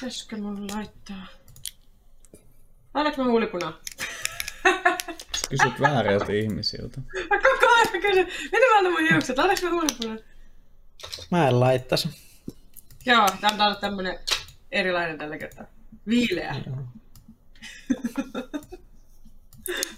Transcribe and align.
Pitäisikö 0.00 0.36
mun 0.36 0.66
laittaa? 0.74 1.26
Laitaanko 2.94 3.24
mä 3.24 3.30
huulipunaa? 3.30 3.78
Kysyt 5.50 5.80
vääriltä 5.80 6.32
ihmisiltä. 6.32 7.00
Mä 7.00 7.36
koko 7.42 7.66
ajan 7.76 8.02
kysyn, 8.02 8.26
mitä 8.42 8.66
mä 8.70 8.78
annan 8.78 8.92
mun 8.92 9.08
hiukset? 9.10 9.38
Laitaanko 9.38 9.66
mä 9.66 9.72
huulipunaa? 9.72 10.16
Mä 11.30 11.48
en 11.48 11.60
laittaisi. 11.60 12.08
Joo, 13.06 13.28
tää 13.40 13.50
on 13.50 13.58
taas 13.58 13.78
tämmönen 13.78 14.18
erilainen 14.72 15.18
tällä 15.18 15.38
kertaa. 15.38 15.64
Viileä. 16.06 16.56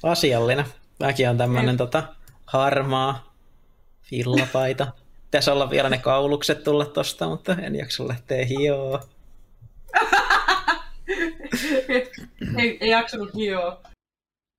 Asiallinen. 0.02 0.64
Mäkin 1.00 1.28
on 1.28 1.38
tämmönen 1.38 1.76
tota, 1.76 2.14
harmaa 2.46 3.34
villapaita. 4.10 4.92
Pitäisi 5.24 5.50
olla 5.50 5.70
vielä 5.70 5.90
ne 5.90 5.98
kaulukset 5.98 6.64
tulla 6.64 6.84
tosta, 6.84 7.28
mutta 7.28 7.56
en 7.62 7.76
jaksa 7.76 8.08
lähteä 8.08 8.44
hioa. 8.44 9.00
Ei, 12.58 12.78
ei 12.80 12.90
jaksanut 12.90 13.34
hioa. 13.34 13.82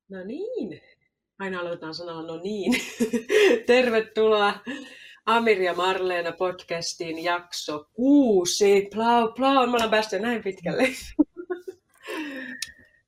No 0.10 0.24
niin. 0.24 0.82
Aina 1.40 1.60
aloitetaan 1.60 1.96
sanalla 1.96 2.28
no 2.28 2.38
niin. 2.44 2.74
Tervetuloa 3.68 4.54
Amir 5.26 5.62
ja 5.62 5.74
Marleena 5.74 6.32
podcastiin 6.32 7.24
jakso 7.24 7.86
kuusi. 7.94 8.90
Plau, 8.94 9.34
plau, 9.34 9.68
me 9.68 9.74
ollaan 9.74 9.90
päästy 9.90 10.20
näin 10.20 10.44
pitkälle. 10.44 10.88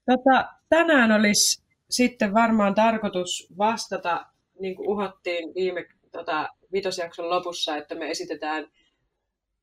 Tota, 0.05 0.49
tänään 0.69 1.11
olisi 1.11 1.63
sitten 1.89 2.33
varmaan 2.33 2.75
tarkoitus 2.75 3.47
vastata, 3.57 4.25
niin 4.59 4.75
kuin 4.75 4.89
uhottiin 4.89 5.55
viime 5.55 5.85
tota, 6.11 6.49
vitosjakson 6.73 7.29
lopussa, 7.29 7.77
että 7.77 7.95
me 7.95 8.09
esitetään 8.09 8.67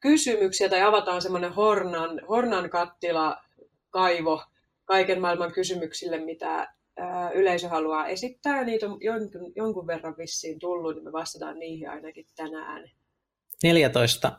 kysymyksiä 0.00 0.68
tai 0.68 0.82
avataan 0.82 1.22
semmoinen 1.22 1.52
Hornan, 1.52 2.20
Hornan 2.28 2.70
kattila 2.70 3.36
kaivo 3.90 4.42
kaiken 4.84 5.20
maailman 5.20 5.52
kysymyksille, 5.52 6.18
mitä 6.18 6.68
ää, 6.96 7.30
yleisö 7.30 7.68
haluaa 7.68 8.06
esittää. 8.06 8.64
Niitä 8.64 8.86
on 8.86 8.98
jonkun, 9.00 9.52
jonkun 9.56 9.86
verran 9.86 10.14
vissiin 10.18 10.58
tullut, 10.58 10.94
niin 10.94 11.04
me 11.04 11.12
vastataan 11.12 11.58
niihin 11.58 11.90
ainakin 11.90 12.26
tänään. 12.36 12.90
14 13.62 14.32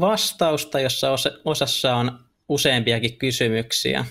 vastausta, 0.00 0.80
jossa 0.80 1.08
osassa 1.44 1.96
on 1.96 2.18
useampiakin 2.48 3.18
kysymyksiä. 3.18 4.04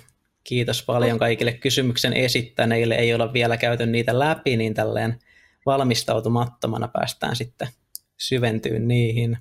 Kiitos 0.43 0.83
paljon 0.83 1.19
kaikille 1.19 1.53
kysymyksen 1.53 2.13
esittäneille. 2.13 2.95
Ei 2.95 3.13
olla 3.13 3.33
vielä 3.33 3.57
käyty 3.57 3.85
niitä 3.85 4.19
läpi, 4.19 4.57
niin 4.57 4.73
tälleen 4.73 5.19
valmistautumattomana 5.65 6.87
päästään 6.87 7.35
sitten 7.35 7.67
syventyyn 8.17 8.87
niihin. 8.87 9.37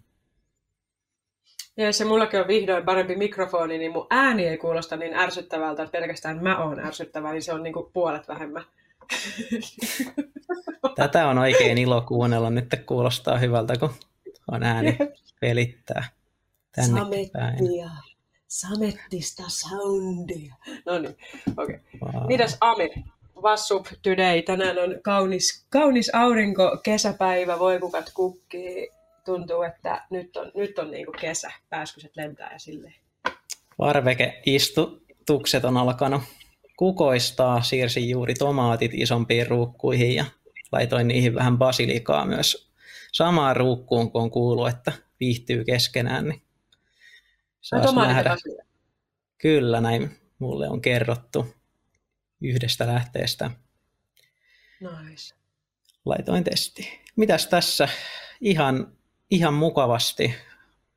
Ja 1.76 1.92
se 1.92 2.04
mullakin 2.04 2.40
on 2.40 2.48
vihdoin 2.48 2.84
parempi 2.84 3.16
mikrofoni, 3.16 3.78
niin 3.78 3.92
mun 3.92 4.06
ääni 4.10 4.46
ei 4.46 4.58
kuulosta 4.58 4.96
niin 4.96 5.14
ärsyttävältä, 5.14 5.82
että 5.82 6.00
pelkästään 6.00 6.42
mä 6.42 6.64
oon 6.64 6.80
ärsyttävä, 6.80 7.32
niin 7.32 7.42
se 7.42 7.52
on 7.52 7.62
niinku 7.62 7.90
puolet 7.92 8.28
vähemmän. 8.28 8.64
Tätä 10.96 11.28
on 11.28 11.38
oikein 11.38 11.78
ilo 11.78 12.00
kuunnella. 12.00 12.50
Nyt 12.50 12.74
kuulostaa 12.86 13.38
hyvältä, 13.38 13.76
kun 13.76 13.90
on 14.52 14.62
ääni 14.62 14.98
pelittää 15.40 16.04
tänne 16.76 17.00
Samettia. 17.00 17.90
Samettista 18.48 19.42
soundia. 19.46 20.54
No 20.86 20.98
niin, 20.98 21.16
okei. 21.56 21.80
Okay. 22.02 22.12
Wow. 22.12 22.26
Mitäs 22.26 22.56
Amir? 22.60 22.90
What's 23.36 23.74
up 23.74 23.86
today? 24.02 24.42
Tänään 24.42 24.78
on 24.78 24.96
kaunis, 25.02 25.66
kaunis 25.70 26.10
aurinko, 26.14 26.78
kesäpäivä, 26.82 27.58
voi 27.58 27.80
kukat 27.80 28.10
kukkii. 28.14 28.95
Tuntuu, 29.26 29.62
että 29.62 30.06
nyt 30.10 30.36
on, 30.36 30.52
nyt 30.54 30.78
on 30.78 30.90
niinku 30.90 31.12
kesä, 31.20 31.52
pääskyset 31.70 32.16
lentää 32.16 32.52
ja 32.52 32.58
silleen. 32.58 32.94
Varveke-istutukset 33.78 35.64
on 35.64 35.76
alkanut 35.76 36.22
kukoistaa, 36.76 37.62
siirsin 37.62 38.08
juuri 38.08 38.34
tomaatit 38.34 38.90
isompiin 38.94 39.46
ruukkuihin 39.46 40.14
ja 40.14 40.24
laitoin 40.72 41.08
niihin 41.08 41.34
vähän 41.34 41.58
basilikaa 41.58 42.26
myös 42.26 42.72
samaan 43.12 43.56
ruukkuun, 43.56 44.12
kun 44.12 44.22
on 44.22 44.30
kuullut, 44.30 44.68
että 44.68 44.92
viihtyy 45.20 45.64
keskenään. 45.64 46.28
Niin 46.28 46.42
Saas 47.60 47.94
nähdä. 47.94 48.36
Kyllä, 49.38 49.80
näin 49.80 50.10
mulle 50.38 50.68
on 50.68 50.80
kerrottu 50.80 51.54
yhdestä 52.40 52.86
lähteestä. 52.86 53.50
Nice. 54.80 55.34
Laitoin 56.04 56.44
testi. 56.44 57.00
Mitäs 57.16 57.46
tässä? 57.46 57.88
Ihan, 58.40 58.95
ihan 59.30 59.54
mukavasti 59.54 60.34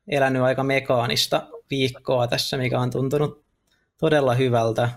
elänyt 0.08 0.42
aika 0.42 0.62
mekaanista 0.62 1.46
viikkoa 1.70 2.26
tässä, 2.26 2.56
mikä 2.56 2.80
on 2.80 2.90
tuntunut 2.90 3.44
todella 3.98 4.34
hyvältä. 4.34 4.90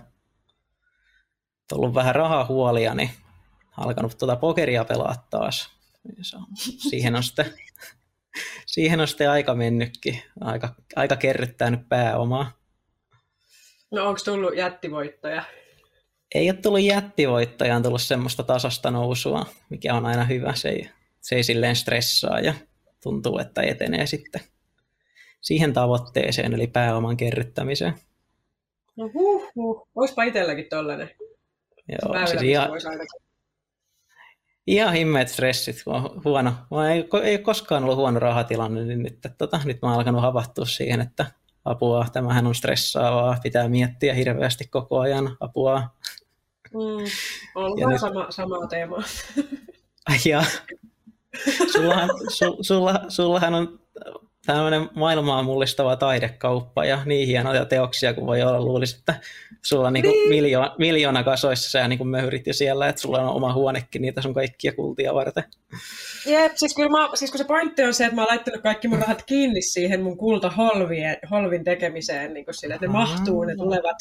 Ollut 1.72 1.94
vähän 1.94 2.14
rahahuolia, 2.14 2.94
niin 2.94 3.10
alkanut 3.76 4.18
tuota 4.18 4.36
pokeria 4.36 4.84
pelaa 4.84 5.26
taas. 5.30 5.70
Siihen 6.90 7.16
on 7.16 7.22
sitten, 7.22 7.54
siihen 8.66 9.00
on 9.00 9.08
sitten 9.08 9.30
aika 9.30 9.54
mennytkin, 9.54 10.22
aika, 10.40 10.74
aika 10.96 11.16
kerryttänyt 11.16 11.88
pääomaa. 11.88 12.52
No 13.90 14.08
onko 14.08 14.20
tullut 14.24 14.56
jättivoittoja? 14.56 15.44
ei 16.34 16.50
ole 16.50 16.58
tullut 16.58 16.82
jättivoittoja, 16.82 17.76
on 17.76 17.82
tullut 17.82 18.02
semmoista 18.02 18.42
tasasta 18.42 18.90
nousua, 18.90 19.46
mikä 19.68 19.94
on 19.94 20.06
aina 20.06 20.24
hyvä. 20.24 20.54
Se 20.54 20.68
ei, 20.68 20.90
se 21.20 21.36
ei 21.36 21.42
silleen 21.42 21.76
stressaa 21.76 22.40
ja 22.40 22.54
tuntuu, 23.04 23.38
että 23.38 23.62
etenee 23.62 24.06
sitten 24.06 24.40
siihen 25.40 25.72
tavoitteeseen, 25.72 26.54
eli 26.54 26.66
pääoman 26.66 27.16
kerryttämiseen. 27.16 27.94
No 28.96 29.10
huh, 29.14 29.52
huh. 29.54 29.88
Oispa 29.94 30.22
itselläkin 30.22 30.66
tollanen. 30.70 31.10
Joo, 31.88 32.26
siis 32.26 32.42
ihan, 32.42 32.70
ihan 34.66 34.94
himmeet 34.94 35.28
stressit, 35.28 35.82
kun 35.84 35.94
on 35.94 36.22
huono. 36.24 36.52
Ei, 36.92 37.08
ei 37.22 37.38
koskaan 37.38 37.84
ollut 37.84 37.96
huono 37.96 38.18
rahatilanne, 38.18 38.84
niin 38.84 39.02
nyt, 39.02 39.18
tota, 39.38 39.60
nyt 39.64 39.82
mä 39.82 39.88
oon 39.88 39.98
alkanut 39.98 40.22
havahtua 40.22 40.64
siihen, 40.64 41.00
että 41.00 41.26
apua, 41.64 42.06
tämähän 42.12 42.46
on 42.46 42.54
stressaavaa, 42.54 43.38
pitää 43.42 43.68
miettiä 43.68 44.14
hirveästi 44.14 44.64
koko 44.68 45.00
ajan, 45.00 45.36
apua. 45.40 45.82
Mm, 46.74 47.04
on 47.54 47.78
ja 47.78 47.88
nyt... 47.88 48.00
sama, 48.00 48.26
sama 48.30 48.66
teema. 48.66 49.02
Ja 50.24 50.44
sullahan, 51.72 52.10
su, 52.28 52.56
sulla, 52.60 53.00
sullahan 53.08 53.54
on 53.54 53.78
tämmöinen 54.46 54.88
maailmaa 54.94 55.42
mullistava 55.42 55.96
taidekauppa 55.96 56.84
ja 56.84 57.02
niin 57.04 57.28
hienoja 57.28 57.64
teoksia 57.64 58.14
kuin 58.14 58.26
voi 58.26 58.42
olla. 58.42 58.60
Luulisin, 58.60 58.98
että 58.98 59.14
sulla 59.62 59.86
on 59.86 59.92
niinku 59.92 60.10
niin. 60.10 60.28
miljoona, 60.28 60.74
miljoona 60.78 61.24
kasoissa 61.24 61.70
sä 61.70 61.88
niinku 61.88 62.04
möyrit 62.04 62.46
jo 62.46 62.54
siellä, 62.54 62.88
että 62.88 63.02
sulla 63.02 63.20
on 63.20 63.36
oma 63.36 63.54
huonekin 63.54 64.02
niitä 64.02 64.22
sun 64.22 64.34
kaikkia 64.34 64.72
kultia 64.72 65.14
varten. 65.14 65.44
Jep, 66.26 66.52
siis, 66.54 66.74
kyllä 66.74 66.88
mä, 66.88 67.08
siis 67.14 67.30
kun 67.30 67.38
se 67.38 67.44
pointti 67.44 67.82
on 67.82 67.94
se, 67.94 68.04
että 68.04 68.14
mä 68.14 68.22
oon 68.22 68.28
laittanut 68.30 68.62
kaikki 68.62 68.88
mun 68.88 68.98
rahat 68.98 69.22
kiinni 69.22 69.62
siihen 69.62 70.02
mun 70.02 70.16
kultaholvin 70.16 71.64
tekemiseen, 71.64 72.34
niin 72.34 72.44
kuin 72.44 72.54
sille, 72.54 72.74
että 72.74 72.86
ne 72.86 72.92
mahtuu 72.92 73.44
ne 73.44 73.56
tulevat 73.56 73.96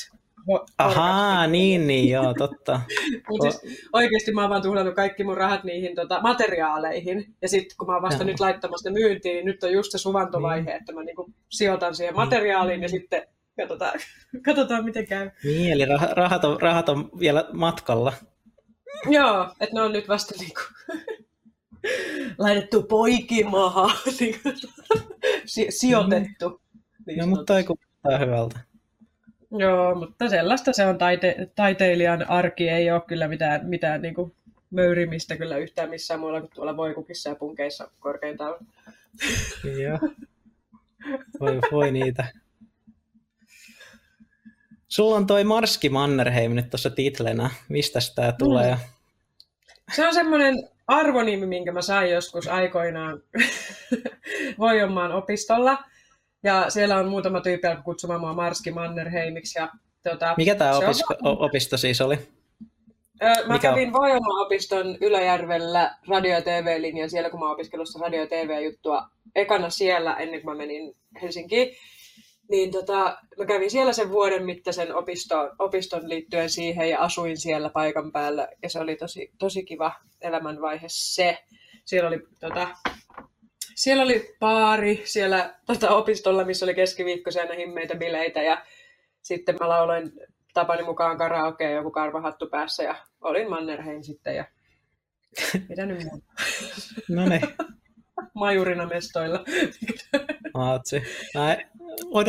Ahaa, 0.77 1.47
niin, 1.47 1.87
niin, 1.87 2.09
joo, 2.09 2.33
totta. 2.33 2.81
Mutta 3.29 3.51
siis 3.51 3.89
oikeasti 3.93 4.31
mä 4.31 4.41
oon 4.41 4.49
vaan 4.49 4.61
tuhlannut 4.61 4.95
kaikki 4.95 5.23
mun 5.23 5.37
rahat 5.37 5.63
niihin 5.63 5.95
tota, 5.95 6.21
materiaaleihin. 6.21 7.35
Ja 7.41 7.49
sitten 7.49 7.77
kun 7.77 7.87
mä 7.87 7.93
oon 7.93 8.01
vasta 8.01 8.23
ja. 8.23 8.25
nyt 8.25 8.39
laittamassa 8.39 8.91
myyntiin, 8.91 9.35
niin 9.35 9.45
nyt 9.45 9.63
on 9.63 9.71
just 9.71 9.91
se 9.91 9.97
suvantovaihe, 9.97 10.65
niin. 10.65 10.75
että 10.75 10.93
mä 10.93 11.03
niinku 11.03 11.33
sijoitan 11.49 11.95
siihen 11.95 12.15
materiaaliin 12.15 12.75
niin. 12.75 12.81
ja 12.81 12.89
sitten 12.89 13.27
katsotaan, 13.57 13.99
katsotaan 14.45 14.85
miten 14.85 15.07
käy. 15.07 15.31
Niin, 15.43 15.71
eli 15.71 15.85
rahat 16.11 16.45
on, 16.45 16.61
rahat 16.61 16.89
on 16.89 17.09
vielä 17.19 17.45
matkalla. 17.53 18.13
Joo, 19.09 19.43
että 19.59 19.75
ne 19.75 19.81
on 19.81 19.91
nyt 19.91 20.07
vasta 20.07 20.35
niinku 20.39 20.61
laitettu 22.37 22.83
poikimaha, 22.83 23.91
niinku, 24.19 24.49
si- 25.45 25.71
sijoitettu. 25.71 26.61
Niin 27.07 27.19
no, 27.19 27.27
mutta 27.27 27.53
kuulostaa 27.53 28.25
hyvältä. 28.25 28.72
Joo, 29.57 29.95
mutta 29.95 30.29
sellaista 30.29 30.73
se 30.73 30.85
on 30.85 30.95
taite- 30.95 31.51
taiteilijan 31.55 32.29
arki, 32.29 32.69
ei 32.69 32.91
ole 32.91 33.01
kyllä 33.01 33.27
mitään, 33.27 33.65
mitään 33.65 34.01
niin 34.01 34.13
kuin 34.13 34.35
möyrimistä 34.69 35.37
kyllä 35.37 35.57
yhtään 35.57 35.89
missään 35.89 36.19
muualla 36.19 36.41
kuin 36.41 36.51
tuolla 36.55 36.77
voikukissa 36.77 37.29
ja 37.29 37.35
punkeissa 37.35 37.89
korkeintaan. 37.99 38.55
Joo. 39.83 39.99
Voi, 41.39 41.59
voi 41.71 41.91
niitä. 41.91 42.25
Sulla 44.87 45.15
on 45.15 45.27
toi 45.27 45.43
Marski 45.43 45.89
Mannerheim 45.89 46.51
nyt 46.51 46.69
tuossa 46.69 46.89
titlenä. 46.89 47.49
Mistä 47.69 47.99
tämä 48.15 48.31
tulee? 48.31 48.73
Mm. 48.73 48.79
Se 49.95 50.07
on 50.07 50.13
semmoinen 50.13 50.69
arvonimi, 50.87 51.45
minkä 51.45 51.71
mä 51.71 51.81
sain 51.81 52.11
joskus 52.11 52.47
aikoinaan 52.47 53.23
Voijonmaan 54.59 55.11
opistolla. 55.11 55.83
Ja 56.43 56.69
siellä 56.69 56.97
on 56.97 57.07
muutama 57.07 57.41
tyyppi 57.41 57.67
alkoi 57.67 57.83
kutsumaan 57.83 58.19
mua 58.19 58.33
Marski 58.33 58.71
Mannerheimiksi. 58.71 59.59
Ja, 59.59 59.69
tuota, 60.03 60.33
Mikä 60.37 60.55
tämä 60.55 60.77
opisto, 60.77 61.05
on... 61.23 61.37
opisto 61.39 61.77
siis 61.77 62.01
oli? 62.01 62.19
Öö, 63.23 63.47
mä 63.47 63.53
Mikä 63.53 63.69
kävin 63.69 63.93
Voima-opiston 63.93 64.97
Ylöjärvellä 65.01 65.95
radio- 66.07 66.31
ja 66.31 66.41
TV-linjan 66.41 67.09
siellä, 67.09 67.29
kun 67.29 67.39
mä 67.39 67.51
opiskelussa 67.51 67.99
radio- 67.99 68.19
ja 68.19 68.27
TV-juttua 68.27 69.07
ekana 69.35 69.69
siellä, 69.69 70.13
ennen 70.13 70.41
kuin 70.41 70.51
mä 70.51 70.57
menin 70.57 70.95
Helsinkiin. 71.21 71.75
niin 72.49 72.71
tota, 72.71 73.17
mä 73.37 73.45
kävin 73.45 73.71
siellä 73.71 73.93
sen 73.93 74.09
vuoden 74.09 74.45
mittaisen 74.45 74.95
opiston, 74.95 75.51
opiston 75.59 76.09
liittyen 76.09 76.49
siihen 76.49 76.89
ja 76.89 76.99
asuin 76.99 77.37
siellä 77.37 77.69
paikan 77.69 78.11
päällä. 78.11 78.47
Ja 78.63 78.69
se 78.69 78.79
oli 78.79 78.95
tosi, 78.95 79.31
tosi 79.39 79.63
kiva 79.63 79.93
elämänvaihe 80.21 80.87
se. 80.89 81.37
Siellä 81.85 82.07
oli, 82.07 82.19
tota, 82.39 82.67
siellä 83.75 84.03
oli 84.03 84.35
baari 84.39 85.01
siellä 85.05 85.55
tota, 85.65 85.89
opistolla, 85.89 86.45
missä 86.45 86.65
oli 86.65 86.75
keskiviikkoisia 86.75 87.55
himmeitä 87.57 87.95
bileitä. 87.95 88.41
Ja 88.41 88.65
sitten 89.21 89.55
mä 89.59 89.69
lauloin 89.69 90.11
tapani 90.53 90.83
mukaan 90.83 91.17
karaokea 91.17 91.71
joku 91.71 91.91
karvahattu 91.91 92.47
päässä 92.47 92.83
ja 92.83 92.95
olin 93.21 93.49
Mannerheim 93.49 94.03
sitten. 94.03 94.35
Ja... 94.35 94.45
Mitä 95.69 95.85
nyt 95.85 96.03
muuta? 96.03 96.25
No 97.09 97.25
niin. 97.25 97.41
Majurina 98.33 98.85
mestoilla. 98.85 99.43
Aatsi. 100.53 101.03
Mä 101.35 101.57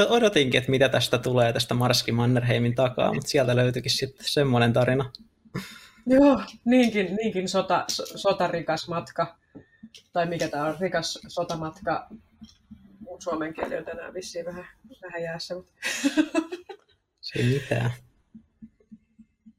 odotinkin, 0.09 0.59
että 0.59 0.71
mitä 0.71 0.89
tästä 0.89 1.19
tulee 1.19 1.53
tästä 1.53 1.75
Marski 1.75 2.13
Mannerheimin 2.13 2.75
takaa, 2.75 3.15
mutta 3.15 3.29
sieltä 3.29 3.57
löytyikin 3.57 3.91
sitten 3.91 4.27
semmoinen 4.29 4.73
tarina. 4.73 5.11
Joo, 6.07 6.41
niinkin, 6.65 7.17
niinkin 7.17 7.49
sota, 7.49 7.85
sotarikas 7.89 8.89
matka. 8.89 9.37
Tai 10.13 10.27
mikä 10.27 10.49
tämä 10.49 10.65
on, 10.65 10.77
rikas 10.81 11.19
sotamatka. 11.29 12.09
Suomen 13.19 13.55
kieli 13.55 13.77
on 13.77 13.85
tänään 13.85 14.15
vissiin 14.15 14.45
vähän, 14.45 14.67
vähän 15.03 15.23
jäässä. 15.23 15.55
Mutta... 15.55 15.73
Se 17.21 17.39
ei 17.39 17.45
mitään. 17.45 17.91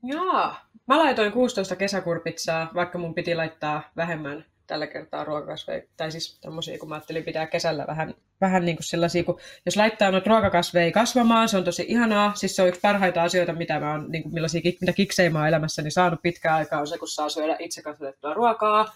Joo. 0.04 0.54
Mä 0.88 1.00
laitoin 1.00 1.32
16 1.32 1.76
kesäkurpitsaa, 1.76 2.72
vaikka 2.74 2.98
mun 2.98 3.14
piti 3.16 3.36
laittaa 3.36 3.92
vähemmän 3.96 4.46
tällä 4.68 4.88
kertaa 4.88 5.24
ruokakasveja, 5.24 5.82
tai 5.98 6.12
siis 6.12 6.40
tämmöisiä, 6.40 6.78
kun 6.78 6.90
mä 6.90 6.96
ajattelin 6.96 7.24
pitää 7.24 7.48
kesällä 7.48 7.86
vähän, 7.88 8.14
vähän 8.42 8.66
niin 8.66 8.76
kuin 8.76 8.84
sellaisia, 8.84 9.24
kun 9.24 9.40
jos 9.66 9.78
laittaa 9.78 10.12
noita 10.12 10.30
ruokakasveja 10.30 10.92
kasvamaan, 10.92 11.50
se 11.50 11.58
on 11.58 11.64
tosi 11.64 11.86
ihanaa, 11.88 12.36
siis 12.36 12.56
se 12.56 12.62
on 12.62 12.68
yksi 12.68 12.82
parhaita 12.82 13.24
asioita, 13.24 13.54
mitä 13.54 13.80
mä 13.80 13.92
oon, 13.92 14.12
niin 14.12 14.24
kuin 14.24 14.34
millaisia, 14.34 14.62
mitä 14.82 14.94
kiksejä 14.94 15.30
mä 15.30 15.40
oon 15.40 15.48
elämässäni 15.48 15.92
saanut 15.92 16.22
pitkään 16.22 16.56
aikaa, 16.56 16.80
on 16.80 16.88
se, 16.88 16.98
kun 16.98 17.08
saa 17.08 17.30
syödä 17.30 17.56
itse 17.60 17.82
kasvatettua 17.82 18.34
ruokaa, 18.34 18.94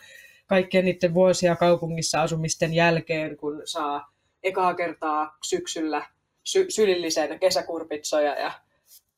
kaikkien 0.49 0.85
niiden 0.85 1.13
vuosia 1.13 1.55
kaupungissa 1.55 2.21
asumisten 2.21 2.73
jälkeen, 2.73 3.37
kun 3.37 3.61
saa 3.65 4.11
ekaa 4.43 4.73
kertaa 4.73 5.37
syksyllä 5.43 6.05
sy- 6.43 6.65
sylillisen 6.69 7.39
kesäkurpitsoja 7.39 8.39
ja 8.39 8.51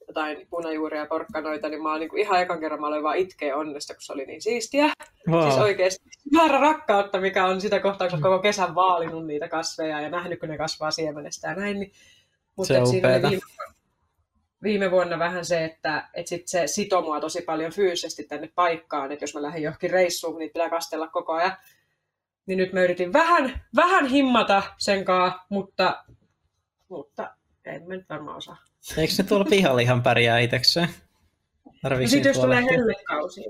jotain 0.08 0.48
punajuuria 0.50 1.00
ja 1.00 1.06
porkkanoita, 1.06 1.70
niin 1.70 1.84
mä 1.84 1.92
oon 1.92 2.00
niin 2.00 2.18
ihan 2.18 2.42
ekan 2.42 2.60
kerran 2.60 2.82
mä 2.82 2.88
olin 2.88 3.04
vaan 3.04 3.18
itkeä 3.18 3.58
onnesta, 3.58 3.94
kun 3.94 4.02
se 4.02 4.14
oli 4.14 4.26
niin 4.26 4.42
siistiä. 4.42 4.94
Wow. 5.30 5.44
Siis 5.44 5.58
oikeasti 5.62 6.10
määrä 6.32 6.60
rakkautta, 6.60 7.22
mikä 7.22 7.46
on 7.46 7.62
sitä 7.62 7.80
kohtaa, 7.80 8.10
kun 8.10 8.22
koko 8.22 8.40
kesän 8.40 8.76
vaalinut 8.76 9.28
niitä 9.28 9.48
kasveja 9.48 10.02
ja 10.02 10.10
nähnyt, 10.10 10.40
kun 10.40 10.50
ne 10.50 10.58
kasvaa 10.58 10.92
siemenestä 10.92 11.48
ja 11.48 11.56
näin. 11.56 11.80
Niin, 11.80 11.92
mutta 12.56 12.74
se 12.74 12.86
siinä 12.86 13.10
oli 13.10 13.22
viime, 13.22 13.42
viime 14.64 14.92
vuonna 14.92 15.20
vähän 15.20 15.46
se, 15.46 15.66
että, 15.66 16.10
että 16.14 16.30
sit 16.30 16.48
se 16.48 16.68
sitoo 16.68 17.02
mua 17.02 17.20
tosi 17.20 17.42
paljon 17.42 17.72
fyysisesti 17.72 18.24
tänne 18.24 18.52
paikkaan, 18.56 19.12
että 19.12 19.24
jos 19.24 19.34
mä 19.34 19.42
lähden 19.42 19.64
johonkin 19.64 19.90
reissuun, 19.90 20.40
niin 20.40 20.52
pitää 20.54 20.70
kastella 20.70 21.08
koko 21.08 21.34
ajan. 21.34 21.58
Niin 22.46 22.58
nyt 22.58 22.74
mä 22.74 22.82
yritin 22.82 23.14
vähän, 23.14 23.62
vähän 23.76 24.06
himmata 24.06 24.64
senkaan, 24.78 25.34
mutta, 25.50 26.04
mutta 26.90 27.36
en 27.66 27.88
mä 27.88 27.96
nyt 27.96 28.10
varmaan 28.10 28.38
osaa. 28.38 28.58
Eikö 28.98 29.14
ne 29.18 29.24
tuolla 29.24 29.46
pihalla 29.46 29.82
ihan 29.82 30.04
pärjää 30.04 30.40
itsekseen? 30.40 30.90
Ja 32.02 32.08
sitten 32.08 32.30
jos 32.30 32.40
tulee 32.40 32.64
hellekausi. 32.64 33.42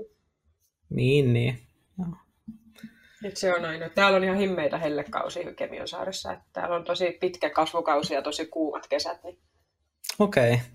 Niin, 0.90 1.32
niin. 1.32 1.58
No. 1.98 2.06
Nyt 3.22 3.36
se 3.36 3.54
on 3.54 3.64
aina. 3.64 3.88
Täällä 3.88 4.16
on 4.16 4.24
ihan 4.24 4.36
himmeitä 4.36 4.78
hellekausia 4.78 5.54
Kemion 5.54 5.88
saaressa. 5.88 6.32
Että 6.32 6.44
täällä 6.52 6.76
on 6.76 6.84
tosi 6.84 7.18
pitkä 7.20 7.50
kasvukausi 7.50 8.14
ja 8.14 8.22
tosi 8.22 8.46
kuumat 8.46 8.86
kesät. 8.86 9.24
Niin... 9.24 9.38
Okei. 10.18 10.54
Okay. 10.54 10.66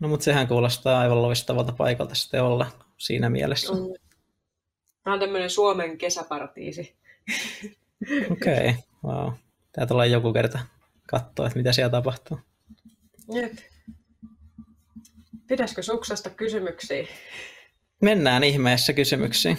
No 0.00 0.08
mutta 0.08 0.24
sehän 0.24 0.48
kuulostaa 0.48 1.00
aivan 1.00 1.22
loistavalta 1.22 1.72
paikalta 1.72 2.14
sitten 2.14 2.42
olla 2.42 2.66
siinä 2.98 3.30
mielessä. 3.30 3.72
Mm. 3.72 3.78
Tämä 5.04 5.14
on 5.14 5.20
tämmöinen 5.20 5.50
Suomen 5.50 5.98
kesäpartiisi. 5.98 6.96
Okei, 8.30 8.68
okay. 8.68 8.74
wow. 9.04 9.32
Tää 9.72 9.86
tulee 9.86 10.06
joku 10.06 10.32
kerta 10.32 10.58
katsoa, 11.10 11.46
että 11.46 11.58
mitä 11.58 11.72
siellä 11.72 11.90
tapahtuu. 11.90 12.38
Jep. 13.34 13.52
Pitäisikö 15.46 15.82
suksasta 15.82 16.30
kysymyksiä? 16.30 17.06
Mennään 18.02 18.44
ihmeessä 18.44 18.92
kysymyksiin. 18.92 19.58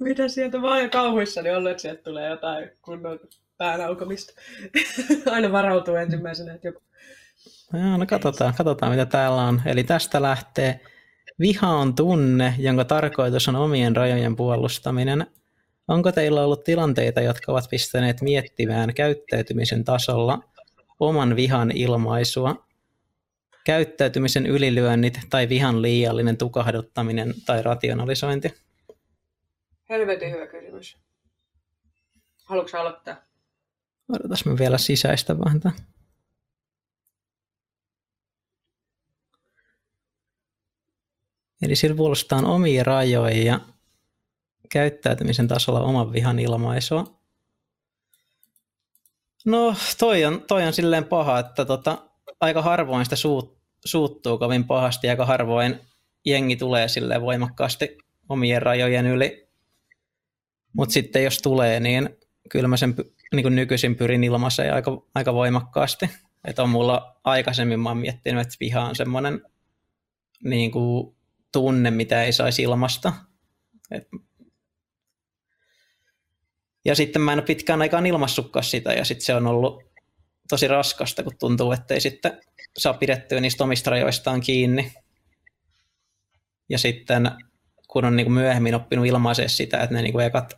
Mitä 0.00 0.28
sieltä 0.28 0.62
vaan 0.62 0.82
jo 0.82 0.90
kauhuissani 0.90 1.50
ollut, 1.50 1.70
että 1.70 1.80
sieltä 1.82 2.02
tulee 2.02 2.30
jotain 2.30 2.70
kunnon 2.82 3.20
päänaukomista. 3.56 4.32
Aina 5.32 5.52
varautuu 5.52 5.94
ensimmäisenä, 5.94 6.54
että 6.54 6.68
joku... 6.68 6.82
Joo, 7.80 7.96
no 7.96 8.06
katsotaan, 8.06 8.54
katsotaan, 8.54 8.92
mitä 8.92 9.06
täällä 9.06 9.42
on. 9.42 9.62
Eli 9.66 9.84
tästä 9.84 10.22
lähtee 10.22 10.80
Viha 11.38 11.68
on 11.68 11.94
tunne, 11.94 12.54
jonka 12.58 12.84
tarkoitus 12.84 13.48
on 13.48 13.56
omien 13.56 13.96
rajojen 13.96 14.36
puolustaminen. 14.36 15.26
Onko 15.88 16.12
teillä 16.12 16.44
ollut 16.44 16.64
tilanteita, 16.64 17.20
jotka 17.20 17.52
ovat 17.52 17.70
pistäneet 17.70 18.20
miettimään 18.20 18.94
käyttäytymisen 18.94 19.84
tasolla 19.84 20.38
oman 21.00 21.36
vihan 21.36 21.70
ilmaisua 21.70 22.66
käyttäytymisen 23.64 24.46
ylilyönnit 24.46 25.20
tai 25.30 25.48
vihan 25.48 25.82
liiallinen 25.82 26.36
tukahduttaminen 26.36 27.34
tai 27.46 27.62
rationalisointi? 27.62 28.54
Helvetin 29.90 30.32
hyvä 30.32 30.46
kysymys. 30.46 30.96
Haluatko 32.44 32.78
aloittaa? 32.78 33.16
Odotas 34.08 34.44
me 34.44 34.58
vielä 34.58 34.78
sisäistä 34.78 35.38
vähän 35.38 35.60
tämän. 35.60 35.93
Eli 41.62 41.76
sillä 41.76 41.96
puolustaan 41.96 42.44
omia 42.44 42.84
rajoja 42.84 43.44
ja 43.44 43.60
käyttäytymisen 44.70 45.48
tasolla 45.48 45.80
oman 45.80 46.12
vihan 46.12 46.38
ilmaisua. 46.38 47.20
No 49.44 49.74
toi 49.98 50.24
on, 50.24 50.42
toi 50.48 50.66
on 50.66 50.72
silleen 50.72 51.04
paha, 51.04 51.38
että 51.38 51.64
tota, 51.64 51.98
aika 52.40 52.62
harvoin 52.62 53.04
sitä 53.06 53.16
suut, 53.16 53.58
suuttuu 53.84 54.38
kovin 54.38 54.64
pahasti, 54.64 55.08
aika 55.08 55.26
harvoin 55.26 55.80
jengi 56.24 56.56
tulee 56.56 56.88
sille 56.88 57.20
voimakkaasti 57.20 57.98
omien 58.28 58.62
rajojen 58.62 59.06
yli. 59.06 59.48
Mutta 60.72 60.92
sitten 60.92 61.24
jos 61.24 61.42
tulee, 61.42 61.80
niin 61.80 62.08
kyllä 62.50 62.68
mä 62.68 62.76
sen 62.76 62.94
niin 63.32 63.42
kuin 63.42 63.54
nykyisin 63.54 63.96
pyrin 63.96 64.24
ilmaiseen 64.24 64.74
aika, 64.74 65.02
aika 65.14 65.34
voimakkaasti. 65.34 66.10
Että 66.44 66.62
on 66.62 66.68
mulla 66.68 67.16
aikaisemmin 67.24 67.80
mä 67.80 67.88
oon 67.88 67.98
miettinyt, 67.98 68.42
että 68.42 68.56
viha 68.60 68.80
on 68.80 68.96
semmoinen 68.96 69.42
niin 70.44 70.70
kuin 70.70 71.13
tunne, 71.54 71.90
mitä 71.90 72.22
ei 72.22 72.32
saisi 72.32 72.62
ilmasta. 72.62 73.12
Et... 73.90 74.08
Ja 76.84 76.94
sitten 76.94 77.22
mä 77.22 77.32
en 77.32 77.38
ole 77.38 77.46
pitkään 77.46 77.82
aikaan 77.82 78.06
ilmassutkaan 78.06 78.64
sitä, 78.64 78.92
ja 78.92 79.04
sitten 79.04 79.26
se 79.26 79.34
on 79.34 79.46
ollut 79.46 79.82
tosi 80.48 80.68
raskasta, 80.68 81.22
kun 81.22 81.32
tuntuu, 81.38 81.72
että 81.72 81.94
ei 81.94 82.00
sitten 82.00 82.40
saa 82.78 82.94
pidettyä 82.94 83.40
niistä 83.40 83.64
omista 83.64 83.90
rajoistaan 83.90 84.40
kiinni. 84.40 84.92
Ja 86.68 86.78
sitten 86.78 87.30
kun 87.88 88.04
on 88.04 88.16
niin 88.16 88.26
kuin 88.26 88.34
myöhemmin 88.34 88.74
oppinut 88.74 89.06
ilmaisee 89.06 89.48
sitä, 89.48 89.80
että 89.80 89.94
ne 89.94 90.02
niin 90.02 90.12
kuin 90.12 90.26
ekat 90.26 90.54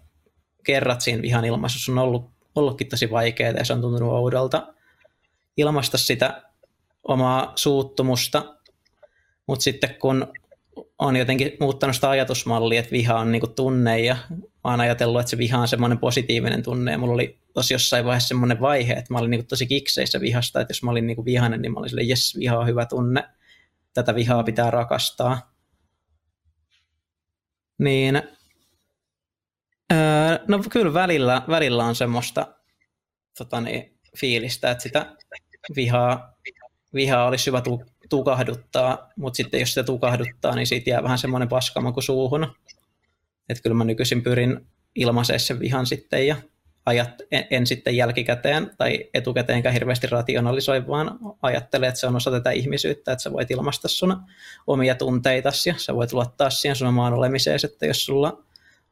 kerrat 0.65 1.00
siinä 1.00 1.23
vihan 1.23 1.45
ilmaisussa 1.45 1.93
on 1.93 1.99
ollut, 1.99 2.31
ollutkin 2.55 2.88
tosi 2.88 3.11
vaikeaa 3.11 3.53
ja 3.53 3.65
se 3.65 3.73
on 3.73 3.81
tuntunut 3.81 4.12
oudolta 4.12 4.75
ilmaista 5.57 5.99
sitä 5.99 6.43
omaa 7.09 7.53
suuttumusta, 7.57 8.57
mutta 9.47 9.62
sitten 9.62 9.95
kun 9.95 10.33
on 10.99 11.16
jotenkin 11.16 11.52
muuttanut 11.61 11.95
sitä 11.95 12.11
ajatusmallia, 12.11 12.80
että 12.80 12.92
viha 12.92 13.18
on 13.18 13.33
niinku 13.33 13.47
tunne 13.47 14.00
ja 14.00 14.16
mä 14.30 14.71
oon 14.71 14.80
ajatellut, 14.80 15.21
että 15.21 15.30
se 15.30 15.38
viha 15.38 15.59
on 15.59 15.68
semmoinen 15.68 15.99
positiivinen 15.99 16.62
tunne 16.62 16.92
ja 16.92 16.99
mulla 16.99 17.14
oli 17.14 17.38
tosi 17.54 17.75
jossain 17.75 18.04
vaiheessa 18.04 18.28
semmoinen 18.28 18.61
vaihe, 18.61 18.92
että 18.92 19.14
mä 19.14 19.18
olin 19.18 19.30
niinku 19.30 19.47
tosi 19.49 19.66
kikseissä 19.66 20.21
vihasta, 20.21 20.61
että 20.61 20.71
jos 20.71 20.83
mä 20.83 20.90
olin 20.90 21.06
niinku 21.06 21.25
vihainen, 21.25 21.62
niin 21.62 21.73
mä 21.73 21.78
olin 21.78 21.88
silleen, 21.88 22.09
jes, 22.09 22.37
viha 22.38 22.59
on 22.59 22.66
hyvä 22.66 22.87
tunne, 22.87 23.25
tätä 23.95 24.14
vihaa 24.14 24.42
pitää 24.42 24.71
rakastaa. 24.71 25.52
Niin, 27.78 28.23
öö, 29.92 30.38
no 30.49 30.62
kyllä 30.71 30.95
välillä, 30.95 31.42
välillä 31.49 31.85
on 31.85 31.95
semmoista 31.95 32.54
tota 33.38 33.61
niin, 33.61 33.99
fiilistä, 34.16 34.71
että 34.71 34.83
sitä 34.83 35.16
vihaa, 35.76 36.37
vihaa 36.95 37.26
olisi 37.26 37.47
hyvä 37.47 37.61
tukahduttaa, 38.09 39.11
mutta 39.17 39.37
sitten 39.37 39.61
jos 39.61 39.75
se 39.75 39.83
tukahduttaa, 39.83 40.55
niin 40.55 40.67
siitä 40.67 40.91
jää 40.91 41.03
vähän 41.03 41.19
semmoinen 41.19 41.49
paskamaku 41.49 42.01
suuhun. 42.01 42.55
Että 43.49 43.63
kyllä 43.63 43.77
mä 43.77 43.85
nykyisin 43.85 44.23
pyrin 44.23 44.67
ilmaisee 44.95 45.39
sen 45.39 45.61
vihan 45.61 45.87
sitten 45.87 46.27
ja 46.27 46.37
ajat, 46.87 47.11
en, 47.31 47.47
en 47.51 47.67
sitten 47.67 47.97
jälkikäteen 47.97 48.71
tai 48.79 49.05
etukäteenkään 49.15 49.73
hirveästi 49.73 50.07
rationalisoi, 50.07 50.87
vaan 50.87 51.19
ajattele, 51.43 51.87
että 51.87 52.01
se 52.01 52.07
on 52.07 52.17
osa 52.17 52.31
tätä 52.31 52.51
ihmisyyttä, 52.51 53.13
että 53.13 53.23
sä 53.23 53.33
voit 53.33 53.51
ilmaista 53.51 53.89
sun 53.89 54.17
omia 54.67 54.95
tunteitasi 54.95 55.71
ja 55.71 55.75
sä 55.79 55.95
voit 55.95 56.13
luottaa 56.13 56.51
siihen 56.51 56.77
sun 56.77 56.89
omaan 56.89 57.15
olemiseen, 57.15 57.59
että 57.65 57.87
jos 57.87 58.05
sulla 58.05 58.43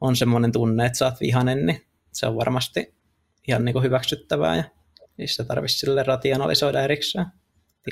on 0.00 0.16
semmoinen 0.16 0.52
tunne, 0.52 0.86
että 0.86 0.98
sä 0.98 1.04
oot 1.04 1.20
vihanen, 1.20 1.66
niin 1.66 1.84
se 2.12 2.26
on 2.26 2.36
varmasti 2.36 2.94
ihan 3.48 3.64
niin 3.64 3.72
kuin 3.72 3.82
hyväksyttävää 3.82 4.56
ja 4.56 4.64
Niistä 5.16 5.44
tarvitsisi 5.44 5.80
sille 5.80 6.02
rationalisoida 6.02 6.82
erikseen. 6.82 7.26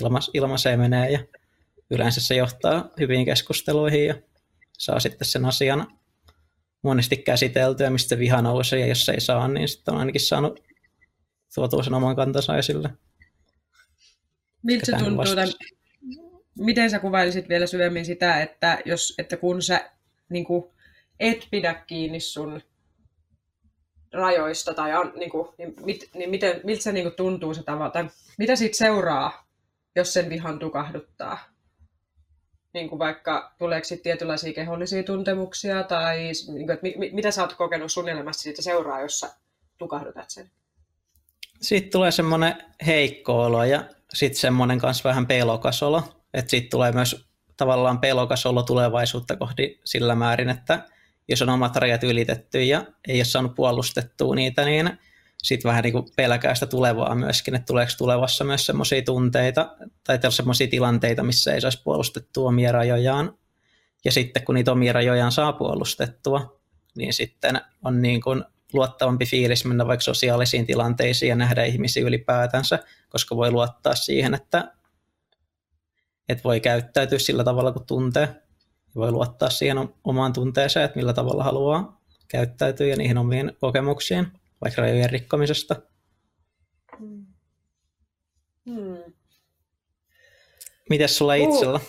Ilma, 0.01 0.19
ilmaiseen 0.35 0.81
menee 0.81 1.11
ja 1.11 1.19
yleensä 1.91 2.21
se 2.21 2.35
johtaa 2.35 2.89
hyviin 3.01 3.25
keskusteluihin 3.25 4.07
ja 4.07 4.15
saa 4.79 5.01
sitten 5.01 5.29
sen 5.29 5.45
asian 5.45 5.99
monesti 6.83 7.17
käsiteltyä, 7.17 7.91
mistä 7.91 8.09
se 8.09 8.19
viha 8.19 8.43
nousee, 8.43 8.81
ja 8.81 8.87
jos 8.87 9.05
se 9.05 9.13
ei 9.13 9.21
saa, 9.21 9.49
niin 9.49 9.69
sitten 9.69 9.95
on 9.95 10.01
ainakin 10.01 10.21
saanut 10.21 10.61
tuotua 11.55 11.83
sen 11.83 11.95
oman 11.95 12.17
kantansa 12.17 12.59
esille. 12.59 12.91
Miltä 14.63 14.87
se 14.87 14.93
tuntuu, 14.93 15.25
tämän, 15.25 15.49
miten 16.59 16.91
sä 16.91 16.99
kuvailisit 16.99 17.49
vielä 17.49 17.67
syvemmin 17.67 18.05
sitä, 18.05 18.43
että, 18.43 18.79
jos, 18.85 19.15
että 19.19 19.37
kun 19.37 19.63
sä 19.63 19.91
niin 20.29 20.45
kuin, 20.45 20.65
et 21.21 21.49
pidä 21.51 21.75
kiinni 21.75 22.21
sun 22.21 22.61
rajoista, 24.13 24.75
tai 24.75 24.97
on, 24.97 25.13
niin, 25.17 25.31
kuin, 25.31 25.49
niin, 25.59 25.75
mit, 25.85 26.11
niin 26.15 26.31
miten, 26.31 26.61
miltä 26.65 26.83
se 26.83 26.93
niin 26.93 27.05
kuin, 27.05 27.15
tuntuu 27.15 27.55
se 27.55 27.63
tavalla, 27.63 27.91
tai 27.91 28.09
mitä 28.39 28.57
siitä 28.57 28.77
seuraa, 28.77 29.47
jos 29.97 30.13
sen 30.13 30.31
vihan 30.31 30.59
tukahduttaa? 30.59 31.53
niin 32.73 32.89
kuin 32.89 32.99
vaikka 32.99 33.55
tuleeko 33.59 33.87
tietynlaisia 34.03 34.53
kehollisia 34.53 35.03
tuntemuksia 35.03 35.83
tai 35.83 36.19
niin 36.19 36.67
kuin, 36.67 36.71
että 36.71 36.83
mi, 36.99 37.11
mitä 37.13 37.31
sä 37.31 37.43
oot 37.43 37.53
kokenut 37.53 37.93
sun 37.93 38.09
elämässä 38.09 38.43
siitä 38.43 38.63
seuraa, 38.63 39.01
jos 39.01 39.21
sä 39.21 39.31
tukahdutat 39.79 40.31
sen? 40.31 40.51
Sitten 41.61 41.93
tulee 41.93 42.11
semmoinen 42.11 42.55
heikko 42.87 43.43
olo 43.43 43.65
ja 43.65 43.85
sitten 44.15 44.41
semmoinen 44.41 44.79
kanssa 44.79 45.09
vähän 45.09 45.27
pelokas 45.27 45.83
olo. 45.83 46.03
Että 46.35 46.51
sitten 46.51 46.71
tulee 46.71 46.93
myös 46.93 47.27
tavallaan 47.57 48.01
pelokas 48.01 48.47
olo 48.47 48.63
tulevaisuutta 48.63 49.37
kohti 49.37 49.81
sillä 49.85 50.15
määrin, 50.15 50.49
että 50.49 50.87
jos 51.29 51.43
on 51.43 51.49
omat 51.49 51.77
rajat 51.77 52.05
ylitetty 52.05 52.63
ja 52.63 52.85
ei 53.09 53.19
ole 53.19 53.25
saanut 53.25 53.55
puolustettua 53.55 54.35
niitä, 54.35 54.65
niin 54.65 54.99
sitten 55.43 55.69
vähän 55.69 55.83
niin 55.83 55.93
kuin 55.93 56.07
pelkää 56.17 56.55
sitä 56.55 56.67
tulevaa 56.67 57.15
myöskin, 57.15 57.55
että 57.55 57.67
tuleeko 57.67 57.93
tulevassa 57.99 58.45
myös 58.45 58.67
semmoisia 58.67 59.03
tunteita 59.03 59.77
tai 60.05 60.19
semmoisia 60.29 60.69
tilanteita, 60.69 61.23
missä 61.23 61.55
ei 61.55 61.61
saisi 61.61 61.83
puolustettua 61.85 62.49
omia 62.49 62.73
rajojaan. 62.73 63.39
Ja 64.05 64.13
sitten 64.13 64.45
kun 64.45 64.55
niitä 64.55 64.73
omia 64.73 64.93
rajojaan 64.93 65.33
saa 65.33 65.53
puolustettua, 65.53 66.61
niin 66.97 67.13
sitten 67.13 67.61
on 67.85 68.03
niin 68.03 68.21
kuin 68.21 68.45
luottavampi 68.73 69.27
fiilis 69.27 69.65
mennä 69.65 69.87
vaikka 69.87 70.03
sosiaalisiin 70.03 70.67
tilanteisiin 70.67 71.29
ja 71.29 71.37
nähdä 71.37 71.65
ihmisiä 71.65 72.03
ylipäätänsä, 72.03 72.79
koska 73.09 73.37
voi 73.37 73.51
luottaa 73.51 73.95
siihen, 73.95 74.35
että, 74.35 74.73
että 76.29 76.45
voi 76.45 76.61
käyttäytyä 76.61 77.19
sillä 77.19 77.45
tavalla 77.45 77.73
kuin 77.73 77.87
tuntee. 77.87 78.43
Voi 78.95 79.11
luottaa 79.11 79.51
siihen 79.51 79.89
omaan 80.05 80.33
tunteeseen, 80.33 80.85
että 80.85 80.97
millä 80.97 81.13
tavalla 81.13 81.45
haluaa 81.45 82.01
käyttäytyä 82.29 82.87
ja 82.87 82.97
niihin 82.97 83.19
omiin 83.19 83.53
kokemuksiin 83.61 84.27
vaikka 84.63 84.83
rajojen 84.83 85.11
rikkomisesta? 85.11 85.77
Hmm. 86.99 87.27
Hmm. 88.67 89.13
Mites 90.91 91.19
sulla 91.19 91.35
uh. 91.35 91.55
itsellä? 91.55 91.81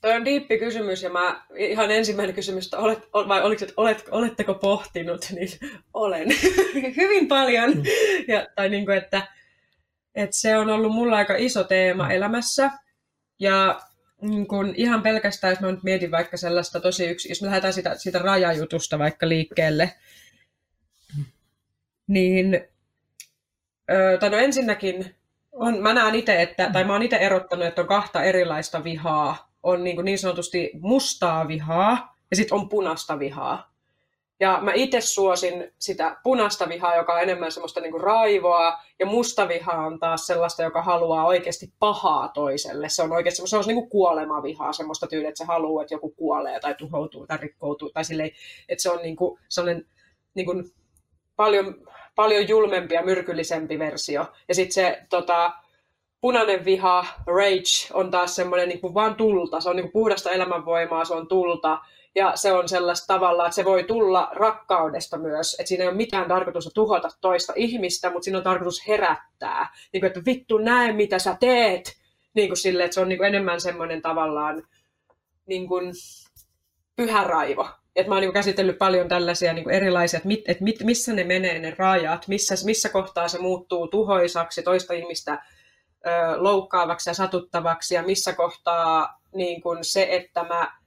Toi 0.00 0.12
on 0.12 0.24
diippi 0.24 0.58
kysymys 0.58 1.02
ja 1.02 1.10
mä 1.10 1.46
ihan 1.56 1.90
ensimmäinen 1.90 2.34
kysymys, 2.34 2.64
että 2.64 2.78
olet, 2.78 2.98
vai 3.12 3.42
oliko, 3.42 3.64
että 3.64 3.74
olet, 3.76 4.04
oletteko 4.10 4.54
pohtinut, 4.54 5.26
niin 5.30 5.48
olen 5.94 6.28
hyvin 6.96 7.28
paljon. 7.28 7.72
Hmm. 7.72 7.82
Ja, 8.28 8.46
tai 8.56 8.68
niin 8.68 8.84
kuin, 8.84 8.98
että, 8.98 9.22
että 10.14 10.36
se 10.36 10.56
on 10.56 10.70
ollut 10.70 10.92
mulla 10.92 11.16
aika 11.16 11.36
iso 11.36 11.64
teema 11.64 12.12
elämässä. 12.12 12.70
Ja 13.38 13.80
niin 14.22 14.48
kun 14.48 14.74
ihan 14.76 15.02
pelkästään, 15.02 15.52
jos 15.52 15.60
mä 15.60 15.70
nyt 15.70 15.82
mietin 15.82 16.10
vaikka 16.10 16.36
sellaista 16.36 16.80
tosi 16.80 17.06
yksi, 17.06 17.28
jos 17.28 17.42
me 17.42 17.46
lähdetään 17.46 17.72
sitä, 17.72 17.94
sitä 17.96 18.18
rajajutusta 18.18 18.98
vaikka 18.98 19.28
liikkeelle, 19.28 19.92
niin 22.12 22.60
tai 24.20 24.30
no 24.30 24.36
ensinnäkin 24.36 25.14
on, 25.52 25.82
mä 25.82 25.94
näen 25.94 26.14
itse, 26.14 26.42
että, 26.42 26.70
tai 26.72 26.84
mä 26.84 26.92
oon 26.92 27.02
itse 27.02 27.16
erottanut, 27.16 27.66
että 27.66 27.80
on 27.80 27.88
kahta 27.88 28.22
erilaista 28.22 28.84
vihaa. 28.84 29.52
On 29.62 29.84
niin, 29.84 29.96
kuin 29.96 30.04
niin 30.04 30.18
sanotusti 30.18 30.70
mustaa 30.80 31.48
vihaa 31.48 32.16
ja 32.30 32.36
sitten 32.36 32.58
on 32.58 32.68
punaista 32.68 33.18
vihaa. 33.18 33.72
Ja 34.40 34.58
mä 34.62 34.72
itse 34.74 35.00
suosin 35.00 35.72
sitä 35.78 36.16
punaista 36.22 36.68
vihaa, 36.68 36.96
joka 36.96 37.12
on 37.14 37.22
enemmän 37.22 37.52
semmoista 37.52 37.80
niin 37.80 37.90
kuin 37.90 38.02
raivoa, 38.02 38.78
ja 38.98 39.06
musta 39.06 39.48
viha 39.48 39.72
on 39.72 39.98
taas 39.98 40.26
sellaista, 40.26 40.62
joka 40.62 40.82
haluaa 40.82 41.26
oikeasti 41.26 41.72
pahaa 41.78 42.28
toiselle. 42.28 42.88
Se 42.88 43.02
on 43.02 43.12
oikeasti 43.12 43.42
se 43.46 43.56
on 43.56 43.64
niin 43.66 43.76
kuin 43.76 43.90
kuolemavihaa, 43.90 44.72
semmoista 44.72 45.06
tyyliä, 45.06 45.28
että 45.28 45.38
se 45.38 45.44
haluaa, 45.44 45.82
että 45.82 45.94
joku 45.94 46.10
kuolee 46.10 46.60
tai 46.60 46.74
tuhoutuu 46.74 47.26
tai 47.26 47.38
rikkoutuu, 47.38 47.90
tai 47.90 48.04
silleen, 48.04 48.30
että 48.68 48.82
se 48.82 48.90
on 48.90 49.02
niin 49.02 49.16
kuin, 49.16 49.38
sellainen 49.48 49.86
kuin 50.44 50.72
paljon, 51.36 51.74
paljon 52.14 52.48
julmempi 52.48 52.94
ja 52.94 53.02
myrkyllisempi 53.02 53.78
versio. 53.78 54.26
Ja 54.48 54.54
sitten 54.54 54.72
se 54.72 55.02
tota, 55.10 55.52
punainen 56.20 56.64
viha, 56.64 57.06
rage, 57.26 57.92
on 57.92 58.10
taas 58.10 58.36
semmoinen 58.36 58.68
niin 58.68 58.80
kuin 58.80 58.94
vaan 58.94 59.14
tulta. 59.14 59.60
Se 59.60 59.70
on 59.70 59.76
niin 59.76 59.84
kuin 59.84 59.92
puhdasta 59.92 60.30
elämänvoimaa, 60.30 61.04
se 61.04 61.14
on 61.14 61.28
tulta. 61.28 61.78
Ja 62.14 62.32
se 62.36 62.52
on 62.52 62.68
sellaista 62.68 63.14
tavalla, 63.14 63.46
että 63.46 63.54
se 63.54 63.64
voi 63.64 63.84
tulla 63.84 64.28
rakkaudesta 64.32 65.18
myös. 65.18 65.54
Että 65.54 65.68
siinä 65.68 65.84
ei 65.84 65.88
ole 65.88 65.96
mitään 65.96 66.28
tarkoitusta 66.28 66.70
tuhota 66.74 67.08
toista 67.20 67.52
ihmistä, 67.56 68.10
mutta 68.10 68.24
siinä 68.24 68.38
on 68.38 68.44
tarkoitus 68.44 68.88
herättää. 68.88 69.74
Niin 69.92 70.00
kuin, 70.00 70.08
että 70.08 70.20
vittu 70.26 70.58
näe, 70.58 70.92
mitä 70.92 71.18
sä 71.18 71.36
teet. 71.40 71.96
Niin 72.34 72.48
kuin 72.48 72.56
sille, 72.56 72.84
että 72.84 72.94
se 72.94 73.00
on 73.00 73.08
niin 73.08 73.18
kuin 73.18 73.28
enemmän 73.28 73.60
semmoinen 73.60 74.02
tavallaan 74.02 74.62
niin 75.46 75.68
kuin 75.68 75.92
pyhä 76.96 77.24
raivo. 77.24 77.68
Et 77.96 78.06
mä 78.06 78.14
oon 78.14 78.20
niin 78.22 78.32
käsitellyt 78.32 78.78
paljon 78.78 79.08
tällaisia 79.08 79.52
niin 79.52 79.70
erilaisia, 79.70 80.16
että, 80.16 80.26
mit, 80.26 80.40
että 80.46 80.64
mit, 80.64 80.76
missä 80.84 81.12
ne 81.12 81.24
menee 81.24 81.58
ne 81.58 81.74
rajat, 81.78 82.28
missä, 82.28 82.54
missä 82.64 82.88
kohtaa 82.88 83.28
se 83.28 83.38
muuttuu 83.38 83.88
tuhoisaksi, 83.88 84.62
toista 84.62 84.94
ihmistä 84.94 85.32
ö, 85.32 86.10
loukkaavaksi 86.36 87.10
ja 87.10 87.14
satuttavaksi, 87.14 87.94
ja 87.94 88.02
missä 88.02 88.32
kohtaa 88.32 89.20
niin 89.34 89.62
kuin 89.62 89.78
se, 89.84 90.06
että 90.10 90.44
mä 90.44 90.80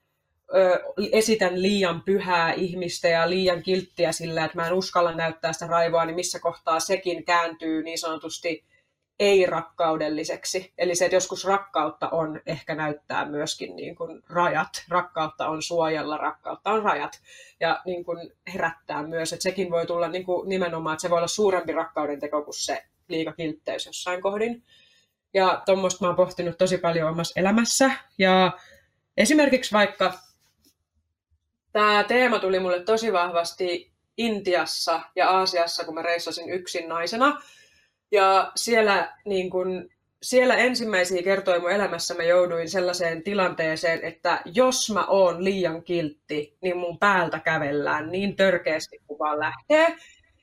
ö, 0.55 0.83
esitän 1.11 1.61
liian 1.61 2.01
pyhää 2.01 2.53
ihmistä 2.53 3.07
ja 3.07 3.29
liian 3.29 3.63
kilttiä 3.63 4.11
sillä, 4.11 4.45
että 4.45 4.57
mä 4.57 4.67
en 4.67 4.73
uskalla 4.73 5.15
näyttää 5.15 5.53
sitä 5.53 5.67
raivoa, 5.67 6.05
niin 6.05 6.15
missä 6.15 6.39
kohtaa 6.39 6.79
sekin 6.79 7.25
kääntyy 7.25 7.83
niin 7.83 7.97
sanotusti 7.99 8.63
ei-rakkaudelliseksi. 9.19 10.73
Eli 10.77 10.95
se, 10.95 11.05
että 11.05 11.15
joskus 11.15 11.45
rakkautta 11.45 12.09
on 12.09 12.41
ehkä 12.45 12.75
näyttää 12.75 13.25
myöskin 13.25 13.75
niin 13.75 13.95
kuin 13.95 14.23
rajat. 14.29 14.83
Rakkautta 14.89 15.47
on 15.47 15.61
suojella, 15.61 16.17
rakkautta 16.17 16.71
on 16.71 16.83
rajat. 16.83 17.21
Ja 17.59 17.81
niin 17.85 18.05
kuin 18.05 18.31
herättää 18.53 19.03
myös, 19.03 19.33
että 19.33 19.43
sekin 19.43 19.71
voi 19.71 19.85
tulla 19.85 20.07
niin 20.07 20.25
kuin 20.25 20.49
nimenomaan, 20.49 20.93
että 20.93 21.01
se 21.01 21.09
voi 21.09 21.17
olla 21.17 21.27
suurempi 21.27 21.71
rakkauden 21.71 22.19
teko 22.19 22.41
kuin 22.41 22.53
se 22.53 22.83
liikakiltteys 23.07 23.85
jossain 23.85 24.21
kohdin. 24.21 24.63
Ja 25.33 25.61
tuommoista 25.65 26.05
mä 26.05 26.07
oon 26.07 26.15
pohtinut 26.15 26.57
tosi 26.57 26.77
paljon 26.77 27.09
omassa 27.09 27.39
elämässä. 27.39 27.91
Ja 28.17 28.51
esimerkiksi 29.17 29.71
vaikka 29.71 30.13
tämä 31.71 32.03
teema 32.03 32.39
tuli 32.39 32.59
mulle 32.59 32.83
tosi 32.83 33.13
vahvasti 33.13 33.91
Intiassa 34.17 35.01
ja 35.15 35.29
Aasiassa, 35.29 35.85
kun 35.85 35.93
mä 35.93 36.01
reissasin 36.01 36.49
yksin 36.49 36.89
naisena– 36.89 37.41
ja 38.11 38.51
siellä, 38.55 39.13
niin 39.25 39.49
kun, 39.49 39.89
siellä 40.21 40.55
ensimmäisiä 40.55 41.23
kertoja 41.23 41.59
mun 41.59 41.71
elämässä 41.71 42.13
mä 42.13 42.23
jouduin 42.23 42.69
sellaiseen 42.69 43.23
tilanteeseen, 43.23 43.99
että 44.03 44.41
jos 44.45 44.91
mä 44.93 45.05
oon 45.05 45.43
liian 45.43 45.83
kiltti, 45.83 46.57
niin 46.61 46.77
mun 46.77 46.99
päältä 46.99 47.39
kävellään 47.39 48.11
niin 48.11 48.35
törkeästi 48.35 49.01
kuin 49.07 49.19
vaan 49.19 49.39
lähtee. 49.39 49.95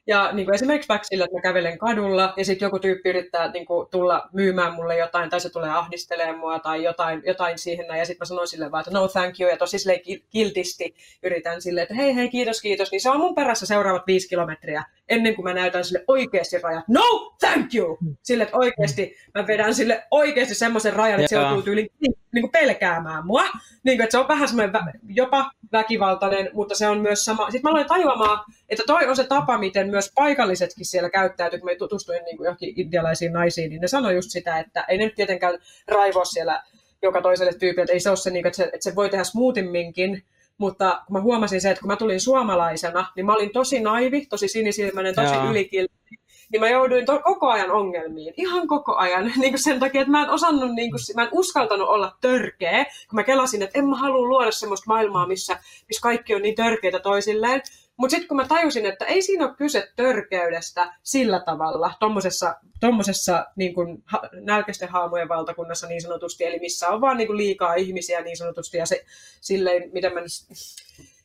Ja 0.06 0.32
niin 0.32 0.46
kuin 0.46 0.54
esimerkiksi 0.54 0.88
vaikka 0.88 1.04
sillä, 1.04 1.24
että 1.24 1.36
mä 1.36 1.42
kävelen 1.42 1.78
kadulla 1.78 2.34
ja 2.36 2.44
sitten 2.44 2.66
joku 2.66 2.78
tyyppi 2.78 3.08
yrittää 3.08 3.52
niin 3.52 3.66
kuin, 3.66 3.88
tulla 3.90 4.28
myymään 4.32 4.74
mulle 4.74 4.96
jotain 4.96 5.30
tai 5.30 5.40
se 5.40 5.50
tulee 5.50 5.70
ahdistelemaan 5.70 6.38
mua 6.38 6.58
tai 6.58 6.84
jotain, 6.84 7.22
jotain 7.26 7.58
siihen 7.58 7.86
näin. 7.86 7.98
Ja 7.98 8.06
sitten 8.06 8.24
mä 8.24 8.26
sanon 8.28 8.48
sille 8.48 8.70
vaan, 8.70 8.80
että 8.80 8.90
no 8.90 9.08
thank 9.08 9.40
you 9.40 9.50
ja 9.50 9.56
tosi 9.56 9.78
sille 9.78 10.02
kiltisti 10.30 10.94
yritän 11.22 11.62
sille, 11.62 11.82
että 11.82 11.94
hei 11.94 12.14
hei 12.14 12.28
kiitos 12.28 12.60
kiitos. 12.60 12.90
Niin 12.90 13.00
se 13.00 13.10
on 13.10 13.20
mun 13.20 13.34
perässä 13.34 13.66
seuraavat 13.66 14.06
viisi 14.06 14.28
kilometriä 14.28 14.84
ennen 15.12 15.34
kuin 15.34 15.44
mä 15.44 15.54
näytän 15.54 15.84
sille 15.84 16.04
oikeasti 16.08 16.58
rajat. 16.58 16.84
No 16.88 17.34
thank 17.40 17.74
you! 17.74 17.98
Sille, 18.22 18.44
että 18.44 18.56
oikeasti 18.56 19.16
mä 19.34 19.46
vedän 19.46 19.74
sille 19.74 20.04
oikeasti 20.10 20.54
semmoisen 20.54 20.92
rajan, 20.92 21.20
että 21.20 21.28
se 21.28 21.36
joutuu 21.36 21.62
tyyliin 21.62 21.88
niin 22.00 22.42
kuin 22.42 22.50
pelkäämään 22.50 23.26
mua. 23.26 23.42
Niin 23.84 23.98
kuin, 23.98 24.02
että 24.02 24.10
se 24.10 24.18
on 24.18 24.28
vähän 24.28 24.48
semmoinen 24.48 24.72
jopa 25.08 25.50
väkivaltainen, 25.72 26.50
mutta 26.52 26.74
se 26.74 26.88
on 26.88 27.00
myös 27.00 27.24
sama. 27.24 27.50
Sitten 27.50 27.62
mä 27.62 27.70
aloin 27.70 27.86
tajuamaan, 27.86 28.44
että 28.68 28.82
toi 28.86 29.06
on 29.06 29.16
se 29.16 29.24
tapa, 29.24 29.58
miten 29.58 29.90
myös 29.90 30.12
paikallisetkin 30.14 30.86
siellä 30.86 31.10
käyttäytyy, 31.10 31.58
kun 31.58 31.70
me 31.70 31.76
tutustuin 31.76 32.24
niin 32.24 32.36
kuin 32.36 32.44
johonkin 32.44 32.74
indialaisiin 32.76 33.32
naisiin, 33.32 33.70
niin 33.70 33.80
ne 33.80 33.88
sanoi 33.88 34.14
just 34.14 34.30
sitä, 34.30 34.58
että 34.58 34.84
ei 34.88 34.98
ne 34.98 35.04
nyt 35.04 35.14
tietenkään 35.14 35.58
raivoa 35.88 36.24
siellä 36.24 36.62
joka 37.02 37.22
toiselle 37.22 37.52
tyypille, 37.52 37.82
että 37.82 37.92
ei 37.92 38.00
se 38.00 38.08
ole 38.10 38.16
se, 38.16 38.30
niin 38.30 38.42
kuin, 38.42 38.48
että, 38.48 38.56
se 38.56 38.64
että 38.64 38.90
se 38.90 38.94
voi 38.94 39.10
tehdä 39.10 39.24
smoothimminkin, 39.24 40.24
mutta 40.62 41.02
kun 41.06 41.16
mä 41.16 41.20
huomasin 41.20 41.60
se, 41.60 41.70
että 41.70 41.80
kun 41.80 41.88
mä 41.88 41.96
tulin 41.96 42.20
suomalaisena, 42.20 43.06
niin 43.16 43.26
mä 43.26 43.34
olin 43.34 43.52
tosi 43.52 43.80
naivi, 43.80 44.26
tosi 44.26 44.48
sinisilmäinen, 44.48 45.14
tosi 45.14 45.34
ylikiltti, 45.50 46.16
niin 46.52 46.60
mä 46.60 46.68
jouduin 46.68 47.06
to- 47.06 47.20
koko 47.24 47.48
ajan 47.50 47.70
ongelmiin, 47.70 48.34
ihan 48.36 48.68
koko 48.68 48.96
ajan, 48.96 49.32
niin 49.40 49.52
kuin 49.52 49.62
sen 49.62 49.80
takia, 49.80 50.00
että 50.00 50.10
mä 50.10 50.22
en 50.22 50.30
osannut, 50.30 50.74
niin 50.74 50.90
kuin, 50.90 51.00
mä 51.16 51.22
en 51.22 51.28
uskaltanut 51.32 51.88
olla 51.88 52.16
törkeä, 52.20 52.84
kun 52.84 53.16
mä 53.16 53.22
kelasin, 53.22 53.62
että 53.62 53.78
en 53.78 53.88
mä 53.88 53.96
halua 53.96 54.28
luoda 54.28 54.50
semmoista 54.50 54.84
maailmaa, 54.86 55.26
missä, 55.26 55.58
missä 55.88 56.02
kaikki 56.02 56.34
on 56.34 56.42
niin 56.42 56.54
törkeitä 56.54 56.98
toisilleen, 56.98 57.62
Mutta 57.96 58.10
sitten 58.10 58.28
kun 58.28 58.36
mä 58.36 58.48
tajusin, 58.48 58.86
että 58.86 59.04
ei 59.04 59.22
siinä 59.22 59.44
ole 59.44 59.56
kyse 59.56 59.88
törkeydestä 59.96 60.94
sillä 61.02 61.40
tavalla, 61.40 61.92
tuommoisessa 62.00 62.56
tommosessa, 62.80 63.46
niin 63.56 63.74
kuin, 63.74 64.02
ha, 64.04 64.22
nälkäisten 64.40 64.88
haamujen 64.88 65.28
valtakunnassa 65.28 65.86
niin 65.86 66.02
sanotusti, 66.02 66.44
eli 66.44 66.58
missä 66.58 66.88
on 66.88 67.00
vaan 67.00 67.16
niin 67.16 67.26
kuin, 67.26 67.36
liikaa 67.36 67.74
ihmisiä 67.74 68.20
niin 68.20 68.36
sanotusti, 68.36 68.78
ja 68.78 68.86
se, 68.86 69.04
silleen, 69.40 69.90
miten 69.92 70.14
mä 70.14 70.20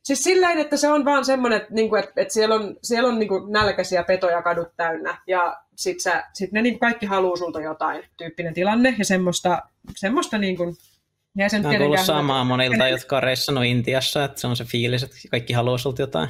Siis 0.07 0.23
silleen, 0.23 0.59
että 0.59 0.77
se 0.77 0.89
on 0.89 1.05
vaan 1.05 1.25
semmoinen, 1.25 1.61
että, 1.61 1.73
niin 1.73 1.97
että, 1.97 2.21
että 2.21 2.33
siellä 2.33 2.55
on, 2.55 2.77
siellä 2.83 3.09
on 3.09 3.19
niin 3.19 3.29
kuin 3.29 3.51
nälkäisiä 3.51 4.03
petoja 4.03 4.41
kadut 4.41 4.67
täynnä 4.77 5.21
ja 5.27 5.57
sitten 5.75 6.23
sit 6.33 6.51
ne 6.51 6.61
niin 6.61 6.73
kuin 6.73 6.79
kaikki 6.79 7.05
haluaa 7.05 7.35
sulta 7.35 7.61
jotain 7.61 8.03
tyyppinen 8.17 8.53
tilanne 8.53 8.95
ja 8.97 9.05
semmoista, 9.05 9.61
semmoista 9.95 10.37
niin 10.37 10.57
kuin, 10.57 10.75
ja 11.37 11.49
sen 11.49 11.65
on 11.65 11.75
tullut 11.75 11.99
samaa 11.99 12.43
monilta, 12.43 12.87
jotka 12.87 13.17
on 13.17 13.23
reissannut 13.23 13.65
Intiassa, 13.65 14.23
että 14.23 14.41
se 14.41 14.47
on 14.47 14.55
se 14.55 14.63
fiilis, 14.63 15.03
että 15.03 15.15
kaikki 15.31 15.53
haluaa 15.53 15.77
sulta 15.77 16.01
jotain. 16.01 16.29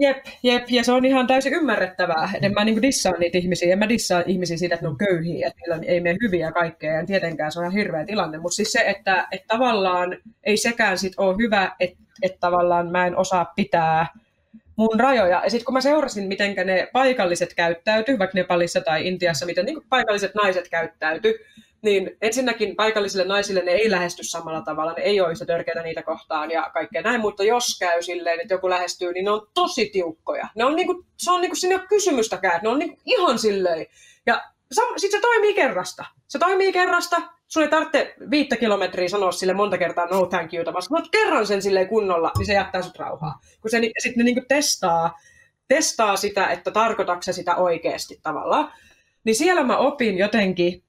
Jep, 0.00 0.26
jep, 0.42 0.64
ja 0.68 0.84
se 0.84 0.92
on 0.92 1.04
ihan 1.04 1.26
täysin 1.26 1.54
ymmärrettävää. 1.54 2.30
En 2.42 2.52
mä 2.52 2.64
niin 2.64 2.82
dissaa 2.82 3.12
niitä 3.18 3.38
ihmisiä, 3.38 3.72
en 3.72 3.78
mä 3.78 3.88
dissaa 3.88 4.22
ihmisiä 4.26 4.56
siitä, 4.56 4.74
että 4.74 4.86
ne 4.86 4.88
on 4.88 4.98
köyhiä, 4.98 5.46
että 5.46 5.60
niillä 5.60 5.78
ei 5.86 6.00
mene 6.00 6.18
hyviä 6.22 6.52
kaikkea, 6.52 6.92
ja 6.92 7.06
tietenkään 7.06 7.52
se 7.52 7.58
on 7.58 7.64
ihan 7.64 7.78
hirveä 7.78 8.06
tilanne. 8.06 8.38
Mutta 8.38 8.56
siis 8.56 8.72
se, 8.72 8.84
että, 8.86 9.28
että 9.32 9.46
tavallaan 9.48 10.16
ei 10.44 10.56
sekään 10.56 10.98
sit 10.98 11.12
ole 11.16 11.36
hyvä, 11.38 11.76
että, 11.80 11.98
että 12.22 12.38
tavallaan 12.40 12.90
mä 12.90 13.06
en 13.06 13.16
osaa 13.16 13.52
pitää 13.56 14.06
mun 14.76 15.00
rajoja. 15.00 15.40
Ja 15.44 15.50
sitten 15.50 15.64
kun 15.64 15.74
mä 15.74 15.80
seurasin, 15.80 16.28
miten 16.28 16.54
ne 16.64 16.88
paikalliset 16.92 17.54
käyttäytyy, 17.54 18.18
vaikka 18.18 18.38
Nepalissa 18.38 18.80
tai 18.80 19.06
Intiassa, 19.06 19.46
miten 19.46 19.64
niin 19.64 19.78
paikalliset 19.88 20.34
naiset 20.34 20.68
käyttäytyy, 20.68 21.34
niin 21.86 22.16
ensinnäkin 22.22 22.76
paikallisille 22.76 23.24
naisille 23.24 23.62
ne 23.62 23.70
ei 23.70 23.90
lähesty 23.90 24.24
samalla 24.24 24.62
tavalla, 24.62 24.92
ne 24.92 25.02
ei 25.02 25.20
ole 25.20 25.32
yhtä 25.32 25.46
törkeitä 25.46 25.82
niitä 25.82 26.02
kohtaan 26.02 26.50
ja 26.50 26.70
kaikkea 26.74 27.02
näin, 27.02 27.20
mutta 27.20 27.44
jos 27.44 27.78
käy 27.80 28.02
silleen, 28.02 28.40
että 28.40 28.54
joku 28.54 28.70
lähestyy, 28.70 29.12
niin 29.12 29.24
ne 29.24 29.30
on 29.30 29.48
tosi 29.54 29.90
tiukkoja. 29.92 30.48
Ne 30.54 30.64
on 30.64 30.76
niinku, 30.76 31.04
se 31.16 31.32
on 31.32 31.40
niinku, 31.40 31.56
siinä 31.56 31.80
ei 31.80 31.86
kysymystäkään, 31.88 32.60
ne 32.62 32.68
on 32.68 32.78
niinku 32.78 32.98
ihan 33.04 33.38
silleen. 33.38 33.86
Ja 34.26 34.44
sitten 34.96 35.20
se 35.20 35.20
toimii 35.20 35.54
kerrasta. 35.54 36.04
Se 36.28 36.38
toimii 36.38 36.72
kerrasta, 36.72 37.16
sun 37.48 37.62
ei 37.62 37.68
tarvitse 37.68 38.14
viittä 38.30 38.56
kilometriä 38.56 39.08
sanoa 39.08 39.32
sille 39.32 39.54
monta 39.54 39.78
kertaa 39.78 40.06
no 40.06 40.26
thank 40.26 40.54
you, 40.54 40.64
vaan 40.64 40.82
sanot 40.82 41.08
kerran 41.10 41.46
sen 41.46 41.62
silleen 41.62 41.88
kunnolla, 41.88 42.32
niin 42.38 42.46
se 42.46 42.52
jättää 42.52 42.82
sut 42.82 42.98
rauhaa. 42.98 43.40
Kun 43.60 43.70
se 43.70 43.80
sitten 43.98 44.24
niinku 44.24 44.44
testaa, 44.48 45.18
testaa 45.68 46.16
sitä, 46.16 46.46
että 46.46 46.70
tarkoitatko 46.70 47.32
sitä 47.32 47.56
oikeasti 47.56 48.20
tavallaan. 48.22 48.72
Niin 49.24 49.34
siellä 49.34 49.64
mä 49.64 49.76
opin 49.76 50.18
jotenkin, 50.18 50.82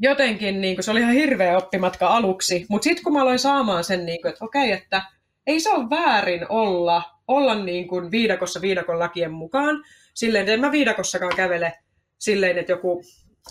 jotenkin 0.00 0.60
niin 0.60 0.76
kuin, 0.76 0.84
se 0.84 0.90
oli 0.90 1.00
ihan 1.00 1.12
hirveä 1.12 1.56
oppimatka 1.56 2.06
aluksi, 2.06 2.66
mutta 2.68 2.84
sitten 2.84 3.04
kun 3.04 3.12
mä 3.12 3.22
aloin 3.22 3.38
saamaan 3.38 3.84
sen, 3.84 4.06
niin 4.06 4.22
kuin, 4.22 4.32
että 4.32 4.44
okei, 4.44 4.72
että 4.72 5.02
ei 5.46 5.60
se 5.60 5.70
ole 5.70 5.90
väärin 5.90 6.46
olla, 6.48 7.02
olla 7.28 7.54
niin 7.54 7.88
kuin 7.88 8.10
viidakossa 8.10 8.60
viidakon 8.60 8.98
lakien 8.98 9.32
mukaan, 9.32 9.84
silleen, 10.14 10.42
että 10.42 10.52
en 10.52 10.60
mä 10.60 10.72
viidakossakaan 10.72 11.36
kävele 11.36 11.72
silleen, 12.18 12.58
että 12.58 12.72
joku 12.72 13.02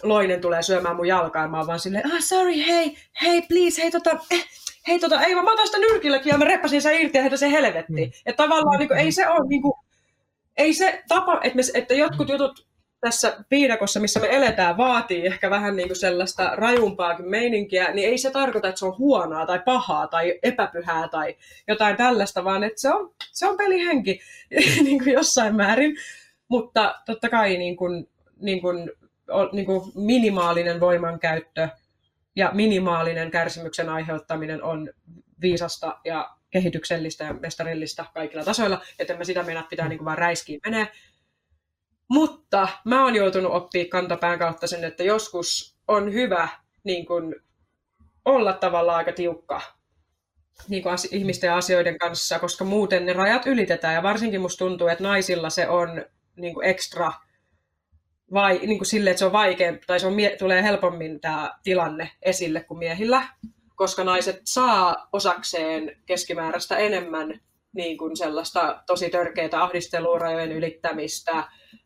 loinen 0.03 0.41
tulee 0.41 0.61
syömään 0.61 0.95
mun 0.95 1.07
jalkaan, 1.07 1.51
mä 1.51 1.57
oon 1.57 1.67
vaan 1.67 1.79
silleen, 1.79 2.13
ah 2.13 2.21
sorry, 2.21 2.57
hei, 2.67 2.97
hei, 3.21 3.41
please, 3.41 3.81
hei 3.81 3.91
tota, 3.91 4.17
eh, 4.31 4.45
hei 4.87 4.99
tota, 4.99 5.21
ei 5.21 5.35
vaan 5.35 5.45
mä 5.45 5.53
otan 5.53 5.67
sitä 5.67 5.79
nyrkilläkin 5.79 6.29
ja 6.29 6.37
mä 6.37 6.45
reppasin 6.45 6.81
sen 6.81 7.01
irti 7.01 7.17
ja 7.17 7.21
heitä 7.21 7.37
se 7.37 7.51
helvettiin. 7.51 8.09
Mm. 8.09 8.13
Että 8.25 8.43
tavallaan 8.43 8.79
niin 8.79 8.87
kuin, 8.87 8.99
ei 8.99 9.11
se 9.11 9.29
ole 9.29 9.47
niin 9.47 9.61
kuin, 9.61 9.73
ei 10.57 10.73
se 10.73 11.03
tapa, 11.07 11.39
että, 11.43 11.55
me, 11.55 11.61
että 11.73 11.93
jotkut 11.93 12.29
jutut 12.29 12.66
tässä 13.01 13.43
piirakossa, 13.49 13.99
missä 13.99 14.19
me 14.19 14.35
eletään, 14.35 14.77
vaatii 14.77 15.25
ehkä 15.25 15.49
vähän 15.49 15.75
niin 15.75 15.87
kuin 15.87 15.97
sellaista 15.97 16.55
rajumpaakin 16.55 17.29
meininkiä, 17.29 17.91
niin 17.91 18.09
ei 18.09 18.17
se 18.17 18.31
tarkoita, 18.31 18.67
että 18.67 18.79
se 18.79 18.85
on 18.85 18.97
huonoa 18.97 19.45
tai 19.45 19.59
pahaa 19.65 20.07
tai 20.07 20.39
epäpyhää 20.43 21.07
tai 21.07 21.35
jotain 21.67 21.97
tällaista, 21.97 22.43
vaan 22.43 22.63
että 22.63 22.81
se 22.81 22.93
on, 22.93 23.13
se 23.31 23.47
on 23.47 23.57
pelihenki 23.57 24.19
niin 24.83 25.03
kuin 25.03 25.13
jossain 25.13 25.55
määrin. 25.55 25.97
Mutta 26.49 26.95
totta 27.05 27.29
kai 27.29 27.57
niin 27.57 27.77
kuin, 27.77 28.09
niin 28.39 28.61
kuin, 28.61 28.91
niin 29.51 29.65
kuin 29.65 29.91
minimaalinen 29.95 30.79
voimankäyttö 30.79 31.69
ja 32.35 32.51
minimaalinen 32.53 33.31
kärsimyksen 33.31 33.89
aiheuttaminen 33.89 34.63
on 34.63 34.89
viisasta 35.41 35.97
ja 36.05 36.29
kehityksellistä 36.49 37.23
ja 37.23 37.33
mestarillista 37.33 38.05
kaikilla 38.13 38.43
tasoilla, 38.43 38.81
että 38.99 39.17
mä 39.17 39.23
sitä 39.23 39.43
meinaa 39.43 39.63
pitää 39.63 39.87
niin 39.87 39.97
kuin 39.97 40.05
vaan 40.05 40.17
räiskiin 40.17 40.59
menee. 40.65 40.87
Mutta 42.07 42.67
mä 42.85 43.03
oon 43.03 43.15
joutunut 43.15 43.51
oppia 43.51 43.85
kantapään 43.89 44.39
kautta 44.39 44.67
sen, 44.67 44.83
että 44.83 45.03
joskus 45.03 45.77
on 45.87 46.13
hyvä 46.13 46.47
niin 46.83 47.05
kun, 47.05 47.35
olla 48.25 48.53
tavallaan 48.53 48.97
aika 48.97 49.11
tiukka 49.11 49.61
niin 50.69 50.83
kuin 50.83 50.95
ihmisten 51.11 51.47
ja 51.47 51.57
asioiden 51.57 51.97
kanssa, 51.97 52.39
koska 52.39 52.65
muuten 52.65 53.05
ne 53.05 53.13
rajat 53.13 53.45
ylitetään. 53.45 53.93
Ja 53.93 54.03
varsinkin 54.03 54.41
musta 54.41 54.65
tuntuu, 54.65 54.87
että 54.87 55.03
naisilla 55.03 55.49
se 55.49 55.67
on 55.67 56.05
niin 56.35 56.53
kuin 56.53 56.67
ekstra 56.67 57.11
vai, 58.33 58.59
niin 58.65 58.77
kuin 58.79 58.87
sille, 58.87 59.09
että 59.09 59.19
se 59.19 59.25
on 59.25 59.31
vaikeampi, 59.31 59.83
tai 59.87 59.99
se 59.99 60.07
on, 60.07 60.13
tulee 60.39 60.63
helpommin 60.63 61.19
tämä 61.19 61.51
tilanne 61.63 62.11
esille 62.21 62.63
kuin 62.63 62.77
miehillä, 62.77 63.27
koska 63.75 64.03
naiset 64.03 64.41
saa 64.43 65.07
osakseen 65.13 65.97
keskimääräistä 66.05 66.77
enemmän 66.77 67.39
niin 67.77 67.97
kuin 67.97 68.17
sellaista 68.17 68.83
tosi 68.85 69.09
törkeää 69.09 69.49
ahdistelua, 69.53 70.19
rajojen 70.19 70.51
ylittämistä, 70.51 71.43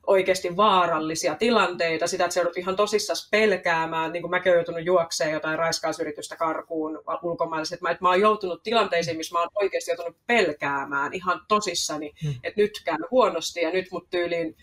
oikeasti 0.08 0.58
vaarallisia 0.58 1.36
tilanteita, 1.36 2.08
sitä, 2.08 2.24
että 2.24 2.34
se 2.34 2.40
joudut 2.40 2.58
ihan 2.58 2.76
tosissaan 2.76 3.18
pelkäämään, 3.32 4.12
niin 4.12 4.22
kuin 4.22 4.32
mäkin 4.32 4.52
olen 4.52 4.58
joutunut 4.58 4.86
juokseen 4.86 5.32
jotain 5.32 5.60
raiskausyritystä 5.60 6.36
karkuun 6.36 7.04
ulkomaille, 7.24 7.74
että 7.74 7.86
mä, 7.86 7.92
että 7.92 8.04
mä 8.04 8.10
oon 8.10 8.22
joutunut 8.22 8.64
tilanteisiin, 8.64 9.18
missä 9.18 9.36
mä 9.36 9.40
oon 9.40 9.50
oikeasti 9.56 9.92
joutunut 9.92 10.18
pelkäämään 10.28 11.14
ihan 11.14 11.42
tosissani, 11.48 12.12
hmm. 12.24 12.36
että 12.44 12.62
nyt 12.62 12.72
käy 12.86 12.98
huonosti 13.12 13.62
ja 13.62 13.72
nyt 13.72 13.86
mut 13.92 14.10
tyyliin 14.10 14.56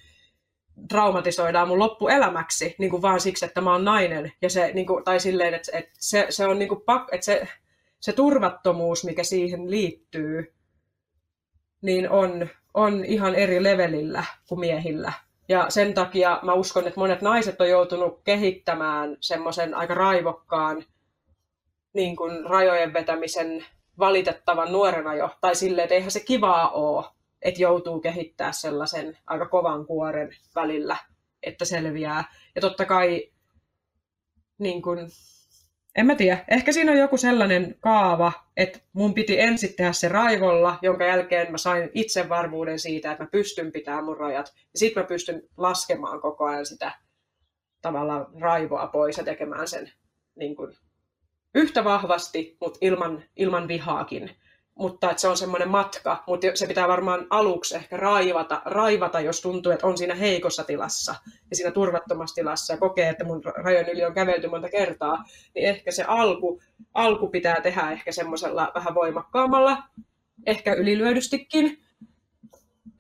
traumatisoidaan 0.89 1.69
mun 1.69 1.79
loppuelämäksi 1.79 2.75
niin 2.79 2.91
kuin 2.91 3.03
vaan 3.03 3.21
siksi, 3.21 3.45
että 3.45 3.61
mä 3.61 3.73
oon 3.73 3.85
nainen. 3.85 4.33
Ja 4.43 4.51
se, 4.51 4.71
niin 4.75 4.87
kuin, 4.87 5.05
tai 5.05 5.21
silleen, 5.21 5.55
että, 5.55 5.79
että 5.79 5.91
se, 5.99 6.27
se 6.31 6.47
on 6.47 6.59
niin 6.59 6.69
kuin 6.69 6.81
pak, 6.81 7.09
että 7.13 7.25
se, 7.25 7.49
se 8.01 8.13
turvattomuus, 8.13 9.05
mikä 9.05 9.25
siihen 9.25 9.71
liittyy, 9.71 10.58
niin 11.83 12.11
on, 12.11 12.49
on 12.75 13.05
ihan 13.05 13.35
eri 13.35 13.63
levelillä 13.63 14.25
kuin 14.49 14.61
miehillä. 14.61 15.13
Ja 15.49 15.67
sen 15.69 15.95
takia 15.95 16.39
mä 16.43 16.53
uskon, 16.53 16.87
että 16.87 17.01
monet 17.01 17.23
naiset 17.23 17.61
on 17.61 17.69
joutunut 17.69 18.21
kehittämään 18.25 19.17
semmoisen 19.21 19.75
aika 19.75 19.95
raivokkaan 19.95 20.85
niin 21.93 22.17
kuin 22.17 22.51
rajojen 22.51 22.93
vetämisen 22.93 23.65
valitettavan 23.99 24.73
nuorena 24.73 25.15
jo. 25.15 25.31
Tai 25.41 25.55
silleen, 25.55 25.85
että 25.85 25.95
eihän 25.95 26.11
se 26.11 26.21
kivaa 26.21 26.71
ole, 26.71 27.05
että 27.43 27.63
joutuu 27.63 28.01
kehittää 28.01 28.53
sellaisen 28.53 29.19
aika 29.27 29.49
kovan 29.49 29.87
kuoren 29.87 30.31
välillä, 30.55 30.97
että 31.43 31.65
selviää. 31.65 32.25
Ja 32.55 32.61
totta 32.61 32.85
kai 32.85 33.31
niin 34.59 34.83
kuin, 34.83 34.99
en 35.99 36.07
mä 36.07 36.15
tiedä. 36.15 36.45
Ehkä 36.49 36.73
siinä 36.73 36.93
on 36.93 36.99
joku 36.99 37.17
sellainen 37.17 37.75
kaava, 37.81 38.33
että 38.57 38.79
mun 38.93 39.15
piti 39.15 39.41
ensin 39.41 39.75
tehdä 39.77 39.93
se 39.93 40.09
raivolla, 40.09 40.79
jonka 40.83 41.05
jälkeen 41.05 41.51
mä 41.51 41.59
sain 41.59 41.91
itsevarmuuden 41.95 42.79
siitä, 42.79 43.13
että 43.13 43.25
mä 43.25 43.31
pystyn 43.31 43.73
pitämään 43.73 44.05
mun 44.05 44.17
rajat. 44.17 44.53
Ja 44.57 44.79
sitten 44.79 45.03
mä 45.03 45.07
pystyn 45.07 45.43
laskemaan 45.57 46.21
koko 46.21 46.45
ajan 46.45 46.67
sitä 46.67 46.93
tavallaan 47.83 48.27
raivoa 48.41 48.87
pois 48.87 49.19
ja 49.19 49.25
tekemään 49.25 49.69
sen 49.69 49.93
niin 50.35 50.57
kuin, 50.57 50.77
yhtä 51.55 51.85
vahvasti, 51.85 52.57
mutta 52.61 52.79
ilman, 52.83 53.25
ilman 53.37 53.69
vihaakin 53.69 54.31
mutta 54.79 55.11
että 55.11 55.21
se 55.21 55.29
on 55.29 55.37
semmoinen 55.37 55.69
matka, 55.69 56.23
mutta 56.27 56.47
se 56.55 56.67
pitää 56.67 56.89
varmaan 56.89 57.27
aluksi 57.31 57.77
ehkä 57.77 57.97
raivata, 57.97 58.63
raivata, 58.65 59.21
jos 59.21 59.41
tuntuu, 59.41 59.73
että 59.73 59.87
on 59.87 59.99
siinä 59.99 60.15
heikossa 60.15 60.65
tilassa 60.65 61.15
ja 61.51 61.57
siinä 61.57 61.71
turvattomassa 61.71 62.35
tilassa 62.35 62.73
ja 62.73 62.79
kokee, 62.79 63.09
että 63.09 63.25
mun 63.25 63.43
rajojen 63.45 63.89
yli 63.89 64.05
on 64.05 64.15
kävelty 64.15 64.49
monta 64.49 64.69
kertaa, 64.69 65.25
niin 65.55 65.69
ehkä 65.69 65.91
se 65.91 66.05
alku, 66.09 66.61
alku 66.95 67.29
pitää 67.29 67.61
tehdä 67.61 67.91
ehkä 67.91 68.13
semmoisella 68.13 68.73
vähän 68.75 68.95
voimakkaammalla, 68.95 69.83
ehkä 70.47 70.75
ylilyödystikin, 70.75 71.83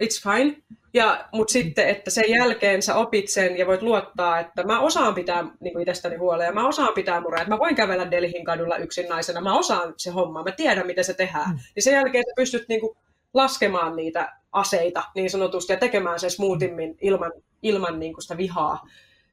it's 0.03 0.23
fine, 0.23 0.63
ja, 0.95 1.29
mutta 1.33 1.53
sitten, 1.53 1.89
että 1.89 2.11
sen 2.11 2.25
jälkeen 2.29 2.83
sä 2.83 2.95
opit 2.95 3.29
sen 3.29 3.59
ja 3.59 3.67
voit 3.67 3.83
luottaa, 3.83 4.41
että 4.41 4.65
mä 4.65 4.81
osaan 4.81 5.15
pitää 5.15 5.45
niin 5.61 5.73
kuin 5.73 5.83
itsestäni 5.83 6.17
huolta 6.17 6.45
ja 6.45 6.53
mä 6.53 6.69
osaan 6.69 6.95
pitää 6.95 7.21
muraa, 7.21 7.43
että 7.43 7.55
mä 7.55 7.59
voin 7.59 7.75
kävellä 7.75 8.11
Delhin 8.11 8.45
kadulla 8.45 8.77
yksin 8.77 9.09
naisena, 9.09 9.41
mä 9.41 9.59
osaan 9.59 9.95
se 9.97 10.11
homma, 10.11 10.43
mä 10.43 10.53
tiedän 10.53 10.87
miten 10.87 11.05
se 11.05 11.15
tehdään. 11.15 11.51
Mm. 11.51 11.59
Niin 11.75 11.83
sen 11.83 11.93
jälkeen 11.93 12.25
sä 12.29 12.33
pystyt 12.37 12.69
niin 12.69 12.81
kuin, 12.81 12.97
laskemaan 13.35 13.97
niitä 13.97 14.33
aseita 14.53 15.05
niin 15.15 15.31
sanotusti 15.31 15.73
ja 15.73 15.79
tekemään 15.79 16.21
sen 16.21 16.31
smoothimmin 16.31 16.97
ilman, 17.01 17.33
ilman 17.63 18.01
niin 18.01 18.13
kuin 18.13 18.23
sitä 18.23 18.37
vihaa 18.37 18.87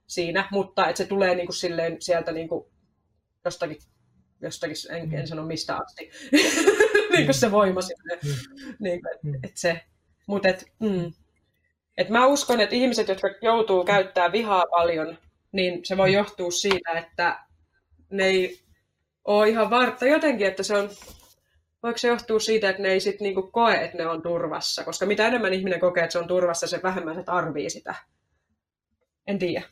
siinä, 0.08 0.48
mutta 0.52 0.88
että 0.88 0.98
se 0.98 1.06
tulee 1.06 1.36
niin 1.36 1.48
kuin, 1.48 1.56
silleen 1.56 2.02
sieltä 2.02 2.32
niin 2.32 2.50
kuin, 2.50 2.66
jostakin 3.46 3.78
jostakin, 4.42 4.76
en, 4.90 5.14
en 5.14 5.20
mm. 5.20 5.26
sano 5.26 5.46
mistä 5.46 5.78
asti, 5.78 6.12
niin 7.12 7.26
kuin 7.26 7.34
se 7.34 7.52
voima 7.52 7.82
sinne. 7.82 8.20
Mm. 8.24 8.76
Niin, 8.80 9.02
että 9.14 9.48
et 9.48 9.58
se, 9.58 9.82
mutta 10.28 10.50
et, 10.50 10.66
mm, 10.80 11.14
et 11.98 12.10
mä 12.10 12.26
uskon, 12.26 12.62
että 12.62 12.76
ihmiset, 12.76 13.08
jotka 13.08 13.28
joutuu 13.42 13.84
käyttämään 13.84 14.32
vihaa 14.32 14.66
paljon, 14.72 15.18
niin 15.52 15.86
se 15.86 15.98
voi 15.98 16.14
johtua 16.14 16.52
siitä, 16.52 16.92
että 16.92 17.40
ne 18.10 18.26
ei 18.26 18.60
ole 19.26 19.50
ihan 19.50 19.70
varta 19.70 20.06
jotenkin, 20.06 20.48
että 20.48 20.64
se 20.64 20.78
on, 20.78 20.90
voiko 21.84 21.98
se 21.98 22.08
johtua 22.08 22.40
siitä, 22.40 22.70
että 22.70 22.82
ne 22.82 22.90
ei 22.90 23.00
sit 23.00 23.22
niinku 23.22 23.42
koe, 23.42 23.74
että 23.74 23.98
ne 23.98 24.08
on 24.08 24.22
turvassa? 24.22 24.84
Koska 24.84 25.06
mitä 25.06 25.28
enemmän 25.28 25.54
ihminen 25.54 25.80
kokee, 25.80 26.04
että 26.04 26.14
se 26.14 26.20
on 26.20 26.28
turvassa, 26.28 26.68
se 26.68 26.80
vähemmän 26.84 27.16
se 27.16 27.24
tarvii 27.24 27.70
sitä. 27.70 27.96
En 29.28 29.40
tiedä. 29.40 29.64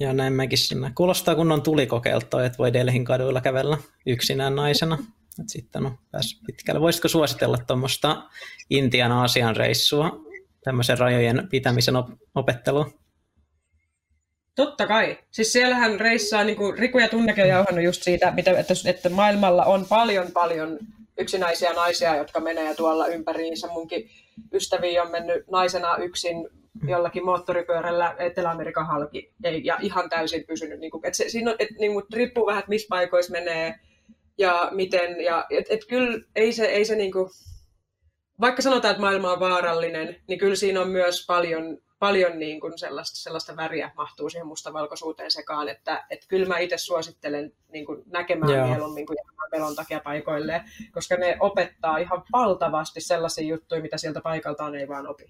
Ja 0.00 0.12
näin 0.12 0.32
mäkin 0.32 0.58
sinne. 0.58 0.92
Kuulostaa 0.94 1.34
kunnon 1.34 1.62
tulikokeilta, 1.62 2.44
että 2.44 2.58
voi 2.58 2.72
Delhin 2.72 3.04
kaduilla 3.04 3.40
kävellä 3.40 3.78
yksinään 4.06 4.56
naisena. 4.56 4.98
Et 5.40 5.48
sitten 5.48 5.86
on 5.86 5.98
päässyt 6.10 6.40
pitkälle. 6.46 6.80
Voisitko 6.80 7.08
suositella 7.08 7.58
tuommoista 7.66 8.22
Intian 8.70 9.12
Aasian 9.12 9.56
reissua, 9.56 10.29
tämmöisen 10.64 10.98
rajojen 10.98 11.48
pitämisen 11.50 11.96
op- 11.96 12.10
opettelua? 12.34 12.86
Totta 14.56 14.86
kai. 14.86 15.18
Siis 15.30 15.52
siellähän 15.52 16.00
reissaa, 16.00 16.44
niin 16.44 16.56
kuin 16.56 16.78
Riku 16.78 16.98
ja 16.98 17.08
Tunnekin 17.08 17.44
on 17.44 17.50
jauhannut 17.50 17.84
just 17.84 18.02
siitä, 18.02 18.30
mitä, 18.30 18.50
että, 18.50 18.74
että 18.84 19.08
maailmalla 19.08 19.64
on 19.64 19.86
paljon 19.88 20.32
paljon 20.32 20.78
yksinäisiä 21.18 21.72
naisia, 21.72 22.16
jotka 22.16 22.40
menee 22.40 22.74
tuolla 22.74 23.06
ympäriinsä. 23.06 23.66
Munkin 23.66 24.10
ystäviä 24.52 25.02
on 25.02 25.10
mennyt 25.10 25.44
naisena 25.50 25.96
yksin 25.96 26.48
jollakin 26.86 27.24
moottoripyörällä 27.24 28.14
Etelä-Amerikan 28.18 28.86
halki 28.86 29.34
ja 29.62 29.78
ihan 29.80 30.08
täysin 30.10 30.44
pysynyt. 30.46 30.80
Niin 30.80 30.90
kuin, 30.90 31.06
että 31.06 31.16
se, 31.16 31.28
siinä 31.28 31.50
on, 31.50 31.56
että, 31.58 31.74
niin 31.78 31.92
kuin, 31.92 32.04
riippuu 32.12 32.46
vähän, 32.46 32.58
että 32.58 32.68
missä 32.68 32.86
paikoissa 32.90 33.32
menee 33.32 33.74
ja 34.38 34.68
miten. 34.70 35.20
Ja, 35.20 35.46
et, 35.50 35.66
et 35.70 35.84
kyllä 35.88 36.24
ei 36.36 36.52
se, 36.52 36.64
ei 36.64 36.84
se 36.84 36.96
niin 36.96 37.12
kuin, 37.12 37.30
vaikka 38.40 38.62
sanotaan, 38.62 38.92
että 38.92 39.00
maailma 39.00 39.32
on 39.32 39.40
vaarallinen, 39.40 40.16
niin 40.28 40.38
kyllä 40.38 40.56
siinä 40.56 40.80
on 40.80 40.88
myös 40.88 41.26
paljon, 41.26 41.78
paljon 41.98 42.38
niin 42.38 42.60
kuin 42.60 42.78
sellaista, 42.78 43.16
sellaista 43.16 43.56
väriä 43.56 43.90
mahtuu 43.96 44.30
siihen 44.30 44.46
mustavalkoisuuteen 44.46 45.30
sekaan, 45.30 45.68
että, 45.68 46.06
että 46.10 46.26
kyllä 46.28 46.46
mä 46.46 46.58
itse 46.58 46.78
suosittelen 46.78 47.52
niin 47.72 47.86
kuin 47.86 48.02
näkemään 48.06 48.52
Joo. 48.52 48.66
mieluummin 48.66 49.06
kuin 49.06 49.16
pelon 49.50 49.76
takia 49.76 50.00
paikoille, 50.00 50.64
koska 50.92 51.16
ne 51.16 51.36
opettaa 51.40 51.98
ihan 51.98 52.22
valtavasti 52.32 53.00
sellaisia 53.00 53.48
juttuja, 53.48 53.82
mitä 53.82 53.98
sieltä 53.98 54.20
paikaltaan 54.20 54.74
ei 54.74 54.88
vaan 54.88 55.08
opi. 55.08 55.24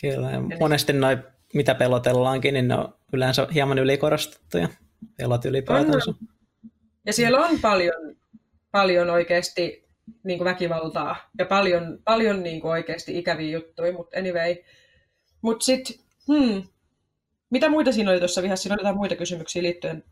Kyllä, 0.00 0.30
ja 0.30 0.40
monesti 0.60 0.92
noin, 0.92 1.18
mitä 1.54 1.74
pelotellaankin, 1.74 2.54
niin 2.54 2.68
ne 2.68 2.74
on 2.74 2.94
yleensä 3.12 3.46
hieman 3.54 3.78
ylikorostettuja, 3.78 4.68
pelot 5.16 5.44
ylipäätänsä. 5.44 6.12
Ja 7.06 7.12
siellä 7.12 7.38
on 7.46 7.58
paljon, 7.60 8.16
paljon 8.70 9.10
oikeasti 9.10 9.87
niin 10.24 10.38
kuin 10.38 10.44
väkivaltaa 10.44 11.16
ja 11.38 11.46
paljon, 11.46 11.98
paljon 12.04 12.42
niin 12.42 12.60
kuin 12.60 12.70
oikeasti 12.70 13.18
ikäviä 13.18 13.50
juttuja, 13.50 13.92
mutta 13.92 14.18
anyway. 14.18 14.56
Mutta 15.42 15.64
sitten, 15.64 15.96
hmm, 16.26 16.62
mitä 17.50 17.68
muita 17.68 17.92
siinä 17.92 18.10
oli 18.10 18.18
tuossa 18.18 18.42
vihassa? 18.42 18.62
Siinä 18.62 18.74
oli 18.74 18.80
jotain 18.80 18.96
muita 18.96 19.16
kysymyksiä 19.16 19.62
liittyen. 19.62 20.04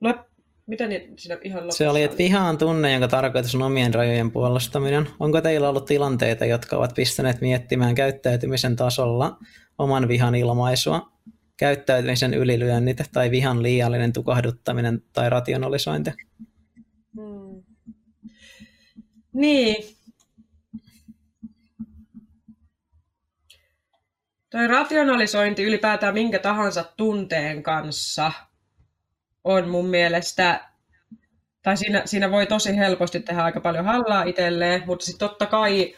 No, 0.00 0.14
Miten 0.68 0.90
siinä 1.18 1.38
ihan 1.42 1.62
lopussa 1.62 1.78
Se 1.78 1.88
oli, 1.88 2.02
että 2.02 2.18
viha 2.18 2.40
on 2.40 2.58
tunne, 2.58 2.92
jonka 2.92 3.08
tarkoitus 3.08 3.54
on 3.54 3.62
omien 3.62 3.94
rajojen 3.94 4.30
puolustaminen. 4.30 5.08
Onko 5.20 5.40
teillä 5.40 5.68
ollut 5.68 5.84
tilanteita, 5.84 6.44
jotka 6.44 6.76
ovat 6.76 6.94
pistäneet 6.94 7.40
miettimään 7.40 7.94
käyttäytymisen 7.94 8.76
tasolla 8.76 9.38
oman 9.78 10.08
vihan 10.08 10.34
ilmaisua, 10.34 11.12
käyttäytymisen 11.56 12.34
ylilyönnit 12.34 12.98
tai 13.12 13.30
vihan 13.30 13.62
liiallinen 13.62 14.12
tukahduttaminen 14.12 15.02
tai 15.12 15.30
rationalisointi? 15.30 16.10
Niin. 19.32 19.96
Toi 24.50 24.66
rationalisointi 24.66 25.64
ylipäätään 25.64 26.14
minkä 26.14 26.38
tahansa 26.38 26.84
tunteen 26.96 27.62
kanssa– 27.62 28.32
on 29.48 29.68
mun 29.68 29.86
mielestä, 29.86 30.68
tai 31.62 31.76
siinä, 31.76 32.02
siinä 32.04 32.30
voi 32.30 32.46
tosi 32.46 32.76
helposti 32.76 33.20
tehdä 33.20 33.44
aika 33.44 33.60
paljon 33.60 33.84
hallaa 33.84 34.22
itselleen, 34.22 34.82
mutta 34.86 35.04
sitten 35.06 35.28
totta 35.28 35.46
kai, 35.46 35.94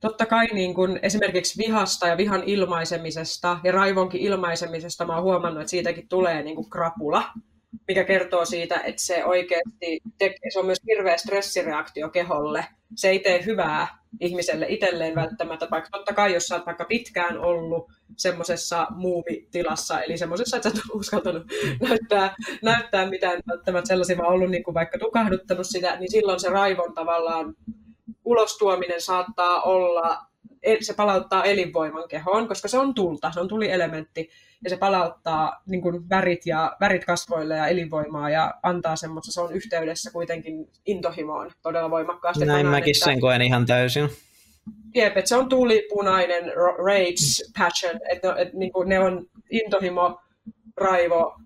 totta 0.00 0.26
kai 0.26 0.46
niin 0.46 0.74
kun 0.74 0.98
esimerkiksi 1.02 1.58
vihasta 1.58 2.06
ja 2.06 2.16
vihan 2.16 2.42
ilmaisemisesta 2.46 3.58
ja 3.64 3.72
raivonkin 3.72 4.20
ilmaisemisesta 4.20 5.04
mä 5.04 5.14
oon 5.14 5.22
huomannut, 5.22 5.60
että 5.60 5.70
siitäkin 5.70 6.08
tulee 6.08 6.42
niin 6.42 6.70
krapula, 6.70 7.24
mikä 7.88 8.04
kertoo 8.04 8.44
siitä, 8.44 8.74
että 8.74 9.02
se 9.02 9.24
oikeasti 9.24 10.00
tekee, 10.18 10.50
se 10.52 10.58
on 10.58 10.66
myös 10.66 10.80
hirveä 10.88 11.16
stressireaktio 11.16 12.08
keholle. 12.08 12.66
Se 12.94 13.08
ei 13.08 13.18
tee 13.18 13.44
hyvää 13.44 13.98
ihmiselle 14.20 14.66
itselleen 14.68 15.14
välttämättä, 15.14 15.68
vaikka 15.70 15.90
totta 15.92 16.14
kai 16.14 16.34
jos 16.34 16.46
sä 16.46 16.54
oot 16.54 16.66
vaikka 16.66 16.84
pitkään 16.84 17.38
ollut 17.38 17.90
semmoisessa 18.16 18.86
muumitilassa, 18.90 20.00
eli 20.00 20.18
semmoisessa, 20.18 20.56
että 20.56 20.70
sä 20.70 20.74
et 20.78 20.90
ole 20.90 21.00
uskaltanut 21.00 21.42
näyttää, 21.80 22.34
näyttää 22.62 23.10
mitään 23.10 23.40
välttämättä 23.50 23.88
sellaisia, 23.88 24.18
vaan 24.18 24.32
ollut 24.32 24.50
niin 24.50 24.64
kuin 24.64 24.74
vaikka 24.74 24.98
tukahduttanut 24.98 25.66
sitä, 25.66 25.96
niin 25.96 26.10
silloin 26.10 26.40
se 26.40 26.48
raivon 26.48 26.94
tavallaan 26.94 27.54
ulostuominen 28.24 29.00
saattaa 29.00 29.62
olla, 29.62 30.18
se 30.80 30.94
palauttaa 30.94 31.44
elinvoiman 31.44 32.08
kehoon, 32.08 32.48
koska 32.48 32.68
se 32.68 32.78
on 32.78 32.94
tulta, 32.94 33.32
se 33.32 33.40
on 33.40 33.48
tulielementti, 33.48 34.30
ja 34.64 34.70
se 34.70 34.76
palauttaa 34.76 35.62
niin 35.66 35.82
kuin 35.82 36.08
värit, 36.08 36.46
ja, 36.46 36.76
värit 36.80 37.04
kasvoille 37.04 37.56
ja 37.56 37.66
elinvoimaa 37.66 38.30
ja 38.30 38.54
antaa 38.62 38.96
semmoista, 38.96 39.32
se 39.32 39.40
on 39.40 39.52
yhteydessä 39.52 40.10
kuitenkin 40.10 40.68
intohimoon 40.86 41.50
todella 41.62 41.90
voimakkaasti. 41.90 42.44
Näin 42.44 42.66
mäkin 42.66 42.96
että, 42.96 43.04
sen 43.04 43.20
koen 43.20 43.42
ihan 43.42 43.66
täysin. 43.66 44.08
Jep, 44.94 45.16
että 45.16 45.28
se 45.28 45.36
on 45.36 45.48
tulipunainen 45.48 46.44
rage, 46.56 47.50
passion, 47.58 48.00
että 48.12 48.34
et, 48.38 48.52
niin 48.52 48.72
kuin 48.72 48.88
ne 48.88 48.98
on 48.98 49.26
intohimo, 49.50 50.20
raivo, 50.76 51.40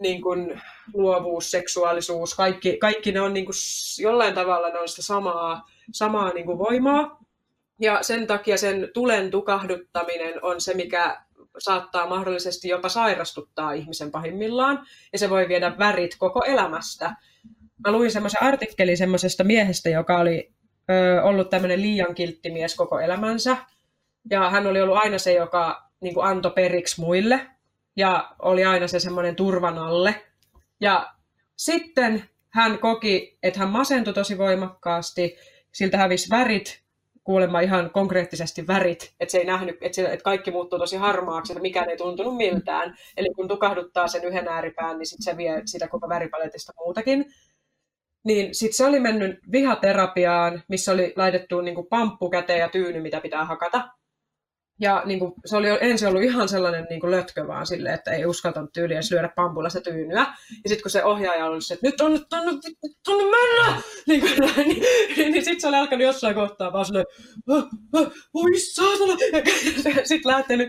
niin 0.00 0.22
kuin 0.22 0.60
luovuus, 0.94 1.50
seksuaalisuus, 1.50 2.34
kaikki, 2.34 2.78
kaikki 2.78 3.12
ne 3.12 3.20
on 3.20 3.34
niin 3.34 3.44
kuin, 3.46 3.54
jollain 4.02 4.34
tavalla 4.34 4.68
ne 4.68 4.78
on 4.78 4.88
sitä 4.88 5.02
samaa, 5.02 5.68
samaa 5.92 6.32
niin 6.32 6.46
kuin 6.46 6.58
voimaa. 6.58 7.20
Ja 7.80 8.02
sen 8.02 8.26
takia 8.26 8.58
sen 8.58 8.88
tulen 8.94 9.30
tukahduttaminen 9.30 10.44
on 10.44 10.60
se, 10.60 10.74
mikä 10.74 11.22
saattaa 11.58 12.08
mahdollisesti 12.08 12.68
jopa 12.68 12.88
sairastuttaa 12.88 13.72
ihmisen 13.72 14.10
pahimmillaan, 14.10 14.86
ja 15.12 15.18
se 15.18 15.30
voi 15.30 15.48
viedä 15.48 15.78
värit 15.78 16.16
koko 16.18 16.44
elämästä. 16.44 17.16
Mä 17.86 17.92
luin 17.92 18.10
semmoisen 18.10 18.42
artikkelin 18.42 18.96
semmoisesta 18.96 19.44
miehestä, 19.44 19.88
joka 19.88 20.18
oli 20.18 20.52
ö, 20.90 21.22
ollut 21.22 21.50
tämmöinen 21.50 21.82
liian 21.82 22.14
kiltti 22.14 22.50
mies 22.50 22.74
koko 22.74 23.00
elämänsä, 23.00 23.56
ja 24.30 24.50
hän 24.50 24.66
oli 24.66 24.80
ollut 24.80 24.96
aina 24.96 25.18
se, 25.18 25.32
joka 25.32 25.90
niin 26.00 26.14
kuin 26.14 26.26
antoi 26.26 26.50
periksi 26.50 27.00
muille, 27.00 27.46
ja 27.96 28.30
oli 28.38 28.64
aina 28.64 28.88
se 28.88 29.00
semmoinen 29.00 29.36
turvan 29.36 29.78
alle. 29.78 30.26
Ja 30.80 31.14
sitten 31.56 32.24
hän 32.48 32.78
koki, 32.78 33.38
että 33.42 33.60
hän 33.60 33.68
masentui 33.68 34.14
tosi 34.14 34.38
voimakkaasti, 34.38 35.36
siltä 35.72 35.98
hävisi 35.98 36.30
värit, 36.30 36.82
kuulemma 37.30 37.60
ihan 37.60 37.90
konkreettisesti 37.90 38.66
värit, 38.66 39.14
että 39.20 39.32
se 39.32 39.38
ei 39.38 39.44
nähnyt, 39.44 39.76
että, 39.80 39.96
se, 39.96 40.02
että 40.02 40.24
kaikki 40.24 40.50
muuttuu 40.50 40.78
tosi 40.78 40.96
harmaaksi, 40.96 41.52
että 41.52 41.62
mikään 41.62 41.90
ei 41.90 41.96
tuntunut 41.96 42.36
miltään. 42.36 42.94
Eli 43.16 43.34
kun 43.34 43.48
tukahduttaa 43.48 44.08
sen 44.08 44.24
yhden 44.24 44.48
ääripään, 44.48 44.98
niin 44.98 45.06
sit 45.06 45.18
se 45.20 45.36
vie 45.36 45.62
sitä 45.64 45.88
koko 45.88 46.08
väripaletista 46.08 46.72
muutakin. 46.78 47.24
Niin 48.24 48.54
sitten 48.54 48.76
se 48.76 48.86
oli 48.86 49.00
mennyt 49.00 49.38
vihaterapiaan, 49.52 50.62
missä 50.68 50.92
oli 50.92 51.12
laitettu 51.16 51.60
niin 51.60 51.74
kuin 51.74 51.86
pamppu 51.86 52.30
käteen 52.30 52.58
ja 52.58 52.68
tyyny, 52.68 53.00
mitä 53.00 53.20
pitää 53.20 53.44
hakata. 53.44 53.88
Ja 54.80 55.02
niin 55.04 55.18
kuin, 55.18 55.32
se 55.44 55.56
oli 55.56 55.66
ensin 55.80 56.08
ollut 56.08 56.22
ihan 56.22 56.48
sellainen 56.48 56.86
niin 56.90 57.00
kuin 57.00 57.10
lötkö 57.10 57.46
vaan 57.46 57.66
silleen, 57.66 57.94
että 57.94 58.10
ei 58.10 58.26
uskaltanut 58.26 58.72
tyyliä 58.72 58.96
edes 58.96 59.10
lyödä 59.10 59.28
pampulla 59.36 59.70
se 59.70 59.80
tyynyä. 59.80 60.26
Ja 60.64 60.68
sitten 60.68 60.82
kun 60.82 60.90
se 60.90 61.04
ohjaaja 61.04 61.46
oli 61.46 61.62
se, 61.62 61.74
että 61.74 61.86
nyt 61.86 62.00
on, 62.00 62.26
tonne, 62.30 62.52
tonne 63.04 63.24
mennä! 63.24 63.82
Niin, 64.06 64.20
kuin, 64.20 64.30
niin, 64.56 64.82
niin, 65.16 65.32
niin 65.32 65.44
sitten 65.44 65.60
se 65.60 65.68
oli 65.68 65.76
alkanut 65.76 66.06
jossain 66.06 66.34
kohtaa 66.34 66.72
vaan 66.72 66.84
silleen, 66.84 67.06
voi 68.34 68.58
saatana! 68.58 69.16
Sitten 70.04 70.32
lähtenyt, 70.32 70.68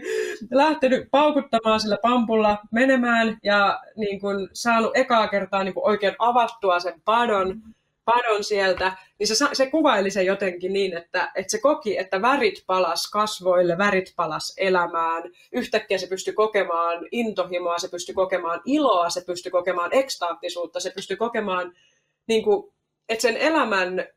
lähtenyt 0.52 1.08
paukuttamaan 1.12 1.80
sillä 1.80 1.97
pampulla 2.02 2.58
menemään 2.71 3.38
ja 3.43 3.82
niin 3.97 4.19
kuin, 4.19 4.50
saanut 4.54 4.91
ekaa 4.93 5.28
kertaa 5.28 5.63
niin 5.63 5.74
kuin 5.74 5.88
oikein 5.88 6.15
avattua 6.19 6.80
sen 6.80 7.02
padon 7.06 7.62
padon 8.06 8.44
sieltä, 8.44 8.98
niin 9.20 9.28
se, 9.28 9.46
se 9.54 9.70
kuvaili 9.70 10.12
sen 10.12 10.26
jotenkin 10.26 10.74
niin, 10.74 10.98
että, 10.98 11.32
että 11.36 11.52
se 11.52 11.60
koki, 11.60 11.98
että 11.98 12.22
värit 12.22 12.64
palas 12.68 13.10
kasvoille, 13.10 13.78
värit 13.78 14.14
palas 14.16 14.54
elämään. 14.58 15.24
Yhtäkkiä 15.52 15.98
se 15.98 16.08
pystyi 16.08 16.34
kokemaan 16.34 17.08
intohimoa, 17.12 17.78
se 17.78 17.88
pystyi 17.88 18.16
kokemaan 18.16 18.62
iloa, 18.66 19.10
se 19.10 19.24
pystyi 19.26 19.52
kokemaan 19.52 19.90
ekstaattisuutta, 19.94 20.80
se 20.80 20.92
pystyi 20.96 21.18
kokemaan, 21.18 21.74
niin 22.28 22.44
kuin, 22.44 22.74
että 23.10 23.22
sen 23.22 23.38
elämän, 23.38 24.08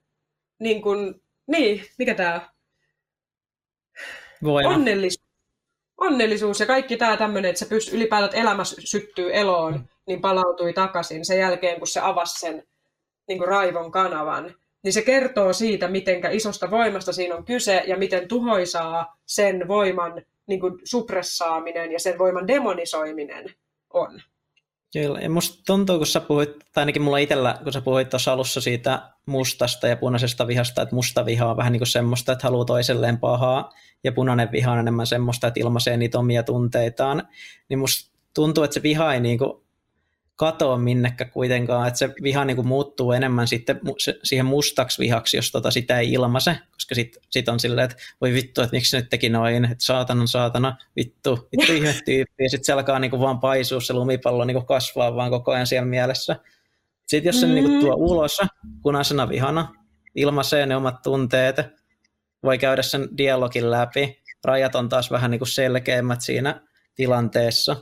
niin, 0.58 0.82
kuin, 0.82 1.22
niin 1.46 1.84
mikä 1.98 2.14
tämä 2.14 2.54
Onnellisuus, 4.66 5.24
onnellisuus 5.96 6.60
ja 6.60 6.66
kaikki 6.66 6.96
tämä 6.96 7.16
tämmöinen, 7.16 7.48
että 7.48 7.58
se 7.58 7.68
pystyy 7.68 7.96
ylipäätään 7.96 8.42
elämä 8.42 8.62
syttyy 8.64 9.34
eloon, 9.34 9.88
niin 10.06 10.20
palautui 10.20 10.72
takaisin 10.72 11.24
sen 11.24 11.38
jälkeen, 11.38 11.78
kun 11.78 11.86
se 11.86 12.00
avasi 12.00 12.40
sen 12.40 12.66
niin 13.28 13.38
kuin 13.38 13.48
raivon 13.48 13.90
kanavan, 13.90 14.54
niin 14.82 14.92
se 14.92 15.02
kertoo 15.02 15.52
siitä, 15.52 15.88
miten 15.88 16.20
isosta 16.32 16.70
voimasta 16.70 17.12
siinä 17.12 17.34
on 17.34 17.44
kyse 17.44 17.82
ja 17.86 17.96
miten 17.96 18.28
tuhoisaa 18.28 19.16
sen 19.26 19.68
voiman 19.68 20.22
niin 20.46 20.60
kuin 20.60 20.78
supressaaminen 20.84 21.92
ja 21.92 22.00
sen 22.00 22.18
voiman 22.18 22.46
demonisoiminen 22.46 23.44
on. 23.92 24.22
Kyllä, 24.92 25.20
ja 25.20 25.30
musta 25.30 25.62
tuntuu, 25.66 25.96
kun 25.96 26.06
sä 26.06 26.20
puhuit, 26.20 26.50
tai 26.72 26.82
ainakin 26.82 27.02
mulla 27.02 27.18
itsellä, 27.18 27.58
kun 27.62 27.72
sä 27.72 27.80
puhuit 27.80 28.10
tuossa 28.10 28.32
alussa 28.32 28.60
siitä 28.60 29.02
mustasta 29.26 29.88
ja 29.88 29.96
punaisesta 29.96 30.46
vihasta, 30.46 30.82
että 30.82 30.94
musta 30.94 31.24
viha 31.24 31.50
on 31.50 31.56
vähän 31.56 31.72
niin 31.72 31.80
kuin 31.80 31.88
semmoista, 31.88 32.32
että 32.32 32.46
haluaa 32.46 32.64
toiselleen 32.64 33.18
pahaa, 33.18 33.70
ja 34.04 34.12
punainen 34.12 34.52
viha 34.52 34.72
on 34.72 34.78
enemmän 34.78 35.06
semmoista, 35.06 35.46
että 35.46 35.60
ilmaisee 35.60 35.96
niitä 35.96 36.18
omia 36.18 36.42
tunteitaan, 36.42 37.28
niin 37.68 37.78
musta 37.78 38.18
tuntuu, 38.34 38.64
että 38.64 38.74
se 38.74 38.82
viha 38.82 39.14
ei 39.14 39.20
niin 39.20 39.38
kuin 39.38 39.63
katoa 40.36 40.78
minnekään 40.78 41.30
kuitenkaan, 41.30 41.88
että 41.88 41.98
se 41.98 42.10
viha 42.22 42.44
niin 42.44 42.56
kuin 42.56 42.68
muuttuu 42.68 43.12
enemmän 43.12 43.48
sitten 43.48 43.80
siihen 44.22 44.46
mustaksi 44.46 45.02
vihaksi, 45.02 45.36
jos 45.36 45.52
tota 45.52 45.70
sitä 45.70 45.98
ei 45.98 46.12
ilmaise, 46.12 46.58
koska 46.72 46.94
sitten 46.94 47.22
sit 47.30 47.48
on 47.48 47.60
silleen, 47.60 47.84
että 47.84 47.96
voi 48.20 48.32
vittu, 48.32 48.62
että 48.62 48.76
miksi 48.76 48.96
nyt 48.96 49.10
teki 49.10 49.28
noin, 49.28 49.64
että 49.64 49.84
saatana, 49.84 50.26
saatana, 50.26 50.76
vittu, 50.96 51.48
vittu 51.52 51.72
ihme 51.72 51.94
tyyppi, 52.04 52.44
ja 52.44 52.50
sitten 52.50 52.64
se 52.64 52.72
alkaa 52.72 52.98
niin 52.98 53.10
kuin 53.10 53.20
vaan 53.20 53.40
paisua, 53.40 53.80
se 53.80 53.92
lumipallo 53.92 54.44
niin 54.44 54.54
kuin 54.54 54.66
kasvaa 54.66 55.16
vaan 55.16 55.30
koko 55.30 55.52
ajan 55.52 55.66
siellä 55.66 55.86
mielessä. 55.86 56.36
Sitten 57.06 57.28
jos 57.28 57.40
se 57.40 57.46
mm. 57.46 57.54
niin 57.54 57.64
kuin 57.64 57.80
tuo 57.80 57.94
ulos 57.94 58.40
punaisena 58.82 59.28
vihana, 59.28 59.74
ilmaisee 60.14 60.66
ne 60.66 60.76
omat 60.76 61.02
tunteet, 61.02 61.56
voi 62.42 62.58
käydä 62.58 62.82
sen 62.82 63.08
dialogin 63.16 63.70
läpi, 63.70 64.22
rajat 64.44 64.74
on 64.74 64.88
taas 64.88 65.10
vähän 65.10 65.30
niin 65.30 65.38
kuin 65.38 65.48
selkeämmät 65.48 66.20
siinä 66.20 66.60
tilanteessa, 66.94 67.76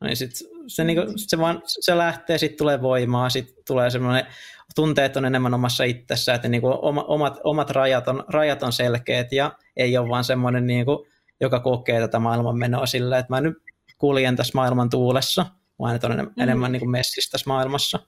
niin 0.00 0.16
sit 0.16 0.55
se, 0.66 0.84
niinku, 0.84 1.12
sit 1.16 1.30
se, 1.30 1.38
vaan, 1.38 1.62
se 1.64 1.98
lähtee, 1.98 2.38
sitten 2.38 2.58
tulee 2.58 2.82
voimaa, 2.82 3.30
sitten 3.30 3.64
tulee 3.66 3.90
semmoinen, 3.90 4.26
tunteet 4.74 5.16
on 5.16 5.24
enemmän 5.24 5.54
omassa 5.54 5.84
itsessä, 5.84 6.34
että 6.34 6.48
niinku 6.48 6.78
omat, 7.06 7.38
omat 7.44 7.70
rajat, 7.70 8.08
on, 8.08 8.24
rajat 8.28 8.62
on 8.62 8.72
selkeät 8.72 9.32
ja 9.32 9.52
ei 9.76 9.98
ole 9.98 10.08
vaan 10.08 10.24
semmoinen, 10.24 10.66
niinku, 10.66 11.06
joka 11.40 11.60
kokee 11.60 12.00
tätä 12.00 12.18
maailmanmenoa 12.18 12.86
silleen, 12.86 13.20
että 13.20 13.34
mä 13.34 13.40
nyt 13.40 13.54
kuljen 13.98 14.36
tässä 14.36 14.52
maailman 14.54 14.90
tuulessa, 14.90 15.46
vaan 15.78 15.94
että 15.94 16.06
on 16.06 16.16
mm. 16.16 16.42
enemmän 16.42 16.72
niinku 16.72 16.86
messissä 16.86 17.30
tässä 17.30 17.50
maailmassa. 17.50 17.98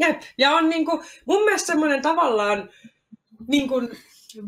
Jep, 0.00 0.22
ja 0.38 0.50
on 0.50 0.70
niinku, 0.70 1.02
mun 1.26 1.44
mielestä 1.44 1.66
semmoinen 1.66 2.02
tavallaan 2.02 2.70
niinku, 3.48 3.82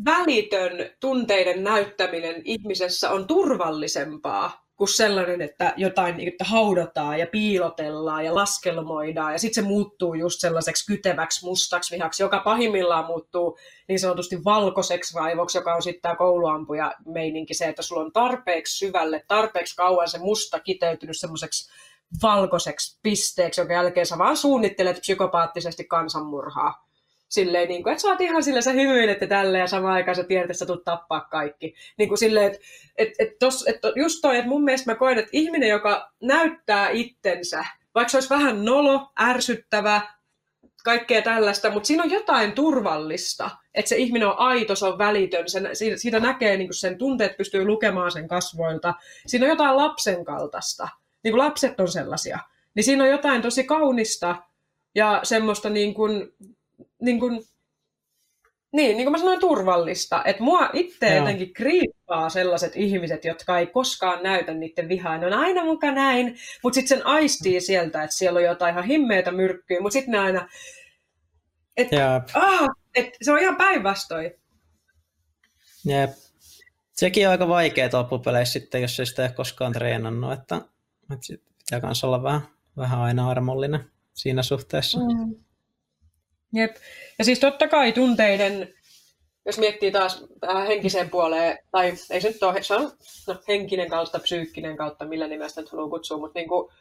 välitön 0.05 0.71
tunteiden 0.99 1.63
näyttäminen 1.63 2.41
ihmisessä 2.45 3.09
on 3.09 3.27
turvallisempaa 3.27 4.66
kuin 4.77 4.87
sellainen, 4.87 5.41
että 5.41 5.73
jotain 5.77 6.17
niin, 6.17 6.27
että 6.27 6.43
haudataan 6.43 7.19
ja 7.19 7.27
piilotellaan 7.27 8.25
ja 8.25 8.35
laskelmoidaan 8.35 9.31
ja 9.31 9.39
sitten 9.39 9.63
se 9.63 9.67
muuttuu 9.67 10.13
just 10.13 10.39
sellaiseksi 10.39 10.85
kyteväksi 10.85 11.45
mustaksi 11.45 11.95
vihaksi, 11.95 12.23
joka 12.23 12.39
pahimmillaan 12.39 13.05
muuttuu 13.05 13.57
niin 13.87 13.99
sanotusti 13.99 14.43
valkoiseksi 14.45 15.17
raivoksi, 15.17 15.57
joka 15.57 15.75
on 15.75 15.81
sitten 15.81 16.01
tämä 16.01 16.15
kouluampuja 16.15 16.93
meininki 17.05 17.53
se, 17.53 17.65
että 17.65 17.81
sulla 17.81 18.01
on 18.01 18.11
tarpeeksi 18.11 18.77
syvälle, 18.77 19.23
tarpeeksi 19.27 19.75
kauan 19.75 20.09
se 20.09 20.17
musta 20.17 20.59
kiteytynyt 20.59 21.19
semmoiseksi 21.19 21.71
valkoiseksi 22.23 22.99
pisteeksi, 23.03 23.61
jonka 23.61 23.73
jälkeen 23.73 24.05
sä 24.05 24.17
vaan 24.17 24.37
suunnittelet 24.37 24.99
psykopaattisesti 24.99 25.83
kansanmurhaa 25.83 26.86
silleen, 27.29 27.67
niin 27.67 27.83
kuin, 27.83 27.91
että 27.91 28.01
sä 28.01 28.07
oot 28.07 28.21
ihan 28.21 28.43
sille, 28.43 28.61
sä 28.61 28.71
hymyilet 28.71 29.21
ja 29.21 29.27
tälleen, 29.27 29.61
ja 29.61 29.67
samaan 29.67 29.93
aikaan 29.93 30.15
sä 30.15 30.23
tiedät, 30.23 30.43
että 30.43 30.59
sä 30.59 30.65
tulet 30.65 30.83
tappaa 30.83 31.21
kaikki. 31.21 31.75
Niin 31.97 32.09
kuin 32.09 32.17
silleen, 32.17 32.45
että 32.45 32.59
et, 32.97 33.09
et 33.19 33.39
tos, 33.39 33.67
et 33.67 33.79
just 33.95 34.19
toi, 34.21 34.37
että 34.37 34.49
mun 34.49 34.63
mielestä 34.63 34.91
mä 34.91 34.95
koen, 34.95 35.17
että 35.17 35.29
ihminen, 35.33 35.69
joka 35.69 36.11
näyttää 36.21 36.89
itsensä, 36.89 37.65
vaikka 37.95 38.09
se 38.09 38.17
olisi 38.17 38.29
vähän 38.29 38.65
nolo, 38.65 39.11
ärsyttävä, 39.19 40.01
kaikkea 40.83 41.21
tällaista, 41.21 41.71
mutta 41.71 41.87
siinä 41.87 42.03
on 42.03 42.11
jotain 42.11 42.51
turvallista, 42.51 43.49
että 43.73 43.89
se 43.89 43.95
ihminen 43.95 44.27
on 44.27 44.39
aito, 44.39 44.75
se 44.75 44.85
on 44.85 44.97
välitön, 44.97 45.45
siitä, 45.73 45.97
siitä 45.97 46.19
näkee 46.19 46.57
niin 46.57 46.67
kuin 46.67 46.75
sen 46.75 46.97
tunteet, 46.97 47.37
pystyy 47.37 47.65
lukemaan 47.65 48.11
sen 48.11 48.27
kasvoilta. 48.27 48.93
Siinä 49.25 49.45
on 49.45 49.49
jotain 49.49 49.77
lapsen 49.77 50.25
kaltaista, 50.25 50.89
niin 51.23 51.31
kuin 51.31 51.43
lapset 51.45 51.79
on 51.79 51.87
sellaisia. 51.87 52.39
Niin 52.75 52.83
siinä 52.83 53.03
on 53.03 53.09
jotain 53.09 53.41
tosi 53.41 53.63
kaunista 53.63 54.35
ja 54.95 55.19
semmoista 55.23 55.69
niin 55.69 55.93
kuin 55.93 56.33
niin 57.01 57.19
kuin, 57.19 57.43
niin, 58.71 58.97
niin 58.97 59.05
kuin 59.05 59.11
mä 59.11 59.17
sanoin, 59.17 59.39
turvallista. 59.39 60.23
Että 60.25 60.43
mua 60.43 60.69
itse 60.73 61.15
jotenkin 61.15 61.53
kriippaa 61.53 62.29
sellaiset 62.29 62.75
ihmiset, 62.75 63.25
jotka 63.25 63.59
ei 63.59 63.67
koskaan 63.67 64.23
näytä 64.23 64.53
niiden 64.53 64.89
vihaa. 64.89 65.17
Ne 65.17 65.25
on 65.25 65.33
aina 65.33 65.65
muka 65.65 65.91
näin, 65.91 66.37
mutta 66.63 66.75
sitten 66.75 66.97
sen 66.97 67.07
aistii 67.07 67.61
sieltä, 67.61 68.03
että 68.03 68.15
siellä 68.15 68.37
on 68.37 68.43
jotain 68.43 68.73
ihan 68.73 68.85
himmeitä 68.85 69.31
myrkkyä, 69.31 69.81
mutta 69.81 69.93
sitten 69.93 70.11
ne 70.11 70.19
aina... 70.19 70.49
Et, 71.77 71.87
ah, 72.33 72.69
et, 72.95 73.09
se 73.21 73.31
on 73.31 73.39
ihan 73.39 73.55
päinvastoin. 73.55 74.31
Jep. 75.85 76.11
Sekin 76.91 77.27
on 77.27 77.31
aika 77.31 77.47
vaikea 77.47 77.89
loppupeleissä 77.93 78.59
sitten, 78.59 78.81
jos 78.81 78.99
ei 78.99 79.05
sitä 79.05 79.21
ole 79.21 79.31
koskaan 79.31 79.73
treenannut, 79.73 80.33
että, 80.33 80.61
että 81.13 81.43
pitää 81.57 81.89
myös 81.89 82.03
olla 82.03 82.23
vähän, 82.23 82.41
vähän 82.77 82.99
aina 82.99 83.29
armollinen 83.29 83.91
siinä 84.13 84.43
suhteessa. 84.43 84.99
Mm. 84.99 85.35
Jep. 86.53 86.75
Ja 87.19 87.25
siis 87.25 87.39
totta 87.39 87.67
kai 87.67 87.91
tunteiden, 87.91 88.73
jos 89.45 89.57
miettii 89.57 89.91
taas 89.91 90.25
tähän 90.39 90.67
henkiseen 90.67 91.09
puoleen, 91.09 91.57
tai 91.71 91.93
ei 92.11 92.21
se 92.21 92.27
nyt 92.27 92.43
ole, 92.43 92.63
se 92.63 92.75
on 92.75 92.91
no, 93.27 93.35
henkinen 93.47 93.89
kautta, 93.89 94.19
psyykkinen 94.19 94.77
kautta, 94.77 95.05
millä 95.05 95.27
nimestä 95.27 95.61
nyt 95.61 95.69
haluaa 95.69 95.89
kutsua, 95.89 96.17
mutta 96.17 96.39
niin 96.39 96.49
kuin, 96.49 96.71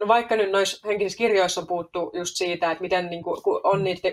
no 0.00 0.08
vaikka 0.08 0.36
nyt 0.36 0.50
noissa 0.50 0.88
henkisissä 0.88 1.18
kirjoissa 1.18 1.60
on 1.60 1.66
puhuttu 1.66 2.10
just 2.14 2.36
siitä, 2.36 2.70
että 2.70 2.82
miten 2.82 3.10
niin 3.10 3.22
kuin, 3.22 3.42
kun 3.42 3.60
on 3.64 3.84
niitä 3.84 4.08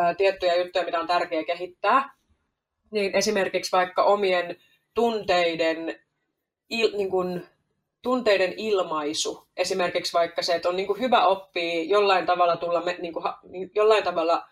ää, 0.00 0.14
tiettyjä 0.14 0.56
juttuja, 0.56 0.84
mitä 0.84 1.00
on 1.00 1.06
tärkeää 1.06 1.44
kehittää, 1.44 2.14
niin 2.90 3.14
esimerkiksi 3.14 3.72
vaikka 3.72 4.04
omien 4.04 4.56
tunteiden 4.94 6.00
il, 6.70 6.96
niin 6.96 7.10
kuin, 7.10 7.46
tunteiden 8.02 8.54
ilmaisu, 8.56 9.48
esimerkiksi 9.56 10.12
vaikka 10.12 10.42
se, 10.42 10.54
että 10.54 10.68
on 10.68 10.76
niin 10.76 10.86
kuin 10.86 11.00
hyvä 11.00 11.26
oppia 11.26 11.82
jollain 11.82 12.26
tavalla 12.26 12.56
tulla, 12.56 12.82
niin 13.00 13.12
kuin, 13.12 13.24
jollain 13.74 14.04
tavalla 14.04 14.44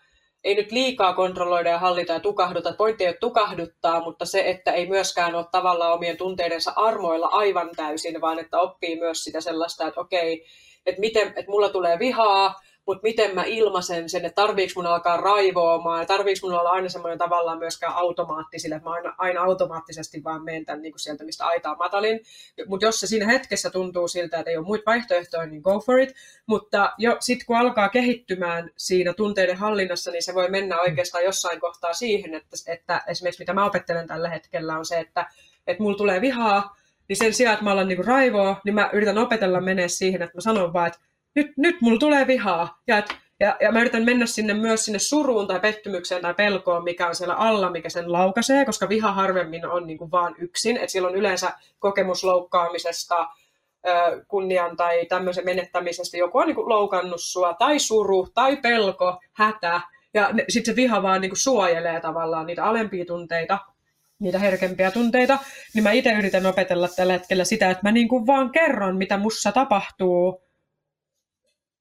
ei 0.43 0.55
nyt 0.55 0.71
liikaa 0.71 1.13
kontrolloida 1.13 1.69
ja 1.69 1.79
hallita 1.79 2.13
ja 2.13 2.19
tukahduta. 2.19 2.73
Pointti 2.73 3.03
ei 3.03 3.09
ole 3.09 3.17
tukahduttaa, 3.19 4.03
mutta 4.03 4.25
se, 4.25 4.49
että 4.49 4.71
ei 4.71 4.87
myöskään 4.87 5.35
ole 5.35 5.45
tavallaan 5.51 5.93
omien 5.93 6.17
tunteidensa 6.17 6.73
armoilla 6.75 7.27
aivan 7.27 7.69
täysin, 7.75 8.21
vaan 8.21 8.39
että 8.39 8.59
oppii 8.59 8.99
myös 8.99 9.23
sitä 9.23 9.41
sellaista, 9.41 9.87
että 9.87 9.99
okei, 9.99 10.45
että, 10.85 10.99
miten, 11.01 11.27
että 11.27 11.51
mulla 11.51 11.69
tulee 11.69 11.99
vihaa, 11.99 12.55
mutta 12.85 13.03
miten 13.03 13.35
mä 13.35 13.43
ilmaisen 13.43 14.09
sen, 14.09 14.25
että 14.25 14.41
tarviiko 14.41 14.71
mun 14.75 14.85
alkaa 14.85 15.17
raivoamaan, 15.17 15.99
ja 15.99 16.05
tarviiko 16.05 16.39
mun 16.47 16.59
olla 16.59 16.69
aina 16.69 16.89
semmoinen 16.89 17.17
tavallaan 17.17 17.59
myöskään 17.59 17.93
automaattisille, 17.95 18.75
että 18.75 18.89
mä 18.89 18.93
aina, 18.93 19.15
aina 19.17 19.41
automaattisesti 19.41 20.23
vaan 20.23 20.43
menen 20.43 20.65
tämän 20.65 20.81
niin 20.81 20.91
kuin 20.91 20.99
sieltä, 20.99 21.23
mistä 21.23 21.45
aitaa 21.45 21.75
matalin. 21.75 22.19
Mutta 22.67 22.85
jos 22.85 22.99
se 22.99 23.07
siinä 23.07 23.25
hetkessä 23.25 23.69
tuntuu 23.69 24.07
siltä, 24.07 24.39
että 24.39 24.51
ei 24.51 24.57
ole 24.57 24.65
muita 24.65 24.83
vaihtoehtoja, 24.85 25.45
niin 25.45 25.61
go 25.61 25.79
for 25.79 25.99
it. 25.99 26.15
Mutta 26.45 26.93
jo 26.97 27.17
sitten 27.19 27.45
kun 27.45 27.57
alkaa 27.57 27.89
kehittymään 27.89 28.69
siinä 28.77 29.13
tunteiden 29.13 29.57
hallinnassa, 29.57 30.11
niin 30.11 30.23
se 30.23 30.33
voi 30.33 30.49
mennä 30.49 30.81
oikeastaan 30.81 31.23
jossain 31.23 31.59
kohtaa 31.59 31.93
siihen, 31.93 32.33
että, 32.33 32.57
että 32.67 33.01
esimerkiksi 33.07 33.41
mitä 33.41 33.53
mä 33.53 33.65
opettelen 33.65 34.07
tällä 34.07 34.29
hetkellä 34.29 34.77
on 34.77 34.85
se, 34.85 34.99
että, 34.99 35.25
että 35.67 35.83
mulla 35.83 35.97
tulee 35.97 36.21
vihaa, 36.21 36.75
niin 37.07 37.17
sen 37.17 37.33
sijaan, 37.33 37.53
että 37.53 37.63
mä 37.63 37.71
alan 37.71 37.87
niin 37.87 38.05
raivoa, 38.05 38.61
niin 38.65 38.75
mä 38.75 38.89
yritän 38.93 39.17
opetella 39.17 39.61
menee 39.61 39.87
siihen, 39.87 40.21
että 40.21 40.37
mä 40.37 40.41
sanon 40.41 40.73
vaan, 40.73 40.87
että 40.87 40.99
nyt, 41.43 41.57
nyt 41.57 41.81
mulla 41.81 41.99
tulee 41.99 42.27
vihaa. 42.27 42.81
Ja, 42.87 42.97
et, 42.97 43.15
ja, 43.39 43.57
ja 43.61 43.71
mä 43.71 43.81
yritän 43.81 44.05
mennä 44.05 44.25
sinne 44.25 44.53
myös 44.53 44.85
sinne 44.85 44.99
suruun 44.99 45.47
tai 45.47 45.59
pettymykseen 45.59 46.21
tai 46.21 46.33
pelkoon, 46.33 46.83
mikä 46.83 47.07
on 47.07 47.15
siellä 47.15 47.35
alla, 47.35 47.71
mikä 47.71 47.89
sen 47.89 48.11
laukaisee, 48.11 48.65
koska 48.65 48.89
viha 48.89 49.11
harvemmin 49.11 49.65
on 49.65 49.87
niin 49.87 49.97
kuin 49.97 50.11
vaan 50.11 50.35
yksin. 50.37 50.77
Et 50.77 50.89
silloin 50.89 51.15
yleensä 51.15 51.53
kokemus 51.79 52.23
loukkaamisesta, 52.23 53.27
kunnian 54.27 54.77
tai 54.77 55.05
tämmöisen 55.05 55.45
menettämisestä. 55.45 56.17
Joku 56.17 56.37
on 56.37 56.47
niin 56.47 56.55
kuin 56.55 56.69
loukannut 56.69 57.21
sua, 57.21 57.53
tai 57.53 57.79
suru, 57.79 58.27
tai 58.33 58.57
pelko, 58.57 59.19
hätä. 59.33 59.81
Ja 60.13 60.29
sitten 60.49 60.71
se 60.71 60.75
viha 60.75 61.03
vaan 61.03 61.21
niin 61.21 61.29
kuin 61.29 61.39
suojelee 61.39 62.01
tavallaan 62.01 62.45
niitä 62.45 62.63
alempia 62.63 63.05
tunteita, 63.05 63.59
niitä 64.19 64.39
herkempiä 64.39 64.91
tunteita. 64.91 65.37
Niin 65.73 65.83
mä 65.83 65.91
itse 65.91 66.11
yritän 66.11 66.45
opetella 66.45 66.87
tällä 66.87 67.13
hetkellä 67.13 67.43
sitä, 67.43 67.69
että 67.69 67.83
mä 67.83 67.91
niin 67.91 68.07
kuin 68.07 68.27
vaan 68.27 68.51
kerron, 68.51 68.97
mitä 68.97 69.17
mussa 69.17 69.51
tapahtuu, 69.51 70.48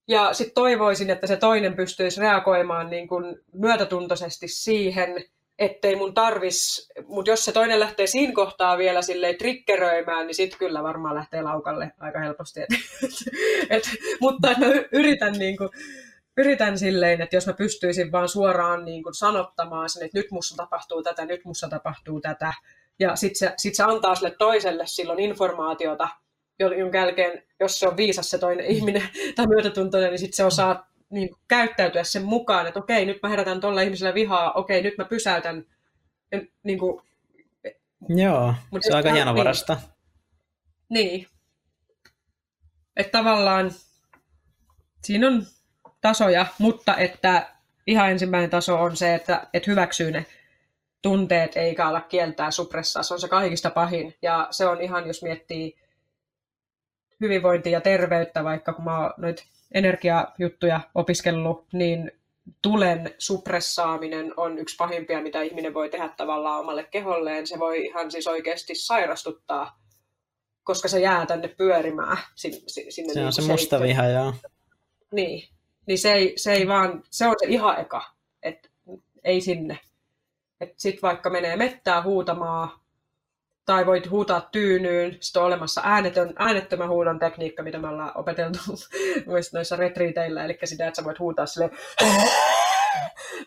ja 0.09 0.33
sitten 0.33 0.55
toivoisin, 0.55 1.11
että 1.11 1.27
se 1.27 1.37
toinen 1.37 1.77
pystyisi 1.77 2.21
reagoimaan 2.21 2.90
niin 2.90 3.09
kuin 3.09 3.37
myötätuntoisesti 3.53 4.49
siihen, 4.49 5.25
ettei 5.59 5.97
mun 5.97 6.14
tarvis, 6.14 6.90
mutta 7.07 7.31
jos 7.31 7.44
se 7.44 7.53
toinen 7.53 7.81
lähtee 7.81 8.07
siinä 8.07 8.33
kohtaa 8.33 8.79
vielä 8.79 9.03
silleen 9.03 9.38
triggeröimään, 9.38 10.27
niin 10.27 10.35
sitten 10.35 10.59
kyllä 10.59 10.83
varmaan 10.83 11.14
lähtee 11.14 11.42
laukalle 11.42 11.92
aika 11.99 12.21
helposti. 12.21 12.61
Et, 12.66 12.68
et, 13.71 13.83
mutta 14.21 14.49
mä 14.49 14.66
yritän, 14.92 15.33
niin 15.33 15.57
kuin, 15.57 15.71
yritän 16.37 16.79
silleen, 16.79 17.21
että 17.21 17.37
jos 17.37 17.47
mä 17.47 17.53
pystyisin 17.53 18.12
vaan 18.12 18.29
suoraan 18.29 18.85
niin 18.85 19.03
kuin 19.03 19.14
sanottamaan 19.14 19.88
sen, 19.88 20.05
että 20.05 20.18
nyt 20.18 20.31
mussa 20.31 20.57
tapahtuu 20.57 21.03
tätä, 21.03 21.25
nyt 21.25 21.44
mussa 21.44 21.68
tapahtuu 21.68 22.21
tätä, 22.21 22.53
ja 22.99 23.16
sitten 23.16 23.38
se, 23.38 23.55
sit 23.57 23.75
se 23.75 23.83
antaa 23.83 24.14
sille 24.14 24.35
toiselle 24.38 24.87
silloin 24.87 25.21
informaatiota, 25.21 26.09
jonka 26.59 26.99
jälkeen, 26.99 27.42
jos 27.61 27.81
se 27.81 27.88
on 27.88 27.97
viisas 27.97 28.31
se 28.31 28.38
toinen 28.38 28.66
ihminen 28.66 29.03
tai 29.37 29.47
myötätuntoinen, 29.47 30.11
niin 30.11 30.18
sitten 30.18 30.37
se 30.37 30.44
osaa 30.44 30.88
niin 31.11 31.29
kuin, 31.29 31.40
käyttäytyä 31.49 32.05
sen 32.05 32.23
mukaan, 32.23 32.66
että 32.66 32.81
okei, 32.81 33.07
nyt 33.07 33.18
mä 33.23 33.29
herätän 33.29 33.61
tuolla 33.61 33.81
ihmisellä 33.81 34.14
vihaa, 34.14 34.53
okei, 34.53 34.83
nyt 34.83 34.99
mä 34.99 35.05
pysäytän. 35.05 35.64
Ja, 36.33 36.40
niin 36.62 36.79
kuin, 36.79 37.03
Joo, 38.09 38.55
Mut 38.71 38.83
se 38.83 38.92
on 38.92 38.97
aika 38.97 39.12
hienovarasta. 39.12 39.81
Niin. 40.88 41.07
niin. 41.09 41.27
Että 42.97 43.18
tavallaan 43.18 43.71
siinä 45.05 45.27
on 45.27 45.47
tasoja, 46.01 46.47
mutta 46.59 46.97
että 46.97 47.49
ihan 47.87 48.11
ensimmäinen 48.11 48.51
taso 48.51 48.81
on 48.81 48.97
se, 48.97 49.14
että, 49.14 49.47
että 49.55 49.71
hyväksyy 49.71 50.11
ne 50.11 50.27
tunteet 51.03 51.57
eikä 51.57 51.87
ala 51.87 52.01
kieltää 52.01 52.51
suppressaa. 52.51 53.03
Se 53.03 53.14
on 53.14 53.21
se 53.21 53.29
kaikista 53.29 53.71
pahin. 53.71 54.14
Ja 54.23 54.49
se 54.51 54.66
on 54.66 54.81
ihan, 54.81 55.07
jos 55.07 55.23
miettii 55.23 55.77
hyvinvointia 57.21 57.73
ja 57.73 57.81
terveyttä, 57.81 58.45
vaikka 58.45 58.73
kun 58.73 58.85
mä 58.85 58.99
oon 58.99 59.15
noita 59.17 59.45
energiajuttuja 59.75 60.81
opiskellut, 60.95 61.67
niin 61.73 62.13
tulen 62.63 63.15
suppressaaminen 63.19 64.35
on 64.37 64.59
yksi 64.59 64.77
pahimpia, 64.77 65.23
mitä 65.23 65.43
ihminen 65.43 65.75
voi 65.75 65.89
tehdä 65.89 66.09
tavallaan 66.09 66.61
omalle 66.61 66.85
keholleen. 66.85 67.47
Se 67.47 67.59
voi 67.59 67.85
ihan 67.85 68.11
siis 68.11 68.27
oikeasti 68.27 68.75
sairastuttaa, 68.75 69.81
koska 70.65 70.89
se 70.89 71.01
jää 71.01 71.27
tänne 71.27 71.49
pyörimään. 71.49 72.17
Sinne, 72.35 72.59
sinne 72.67 73.13
se 73.13 73.21
on 73.21 73.25
niin 73.25 73.33
se 73.33 73.43
musta 73.43 73.81
viha, 73.81 74.07
joo. 74.07 74.35
Niin, 75.13 75.49
niin 75.87 75.99
se 75.99 76.13
ei, 76.13 76.33
se 76.37 76.53
ei 76.53 76.69
vaan, 76.69 77.03
se 77.11 77.27
on 77.27 77.37
se 77.39 77.47
ihan 77.47 77.81
eka, 77.81 78.03
että 78.43 78.69
ei 79.25 79.41
sinne. 79.41 79.79
Sitten 80.77 81.03
vaikka 81.03 81.31
menee 81.31 81.57
mettää 81.57 82.03
huutamaan, 82.03 82.71
tai 83.69 83.87
voit 83.87 84.11
huutaa 84.11 84.49
tyynyyn. 84.53 85.17
Sitten 85.21 85.43
on 85.43 85.47
olemassa 85.47 85.81
äänetön, 85.85 86.33
äänettömän 86.37 86.89
huudon 86.89 87.19
tekniikka, 87.19 87.63
mitä 87.63 87.79
me 87.79 87.89
ollaan 87.89 88.13
opeteltu 88.15 88.59
noissa 89.53 89.77
retriiteillä. 89.77 90.45
Eli 90.45 90.59
sitä, 90.65 90.87
että 90.87 90.97
sä 90.97 91.05
voit 91.05 91.19
huutaa 91.19 91.47
sille 91.47 91.71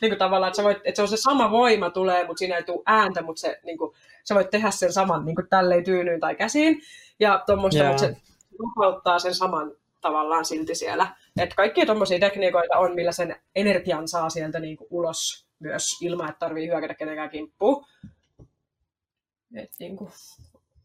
niin 0.02 0.12
kuin 0.12 0.18
tavallaan, 0.18 0.48
että, 0.48 0.58
sä 0.58 0.64
voit, 0.64 0.78
että 0.84 0.96
se 0.96 1.02
on 1.02 1.08
se 1.08 1.18
sama 1.18 1.52
voima 1.52 1.90
tulee, 1.90 2.28
mutta 2.28 2.40
siinä 2.40 2.58
ei 2.58 2.64
tule 2.64 2.84
ääntä, 2.86 3.22
mutta 3.22 3.40
se, 3.40 3.60
niin 3.64 3.78
kuin, 3.78 3.96
sä 4.24 4.36
voit 4.36 4.50
tehdä 4.50 4.72
sen 4.72 4.94
saman 4.94 5.26
niin 5.26 5.36
kuin 5.36 5.48
tälleen 5.50 5.84
tyynyyn 5.84 6.20
tai 6.20 6.36
käsiin. 6.36 6.82
Ja 7.20 7.44
tuommoista, 7.46 7.84
mutta 7.84 8.00
se 8.00 8.18
lupauttaa 8.60 9.20
sen 9.20 9.36
saman 9.36 9.72
tavallaan 10.02 10.46
silti 10.46 10.76
siellä. 10.76 11.08
Että 11.38 11.56
kaikkia 11.56 11.86
tuommoisia 11.86 12.20
tekniikoita 12.20 12.78
on, 12.78 12.96
millä 12.96 13.12
sen 13.12 13.36
energian 13.56 14.08
saa 14.08 14.30
sieltä 14.30 14.60
niin 14.60 14.78
kuin 14.78 14.88
ulos 14.92 15.46
myös 15.60 16.02
ilman, 16.02 16.30
että 16.30 16.40
tarvii 16.40 16.68
hyökätä 16.68 16.94
kenenkään 16.94 17.30
kimppuun. 17.30 17.86
Et 19.56 19.72
niin 19.80 19.98
kuin. 19.98 20.12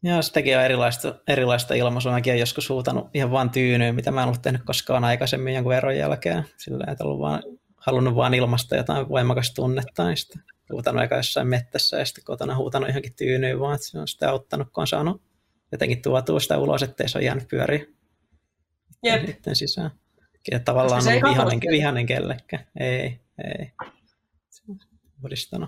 Joo, 0.03 0.21
sitäkin 0.21 0.57
on 0.57 0.63
erilaista, 0.63 1.15
erilaista 1.27 1.73
ilmaisua. 1.73 2.11
Mäkin 2.11 2.31
olen 2.31 2.39
joskus 2.39 2.69
huutanut 2.69 3.07
ihan 3.13 3.31
vaan 3.31 3.49
tyynyyn, 3.49 3.95
mitä 3.95 4.11
mä 4.11 4.21
en 4.21 4.27
ollut 4.27 4.41
tehnyt 4.41 4.61
koskaan 4.65 5.03
aikaisemmin 5.03 5.53
jonkun 5.53 5.73
eron 5.73 5.97
jälkeen. 5.97 6.45
Sillä 6.57 6.85
että 6.91 7.03
ollut 7.03 7.19
vaan, 7.19 7.43
halunnut 7.77 8.15
vaan 8.15 8.33
ilmaista 8.33 8.75
jotain 8.75 9.09
voimakasta 9.09 9.55
tunnetta, 9.55 10.07
niin 10.07 10.17
sitten 10.17 10.43
huutanut 10.71 11.01
aika 11.01 11.15
jossain 11.15 11.47
mettässä 11.47 11.97
ja 11.97 12.05
sitten 12.05 12.23
kotona 12.23 12.55
huutanut 12.55 12.89
johonkin 12.89 13.15
tyynyyn, 13.15 13.59
vaan 13.59 13.75
että 13.75 13.87
se 13.87 13.99
on 13.99 14.07
sitä 14.07 14.29
auttanut, 14.29 14.67
kun 14.73 14.81
on 14.81 14.87
saanut 14.87 15.21
jotenkin 15.71 16.01
tuotua 16.01 16.39
sitä 16.39 16.57
ulos, 16.57 16.83
ettei 16.83 17.09
se 17.09 17.17
ole 17.17 17.25
jäänyt 17.25 17.47
pyöriä 17.47 17.85
Jep. 19.03 19.23
sisään. 19.53 19.91
Ja 20.51 20.59
tavallaan 20.59 21.07
on 21.07 21.29
vihanen, 21.29 21.59
vihanen 21.71 22.05
kellekään. 22.05 22.67
Ei, 22.79 23.19
ei. 23.57 23.71
Ja 25.51 25.67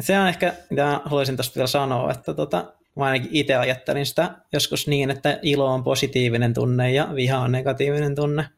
se 0.00 0.18
on 0.18 0.28
ehkä, 0.28 0.54
mitä 0.70 1.00
haluaisin 1.04 1.36
tuosta 1.36 1.54
vielä 1.54 1.66
sanoa, 1.66 2.10
että 2.10 2.34
tota, 2.34 2.72
mä 2.96 3.04
ainakin 3.04 3.30
itse 3.32 3.54
ajattelin 3.54 4.06
sitä 4.06 4.30
joskus 4.52 4.88
niin, 4.88 5.10
että 5.10 5.38
ilo 5.42 5.66
on 5.66 5.84
positiivinen 5.84 6.54
tunne 6.54 6.92
ja 6.92 7.08
viha 7.14 7.38
on 7.38 7.52
negatiivinen 7.52 8.14
tunne. 8.14 8.48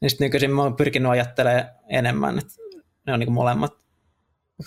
Niin 0.00 0.10
sitten 0.10 0.24
nykyisin 0.24 0.50
mä 0.50 0.62
oon 0.62 0.76
pyrkinyt 0.76 1.10
ajattelemaan 1.10 1.64
enemmän, 1.88 2.38
että 2.38 2.52
ne 3.06 3.12
on 3.12 3.20
niin 3.20 3.32
molemmat, 3.32 3.72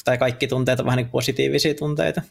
tai 0.05 0.17
kaikki 0.17 0.47
tunteet 0.47 0.79
on 0.79 0.85
vähän 0.85 0.97
niin 0.97 1.09
positiivisia 1.09 1.73
tunteita. 1.73 2.21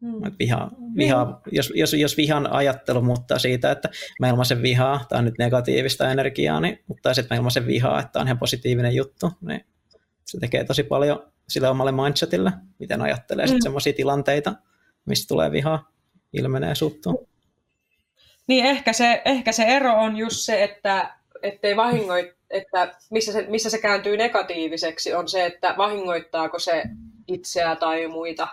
Mm. 0.00 0.32
Viha, 0.38 0.70
viha, 0.96 1.24
mm. 1.24 1.32
jos, 1.52 1.72
jos, 1.74 1.94
jos 1.94 2.16
vihan 2.16 2.52
ajattelu 2.52 3.02
muuttaa 3.02 3.38
siitä, 3.38 3.70
että 3.70 3.88
mä 4.20 4.28
ilmaisen 4.28 4.62
vihaa, 4.62 5.04
tämä 5.08 5.18
on 5.18 5.24
nyt 5.24 5.38
negatiivista 5.38 6.10
energiaa, 6.10 6.60
niin 6.60 6.78
mutta 6.86 7.14
sitten 7.14 7.34
mä 7.34 7.38
ilmaisen 7.38 7.66
vihaa, 7.66 8.00
että 8.00 8.20
on 8.20 8.26
ihan 8.26 8.38
positiivinen 8.38 8.94
juttu, 8.94 9.32
niin 9.40 9.64
se 10.30 10.38
tekee 10.40 10.64
tosi 10.64 10.82
paljon 10.82 11.32
sille 11.48 11.68
omalle 11.68 11.92
mindsetille, 11.92 12.52
miten 12.78 13.02
ajattelee 13.02 13.46
mm. 13.46 13.56
semmoisia 13.62 13.92
tilanteita, 13.92 14.52
mistä 15.04 15.28
tulee 15.28 15.50
vihaa, 15.50 15.90
ilmenee 16.32 16.74
suttuu. 16.74 17.28
Niin 18.46 18.66
ehkä 18.66 18.92
se, 18.92 19.22
ehkä 19.24 19.52
se 19.52 19.62
ero 19.62 19.94
on 19.94 20.16
just 20.16 20.36
se, 20.36 20.64
että 20.64 21.14
ettei 21.42 21.76
vahingoi, 21.76 22.34
että 22.50 22.94
missä 23.10 23.32
se, 23.32 23.46
missä 23.48 23.70
se 23.70 23.78
kääntyy 23.78 24.16
negatiiviseksi, 24.16 25.14
on 25.14 25.28
se, 25.28 25.46
että 25.46 25.74
vahingoittaako 25.78 26.58
se 26.58 26.82
itseä 27.28 27.76
tai 27.76 28.06
muita 28.06 28.48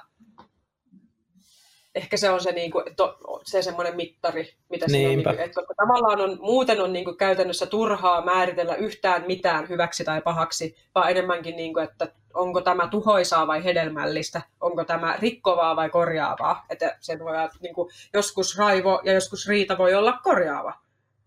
ehkä 1.98 2.18
se 2.18 2.30
on 2.30 2.42
se, 2.42 2.52
niin 2.52 2.72
kuin, 2.72 2.84
to, 2.96 3.20
se 3.44 3.62
semmoinen 3.62 3.96
mittari, 3.96 4.54
mitä 4.70 4.86
siinä 4.88 5.10
on. 5.10 5.16
Niin 5.16 5.24
kuin, 5.24 5.40
että 5.40 5.62
tavallaan 5.78 6.22
on, 6.22 6.38
muuten 6.42 6.82
on 6.82 6.94
niin 6.94 7.06
kuin, 7.06 7.18
käytännössä 7.18 7.66
turhaa 7.66 8.26
määritellä 8.26 8.76
yhtään 8.76 9.24
mitään 9.28 9.70
hyväksi 9.70 10.04
tai 10.04 10.22
pahaksi, 10.22 10.76
vaan 10.96 11.12
enemmänkin, 11.12 11.56
niin 11.56 11.74
kuin, 11.74 11.84
että 11.84 12.08
onko 12.34 12.62
tämä 12.62 12.88
tuhoisaa 12.88 13.48
vai 13.48 13.64
hedelmällistä, 13.64 14.42
onko 14.62 14.84
tämä 14.86 15.18
rikkovaa 15.20 15.76
vai 15.76 15.90
korjaavaa. 15.90 16.66
Että 16.70 16.98
sen 17.00 17.20
voi, 17.20 17.36
niin 17.62 17.76
kuin, 17.76 17.90
joskus 18.14 18.58
raivo 18.58 19.02
ja 19.04 19.14
joskus 19.14 19.48
riita 19.48 19.78
voi 19.78 19.94
olla 19.94 20.20
korjaava, 20.24 20.74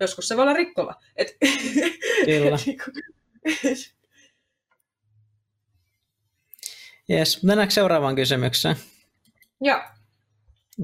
joskus 0.01 0.29
se 0.29 0.37
voi 0.37 0.43
olla 0.43 0.53
rikkova. 0.53 0.95
Et, 1.17 1.37
Kyllä. 2.25 2.59
Yes, 7.11 7.43
mennäänkö 7.43 7.75
seuraavaan 7.75 8.17
kysymykseen? 8.17 8.77
Joo. 9.61 9.81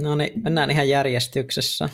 No 0.03 0.15
niin, 0.15 0.43
mennään 0.43 0.71
ihan 0.71 0.89
järjestyksessä. 0.89 1.89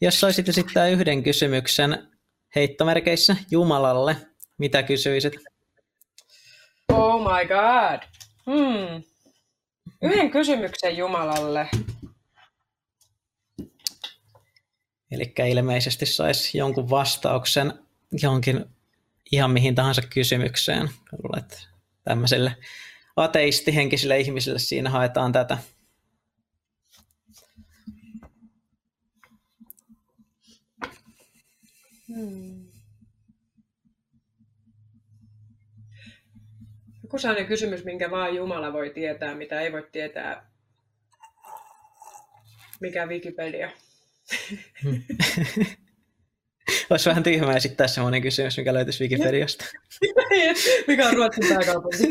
Jos 0.00 0.20
saisit 0.20 0.48
esittää 0.48 0.88
yhden 0.88 1.22
kysymyksen 1.22 2.08
heittomerkeissä 2.54 3.36
Jumalalle, 3.50 4.16
mitä 4.58 4.82
kysyisit? 4.82 5.32
Oh 6.88 7.20
my 7.20 7.46
god. 7.48 8.02
Hmm. 8.46 9.02
Yhden 10.02 10.30
kysymyksen 10.30 10.96
Jumalalle. 10.96 11.68
Eli 15.10 15.34
ilmeisesti 15.50 16.06
saisi 16.06 16.58
jonkun 16.58 16.90
vastauksen 16.90 17.72
johonkin 18.22 18.64
ihan 19.32 19.50
mihin 19.50 19.74
tahansa 19.74 20.02
kysymykseen. 20.02 20.90
Luulen, 21.22 21.42
että 21.42 21.58
tämmöiselle 22.04 22.56
ateistihenkisille 23.16 24.20
ihmisille 24.20 24.58
siinä 24.58 24.90
haetaan 24.90 25.32
tätä. 25.32 25.58
Hmm. 32.16 32.66
Joku 37.02 37.18
sellainen 37.18 37.46
kysymys, 37.46 37.84
minkä 37.84 38.10
vaan 38.10 38.34
Jumala 38.34 38.72
voi 38.72 38.90
tietää, 38.90 39.34
mitä 39.34 39.60
ei 39.60 39.72
voi 39.72 39.88
tietää 39.92 40.50
mikä 42.80 43.06
Wikipedia. 43.06 43.70
Hmm. 44.82 45.02
Olisi 46.90 47.08
vähän 47.08 47.22
tyhmää 47.22 47.56
esittää 47.56 47.86
sellainen 47.86 48.22
kysymys, 48.22 48.56
mikä 48.56 48.74
löytyisi 48.74 49.04
Wikipediasta. 49.04 49.64
mikä 50.88 51.08
on 51.08 51.14
Ruotsin 51.14 51.48
pääkaupunki? 51.48 51.98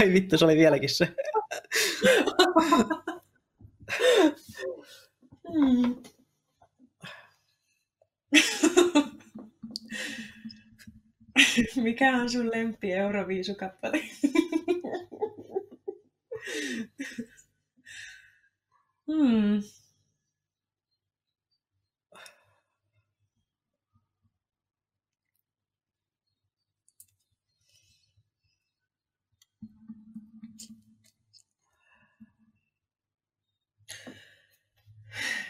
Ai 0.00 0.12
vittu, 0.12 0.38
se 0.38 0.44
oli 0.44 0.56
vieläkin 0.56 0.88
se. 0.88 1.08
hmm. 5.52 5.96
Mikä 11.82 12.16
on 12.16 12.30
sun 12.30 12.50
lempi 12.54 12.92
Euroviisukappale? 12.92 14.00
hmm. 19.06 19.62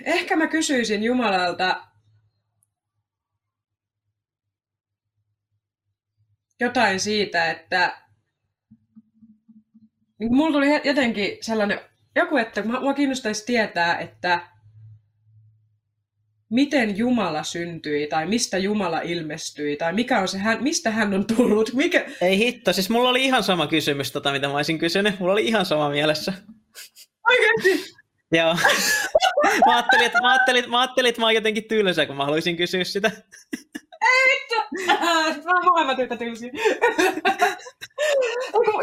Ehkä 0.05 0.37
mä 0.37 0.47
kysyisin 0.47 1.03
Jumalalta 1.03 1.87
jotain 6.61 7.00
siitä, 7.00 7.50
että 7.50 7.98
niin 10.18 10.34
mulla 10.34 10.52
tuli 10.52 10.66
jotenkin 10.84 11.38
sellainen, 11.40 11.80
joku, 12.14 12.36
että 12.36 12.62
mua 12.62 12.94
kiinnostaisi 12.94 13.46
tietää, 13.46 13.98
että 13.98 14.40
miten 16.50 16.98
Jumala 16.98 17.42
syntyi, 17.42 18.07
tai 18.07 18.26
mistä 18.26 18.59
Jumala 18.59 19.00
ilmestyi, 19.00 19.76
tai 19.76 19.92
mikä 19.92 20.20
on 20.20 20.28
se, 20.28 20.38
hän, 20.38 20.62
mistä 20.62 20.90
hän 20.90 21.14
on 21.14 21.26
tullut. 21.26 21.72
Mikä... 21.72 22.07
Ei 22.20 22.38
hitto, 22.38 22.72
siis 22.72 22.90
mulla 22.90 23.09
oli 23.09 23.24
ihan 23.24 23.42
sama 23.42 23.66
kysymys, 23.66 24.12
tota, 24.12 24.32
mitä 24.32 24.48
mä 24.48 24.57
olisin 24.57 24.78
kysynyt. 24.78 25.20
Mulla 25.20 25.32
oli 25.32 25.46
ihan 25.46 25.66
sama 25.66 25.90
mielessä. 25.90 26.32
Oikeasti? 27.30 27.94
Joo. 28.32 28.57
mä, 29.66 29.74
ajattelin, 29.74 30.07
että, 30.07 30.20
mä, 30.20 30.30
ajattelin, 30.30 30.70
mä 30.70 30.80
ajattelin, 30.80 31.09
että 31.09 31.20
mä 31.20 31.26
oon 31.26 31.34
jotenkin 31.34 31.64
tylsä, 31.64 32.07
kun 32.07 32.16
mä 32.16 32.24
haluaisin 32.24 32.57
kysyä 32.57 32.84
sitä. 32.84 33.11
Mä 35.44 35.52
oon 35.54 35.64
molemmat 35.64 35.98
yhtä 35.98 36.16
tylsiä. 36.16 36.50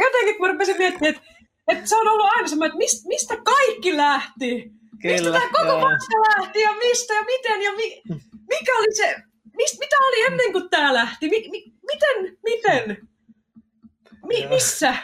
Jotenkin 0.03 0.37
kun 0.37 0.47
mä 0.47 0.51
rupesin 0.51 0.77
miettimään, 0.77 1.15
että, 1.15 1.27
että 1.67 1.85
se 1.85 1.95
on 1.95 2.07
ollut 2.07 2.25
aina 2.35 2.47
semmoinen, 2.47 2.69
että 2.69 2.77
mistä, 2.77 3.07
mistä 3.07 3.37
kaikki 3.43 3.97
lähti? 3.97 4.71
Kyllä, 5.01 5.15
mistä 5.15 5.31
tämä 5.31 5.49
koko 5.51 5.79
matka 5.79 6.39
lähti 6.39 6.59
ja 6.59 6.73
mistä 6.73 7.13
ja 7.13 7.21
miten 7.21 7.61
ja 7.61 7.71
mi, 7.71 8.01
mikä 8.49 8.77
oli 8.77 8.95
se, 8.95 9.15
mist, 9.57 9.79
mitä 9.79 9.95
oli 10.07 10.25
ennen 10.25 10.51
kuin 10.51 10.69
tämä 10.69 10.93
lähti? 10.93 11.29
Mi, 11.29 11.49
mi, 11.49 11.73
miten, 11.91 12.37
miten? 12.43 13.07
Mi, 14.25 14.47
missä? 14.47 14.95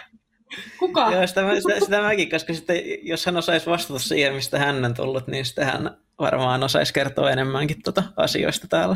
Kuka? 0.80 1.12
Joo, 1.12 1.28
sitä, 1.28 1.42
sitä, 1.56 1.80
sitä 1.80 2.02
mäkin, 2.02 2.30
koska 2.30 2.54
sitten, 2.54 2.78
jos 3.02 3.26
hän 3.26 3.38
osaisi 3.38 3.70
vastata 3.70 4.00
siihen, 4.00 4.34
mistä 4.34 4.60
hän 4.60 4.86
on 4.86 4.94
tullut, 4.94 5.28
niin 5.28 5.46
sitten 5.46 5.66
hän 5.66 5.98
varmaan 6.20 6.64
osaisi 6.64 6.94
kertoa 6.94 7.32
enemmänkin 7.32 7.84
tuota 7.84 8.04
asioista 8.18 8.68
täällä. 8.68 8.96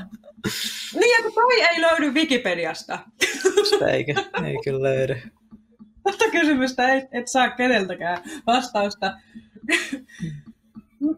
Niin, 0.94 1.24
kun 1.24 1.34
toi 1.34 1.62
ei 1.62 1.82
löydy 1.82 2.12
Wikipediasta. 2.12 3.00
Sitä 3.70 3.88
eikä, 3.88 4.14
ei 4.46 4.56
kyllä 4.64 4.84
löydy. 4.84 5.22
Tätä 6.04 6.32
kysymystä 6.32 6.88
ei, 6.88 7.08
et 7.12 7.28
saa 7.28 7.50
keneltäkään 7.50 8.18
vastausta. 8.48 9.18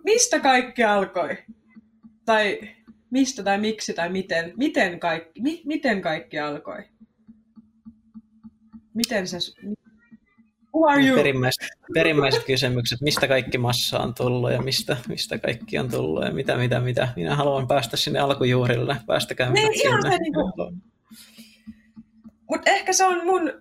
Mistä 0.03 0.39
kaikki 0.39 0.84
alkoi? 0.84 1.38
Tai 2.26 2.60
mistä 3.10 3.43
tai 3.43 3.58
miksi 3.58 3.93
tai 3.93 4.10
miten? 4.10 4.53
Miten 4.58 4.99
kaikki, 4.99 5.41
mi, 5.41 5.62
miten 5.66 6.01
kaikki 6.01 6.39
alkoi? 6.39 6.84
Miten 8.93 9.28
se, 9.28 9.38
Who 10.76 10.88
are 10.90 11.02
you? 11.02 11.16
Perimmäiset, 11.18 11.70
perimmäiset 11.94 12.44
kysymykset, 12.44 13.02
mistä 13.02 13.28
kaikki 13.28 13.58
massa 13.58 14.00
on 14.00 14.14
tullut 14.16 14.52
ja 14.52 14.62
mistä, 14.62 14.98
mistä 15.08 15.38
kaikki 15.38 15.80
on 15.80 15.90
tullut 15.90 16.24
ja 16.24 16.32
mitä, 16.32 16.58
mitä, 16.58 16.80
mitä. 16.80 17.08
Minä 17.16 17.36
haluan 17.36 17.68
päästä 17.68 17.98
sinne 17.98 18.20
alkujuurille, 18.20 18.98
päästäkää 19.08 19.50
niin, 19.50 19.74
ihan 19.74 20.02
sinne. 20.02 20.18
Niinku... 20.18 20.52
Mutta 22.50 22.72
ehkä 22.72 22.94
se 22.94 23.06
on 23.06 23.26
mun 23.26 23.54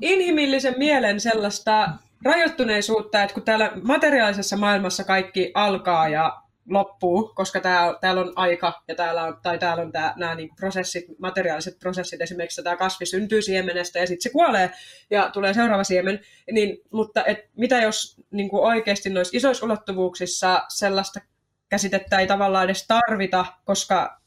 inhimillisen 0.00 0.74
mielen 0.78 1.20
sellaista 1.20 1.88
rajoittuneisuutta, 2.24 3.22
että 3.22 3.34
kun 3.34 3.42
täällä 3.42 3.72
materiaalisessa 3.82 4.56
maailmassa 4.56 5.04
kaikki 5.04 5.50
alkaa 5.54 6.08
ja 6.08 6.42
loppuu, 6.70 7.32
koska 7.34 7.60
tää, 7.60 7.94
täällä 8.00 8.20
on 8.20 8.32
aika 8.36 8.82
ja 8.88 8.94
täällä 8.94 9.24
on, 9.24 9.38
tai 9.42 9.58
täällä 9.58 9.82
on 9.82 9.92
tää, 9.92 10.14
nämä 10.16 10.34
niin 10.34 10.50
prosessit, 10.56 11.04
materiaaliset 11.18 11.78
prosessit, 11.78 12.20
esimerkiksi 12.20 12.62
tämä 12.62 12.76
kasvi 12.76 13.06
syntyy 13.06 13.42
siemenestä 13.42 13.98
ja 13.98 14.06
sitten 14.06 14.22
se 14.22 14.30
kuolee 14.30 14.70
ja 15.10 15.30
tulee 15.30 15.54
seuraava 15.54 15.84
siemen, 15.84 16.20
niin, 16.52 16.78
mutta 16.92 17.24
et, 17.24 17.38
mitä 17.56 17.82
jos 17.82 18.20
niin 18.30 18.48
kuin 18.48 18.62
oikeasti 18.62 19.10
noissa 19.10 19.36
isoissa 19.36 19.66
ulottuvuuksissa 19.66 20.64
sellaista 20.68 21.20
käsitettä 21.68 22.18
ei 22.18 22.26
tavallaan 22.26 22.64
edes 22.64 22.86
tarvita, 22.86 23.46
koska... 23.64 24.20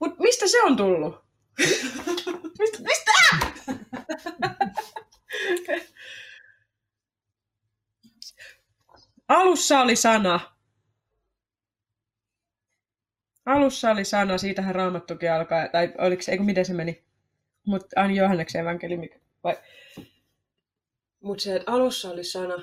Mutta 0.00 0.22
mistä 0.22 0.46
se 0.46 0.62
on 0.62 0.76
tullut? 0.76 1.24
mistä? 2.58 2.78
mistä? 2.82 3.12
Alussa 9.28 9.80
oli 9.80 9.96
sana, 9.96 10.40
Alussa 13.48 13.90
oli 13.90 14.04
sana, 14.04 14.38
siitähän 14.38 14.74
raamattukin 14.74 15.32
alkaa, 15.32 15.68
tai 15.68 15.92
oliko 15.98 16.22
se, 16.22 16.32
eikö 16.32 16.44
miten 16.44 16.64
se 16.64 16.74
meni? 16.74 17.02
Mutta 17.66 18.00
aina 18.00 18.14
Johanneksen 18.14 18.60
evankeliumi. 18.60 19.10
Vai? 19.44 19.56
Mutta 21.20 21.42
se, 21.42 21.56
että 21.56 21.72
alussa 21.72 22.10
oli 22.10 22.24
sana. 22.24 22.62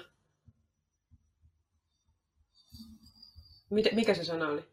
Miten, 3.70 3.96
mikä 3.96 4.14
se 4.14 4.24
sana 4.24 4.48
oli? 4.48 4.66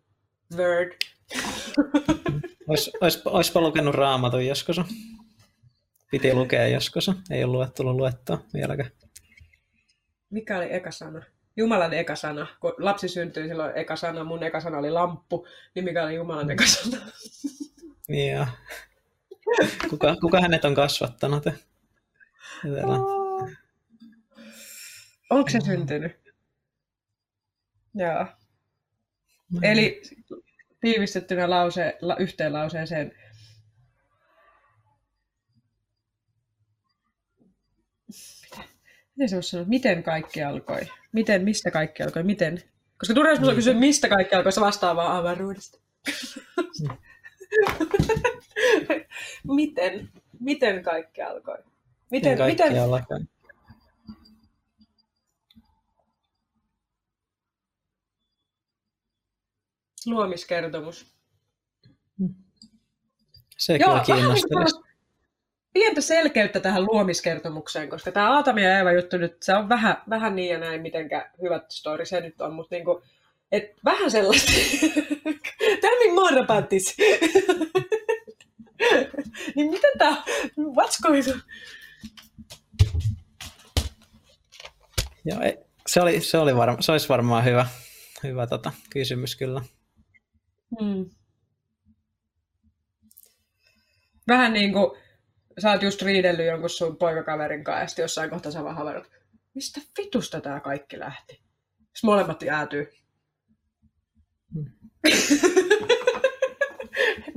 Word. 0.56 0.92
Ois, 2.68 2.90
ois, 3.00 3.22
oispa 3.24 3.60
lukenut 3.60 3.94
raamatun 3.94 4.46
joskus. 4.46 4.76
Piti 6.10 6.34
lukea 6.34 6.68
joskus. 6.68 7.10
Ei 7.30 7.44
ole 7.44 7.52
luettu 7.52 7.84
luettua 7.84 8.44
vieläkään. 8.54 8.90
Mikä 10.30 10.58
oli 10.58 10.72
eka 10.74 10.90
sana? 10.90 11.22
Jumalan 11.56 11.94
eka 11.94 12.16
sana. 12.16 12.46
Kun 12.60 12.74
lapsi 12.78 13.08
syntyi, 13.08 13.48
silloin 13.48 13.76
eka 13.76 13.96
sana, 13.96 14.24
mun 14.24 14.42
eka 14.42 14.60
sana 14.60 14.78
oli 14.78 14.90
lamppu, 14.90 15.46
niin 15.74 15.84
mikä 15.84 16.04
oli 16.04 16.14
Jumalan 16.14 16.50
eka 16.50 16.66
sana? 16.66 16.96
Niin 18.08 18.32
joo. 18.32 18.46
Kuka, 19.90 20.16
kuka 20.20 20.40
hänet 20.40 20.64
on 20.64 20.74
kasvattanut? 20.74 21.44
Oh. 22.84 23.50
Onko 25.30 25.50
se 25.50 25.60
syntynyt? 25.60 26.32
Joo. 27.94 28.26
Eli 29.62 30.02
tiivistettynä 30.80 31.50
lause, 31.50 31.98
la, 32.00 32.16
yhteen 32.16 32.52
lauseeseen. 32.52 33.12
Miten 39.16 39.28
se 39.28 39.34
olisi 39.34 39.50
sanonut? 39.50 39.68
Miten 39.68 40.02
kaikki 40.02 40.42
alkoi? 40.42 40.80
Miten, 41.12 41.44
mistä 41.44 41.70
kaikki 41.70 42.02
alkoi? 42.02 42.22
Miten? 42.22 42.62
Koska 42.98 43.14
turha 43.14 43.32
niin. 43.32 43.54
kysyä, 43.54 43.74
mistä 43.74 44.08
kaikki 44.08 44.34
alkoi, 44.34 44.52
se 44.52 44.60
vastaa 44.60 44.96
vaan 44.96 45.16
avaruudesta. 45.16 45.78
Mm. 46.80 46.96
miten? 49.56 50.08
Miten 50.40 50.82
kaikki 50.82 51.22
alkoi? 51.22 51.58
Miten, 52.10 52.38
kaikki 52.38 52.64
miten... 52.64 52.82
alkoi? 52.82 53.18
Luomiskertomus. 60.06 61.14
Se 63.58 63.78
kyllä 63.78 64.02
kiinnostaisi 64.06 64.80
pientä 65.72 66.00
selkeyttä 66.00 66.60
tähän 66.60 66.84
luomiskertomukseen, 66.84 67.88
koska 67.88 68.12
tämä 68.12 68.34
Aatami 68.34 68.64
ja 68.64 68.78
Eeva 68.78 68.92
juttu 68.92 69.16
nyt, 69.16 69.36
se 69.42 69.54
on 69.54 69.68
vähän, 69.68 69.96
vähän 70.10 70.36
niin 70.36 70.52
ja 70.52 70.58
näin, 70.58 70.82
mitenkä 70.82 71.30
hyvät 71.42 71.70
story 71.70 72.06
se 72.06 72.20
nyt 72.20 72.40
on, 72.40 72.52
mutta 72.52 72.74
niinku, 72.74 73.02
et 73.52 73.64
vähän 73.84 74.10
sellaista. 74.10 74.52
Tell 75.80 75.98
me 76.06 76.12
more 76.14 76.40
about 76.40 76.68
this. 76.68 76.96
niin 79.56 79.70
miten 79.70 79.90
tämä, 79.98 80.22
what's 80.58 81.02
going 81.02 81.28
on? 81.28 81.42
Joo, 85.24 85.40
se, 85.86 86.00
oli, 86.00 86.20
se, 86.20 86.38
oli 86.38 86.56
varma, 86.56 86.76
se 86.80 86.92
olisi 86.92 87.08
varmaan 87.08 87.44
hyvä, 87.44 87.66
hyvä 88.22 88.46
tota, 88.46 88.72
kysymys 88.90 89.36
kyllä. 89.36 89.62
Hmm. 90.80 91.10
Vähän 94.28 94.52
niin 94.52 94.72
kuin 94.72 95.01
sä 95.58 95.70
oot 95.70 95.82
just 95.82 96.02
riidellyt 96.02 96.46
jonkun 96.46 96.70
sun 96.70 96.96
poikakaverin 96.96 97.64
kanssa 97.64 97.82
ja 97.82 97.88
sitten 97.88 98.02
jossain 98.02 98.30
kohtaa 98.30 98.52
sä 98.52 98.64
vaan 98.64 98.76
haverot, 98.76 99.10
mistä 99.54 99.80
vitusta 99.98 100.40
tää 100.40 100.60
kaikki 100.60 100.98
lähti? 100.98 101.32
Sitten 101.32 102.00
molemmat 102.02 102.42
jäätyy. 102.42 102.92
Hmm. 104.54 104.66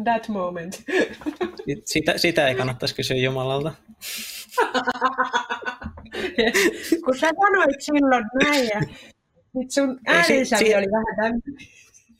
That 0.03 0.29
moment. 0.29 0.83
Sitä, 1.85 2.17
sitä 2.17 2.47
ei 2.47 2.55
kannattaisi 2.55 2.95
kysyä 2.95 3.17
Jumalalta. 3.17 3.73
Kun 7.05 7.17
sä 7.17 7.29
sanoit 7.41 7.81
silloin 7.81 8.25
näin 8.43 8.65
ja 8.65 8.81
sun 9.69 9.99
äänisävi 10.07 10.75
oli 10.75 10.85
vähän 10.91 11.15
tämmöinen 11.15 11.41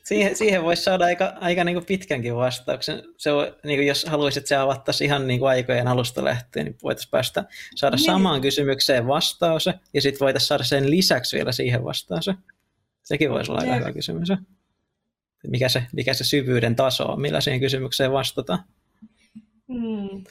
siihen, 0.06 0.36
siihen 0.36 0.64
voisi 0.64 0.84
saada 0.84 1.06
aika, 1.06 1.34
aika 1.42 1.64
niin 1.64 1.76
kuin 1.76 1.86
pitkänkin 1.86 2.36
vastauksen. 2.36 3.04
Se 3.18 3.32
on, 3.32 3.48
niin 3.64 3.78
kuin 3.78 3.88
jos 3.88 4.06
haluaisit, 4.06 4.38
että 4.38 4.50
se 4.50 4.56
avattaisi 4.56 5.06
ihan 5.06 5.28
niin 5.28 5.40
kuin 5.40 5.50
aikojen 5.50 5.88
alusta 5.88 6.24
lähtien, 6.24 6.66
niin 6.66 6.78
voitaisiin 6.84 7.12
päästä 7.12 7.44
saada 7.76 7.96
niin. 7.96 8.06
samaan 8.06 8.42
kysymykseen 8.42 9.08
vastaus, 9.08 9.66
ja 9.94 10.02
sitten 10.02 10.20
voitaisiin 10.20 10.48
saada 10.48 10.64
sen 10.64 10.92
lisäksi 10.92 11.38
vielä 11.38 11.52
siihen 11.52 11.84
vastaus. 11.84 12.30
Sekin 13.04 13.30
voisi 13.30 13.52
olla 13.52 13.62
aika 13.62 13.76
hyvä 13.76 13.94
kysymys. 13.94 14.30
Mikä 15.48 15.70
se, 15.70 15.84
mikä 15.94 16.14
se 16.14 16.24
syvyyden 16.24 16.76
taso 16.76 17.06
on, 17.06 17.22
millä 17.22 17.42
siihen 17.42 17.60
kysymykseen 17.60 18.12
vastataan. 18.12 18.60
Hmm. 19.68 20.24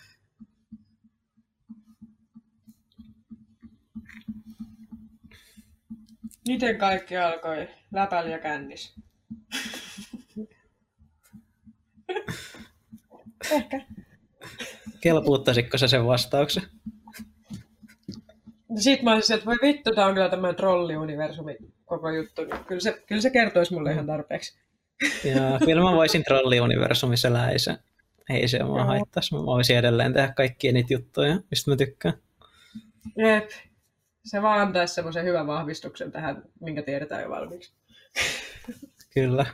Miten 6.49 6.79
kaikki 6.79 7.17
alkoi? 7.17 7.69
Läpäli 7.93 8.31
ja 8.31 8.39
kännis. 8.39 8.95
Ehkä. 13.51 13.81
Kelpuuttaisitko 15.01 15.79
sä 15.79 15.89
sen 15.89 16.07
vastauksen? 16.07 16.63
Sitten 18.79 19.05
mä 19.05 19.15
olisin, 19.15 19.35
että 19.35 19.47
voi 19.47 19.57
vittu, 19.63 19.95
tämä 19.95 20.07
on 20.07 20.15
kyllä 20.15 20.29
tämmöinen 20.29 20.57
trolliuniversumi 20.57 21.57
koko 21.85 22.11
juttu. 22.11 22.43
Kyllä 22.67 22.81
se, 22.81 23.03
kyllä 23.07 23.23
se 23.23 23.31
kertoisi 23.31 23.75
mulle 23.75 23.93
ihan 23.93 24.07
tarpeeksi. 24.07 24.59
Ja 25.25 25.59
kyllä 25.65 25.83
mä 25.83 25.93
voisin 25.93 26.25
trolliuniversumissa 26.25 27.29
se, 27.57 27.77
ei 28.31 28.49
se 28.49 28.63
mua 28.63 28.85
haittaisi. 28.85 29.35
Mä 29.35 29.47
voisin 29.47 29.77
edelleen 29.77 30.13
tehdä 30.13 30.33
kaikkia 30.33 30.73
niitä 30.73 30.95
juttuja, 30.95 31.41
mistä 31.51 31.71
mä 31.71 31.77
tykkään. 31.77 32.15
Jep. 33.17 33.51
Se 34.25 34.43
vaan 34.43 34.61
antaisi 34.61 34.95
semmoisen 34.95 35.25
hyvän 35.25 35.47
vahvistuksen 35.47 36.13
tähän, 36.13 36.43
minkä 36.61 36.83
tiedetään 36.83 37.23
jo 37.23 37.31
valmiiksi. 37.31 37.73
Kyllä. 39.15 39.47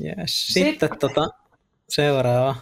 Yes. 0.00 0.46
Sitten, 0.46 0.70
Sitten 0.70 0.98
tota, 0.98 1.28
seuraava. 1.88 2.56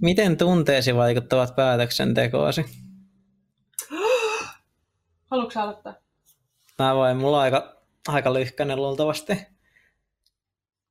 Miten 0.00 0.36
tunteesi 0.36 0.94
vaikuttavat 0.94 1.56
päätöksentekoosi? 1.56 2.64
Haluatko 5.30 5.60
aloittaa? 5.60 5.94
Mä 6.78 6.94
voin, 6.94 7.16
mulla 7.16 7.36
on 7.36 7.42
aika, 7.42 7.82
aika 8.08 8.34
lyhkäinen 8.34 8.76
luultavasti. 8.76 9.46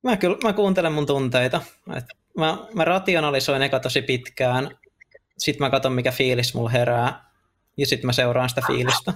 Mä, 0.02 0.16
kyllä, 0.16 0.36
mä 0.44 0.52
kuuntelen 0.52 0.92
mun 0.92 1.06
tunteita. 1.06 1.60
Et 1.96 2.04
mä, 2.38 2.58
mä 2.74 2.84
rationalisoin 2.84 3.62
eka 3.62 3.80
tosi 3.80 4.02
pitkään. 4.02 4.78
Sitten 5.38 5.66
mä 5.66 5.70
katson, 5.70 5.92
mikä 5.92 6.12
fiilis 6.12 6.54
mulla 6.54 6.70
herää. 6.70 7.30
Ja 7.76 7.86
sitten 7.86 8.06
mä 8.06 8.12
seuraan 8.12 8.48
sitä 8.48 8.62
fiilistä. 8.66 9.14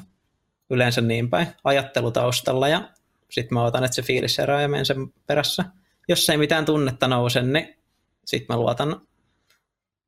Yleensä 0.70 1.00
niin 1.00 1.30
päin. 1.30 1.46
Ajattelu 1.64 2.10
taustalla 2.10 2.68
ja 2.68 2.88
sitten 3.30 3.54
mä 3.54 3.64
otan, 3.64 3.84
että 3.84 3.94
se 3.94 4.02
fiilis 4.02 4.38
herää 4.38 4.62
ja 4.62 4.68
menen 4.68 4.86
sen 4.86 5.12
perässä. 5.26 5.64
Jos 6.08 6.30
ei 6.30 6.36
mitään 6.36 6.64
tunnetta 6.64 7.08
nouse, 7.08 7.42
niin 7.42 7.76
sitten 8.24 8.56
mä 8.56 8.60
luotan 8.60 9.00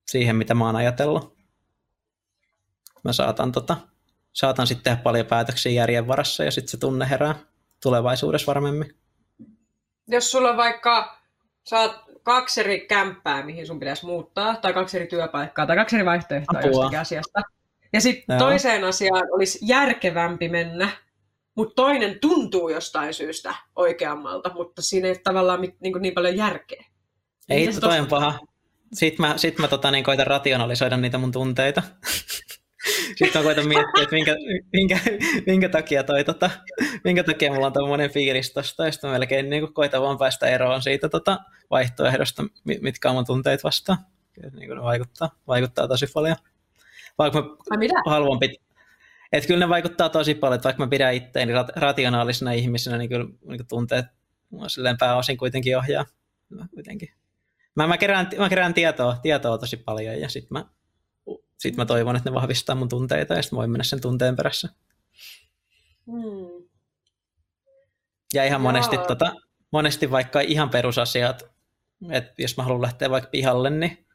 siihen, 0.07 0.37
mitä 0.37 0.55
mä 0.55 0.67
oon 0.67 0.77
ajatellut. 0.77 1.39
Mä 3.05 3.13
saatan, 3.13 3.53
tota, 3.53 3.77
saatan 4.33 4.67
sitten 4.67 4.85
tehdä 4.85 5.03
paljon 5.03 5.27
päätöksiä 5.27 5.73
järjen 5.73 6.09
varassa 6.09 6.45
ja 6.45 6.51
sitten 6.51 6.71
se 6.71 6.77
tunne 6.77 7.11
herää 7.11 7.35
tulevaisuudessa 7.83 8.47
varmemmin. 8.47 8.95
Jos 10.07 10.31
sulla 10.31 10.51
on 10.51 10.57
vaikka, 10.57 11.19
saat 11.65 12.05
kaksi 12.23 12.61
eri 12.61 12.81
kämppää, 12.81 13.45
mihin 13.45 13.67
sun 13.67 13.81
pitäisi 13.81 14.07
muuttaa, 14.07 14.57
tai 14.57 14.73
kaksi 14.73 14.97
eri 14.97 15.07
työpaikkaa, 15.07 15.67
tai 15.67 15.77
kaksi 15.77 15.97
eri 15.97 16.05
vaihtoehtoa 16.05 16.59
Apua. 16.59 16.71
jostakin 16.71 16.99
asiasta, 16.99 17.41
ja 17.93 18.01
sitten 18.01 18.39
toiseen 18.39 18.85
asiaan 18.85 19.29
olisi 19.33 19.59
järkevämpi 19.63 20.49
mennä, 20.49 20.89
mutta 21.59 21.75
toinen 21.75 22.21
tuntuu 22.21 22.69
jostain 22.69 23.15
syystä 23.15 23.55
oikeammalta, 23.77 24.51
mutta 24.55 24.83
siinä 24.83 25.07
ei 25.07 25.13
ole 25.13 25.21
tavallaan 25.25 25.61
niin, 25.61 25.75
niin 26.01 26.15
paljon 26.15 26.37
järkeä. 26.37 26.85
Ei, 27.49 27.67
niin 27.67 27.81
toi 27.81 27.99
on 27.99 28.07
paha. 28.07 28.39
Sitten 28.93 29.27
mä, 29.27 29.39
sit 29.39 29.59
mä 29.59 29.69
tota, 29.69 29.91
niin 29.91 30.05
koitan 30.05 30.27
rationalisoida 30.27 30.97
niitä 30.97 31.19
mun 31.19 31.33
tunteita. 31.33 31.83
Sitten 33.17 33.31
mä 33.35 33.43
koitan 33.43 33.69
miettiä, 33.69 34.03
että 34.03 34.15
minkä, 34.15 34.37
minkä, 34.73 35.01
minkä, 35.47 35.69
takia 35.69 36.05
toi, 36.05 36.25
tota, 36.25 36.51
minkä 37.05 37.25
takia 37.25 37.53
mulla 37.53 37.67
on 37.67 37.73
tämmöinen 37.73 38.11
fiilis 38.11 38.53
tosta, 38.53 38.85
ja 38.85 38.93
sitten 38.93 39.11
mä 39.11 39.19
melkein 39.19 39.51
niin 39.51 39.73
koitan 39.73 40.03
vaan 40.03 40.19
päästä 40.19 40.47
eroon 40.47 40.83
siitä 40.83 41.09
tota, 41.09 41.39
vaihtoehdosta, 41.71 42.45
mitkä 42.81 43.09
on 43.09 43.15
mun 43.15 43.27
tunteet 43.27 43.65
vastaan. 43.65 43.99
Niin 44.43 44.71
ne 44.71 44.83
vaikuttaa, 44.83 45.31
vaikuttaa 45.49 45.89
tosi 45.89 46.07
paljon. 46.15 46.37
Vaikka 47.19 47.43
mä 47.43 48.11
haluan 48.11 48.39
pit... 48.39 48.68
Et 49.33 49.47
kyllä 49.47 49.61
ne 49.67 49.69
vaikuttaa 49.69 50.09
tosi 50.09 50.35
paljon, 50.35 50.55
että 50.55 50.65
vaikka 50.65 50.85
mä 50.85 50.91
pidän 50.91 51.15
itteeni 51.15 51.53
rationaalisena 51.77 52.53
ihmisenä, 52.53 52.99
niin 52.99 53.09
kyllä 53.09 53.29
niin 53.49 53.67
tunteet 53.69 54.07
silleen 54.67 54.99
pääosin 54.99 55.37
kuitenkin 55.39 55.79
ohjaa. 55.79 56.05
Kuitenkin. 56.75 57.09
Mä, 57.77 57.87
mä, 57.87 57.99
kerään, 57.99 58.31
mä 58.39 58.49
kerään 58.49 58.75
tietoa, 58.75 59.17
tietoa 59.23 59.59
tosi 59.59 59.77
paljon 59.77 60.21
ja 60.21 60.29
sitten 60.29 60.59
mä, 60.59 60.65
sit 61.59 61.77
mä 61.77 61.87
toivon, 61.87 62.17
että 62.17 62.31
ne 62.31 62.35
vahvistaa 62.35 62.75
mun 62.75 62.89
tunteita 62.89 63.35
ja 63.35 63.43
sitten 63.43 63.57
voin 63.57 63.71
mennä 63.71 63.85
sen 63.85 64.01
tunteen 64.01 64.37
perässä. 64.37 64.69
Hmm. 66.07 66.69
Ja 68.35 68.45
ihan 68.45 68.61
monesti, 68.61 68.99
tota, 68.99 69.33
monesti 69.73 70.11
vaikka 70.11 70.41
ihan 70.41 70.71
perusasiat, 70.71 71.51
että 72.11 72.43
jos 72.43 72.57
mä 72.57 72.63
haluan 72.63 72.83
lähteä 72.83 73.11
vaikka 73.11 73.31
pihalle, 73.31 73.71
niin 73.71 74.08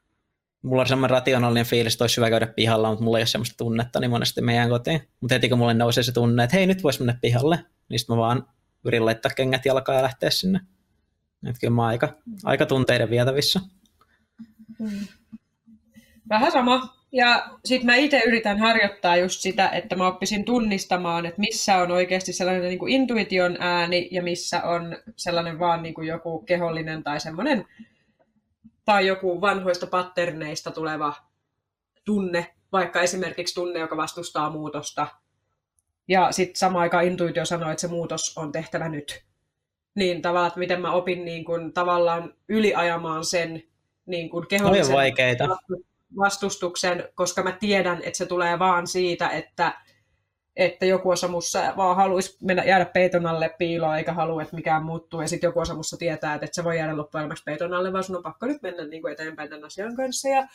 mulla 0.64 0.82
on 0.82 0.88
semmoinen 0.88 1.18
rationaalinen 1.18 1.66
fiilis, 1.66 1.93
että 1.93 2.03
olisi 2.03 2.18
hyvä 2.18 2.30
käydä 2.30 2.47
pihalla, 2.47 2.89
mutta 2.89 3.03
mulla 3.03 3.18
ei 3.18 3.22
ole 3.22 3.28
semmoista 3.28 3.57
tunnetta, 3.57 3.99
niin 3.99 4.11
monesti 4.11 4.41
meidän 4.41 4.70
kotiin. 4.70 5.01
Mutta 5.22 5.36
heti 5.36 5.49
kun 5.49 5.57
mulle 5.57 5.74
nousee 5.74 6.03
se 6.03 6.11
tunne, 6.11 6.43
että 6.43 6.57
hei 6.57 6.68
nyt 6.68 6.84
voisi 6.84 6.99
mennä 6.99 7.18
pihalle, 7.22 7.66
niin 7.89 7.99
sitten 7.99 8.16
mä 8.16 8.22
vaan 8.22 8.47
yritän 8.86 9.05
laittaa 9.05 9.32
kengät 9.36 9.66
jalkaan 9.66 9.97
ja 9.97 10.03
lähteä 10.03 10.30
sinne. 10.30 10.59
Että 11.47 11.59
kyllä 11.59 11.74
mä 11.74 11.86
aika, 11.86 12.18
aika 12.43 12.66
tunteiden 12.66 13.09
vietävissä. 13.09 13.59
Mm. 14.80 15.07
Vähän 16.30 16.51
sama. 16.51 17.03
Ja 17.11 17.49
sitten 17.66 17.86
mä 17.86 17.95
itse 17.95 18.24
yritän 18.26 18.59
harjoittaa 18.59 19.18
just 19.18 19.41
sitä, 19.41 19.70
että 19.70 19.95
mä 19.95 20.07
oppisin 20.07 20.45
tunnistamaan, 20.45 21.26
että 21.26 21.39
missä 21.39 21.78
on 21.78 21.91
oikeasti 21.91 22.34
sellainen 22.34 22.64
niin 22.64 22.80
kuin 22.80 22.93
intuition 22.93 23.57
ääni 23.59 24.07
ja 24.11 24.24
missä 24.24 24.64
on 24.64 24.97
sellainen 25.16 25.59
vaan 25.59 25.84
niin 25.84 25.93
kuin 25.93 26.07
joku 26.07 26.39
kehollinen 26.39 27.03
tai 27.03 27.20
semmoinen 27.20 27.66
tai 28.86 29.07
joku 29.07 29.41
vanhoista 29.41 29.88
patterneista 29.88 30.71
tuleva 30.71 31.13
tunne, 32.05 32.55
vaikka 32.71 33.01
esimerkiksi 33.01 33.55
tunne, 33.55 33.79
joka 33.79 33.97
vastustaa 33.97 34.49
muutosta. 34.49 35.07
Ja 36.07 36.31
sitten 36.31 36.55
samaan 36.55 36.81
aikaan 36.81 37.05
intuitio 37.05 37.45
sanoo, 37.45 37.71
että 37.71 37.81
se 37.81 37.88
muutos 37.88 38.38
on 38.38 38.51
tehtävä 38.51 38.89
nyt 38.89 39.23
niin 39.95 40.21
tavallaan, 40.21 40.47
että 40.47 40.59
miten 40.59 40.81
mä 40.81 40.91
opin 40.91 41.25
niin 41.25 41.45
kuin, 41.45 41.73
tavallaan 41.73 42.34
yliajamaan 42.49 43.25
sen 43.25 43.63
niin 44.05 44.29
kuin 44.29 44.47
kehollisen 44.47 44.95
vastustuksen, 46.17 47.09
koska 47.15 47.43
mä 47.43 47.51
tiedän, 47.51 47.97
että 48.03 48.17
se 48.17 48.25
tulee 48.25 48.59
vaan 48.59 48.88
siitä, 48.88 49.29
että, 49.29 49.81
että 50.55 50.85
joku 50.85 51.09
osa 51.09 51.27
mussa 51.27 51.73
vaan 51.77 51.95
haluaisi 51.95 52.37
mennä, 52.41 52.63
jäädä 52.63 52.85
peiton 52.85 53.25
alle 53.25 53.55
piiloon, 53.57 53.97
eikä 53.97 54.13
halua, 54.13 54.41
että 54.41 54.55
mikään 54.55 54.83
muuttuu, 54.83 55.21
ja 55.21 55.27
sitten 55.27 55.47
joku 55.47 55.59
osa 55.59 55.75
mussa 55.75 55.97
tietää, 55.97 56.33
että, 56.33 56.45
että 56.45 56.55
se 56.55 56.63
voi 56.63 56.77
jäädä 56.77 56.97
loppujen 56.97 57.29
peiton 57.45 57.73
alle, 57.73 57.93
vaan 57.93 58.03
sun 58.03 58.15
on 58.15 58.23
pakko 58.23 58.45
nyt 58.45 58.61
mennä 58.61 58.85
niin 58.85 59.01
kuin 59.01 59.13
eteenpäin 59.13 59.49
tämän 59.49 59.65
asian 59.65 59.95
kanssa, 59.95 60.29
ja 60.29 60.47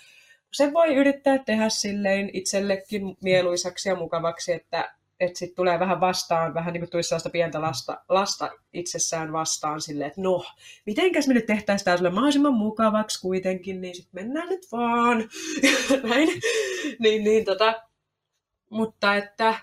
se 0.53 0.72
voi 0.72 0.94
yrittää 0.94 1.38
tehdä 1.38 1.68
silleen 1.68 2.30
itsellekin 2.32 3.16
mieluisaksi 3.22 3.88
ja 3.88 3.94
mukavaksi, 3.94 4.53
että 4.53 4.99
että 5.20 5.38
sitten 5.38 5.57
tulee 5.57 5.78
vähän 5.78 6.01
vastaan, 6.01 6.55
vähän 6.55 6.72
niin 6.72 6.80
kuin 6.80 6.90
tulisi 6.90 7.09
sellaista 7.09 7.30
pientä 7.30 7.61
lasta, 7.61 8.01
lasta 8.09 8.51
itsessään 8.72 9.32
vastaan 9.32 9.80
silleen, 9.80 10.09
että 10.09 10.20
no, 10.20 10.44
mitenkäs 10.86 11.28
me 11.28 11.34
nyt 11.34 11.46
tehtäisiin 11.46 11.84
tämä 11.84 11.96
sulle 11.96 12.11
mahdollisimman 12.11 12.55
mukavaksi 12.55 13.20
kuitenkin, 13.20 13.80
niin 13.80 13.94
sitten 13.94 14.24
mennään 14.24 14.49
nyt 14.49 14.66
vaan. 14.72 15.28
Näin. 16.11 16.28
niin, 16.99 17.24
niin, 17.24 17.44
tota. 17.44 17.82
Mutta 18.70 19.16
että 19.16 19.55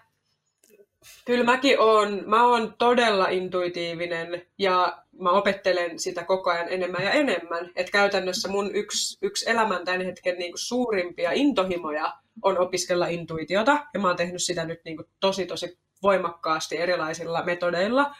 kyllä 1.26 1.43
mäkin 1.43 1.80
oon, 1.80 2.24
mä 2.26 2.47
oon 2.47 2.74
todella 2.78 3.28
intuitiivinen 3.28 4.45
ja 4.60 5.03
mä 5.20 5.32
opettelen 5.32 5.99
sitä 5.99 6.24
koko 6.24 6.49
ajan 6.49 6.70
enemmän 6.70 7.03
ja 7.03 7.12
enemmän. 7.12 7.72
Että 7.76 7.91
käytännössä 7.91 8.49
mun 8.49 8.76
yksi, 8.76 9.18
yksi 9.22 9.49
elämän 9.49 9.86
tämän 9.86 10.06
hetken 10.06 10.38
niin 10.38 10.53
suurimpia 10.56 11.32
intohimoja 11.32 12.14
on 12.41 12.58
opiskella 12.58 13.08
intuitiota. 13.08 13.86
Ja 13.93 13.99
mä 13.99 14.08
oon 14.08 14.18
tehnyt 14.18 14.43
sitä 14.43 14.66
nyt 14.66 14.80
niin 14.86 14.97
tosi 15.20 15.45
tosi 15.45 15.78
voimakkaasti 16.03 16.78
erilaisilla 16.78 17.43
metodeilla. 17.43 18.16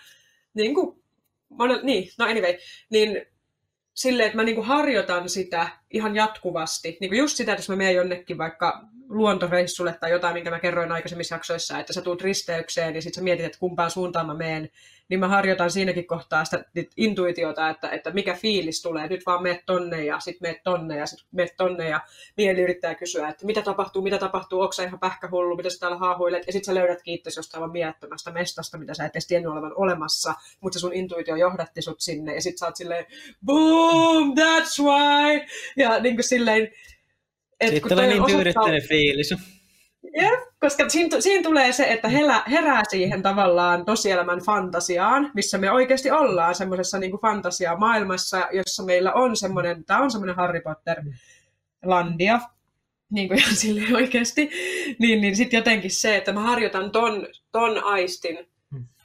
Niin 0.54 0.76
kuin, 0.76 1.04
niin, 1.84 2.10
no 2.20 2.26
anyway, 2.26 2.54
niin 2.90 3.26
silleen, 3.94 4.28
että 4.28 4.38
mä 4.38 4.44
niin 4.44 4.56
kuin 4.56 4.68
harjoitan 4.68 5.30
sitä 5.30 5.70
ihan 5.92 6.16
jatkuvasti. 6.16 6.98
Niin 7.02 7.10
kuin 7.10 7.20
just 7.20 7.38
sitä, 7.38 7.52
että 7.52 7.62
jos 7.62 7.70
mä 7.70 7.76
menen 7.76 7.96
jonnekin 7.96 8.38
vaikka 8.38 8.82
luontoreissulle 9.10 9.98
tai 10.00 10.12
jotain, 10.12 10.34
minkä 10.34 10.50
mä 10.50 10.60
kerroin 10.60 10.92
aikaisemmissa 10.92 11.36
jaksoissa, 11.36 11.80
että 11.80 11.94
sä 11.94 12.02
tuut 12.02 12.22
risteykseen 12.22 12.96
ja 12.96 13.02
sitten 13.02 13.22
sä 13.22 13.24
mietit, 13.24 13.46
että 13.46 13.60
kumpaan 13.60 13.92
suuntaan 13.92 14.28
mä 14.28 14.34
menen, 14.34 14.70
niin 15.10 15.20
mä 15.20 15.28
harjoitan 15.28 15.72
siinäkin 15.72 16.08
kohtaa 16.08 16.46
sitä 16.46 16.66
intuitiota, 16.98 17.70
että, 17.70 17.90
että 17.90 18.12
mikä 18.12 18.34
fiilis 18.34 18.82
tulee, 18.82 19.08
nyt 19.08 19.26
vaan 19.26 19.44
meet 19.44 19.66
tonne 19.66 20.06
ja 20.06 20.20
sitten 20.20 20.50
meet 20.50 20.64
tonne 20.64 20.98
ja 20.98 21.06
sitten 21.06 21.28
meet 21.32 21.58
tonne 21.58 21.90
ja 21.90 22.02
mieli 22.38 22.62
yrittää 22.62 22.96
kysyä, 22.96 23.30
että 23.30 23.46
mitä 23.46 23.62
tapahtuu, 23.62 24.02
mitä 24.02 24.18
tapahtuu, 24.18 24.62
onko 24.62 24.74
ihan 24.88 25.00
pähkähullu, 25.00 25.56
mitä 25.56 25.70
sä 25.70 25.80
täällä 25.80 25.98
haahuilet 25.98 26.48
ja 26.48 26.54
sitten 26.54 26.66
sä 26.66 26.80
löydät 26.80 27.02
kiitos 27.04 27.36
jostain 27.36 27.62
aivan 27.62 27.72
mielettömästä 27.72 28.32
mestasta, 28.32 28.78
mitä 28.78 28.94
sä 28.94 29.06
et 29.06 29.12
edes 29.12 29.28
tiennyt 29.28 29.52
olevan 29.52 29.74
olemassa, 29.76 30.34
mutta 30.62 30.80
sun 30.80 30.94
intuitio 30.94 31.36
johdatti 31.36 31.82
sut 31.82 32.02
sinne 32.02 32.36
ja 32.36 32.42
sitten 32.42 32.58
sä 32.58 32.66
oot 32.66 32.76
silleen, 32.76 33.06
boom, 33.46 34.34
that's 34.34 34.84
why! 34.84 35.46
Ja 35.78 35.85
niin 36.00 36.16
kuin 36.16 36.24
silleen, 36.24 36.72
sitten 37.66 37.90
tulee 37.90 38.08
niin 38.08 38.26
tyydyttäinen 38.26 38.88
fiilis. 38.88 39.34
Yeah, 40.18 40.42
koska 40.60 40.90
siinä, 40.90 41.22
siinä 41.22 41.44
tulee 41.44 41.72
se, 41.72 41.84
että 41.84 42.08
herää, 42.08 42.44
herää 42.52 42.84
siihen 42.90 43.22
tavallaan 43.22 43.86
tosielämän 43.86 44.40
fantasiaan, 44.40 45.32
missä 45.34 45.58
me 45.58 45.72
oikeasti 45.72 46.12
ollaan 46.12 46.56
semmoisessa 46.56 47.00
niin 47.00 47.22
fantasia-maailmassa, 47.22 48.48
jossa 48.54 48.84
meillä 48.84 49.14
on 49.14 49.38
semmoinen, 49.38 49.86
tämä 49.86 50.00
on 50.00 50.12
semmoinen 50.12 50.36
Harry 50.36 50.62
Potter-landia, 50.62 52.40
niin 53.12 53.28
kuin 53.28 53.40
ihan 53.40 53.56
silleen 53.66 53.96
oikeasti, 53.96 54.50
niin, 55.00 55.22
niin 55.22 55.36
sitten 55.36 55.58
jotenkin 55.58 55.92
se, 55.92 56.16
että 56.16 56.34
mä 56.34 56.42
harjoitan 56.42 56.92
ton, 56.92 57.28
ton 57.52 57.84
aistin 57.84 58.48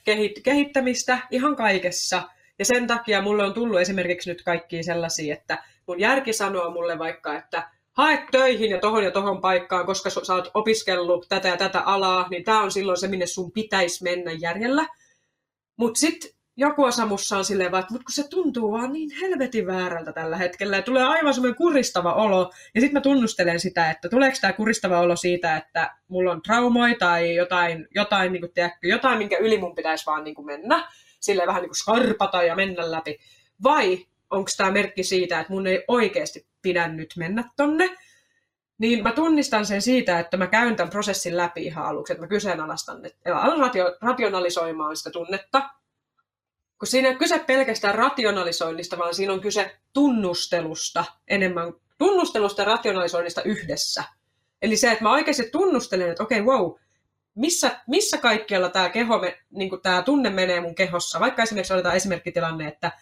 kehit, 0.04 0.40
kehittämistä 0.42 1.18
ihan 1.30 1.56
kaikessa, 1.56 2.22
ja 2.58 2.64
sen 2.64 2.86
takia 2.86 3.22
mulle 3.22 3.44
on 3.44 3.54
tullut 3.54 3.80
esimerkiksi 3.80 4.30
nyt 4.30 4.42
kaikkia 4.42 4.82
sellaisia, 4.82 5.34
että 5.34 5.64
mun 5.90 6.00
järki 6.00 6.32
sanoo 6.32 6.70
mulle 6.70 6.98
vaikka, 6.98 7.38
että 7.38 7.70
hae 7.92 8.26
töihin 8.30 8.70
ja 8.70 8.78
tohon 8.78 9.04
ja 9.04 9.10
tohon 9.10 9.40
paikkaan, 9.40 9.86
koska 9.86 10.10
sä 10.10 10.34
oot 10.34 10.50
opiskellut 10.54 11.26
tätä 11.28 11.48
ja 11.48 11.56
tätä 11.56 11.80
alaa, 11.80 12.26
niin 12.30 12.44
tämä 12.44 12.62
on 12.62 12.70
silloin 12.70 12.98
se, 12.98 13.08
minne 13.08 13.26
sun 13.26 13.52
pitäisi 13.52 14.04
mennä 14.04 14.32
järjellä. 14.32 14.86
Mutta 15.76 16.00
sitten 16.00 16.30
joku 16.56 16.84
osa 16.84 17.06
mussa 17.06 17.36
on 17.36 17.44
silleen 17.44 17.72
vaan, 17.72 17.80
että 17.80 17.92
mut 17.92 18.02
kun 18.02 18.12
se 18.12 18.28
tuntuu 18.28 18.72
vaan 18.72 18.92
niin 18.92 19.10
helvetin 19.20 19.66
väärältä 19.66 20.12
tällä 20.12 20.36
hetkellä 20.36 20.76
ja 20.76 20.82
tulee 20.82 21.02
aivan 21.02 21.34
semmoinen 21.34 21.56
kuristava 21.56 22.12
olo. 22.12 22.50
Ja 22.74 22.80
sitten 22.80 22.94
mä 22.94 23.00
tunnustelen 23.00 23.60
sitä, 23.60 23.90
että 23.90 24.08
tuleeko 24.08 24.36
tämä 24.40 24.52
kuristava 24.52 25.00
olo 25.00 25.16
siitä, 25.16 25.56
että 25.56 25.94
mulla 26.08 26.32
on 26.32 26.42
traumoja 26.42 26.94
tai 26.98 27.34
jotain, 27.34 27.88
jotain, 27.94 28.32
niin 28.32 28.40
kuin, 28.40 28.52
tiedätkö, 28.52 28.88
jotain 28.88 29.18
minkä 29.18 29.36
yli 29.36 29.58
mun 29.58 29.74
pitäisi 29.74 30.06
vaan 30.06 30.24
niin 30.24 30.34
kuin 30.34 30.46
mennä. 30.46 30.88
Silleen 31.20 31.48
vähän 31.48 31.62
niin 31.62 31.70
kuin 31.70 31.76
skarpata 31.76 32.42
ja 32.42 32.56
mennä 32.56 32.90
läpi. 32.90 33.18
Vai 33.62 34.06
onko 34.30 34.50
tämä 34.56 34.70
merkki 34.70 35.04
siitä, 35.04 35.40
että 35.40 35.52
mun 35.52 35.66
ei 35.66 35.84
oikeasti 35.88 36.46
pidä 36.62 36.88
nyt 36.88 37.14
mennä 37.16 37.44
tonne. 37.56 37.96
Niin 38.78 39.02
mä 39.02 39.12
tunnistan 39.12 39.66
sen 39.66 39.82
siitä, 39.82 40.18
että 40.18 40.36
mä 40.36 40.46
käyn 40.46 40.76
tämän 40.76 40.90
prosessin 40.90 41.36
läpi 41.36 41.64
ihan 41.64 41.86
aluksi, 41.86 42.12
että 42.12 42.22
mä 42.22 42.28
kyseenalaistan, 42.28 43.06
että 43.06 43.36
alan 43.36 43.58
ratio, 43.58 43.96
rationalisoimaan 44.00 44.96
sitä 44.96 45.10
tunnetta, 45.10 45.70
kun 46.78 46.86
siinä 46.86 47.08
ei 47.08 47.12
ole 47.12 47.18
kyse 47.18 47.38
pelkästään 47.38 47.94
rationalisoinnista, 47.94 48.98
vaan 48.98 49.14
siinä 49.14 49.32
on 49.32 49.40
kyse 49.40 49.76
tunnustelusta 49.92 51.04
enemmän, 51.28 51.72
tunnustelusta 51.98 52.62
ja 52.62 52.66
rationalisoinnista 52.66 53.42
yhdessä. 53.42 54.04
Eli 54.62 54.76
se, 54.76 54.90
että 54.92 55.04
mä 55.04 55.12
oikeasti 55.12 55.48
tunnustelen, 55.52 56.10
että 56.10 56.22
okei, 56.22 56.40
okay, 56.40 56.54
wow, 56.54 56.72
missä, 57.34 57.80
missä 57.86 58.18
kaikkialla 58.18 58.68
tämä, 58.68 58.88
keho, 58.88 59.20
niin 59.50 59.70
tämä 59.82 60.02
tunne 60.02 60.30
menee 60.30 60.60
mun 60.60 60.74
kehossa. 60.74 61.20
Vaikka 61.20 61.42
esimerkiksi 61.42 61.72
otetaan 61.72 61.96
esimerkkitilanne, 61.96 62.68
että, 62.68 62.92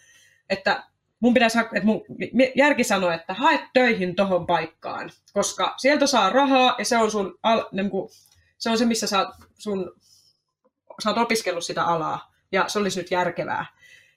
että 0.49 0.83
mun 1.19 1.33
pitäisi, 1.33 1.59
että 1.59 1.83
mun 1.83 2.01
järki 2.55 2.83
sanoo, 2.83 3.11
että 3.11 3.33
hae 3.33 3.59
töihin 3.73 4.15
tohon 4.15 4.45
paikkaan, 4.45 5.09
koska 5.33 5.73
sieltä 5.77 6.07
saa 6.07 6.29
rahaa 6.29 6.75
ja 6.77 6.85
se 6.85 6.97
on, 6.97 7.11
sun, 7.11 7.39
niin 7.71 7.89
kuin, 7.89 8.09
se, 8.57 8.69
on 8.69 8.77
se, 8.77 8.85
missä 8.85 9.07
sä, 9.07 9.27
sun, 9.57 9.93
sä 11.03 11.09
oot 11.09 11.17
opiskellut 11.17 11.65
sitä 11.65 11.83
alaa 11.85 12.33
ja 12.51 12.67
se 12.67 12.79
olisi 12.79 12.99
nyt 12.99 13.11
järkevää. 13.11 13.65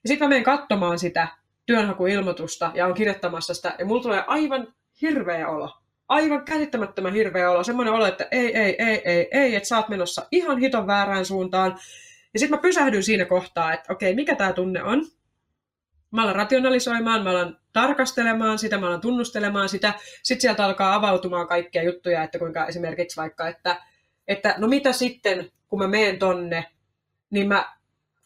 Ja 0.05 0.09
sitten 0.09 0.25
mä 0.25 0.29
menen 0.29 0.45
katsomaan 0.45 0.99
sitä 0.99 1.29
työnhakuilmoitusta 1.67 2.71
ja 2.75 2.87
on 2.87 2.95
kirjoittamassa 2.95 3.55
sitä, 3.55 3.75
ja 3.79 3.87
mulla 3.87 4.03
tulee 4.03 4.25
aivan 4.27 4.75
hirveä 5.03 5.49
olo. 5.49 5.79
Aivan 6.09 6.45
käsittämättömän 6.45 7.15
hirveä 7.15 7.51
olo. 7.51 7.65
Semmoinen 7.65 7.95
olo, 7.95 8.07
että 8.07 8.29
ei, 8.31 8.57
ei, 8.57 8.77
ei, 8.79 9.03
ei, 9.05 9.29
ei, 9.31 9.55
että 9.55 9.69
sä 9.69 9.77
oot 9.77 9.89
menossa 9.89 10.27
ihan 10.31 10.59
hiton 10.59 10.87
väärään 10.87 11.25
suuntaan. 11.25 11.79
Ja 12.33 12.39
sitten 12.39 12.59
mä 12.59 12.63
pysähdyn 12.63 13.03
siinä 13.03 13.25
kohtaa, 13.25 13.73
että 13.73 13.93
okei, 13.93 14.15
mikä 14.15 14.35
tämä 14.35 14.53
tunne 14.53 14.83
on. 14.83 15.07
Mä 16.13 16.23
alan 16.23 16.37
rationalisoimaan, 16.37 17.25
mä 17.25 17.31
alan 17.31 17.59
tarkastelemaan 17.73 18.59
sitä, 18.59 18.79
mä 18.79 18.87
alan 18.87 19.01
tunnustelemaan 19.01 19.69
sitä. 19.69 19.95
Sitten 20.23 20.41
sieltä 20.41 20.65
alkaa 20.65 20.95
avautumaan 20.95 21.49
kaikkia 21.49 21.83
juttuja, 21.83 22.23
että 22.23 22.39
kuinka 22.39 22.67
esimerkiksi 22.67 23.17
vaikka, 23.17 23.49
että, 23.49 23.77
että 24.29 24.55
no 24.59 24.69
mitä 24.69 24.93
sitten, 24.93 25.51
kun 25.69 25.79
mä 25.79 25.89
menen 25.89 26.19
tonne, 26.19 26.65
niin 27.31 27.49
mä 27.49 27.73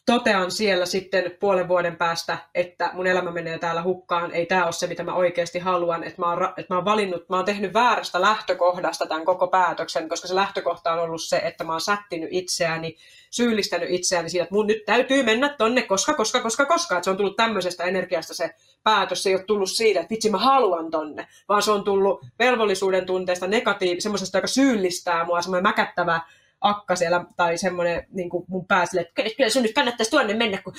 totean 0.07 0.51
siellä 0.51 0.85
sitten 0.85 1.31
puolen 1.39 1.67
vuoden 1.67 1.95
päästä, 1.95 2.37
että 2.55 2.89
mun 2.93 3.07
elämä 3.07 3.31
menee 3.31 3.59
täällä 3.59 3.83
hukkaan, 3.83 4.31
ei 4.31 4.45
tämä 4.45 4.65
ole 4.65 4.71
se, 4.71 4.87
mitä 4.87 5.03
mä 5.03 5.13
oikeasti 5.13 5.59
haluan, 5.59 6.03
että 6.03 6.21
mä, 6.21 6.29
oon, 6.29 6.43
että 6.43 6.73
mä 6.73 6.75
oon 6.75 6.85
valinnut, 6.85 7.29
mä 7.29 7.35
oon 7.35 7.45
tehnyt 7.45 7.73
väärästä 7.73 8.21
lähtökohdasta 8.21 9.05
tämän 9.05 9.25
koko 9.25 9.47
päätöksen, 9.47 10.09
koska 10.09 10.27
se 10.27 10.35
lähtökohta 10.35 10.93
on 10.93 10.99
ollut 10.99 11.21
se, 11.21 11.37
että 11.37 11.63
mä 11.63 11.71
oon 11.71 11.81
sättinyt 11.81 12.29
itseäni, 12.31 12.95
syyllistänyt 13.29 13.89
itseäni 13.91 14.29
siitä, 14.29 14.43
että 14.43 14.55
mun 14.55 14.67
nyt 14.67 14.85
täytyy 14.85 15.23
mennä 15.23 15.55
tonne, 15.57 15.81
koska, 15.81 16.13
koska, 16.13 16.41
koska, 16.41 16.65
koska, 16.65 16.95
että 16.95 17.03
se 17.03 17.11
on 17.11 17.17
tullut 17.17 17.35
tämmöisestä 17.35 17.83
energiasta 17.83 18.33
se 18.33 18.55
päätös, 18.83 19.23
se 19.23 19.29
ei 19.29 19.35
ole 19.35 19.43
tullut 19.43 19.71
siitä, 19.71 19.99
että 19.99 20.11
vitsi 20.11 20.29
mä 20.29 20.37
haluan 20.37 20.91
tonne, 20.91 21.27
vaan 21.49 21.61
se 21.61 21.71
on 21.71 21.83
tullut 21.83 22.25
velvollisuuden 22.39 23.05
tunteesta 23.05 23.47
negatiiv, 23.47 23.99
semmoisesta, 23.99 24.37
joka 24.37 24.47
syyllistää 24.47 25.25
mua, 25.25 25.41
semmoinen 25.41 25.63
mäkättävä 25.63 26.21
akka 26.61 26.95
siellä, 26.95 27.25
tai 27.35 27.57
semmoinen 27.57 28.07
niin 28.09 28.29
kuin 28.29 28.45
mun 28.47 28.65
pääsille, 28.65 29.01
että 29.01 29.23
kyllä 29.37 29.49
sun 29.49 29.63
nyt 29.63 29.73
kannattaisi 29.73 30.11
tuonne 30.11 30.33
mennä, 30.33 30.61
kun 30.61 30.73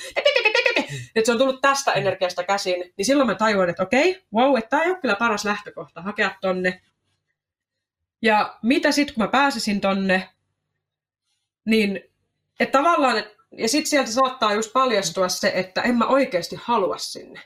että 1.15 1.25
se 1.25 1.31
on 1.31 1.37
tullut 1.37 1.61
tästä 1.61 1.91
energiasta 1.91 2.43
käsin, 2.43 2.93
niin 2.97 3.05
silloin 3.05 3.27
mä 3.27 3.35
tajuan, 3.35 3.69
että 3.69 3.83
okei, 3.83 4.23
wow, 4.33 4.57
että 4.57 4.69
tämä 4.69 4.83
ei 4.83 4.89
ole 4.89 4.99
kyllä 4.99 5.15
paras 5.15 5.45
lähtökohta 5.45 6.01
hakea 6.01 6.31
tonne. 6.41 6.81
Ja 8.21 8.57
mitä 8.61 8.91
sitten, 8.91 9.15
kun 9.15 9.23
mä 9.23 9.27
pääsisin 9.27 9.81
tonne, 9.81 10.29
niin 11.65 12.03
että 12.59 12.77
tavallaan, 12.77 13.17
et, 13.17 13.35
ja 13.51 13.69
sitten 13.69 13.89
sieltä 13.89 14.11
saattaa 14.11 14.53
just 14.53 14.73
paljastua 14.73 15.29
se, 15.29 15.51
että 15.55 15.81
en 15.81 15.97
mä 15.97 16.07
oikeasti 16.07 16.55
halua 16.61 16.97
sinne. 16.97 17.41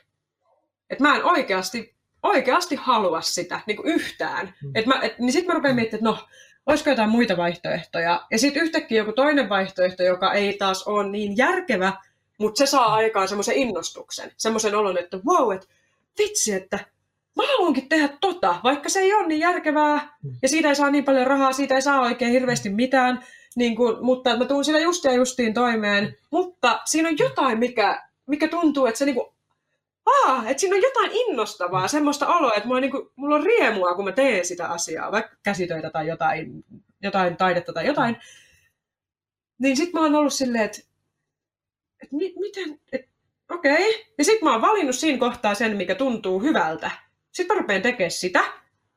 Että 0.90 1.04
mä 1.04 1.16
en 1.16 1.24
oikeasti, 1.24 1.94
oikeasti 2.22 2.76
halua 2.76 3.20
sitä 3.20 3.60
niin 3.66 3.76
kuin 3.76 3.88
yhtään. 3.88 4.54
Mm. 4.62 4.70
Et 4.74 4.86
mä, 4.86 5.00
et, 5.02 5.18
niin 5.18 5.32
sitten 5.32 5.46
mä 5.48 5.54
rupean 5.54 5.74
miettimään, 5.74 6.14
että 6.14 6.22
no, 6.22 6.28
olisiko 6.66 6.90
jotain 6.90 7.10
muita 7.10 7.36
vaihtoehtoja. 7.36 8.26
Ja 8.30 8.38
sitten 8.38 8.62
yhtäkkiä 8.62 8.98
joku 8.98 9.12
toinen 9.12 9.48
vaihtoehto, 9.48 10.02
joka 10.02 10.32
ei 10.32 10.56
taas 10.58 10.82
ole 10.82 11.08
niin 11.10 11.36
järkevä, 11.36 11.92
mutta 12.38 12.58
se 12.58 12.66
saa 12.66 12.94
aikaan 12.94 13.28
semmoisen 13.28 13.56
innostuksen, 13.56 14.32
semmoisen 14.36 14.74
olon, 14.74 14.98
että 14.98 15.18
wow, 15.26 15.54
että 15.54 15.66
vitsi, 16.18 16.52
että 16.52 16.78
mä 17.36 17.42
haluankin 17.46 17.88
tehdä 17.88 18.08
tota, 18.20 18.56
vaikka 18.64 18.88
se 18.88 19.00
ei 19.00 19.14
ole 19.14 19.26
niin 19.26 19.40
järkevää, 19.40 20.16
ja 20.42 20.48
siitä 20.48 20.68
ei 20.68 20.74
saa 20.76 20.90
niin 20.90 21.04
paljon 21.04 21.26
rahaa, 21.26 21.52
siitä 21.52 21.74
ei 21.74 21.82
saa 21.82 22.00
oikein 22.00 22.32
hirveästi 22.32 22.70
mitään, 22.70 23.24
niin 23.56 23.76
kuin, 23.76 24.04
mutta 24.04 24.36
mä 24.36 24.44
tuun 24.44 24.64
sillä 24.64 24.78
just 24.78 25.04
ja 25.04 25.12
justiin 25.12 25.54
toimeen, 25.54 26.16
mutta 26.30 26.80
siinä 26.84 27.08
on 27.08 27.18
jotain, 27.18 27.58
mikä, 27.58 28.02
mikä 28.26 28.48
tuntuu, 28.48 28.86
että 28.86 28.98
se 28.98 29.04
niin 29.04 29.33
aa, 30.06 30.48
että 30.48 30.60
siinä 30.60 30.76
on 30.76 30.82
jotain 30.82 31.10
innostavaa, 31.12 31.88
semmoista 31.88 32.26
oloa, 32.26 32.54
että 32.54 32.66
mulla 32.66 32.76
on, 32.76 32.82
niin 32.82 32.90
kuin, 32.90 33.08
mulla 33.16 33.34
on 33.34 33.42
riemua, 33.42 33.94
kun 33.94 34.04
mä 34.04 34.12
teen 34.12 34.46
sitä 34.46 34.68
asiaa, 34.68 35.12
vaikka 35.12 35.36
käsitöitä 35.42 35.90
tai 35.90 36.06
jotain, 36.08 36.64
jotain 37.02 37.36
taidetta 37.36 37.72
tai 37.72 37.86
jotain. 37.86 38.16
Niin 39.58 39.76
sit 39.76 39.92
mä 39.92 40.00
oon 40.00 40.14
ollut 40.14 40.32
silleen, 40.32 40.64
että, 40.64 40.78
että 42.02 42.16
mi, 42.16 42.34
miten, 42.38 42.80
että 42.92 43.10
okei. 43.50 43.90
Okay. 43.90 44.04
Ja 44.18 44.24
sit 44.24 44.42
mä 44.42 44.52
oon 44.52 44.62
valinnut 44.62 44.94
siinä 44.94 45.18
kohtaa 45.18 45.54
sen, 45.54 45.76
mikä 45.76 45.94
tuntuu 45.94 46.40
hyvältä. 46.40 46.90
Sitten 47.32 47.56
mä 47.56 47.60
rupean 47.60 47.82
tekemään 47.82 48.10
sitä. 48.10 48.44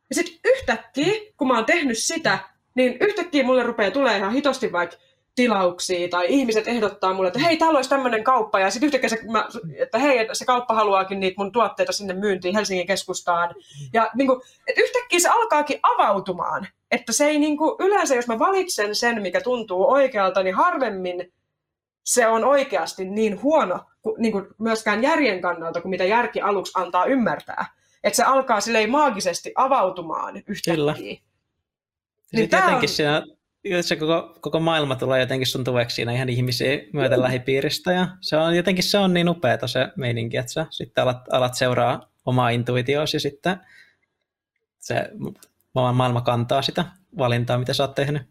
Ja 0.09 0.15
sitten 0.15 0.39
yhtäkkiä, 0.45 1.13
kun 1.37 1.47
mä 1.47 1.55
oon 1.55 1.65
tehnyt 1.65 1.97
sitä, 1.97 2.39
niin 2.75 2.97
yhtäkkiä 3.01 3.43
mulle 3.43 3.63
rupeaa 3.63 3.91
tulee 3.91 4.17
ihan 4.17 4.33
hitosti 4.33 4.71
vaikka 4.71 4.97
tilauksia 5.37 6.09
tai 6.09 6.25
ihmiset 6.29 6.67
ehdottaa 6.67 7.13
mulle, 7.13 7.27
että 7.27 7.39
hei, 7.39 7.57
täällä 7.57 7.77
olisi 7.77 7.89
tämmöinen 7.89 8.23
kauppa 8.23 8.59
ja 8.59 8.71
sitten 8.71 8.87
yhtäkkiä 8.87 9.09
se, 9.09 9.19
mä, 9.31 9.47
että 9.77 9.99
hei, 9.99 10.29
se 10.33 10.45
kauppa 10.45 10.73
haluaakin 10.73 11.19
niitä 11.19 11.35
mun 11.37 11.51
tuotteita 11.51 11.91
sinne 11.91 12.13
myyntiin 12.13 12.55
Helsingin 12.55 12.87
keskustaan. 12.87 13.55
Ja 13.93 14.09
niin 14.15 14.27
kuin, 14.27 14.41
että 14.67 14.81
yhtäkkiä 14.81 15.19
se 15.19 15.29
alkaakin 15.29 15.79
avautumaan. 15.83 16.67
Että 16.91 17.13
se 17.13 17.25
ei 17.25 17.39
niin 17.39 17.57
kuin, 17.57 17.75
yleensä, 17.79 18.15
jos 18.15 18.27
mä 18.27 18.39
valitsen 18.39 18.95
sen, 18.95 19.21
mikä 19.21 19.41
tuntuu 19.41 19.91
oikealta, 19.91 20.43
niin 20.43 20.55
harvemmin 20.55 21.33
se 22.03 22.27
on 22.27 22.43
oikeasti 22.43 23.05
niin 23.05 23.41
huono 23.41 23.79
niin 24.17 24.31
kuin 24.31 24.47
myöskään 24.57 25.03
järjen 25.03 25.41
kannalta, 25.41 25.81
kuin 25.81 25.89
mitä 25.89 26.03
järki 26.03 26.41
aluksi 26.41 26.71
antaa 26.75 27.05
ymmärtää. 27.05 27.65
Että 28.03 28.17
se 28.17 28.23
alkaa 28.23 28.61
silleen 28.61 28.89
maagisesti 28.89 29.51
avautumaan 29.55 30.37
yhtäkkiä. 30.47 30.75
Kyllä. 30.75 30.95
Niin 32.33 32.49
tietenkin 32.49 32.75
on... 32.75 32.87
siinä 32.87 33.36
se 33.81 33.95
koko, 33.95 34.37
koko 34.41 34.59
maailma 34.59 34.95
tulee 34.95 35.19
jotenkin 35.19 35.47
sun 35.47 35.63
tueksi 35.63 35.95
siinä 35.95 36.11
ihan 36.11 36.29
ihmisiä 36.29 36.79
myöten 36.93 37.21
lähipiiristä 37.21 37.93
ja 37.93 38.07
se 38.21 38.37
on 38.37 38.55
jotenkin 38.55 38.83
se 38.83 38.97
on 38.97 39.13
niin 39.13 39.29
upeeta 39.29 39.67
se 39.67 39.87
meininki, 39.95 40.37
että 40.37 40.51
sä 40.51 40.65
sitten 40.69 41.03
alat, 41.03 41.17
alat 41.31 41.53
seuraa 41.53 42.11
omaa 42.25 42.49
intuitioasi 42.49 43.17
ja 43.17 43.21
sitten 43.21 43.57
se 44.79 45.09
maailma 45.73 46.21
kantaa 46.21 46.61
sitä 46.61 46.85
valintaa, 47.17 47.57
mitä 47.57 47.73
sä 47.73 47.83
oot 47.83 47.95
tehnyt. 47.95 48.21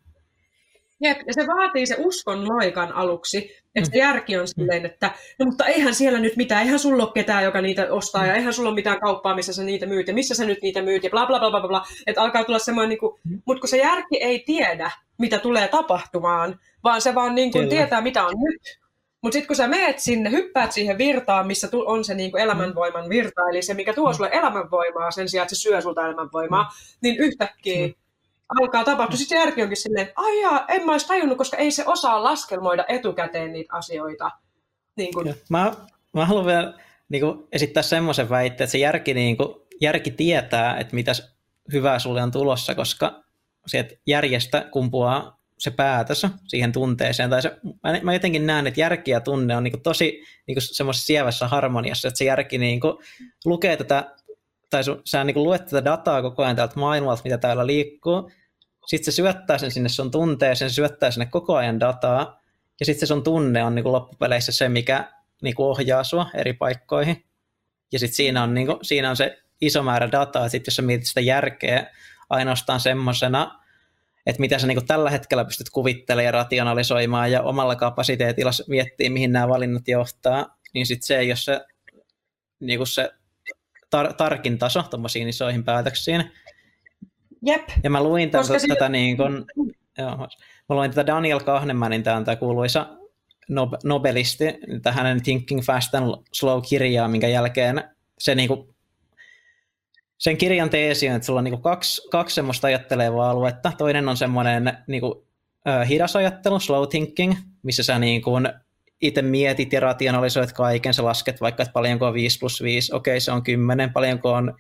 Jep, 1.01 1.19
ja 1.27 1.35
se 1.35 1.47
vaatii 1.47 1.87
se 1.87 1.97
uskon 1.99 2.49
loikan 2.49 2.93
aluksi, 2.93 3.57
että 3.75 3.91
se 3.91 3.99
järki 3.99 4.39
on 4.39 4.49
silleen, 4.49 4.87
että 4.87 5.11
no 5.39 5.47
mutta 5.47 5.67
eihän 5.67 5.95
siellä 5.95 6.19
nyt 6.19 6.37
mitään, 6.37 6.63
eihän 6.63 6.79
sulla 6.79 7.03
ole 7.03 7.13
ketään, 7.15 7.45
joka 7.45 7.61
niitä 7.61 7.93
ostaa, 7.93 8.27
ja 8.27 8.35
eihän 8.35 8.53
sulla 8.53 8.69
ole 8.69 8.75
mitään 8.75 9.01
kauppaa, 9.01 9.35
missä 9.35 9.53
sä 9.53 9.63
niitä 9.63 9.87
myyt, 9.87 10.09
ja 10.09 10.15
missä 10.15 10.35
sä 10.35 10.45
nyt 10.45 10.63
niitä 10.63 10.83
myyt, 10.83 11.05
ja 11.05 11.11
bla 11.11 11.27
bla 11.27 11.39
bla 11.39 11.51
bla 11.51 11.69
bla, 11.69 11.87
että 12.07 12.23
alkaa 12.23 12.45
tulla 12.45 12.59
semmoinen, 12.59 12.89
niin 12.89 12.99
kuin, 12.99 13.21
mutta 13.47 13.61
kun 13.61 13.69
se 13.69 13.77
järki 13.77 14.17
ei 14.21 14.43
tiedä, 14.47 14.91
mitä 15.19 15.39
tulee 15.39 15.69
tapahtumaan, 15.69 16.61
vaan 16.85 17.01
se 17.01 17.15
vaan 17.15 17.35
niin 17.35 17.53
kuin 17.53 17.69
tietää, 17.69 18.01
mitä 18.01 18.27
on 18.27 18.35
nyt. 18.45 18.79
Mutta 19.23 19.35
sitten 19.35 19.47
kun 19.47 19.57
sä 19.57 19.69
meet 19.69 19.99
sinne, 19.99 20.31
hyppäät 20.31 20.73
siihen 20.73 20.99
virtaan, 20.99 21.47
missä 21.47 21.69
on 21.73 22.05
se 22.05 22.15
niin 22.15 22.31
kuin 22.31 22.43
elämänvoiman 22.43 23.09
virta, 23.09 23.49
eli 23.51 23.63
se, 23.63 23.75
mikä 23.75 23.93
tuo 23.93 24.13
sulle 24.13 24.31
elämänvoimaa 24.33 25.11
sen 25.11 25.29
sijaan, 25.29 25.45
että 25.45 25.55
se 25.55 25.61
syö 25.61 25.81
sulta 25.81 26.07
elämänvoimaa, 26.07 26.73
niin 27.03 27.17
yhtäkkiä 27.17 27.89
alkaa 28.61 28.85
tapahtua. 28.85 29.17
Sitten 29.17 29.39
järki 29.39 29.63
onkin 29.63 29.77
silleen, 29.77 30.07
että 30.07 30.15
aijaa, 30.17 30.65
en 30.69 30.87
mä 30.87 30.93
olisi 30.93 31.09
tajunnut, 31.09 31.39
koska 31.39 31.57
ei 31.57 31.71
se 31.71 31.85
osaa 31.87 32.25
laskelmoida 32.25 32.85
etukäteen 32.89 33.53
niitä 33.53 33.77
asioita. 33.77 34.31
Niin 34.97 35.15
kun... 35.15 35.35
Mä, 35.49 35.73
mä 36.13 36.27
haluan 36.27 36.47
vielä 36.47 36.75
niin 37.09 37.21
kuin, 37.21 37.49
esittää 37.53 37.83
semmoisen 37.83 38.31
väitteen, 38.31 38.65
että 38.65 38.73
se 38.73 38.79
järki, 38.79 39.15
niin 39.15 39.37
kuin, 39.37 39.49
järki 39.81 40.11
tietää, 40.11 40.79
että 40.79 40.95
mitä 40.95 41.13
hyvää 41.73 41.99
sulle 41.99 42.23
on 42.23 42.31
tulossa, 42.31 42.75
koska 42.75 43.26
sieltä 43.67 43.95
järjestä 44.07 44.69
kumpuaa 44.73 45.37
se 45.59 45.71
päätös 45.71 46.27
siihen 46.49 46.73
tunteeseen. 46.73 47.31
Tai 47.31 47.43
se, 47.43 47.57
mä 48.03 48.13
jotenkin 48.13 48.47
näen, 48.47 48.67
että 48.67 48.81
järki 48.81 49.11
ja 49.11 49.21
tunne 49.21 49.57
on 49.57 49.65
niin 49.65 49.83
tosi 49.83 50.23
niin 50.47 50.57
semmoisessa 50.61 51.07
sievässä 51.07 51.49
harmoniassa, 51.49 52.09
että 52.09 52.19
se 52.19 52.25
järki 52.25 52.59
niin 52.59 52.81
lukee 53.45 53.77
tätä 53.77 54.15
tai 54.71 54.85
su, 54.85 55.01
sä 55.05 55.25
niin 55.25 55.43
luet 55.43 55.65
tätä 55.65 55.85
dataa 55.85 56.23
koko 56.23 56.43
ajan 56.43 56.57
täältä 56.57 56.81
maailmalta, 56.81 57.23
mitä 57.25 57.39
täällä 57.39 57.67
liikkuu, 57.67 58.31
sitten 58.87 59.13
se 59.13 59.17
syöttää 59.17 59.59
sen 59.59 59.71
sinne 59.71 59.89
sun 59.89 60.11
tunteeseen, 60.11 60.71
se 60.71 60.75
syöttää 60.75 61.11
sinne 61.11 61.27
koko 61.27 61.57
ajan 61.57 61.81
dataa, 61.81 62.41
ja 62.81 62.87
sitten 62.87 63.01
se 63.01 63.07
sun 63.07 63.23
tunne 63.23 63.65
on 63.65 63.75
niin 63.75 63.93
loppupeleissä 63.93 64.53
se, 64.53 64.69
mikä 64.69 65.13
niin 65.43 65.55
ohjaa 65.59 66.05
sua 66.05 66.27
eri 66.35 66.53
paikkoihin. 66.53 67.25
Ja 67.93 67.99
sitten 67.99 68.17
siinä, 68.17 68.43
on, 68.43 68.55
niin 68.55 68.69
siinä 68.83 69.11
on 69.11 69.17
se 69.17 69.43
iso 69.61 69.83
määrä 69.83 70.13
dataa, 70.13 70.47
että 70.47 70.51
sit 70.51 70.67
jos 70.67 70.77
sä 70.77 70.83
mietit 70.83 71.07
sitä 71.07 71.21
järkeä 71.21 71.91
ainoastaan 72.31 72.81
semmoisena, 72.81 73.65
että 74.27 74.41
mitä 74.41 74.59
sä 74.59 74.67
niin 74.67 74.87
tällä 74.87 75.11
hetkellä 75.11 75.45
pystyt 75.45 75.71
kuvittelemaan 75.71 76.25
ja 76.25 76.33
rationalisoimaan 76.33 77.33
ja 77.33 77.43
omalla 77.43 77.77
kapasiteetilla 77.77 78.51
miettii, 78.69 79.11
mihin 79.11 79.33
nämä 79.33 79.49
valinnat 79.49 79.89
johtaa, 79.89 80.57
niin 80.75 80.87
sitten 80.87 81.07
se 81.07 81.19
ei 81.19 81.31
ole 81.31 81.37
se, 81.37 81.61
niin 82.61 82.87
se 82.87 83.11
tar- 83.97 84.15
tarkin 84.17 84.59
taso 84.59 84.83
tuommoisiin 84.83 85.29
isoihin 85.29 85.65
päätöksiin. 85.65 86.31
Jep. 87.43 87.69
Ja 87.85 87.91
mä 87.91 88.03
luin 88.03 88.31
tätä, 88.31 88.49
Koska 88.49 88.69
tätä 88.69 88.87
si- 88.87 88.93
niin 88.93 89.17
kuin, 89.17 89.45
joo, 89.99 90.17
mä 90.69 90.77
luin 90.77 90.91
tätä 90.91 91.07
Daniel 91.07 91.41
Kahnemanin, 91.41 92.03
tämä 92.03 92.17
on 92.17 92.25
tämä 92.25 92.37
kuuluisa 92.37 92.87
Nob- 93.53 93.81
Nobelisti, 93.85 94.45
tämä 94.83 94.97
hänen 94.97 95.23
Thinking 95.23 95.63
Fast 95.63 95.95
and 95.95 96.15
Slow-kirjaa, 96.33 97.09
minkä 97.09 97.29
jälkeen 97.29 97.85
se 98.19 98.35
niin 98.35 98.49
kuin, 98.49 98.76
sen 100.19 100.37
kirjan 100.37 100.71
teesi 100.71 101.09
on, 101.09 101.17
että 101.17 101.27
sulla 101.27 101.39
on 101.41 101.45
niin 101.45 101.53
kuin 101.53 101.63
kaksi, 101.63 102.09
kaksi 102.11 102.35
semmoista 102.35 102.67
ajattelevaa 102.67 103.31
aluetta. 103.31 103.73
Toinen 103.79 104.09
on 104.09 104.17
semmoinen 104.17 104.79
niin 104.87 105.01
kuin, 105.01 105.15
äh, 105.69 105.89
hidas 105.89 106.17
ajattelu, 106.17 106.61
slow 106.61 106.89
thinking, 106.89 107.35
missä 107.63 107.83
sä 107.83 107.99
niin 107.99 108.23
kuin, 108.23 108.49
itse 109.03 109.23
mietit 109.23 109.73
ja 109.73 109.81
rationalisoit 109.81 110.53
kaiken, 110.53 110.95
sä 110.95 111.05
lasket 111.05 111.41
vaikka, 111.41 111.63
että 111.63 111.73
paljonko 111.73 112.07
on 112.07 112.15
5 112.15 112.39
plus 112.39 112.63
5, 112.63 112.95
okei 112.95 113.21
se 113.21 113.33
on 113.33 113.43
10, 113.43 113.93
paljonko 113.93 114.33
on 114.33 114.55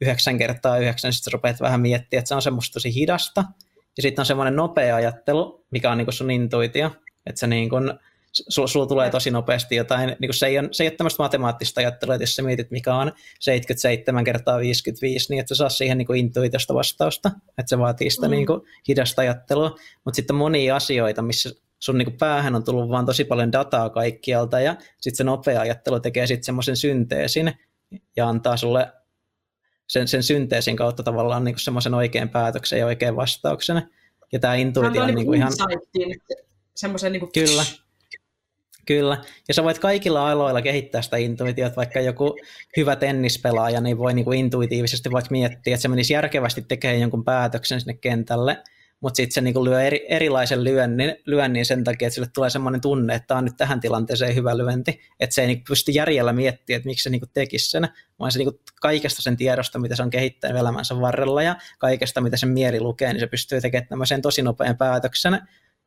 9 0.00 0.38
kertaa 0.38 0.78
9, 0.78 1.12
sitten 1.12 1.32
rupeat 1.32 1.60
vähän 1.60 1.80
miettimään, 1.80 2.20
että 2.20 2.28
se 2.28 2.34
on 2.34 2.42
semmoista 2.42 2.72
tosi 2.72 2.94
hidasta. 2.94 3.44
Ja 3.96 4.02
sitten 4.02 4.22
on 4.22 4.26
semmoinen 4.26 4.56
nopea 4.56 4.96
ajattelu, 4.96 5.66
mikä 5.70 5.90
on 5.90 5.98
niinku 5.98 6.12
sun 6.12 6.30
intuitio, 6.30 6.90
että 7.26 7.38
se 7.40 7.46
niinku, 7.46 7.76
sulla, 8.32 8.68
sulla 8.68 8.86
tulee 8.86 9.10
tosi 9.10 9.30
nopeasti 9.30 9.76
jotain, 9.76 10.16
niinku 10.18 10.32
se, 10.32 10.46
ei 10.46 10.58
ole, 10.58 10.68
se 10.72 10.84
ei 10.84 10.88
ole 10.88 10.96
tämmöistä 10.96 11.22
matemaattista 11.22 11.80
ajattelua, 11.80 12.14
että 12.14 12.22
jos 12.22 12.34
sä 12.34 12.42
mietit, 12.42 12.70
mikä 12.70 12.94
on 12.94 13.12
77 13.40 14.24
kertaa 14.24 14.58
55, 14.58 15.26
niin 15.30 15.40
että 15.40 15.54
sä 15.54 15.58
saa 15.58 15.68
siihen 15.68 15.98
niinku 15.98 16.12
intuitiosta 16.12 16.74
vastausta, 16.74 17.30
että 17.58 17.70
se 17.70 17.78
vaatii 17.78 18.10
sitä 18.10 18.26
mm. 18.28 18.30
niinku 18.30 18.66
hidasta 18.88 19.22
ajattelua, 19.22 19.76
mutta 20.04 20.16
sitten 20.16 20.36
monia 20.36 20.76
asioita, 20.76 21.22
missä 21.22 21.50
sun 21.78 21.98
niinku 21.98 22.14
päähän 22.18 22.54
on 22.54 22.64
tullut 22.64 22.90
vaan 22.90 23.06
tosi 23.06 23.24
paljon 23.24 23.52
dataa 23.52 23.90
kaikkialta, 23.90 24.60
ja 24.60 24.76
sitten 25.00 25.16
se 25.16 25.24
nopea 25.24 25.60
ajattelu 25.60 26.00
tekee 26.00 26.26
sitten 26.26 26.44
semmoisen 26.44 26.76
synteesin, 26.76 27.52
ja 28.16 28.28
antaa 28.28 28.56
sulle 28.56 28.92
sen, 29.88 30.08
sen 30.08 30.22
synteesin 30.22 30.76
kautta 30.76 31.02
tavallaan 31.02 31.44
niin 31.44 31.58
semmoisen 31.58 31.94
oikean 31.94 32.28
päätöksen 32.28 32.78
ja 32.78 32.86
oikean 32.86 33.16
vastauksen. 33.16 33.82
Ja 34.32 34.38
tämä 34.38 34.54
intuitio 34.54 35.02
on 35.02 35.14
niin 35.14 35.26
kuin 35.26 35.38
ihan... 35.38 35.52
Semmoisen 36.74 37.12
niin 37.12 37.20
kuin... 37.20 37.32
Kyllä. 37.32 37.64
Kyllä. 38.86 39.18
Ja 39.48 39.54
sä 39.54 39.64
voit 39.64 39.78
kaikilla 39.78 40.30
aloilla 40.30 40.62
kehittää 40.62 41.02
sitä 41.02 41.16
intuitiota, 41.16 41.76
vaikka 41.76 42.00
joku 42.00 42.36
hyvä 42.76 42.96
tennispelaaja 42.96 43.80
niin 43.80 43.98
voi 43.98 44.14
niin 44.14 44.24
kuin 44.24 44.38
intuitiivisesti 44.38 45.10
vaikka 45.10 45.30
miettiä, 45.30 45.74
että 45.74 45.82
se 45.82 45.88
menisi 45.88 46.12
järkevästi 46.12 46.62
tekemään 46.62 47.00
jonkun 47.00 47.24
päätöksen 47.24 47.80
sinne 47.80 47.94
kentälle, 47.94 48.62
mutta 49.00 49.16
sitten 49.16 49.34
se 49.34 49.40
niinku 49.40 49.64
lyö 49.64 49.82
eri, 49.82 50.06
erilaisen 50.08 50.64
lyönnin, 50.64 51.16
lyönnin 51.26 51.66
sen 51.66 51.84
takia, 51.84 52.08
että 52.08 52.14
sille 52.14 52.28
tulee 52.34 52.50
semmoinen 52.50 52.80
tunne, 52.80 53.14
että 53.14 53.26
tämä 53.26 53.38
on 53.38 53.44
nyt 53.44 53.56
tähän 53.56 53.80
tilanteeseen 53.80 54.34
hyvä 54.34 54.56
lyönti, 54.58 55.00
että 55.20 55.34
se 55.34 55.40
ei 55.40 55.46
niinku 55.46 55.64
pysty 55.68 55.92
järjellä 55.92 56.32
miettimään, 56.32 56.76
että 56.76 56.88
miksi 56.88 57.02
se 57.02 57.10
niinku 57.10 57.26
tekisi 57.34 57.70
sen, 57.70 57.88
vaan 58.18 58.32
se 58.32 58.38
niinku 58.38 58.60
kaikesta 58.80 59.22
sen 59.22 59.36
tiedosta, 59.36 59.78
mitä 59.78 59.96
se 59.96 60.02
on 60.02 60.10
kehittänyt 60.10 60.60
elämänsä 60.60 61.00
varrella 61.00 61.42
ja 61.42 61.56
kaikesta, 61.78 62.20
mitä 62.20 62.36
sen 62.36 62.48
mieli 62.48 62.80
lukee, 62.80 63.12
niin 63.12 63.20
se 63.20 63.26
pystyy 63.26 63.60
tekemään 63.60 63.88
tämmöisen 63.88 64.22
tosi 64.22 64.42
nopean 64.42 64.76
päätöksen, 64.76 65.38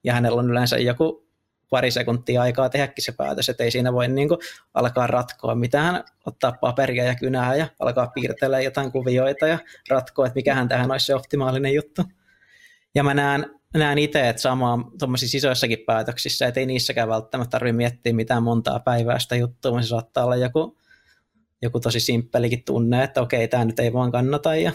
ja 0.04 0.14
hänellä 0.14 0.40
on 0.40 0.50
yleensä 0.50 0.78
joku 0.78 1.26
pari 1.70 1.92
sekuntia 1.92 2.42
aikaa 2.42 2.70
tehdäkin 2.70 3.04
se 3.04 3.12
päätös, 3.12 3.50
että 3.50 3.64
ei 3.64 3.72
siinä 3.72 3.94
voi 3.94 4.08
niin 4.08 4.28
kuin 4.28 4.40
alkaa 4.74 5.08
ratkoa 5.08 5.56
mitään, 5.56 6.04
ottaa 6.26 6.58
paperia 6.62 7.04
ja 7.04 7.16
kynää 7.16 7.56
ja 7.56 7.68
alkaa 7.80 8.08
piirtellä 8.08 8.62
jotain 8.62 8.92
kuvioita 8.92 9.48
ja 9.48 9.60
ratkoa, 9.90 10.26
että 10.26 10.36
mikähän 10.36 10.68
tähän 10.68 10.92
olisi 10.92 11.06
se 11.06 11.16
optimaalinen 11.16 11.74
juttu. 11.74 12.02
Ja 12.96 13.04
mä 13.04 13.14
näen, 13.14 13.60
näen 13.74 13.98
itse, 13.98 14.30
että 14.30 14.42
sama 14.42 14.92
tuommoisissa 15.00 15.38
isoissakin 15.38 15.84
päätöksissä, 15.86 16.48
että 16.48 16.60
ei 16.60 16.66
niissäkään 16.66 17.10
välttämättä 17.10 17.52
tarvitse 17.52 17.78
miettiä 17.78 18.14
mitään 18.14 18.44
montaa 18.44 18.80
päivää 18.80 19.20
sitä 19.20 19.36
juttua, 19.36 19.72
vaan 19.72 19.84
se 19.84 19.88
saattaa 19.88 20.26
olla 20.26 20.36
joku, 20.36 20.78
joku 21.62 21.80
tosi 21.80 22.00
simppelikin 22.00 22.64
tunne, 22.64 23.04
että 23.04 23.22
okei, 23.22 23.48
tämä 23.48 23.66
nyt 23.66 23.80
ei 23.80 23.94
vaan 23.94 24.12
kannata 24.12 24.56
ja 24.56 24.72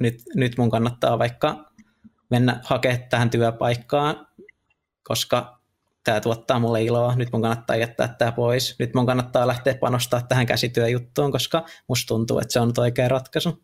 nyt, 0.00 0.22
nyt 0.34 0.58
mun 0.58 0.70
kannattaa 0.70 1.18
vaikka 1.18 1.72
mennä 2.30 2.60
hakemaan 2.64 3.08
tähän 3.10 3.30
työpaikkaan, 3.30 4.26
koska 5.02 5.53
tämä 6.04 6.20
tuottaa 6.20 6.58
mulle 6.58 6.82
iloa, 6.82 7.16
nyt 7.16 7.32
mun 7.32 7.42
kannattaa 7.42 7.76
jättää 7.76 8.08
tämä 8.08 8.32
pois, 8.32 8.78
nyt 8.78 8.94
mun 8.94 9.06
kannattaa 9.06 9.46
lähteä 9.46 9.74
panostaa 9.74 10.22
tähän 10.22 10.46
käsityöjuttuun, 10.46 11.32
koska 11.32 11.64
musta 11.88 12.08
tuntuu, 12.08 12.38
että 12.38 12.52
se 12.52 12.60
on 12.60 12.72
oikea 12.78 13.08
ratkaisu. 13.08 13.62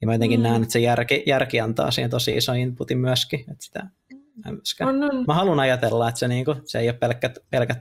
Ja 0.00 0.06
mä 0.06 0.14
jotenkin 0.14 0.40
mm. 0.40 0.42
näen, 0.42 0.62
että 0.62 0.72
se 0.72 0.80
järki, 0.80 1.22
järki 1.26 1.60
antaa 1.60 1.90
siihen 1.90 2.10
tosi 2.10 2.36
iso 2.36 2.52
inputin 2.52 2.98
myöskin. 2.98 3.40
Että 3.40 3.64
sitä, 3.64 3.86
mä, 4.44 4.52
myöskään. 4.52 4.90
On, 4.90 5.02
on. 5.02 5.24
mä 5.26 5.34
haluan 5.34 5.60
ajatella, 5.60 6.08
että 6.08 6.18
se, 6.18 6.28
niinku, 6.28 6.54
se 6.64 6.78
ei 6.78 6.88
ole 6.88 6.98
pelkät, 6.98 7.38
pelkät 7.50 7.78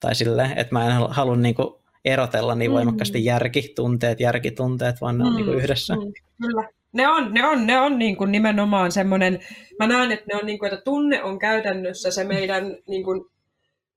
tai 0.00 0.14
silleen, 0.14 0.58
että 0.58 0.74
mä 0.74 0.86
en 0.86 0.92
halua 1.10 1.36
niinku 1.36 1.82
erotella 2.04 2.54
niin 2.54 2.72
voimakkaasti 2.72 3.18
mm. 3.18 3.24
järkitunteet, 3.24 4.20
järkitunteet, 4.20 5.00
vaan 5.00 5.18
ne 5.18 5.24
on 5.24 5.30
mm. 5.30 5.36
niinku 5.36 5.52
yhdessä. 5.52 5.94
Mm. 5.94 6.12
Kyllä. 6.42 6.68
Ne 6.92 7.08
on, 7.08 7.34
ne 7.34 7.46
on, 7.46 7.66
ne 7.66 7.80
on 7.80 7.98
niin 7.98 8.16
kuin 8.16 8.32
nimenomaan 8.32 8.92
semmoinen, 8.92 9.40
mä 9.78 9.86
näen, 9.86 10.12
että 10.12 10.26
ne 10.32 10.38
on 10.40 10.46
niin 10.46 10.58
kuin, 10.58 10.72
että 10.72 10.84
tunne 10.84 11.22
on 11.22 11.38
käytännössä 11.38 12.10
se 12.10 12.24
meidän, 12.24 12.76
niin 12.88 13.04
kuin, 13.04 13.24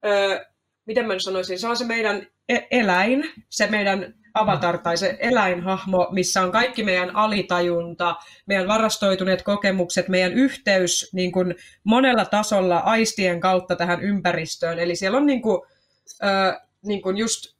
öö, 0.05 0.45
miten 0.85 1.07
mä 1.07 1.19
sanoisin, 1.19 1.59
se 1.59 1.67
on 1.67 1.77
se 1.77 1.85
meidän 1.85 2.27
e- 2.49 2.67
eläin, 2.71 3.23
se 3.49 3.67
meidän 3.67 4.13
avatar 4.33 4.77
tai 4.77 4.97
se 4.97 5.17
eläinhahmo, 5.19 6.07
missä 6.11 6.41
on 6.41 6.51
kaikki 6.51 6.83
meidän 6.83 7.15
alitajunta, 7.15 8.15
meidän 8.45 8.67
varastoituneet 8.67 9.43
kokemukset, 9.43 10.07
meidän 10.07 10.33
yhteys 10.33 11.09
niin 11.13 11.31
kuin 11.31 11.55
monella 11.83 12.25
tasolla 12.25 12.77
aistien 12.77 13.39
kautta 13.39 13.75
tähän 13.75 14.01
ympäristöön. 14.01 14.79
Eli 14.79 14.95
siellä 14.95 15.17
on 15.17 15.25
niin 15.25 15.41
kuin, 15.41 15.61
ö, 16.23 16.59
niin 16.85 17.01
kuin 17.01 17.17
just 17.17 17.54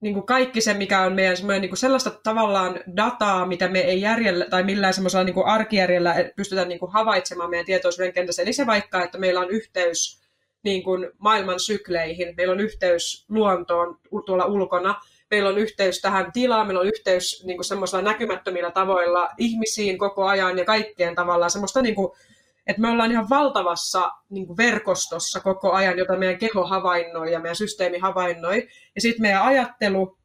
niin 0.00 0.14
kuin 0.14 0.26
kaikki 0.26 0.60
se, 0.60 0.74
mikä 0.74 1.00
on 1.00 1.12
meidän 1.12 1.36
niin 1.60 1.68
kuin 1.68 1.78
sellaista 1.78 2.10
tavallaan 2.10 2.80
dataa, 2.96 3.46
mitä 3.46 3.68
me 3.68 3.80
ei 3.80 4.00
järjellä 4.00 4.46
tai 4.50 4.62
millään 4.62 4.94
semmoisella 4.94 5.24
niin 5.24 5.34
kuin 5.34 5.46
arkijärjellä 5.46 6.14
pystytä 6.36 6.64
niin 6.64 6.78
kuin 6.78 6.92
havaitsemaan 6.92 7.50
meidän 7.50 7.66
tietoisuuden 7.66 8.12
kentässä. 8.12 8.42
Eli 8.42 8.52
se 8.52 8.66
vaikka, 8.66 9.04
että 9.04 9.18
meillä 9.18 9.40
on 9.40 9.50
yhteys 9.50 10.20
niin 10.62 10.82
kuin 10.82 11.10
maailman 11.18 11.60
sykleihin, 11.60 12.34
meillä 12.36 12.52
on 12.52 12.60
yhteys 12.60 13.24
luontoon 13.28 13.98
tuolla 14.26 14.44
ulkona, 14.44 14.94
meillä 15.30 15.48
on 15.48 15.58
yhteys 15.58 16.00
tähän 16.00 16.32
tilaan, 16.32 16.66
meillä 16.66 16.80
on 16.80 16.86
yhteys 16.86 17.44
niin 17.46 17.56
kuin 17.56 17.64
semmoisilla 17.64 18.02
näkymättömillä 18.02 18.70
tavoilla 18.70 19.28
ihmisiin 19.38 19.98
koko 19.98 20.26
ajan 20.26 20.58
ja 20.58 20.64
kaikkeen 20.64 21.14
tavallaan 21.14 21.50
semmoista, 21.50 21.82
niin 21.82 21.94
kuin, 21.94 22.12
että 22.66 22.82
me 22.82 22.88
ollaan 22.88 23.10
ihan 23.10 23.30
valtavassa 23.30 24.10
niin 24.30 24.46
kuin 24.46 24.56
verkostossa 24.56 25.40
koko 25.40 25.72
ajan, 25.72 25.98
jota 25.98 26.16
meidän 26.16 26.38
keho 26.38 26.66
havainnoi 26.66 27.32
ja 27.32 27.40
meidän 27.40 27.56
systeemi 27.56 27.98
havainnoi. 27.98 28.68
Ja 28.94 29.00
sitten 29.00 29.22
meidän 29.22 29.42
ajattelu 29.42 30.18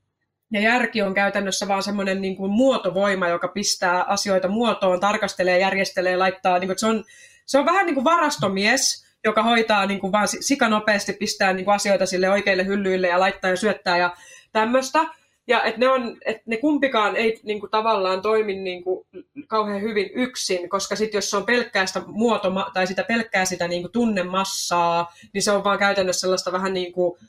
ja 0.54 0.62
järki 0.62 1.02
on 1.02 1.14
käytännössä 1.14 1.68
vaan 1.68 1.84
semmoinen 1.84 2.22
niin 2.22 2.52
muotovoima, 2.52 3.28
joka 3.28 3.48
pistää 3.48 4.04
asioita 4.04 4.48
muotoon, 4.48 5.00
tarkastelee, 5.00 5.60
järjestelee, 5.60 6.18
laittaa, 6.18 6.60
niin 6.60 6.68
kuin, 6.68 6.80
se, 6.80 6.88
on, 6.88 7.04
se 7.46 7.60
on 7.60 7.66
vähän 7.66 7.86
niin 7.86 7.96
kuin 7.96 8.04
varastomies, 8.04 9.06
joka 9.24 9.44
hoitaa 9.44 9.86
niin 9.86 10.00
kuin 10.00 10.12
vaan 10.12 10.28
sikanopeasti, 10.28 11.14
pistää 11.14 11.54
niin 11.54 11.66
kuin 11.66 11.76
asioita 11.76 12.06
sille 12.06 12.30
oikeille 12.30 12.66
hyllyille 12.66 13.08
ja 13.08 13.20
laittaa 13.20 13.50
ja 13.50 13.58
syöttää 13.58 13.98
ja 13.98 14.16
tämmöistä. 14.52 15.00
Ja 15.48 15.64
että 15.64 15.80
ne, 15.80 15.90
on, 15.90 16.18
että 16.26 16.44
ne 16.46 16.58
kumpikaan 16.58 17.16
ei 17.16 17.40
niin 17.44 17.60
kuin, 17.60 17.72
tavallaan 17.72 18.22
toimi 18.22 18.56
niin 18.56 18.84
kuin, 18.84 19.08
kauhean 19.48 19.82
hyvin 19.82 20.10
yksin, 20.14 20.70
koska 20.70 20.96
sitten 20.96 21.18
jos 21.18 21.30
se 21.30 21.38
on 21.38 21.46
pelkkää 21.46 21.86
sitä 21.86 22.02
muoto, 22.08 22.52
tai 22.74 22.88
sitä 22.88 23.04
pelkkää 23.04 23.46
sitä 23.46 23.68
niin 23.68 23.82
kuin, 23.82 23.92
tunnemassaa, 23.92 25.14
niin 25.34 25.42
se 25.44 25.52
on 25.52 25.64
vaan 25.64 25.80
käytännössä 25.80 26.22
sellaista 26.22 26.52
vähän 26.52 26.74
niin 26.74 26.94
kuin, 26.94 27.20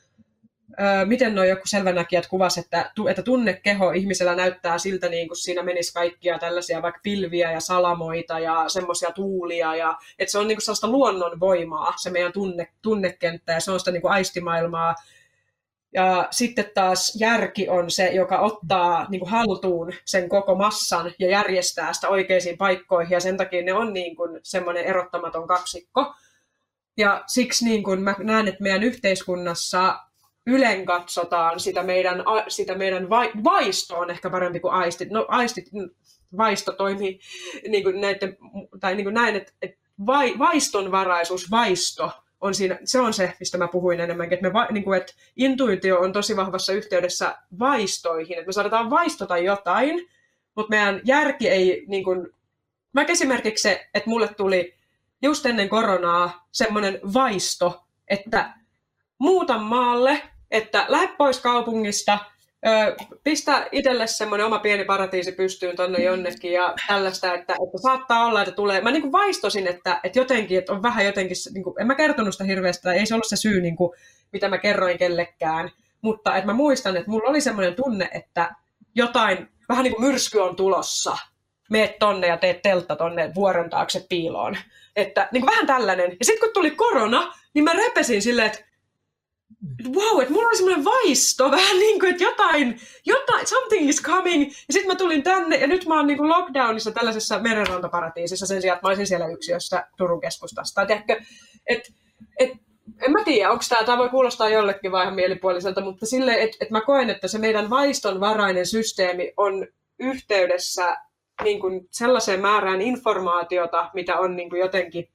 öö, 0.79 1.05
miten 1.05 1.35
nuo 1.35 1.43
joku 1.43 1.61
selvänäkijät 1.65 2.27
kuvas, 2.27 2.57
että, 2.57 2.91
että 3.09 3.23
tunnekeho 3.23 3.91
ihmisellä 3.91 4.35
näyttää 4.35 4.77
siltä, 4.77 5.09
niin 5.09 5.27
kuin 5.27 5.37
siinä 5.37 5.63
menisi 5.63 5.93
kaikkia 5.93 6.39
tällaisia 6.39 6.81
vaikka 6.81 6.99
pilviä 7.03 7.51
ja 7.51 7.59
salamoita 7.59 8.39
ja 8.39 8.69
semmoisia 8.69 9.11
tuulia, 9.11 9.75
ja 9.75 9.97
että 10.19 10.31
se 10.31 10.37
on 10.37 10.47
niin 10.47 10.55
kuin 10.55 10.63
sellaista 10.63 10.87
luonnonvoimaa, 10.87 11.93
se 11.97 12.09
meidän 12.09 12.33
tunne, 12.33 12.67
tunnekenttä, 12.81 13.53
ja 13.53 13.59
se 13.59 13.71
on 13.71 13.79
sitä 13.79 13.91
niin 13.91 14.01
kuin 14.01 14.11
aistimaailmaa, 14.11 14.95
ja 15.97 16.27
sitten 16.31 16.71
taas 16.73 17.17
järki 17.19 17.69
on 17.69 17.91
se, 17.91 18.07
joka 18.07 18.39
ottaa 18.39 19.05
niin 19.09 19.19
kuin 19.19 19.29
haltuun 19.29 19.93
sen 20.05 20.29
koko 20.29 20.55
massan 20.55 21.13
ja 21.19 21.29
järjestää 21.29 21.93
sitä 21.93 22.09
oikeisiin 22.09 22.57
paikkoihin, 22.57 23.11
ja 23.11 23.19
sen 23.19 23.37
takia 23.37 23.63
ne 23.63 23.73
on 23.73 23.93
niin 23.93 24.15
kuin 24.15 24.39
semmoinen 24.43 24.85
erottamaton 24.85 25.47
kaksikko. 25.47 26.13
Ja 26.97 27.23
siksi 27.27 27.65
niin 27.65 27.83
kuin 27.83 28.01
mä 28.01 28.15
näen, 28.19 28.47
että 28.47 28.63
meidän 28.63 28.83
yhteiskunnassa 28.83 29.99
ylen 30.47 30.85
katsotaan 30.85 31.59
sitä 31.59 31.83
meidän, 31.83 32.23
sitä 32.47 32.75
meidän 32.75 33.09
vai, 33.09 33.31
vaisto 33.43 33.99
on 33.99 34.09
ehkä 34.09 34.29
parempi 34.29 34.59
kuin 34.59 34.73
aistit. 34.73 35.11
No 35.11 35.25
aistit, 35.29 35.65
vaisto 36.37 36.71
toimii 36.71 37.19
niin 37.67 37.83
kuin 37.83 38.01
näiden, 38.01 38.37
tai 38.79 38.95
niin 38.95 39.05
kuin 39.05 39.13
näin, 39.13 39.35
että, 39.35 39.51
että 39.61 39.79
vai, 40.05 40.39
vaistonvaraisuus, 40.39 41.51
vaisto 41.51 42.11
on 42.41 42.55
siinä, 42.55 42.79
se 42.83 42.99
on 42.99 43.13
se, 43.13 43.33
mistä 43.39 43.57
mä 43.57 43.67
puhuin 43.67 43.99
enemmänkin, 43.99 44.33
että, 44.33 44.47
me 44.47 44.53
va, 44.53 44.67
niin 44.71 44.83
kuin, 44.83 44.97
että 44.97 45.13
intuitio 45.35 45.99
on 45.99 46.13
tosi 46.13 46.35
vahvassa 46.35 46.73
yhteydessä 46.73 47.37
vaistoihin, 47.59 48.37
että 48.37 48.47
me 48.47 48.53
saadaan 48.53 48.89
vaistota 48.89 49.37
jotain, 49.37 50.07
mutta 50.55 50.69
meidän 50.69 51.01
järki 51.03 51.49
ei, 51.49 51.85
niin 51.87 52.03
kuin, 52.03 52.27
mä 52.93 53.03
esimerkiksi 53.03 53.61
se, 53.61 53.87
että 53.93 54.09
mulle 54.09 54.27
tuli 54.27 54.75
just 55.21 55.45
ennen 55.45 55.69
koronaa 55.69 56.47
semmoinen 56.51 56.99
vaisto, 57.13 57.83
että 58.07 58.53
muuta 59.19 59.57
maalle, 59.57 60.21
että 60.51 60.85
lähde 60.87 61.13
pois 61.17 61.39
kaupungista, 61.39 62.19
pistä 63.23 63.67
itselle 63.71 64.07
semmoinen 64.07 64.47
oma 64.47 64.59
pieni 64.59 64.85
paratiisi 64.85 65.31
pystyyn 65.31 65.75
tonne 65.75 66.03
jonnekin 66.03 66.51
ja 66.51 66.73
tällaista, 66.87 67.33
että, 67.33 67.53
että 67.53 67.77
saattaa 67.81 68.25
olla, 68.25 68.41
että 68.41 68.55
tulee. 68.55 68.81
Mä 68.81 68.91
niin 68.91 69.11
vaistosin, 69.11 69.67
että, 69.67 69.99
että 70.03 70.19
jotenkin, 70.19 70.57
että 70.57 70.73
on 70.73 70.83
vähän 70.83 71.05
jotenkin, 71.05 71.37
niin 71.53 71.63
kuin, 71.63 71.81
en 71.81 71.87
mä 71.87 71.95
kertonut 71.95 72.33
sitä 72.33 72.43
hirveästi, 72.43 72.89
ei 72.89 73.05
se 73.05 73.13
ollut 73.13 73.27
se 73.27 73.35
syy, 73.35 73.61
niin 73.61 73.75
kuin, 73.75 73.91
mitä 74.33 74.49
mä 74.49 74.57
kerroin 74.57 74.97
kellekään, 74.97 75.71
mutta 76.01 76.35
että 76.35 76.45
mä 76.45 76.53
muistan, 76.53 76.97
että 76.97 77.09
mulla 77.09 77.29
oli 77.29 77.41
semmoinen 77.41 77.75
tunne, 77.75 78.09
että 78.13 78.55
jotain, 78.95 79.49
vähän 79.69 79.83
niin 79.83 79.95
kuin 79.95 80.05
myrsky 80.05 80.39
on 80.39 80.55
tulossa, 80.55 81.17
meet 81.69 81.99
tonne 81.99 82.27
ja 82.27 82.37
teet 82.37 82.61
teltta 82.61 82.95
tonne 82.95 83.31
vuoren 83.35 83.69
taakse 83.69 84.05
piiloon. 84.09 84.57
Että 84.95 85.29
niin 85.31 85.41
kuin 85.41 85.51
vähän 85.51 85.67
tällainen. 85.67 86.15
Ja 86.19 86.25
sitten 86.25 86.39
kun 86.39 86.53
tuli 86.53 86.71
korona, 86.71 87.33
niin 87.53 87.63
mä 87.63 87.73
repesin 87.73 88.21
silleen, 88.21 88.47
että 88.47 88.66
wow, 89.95 90.21
että 90.21 90.33
mulla 90.33 90.47
oli 90.47 90.57
semmoinen 90.57 90.85
vaisto, 90.85 91.51
vähän 91.51 91.79
niin 91.79 91.99
kuin, 91.99 92.11
että 92.11 92.23
jotain, 92.23 92.79
jotain, 93.05 93.47
something 93.47 93.89
is 93.89 94.01
coming. 94.01 94.43
Ja 94.43 94.73
sitten 94.73 94.87
mä 94.87 94.95
tulin 94.95 95.23
tänne, 95.23 95.55
ja 95.55 95.67
nyt 95.67 95.85
mä 95.85 95.95
oon 95.95 96.07
niin 96.07 96.17
kuin 96.17 96.29
lockdownissa 96.29 96.91
tällaisessa 96.91 97.39
merenrantaparatiisissa 97.39 98.45
sen 98.45 98.61
sijaan, 98.61 98.77
että 98.77 98.87
mä 98.87 98.89
olisin 98.89 99.07
siellä 99.07 99.27
yksiössä 99.27 99.87
Turun 99.97 100.21
keskustasta. 100.21 100.81
että 100.81 101.17
et, 101.67 101.93
et, 102.39 102.51
en 103.05 103.11
mä 103.11 103.23
tiedä, 103.25 103.51
onko 103.51 103.63
tämä, 103.69 103.83
tämä 103.83 103.97
voi 103.97 104.09
kuulostaa 104.09 104.49
jollekin 104.49 104.91
vähän 104.91 105.15
mielipuoliselta, 105.15 105.81
mutta 105.81 106.05
sille, 106.05 106.33
että 106.33 106.57
et 106.61 106.69
mä 106.69 106.81
koen, 106.81 107.09
että 107.09 107.27
se 107.27 107.37
meidän 107.37 107.69
vaistonvarainen 107.69 108.65
systeemi 108.65 109.33
on 109.37 109.67
yhteydessä 109.99 110.97
niin 111.43 111.59
kuin 111.59 111.87
sellaiseen 111.91 112.39
määrään 112.39 112.81
informaatiota, 112.81 113.89
mitä 113.93 114.19
on 114.19 114.35
niin 114.35 114.49
kuin 114.49 114.59
jotenkin 114.59 115.09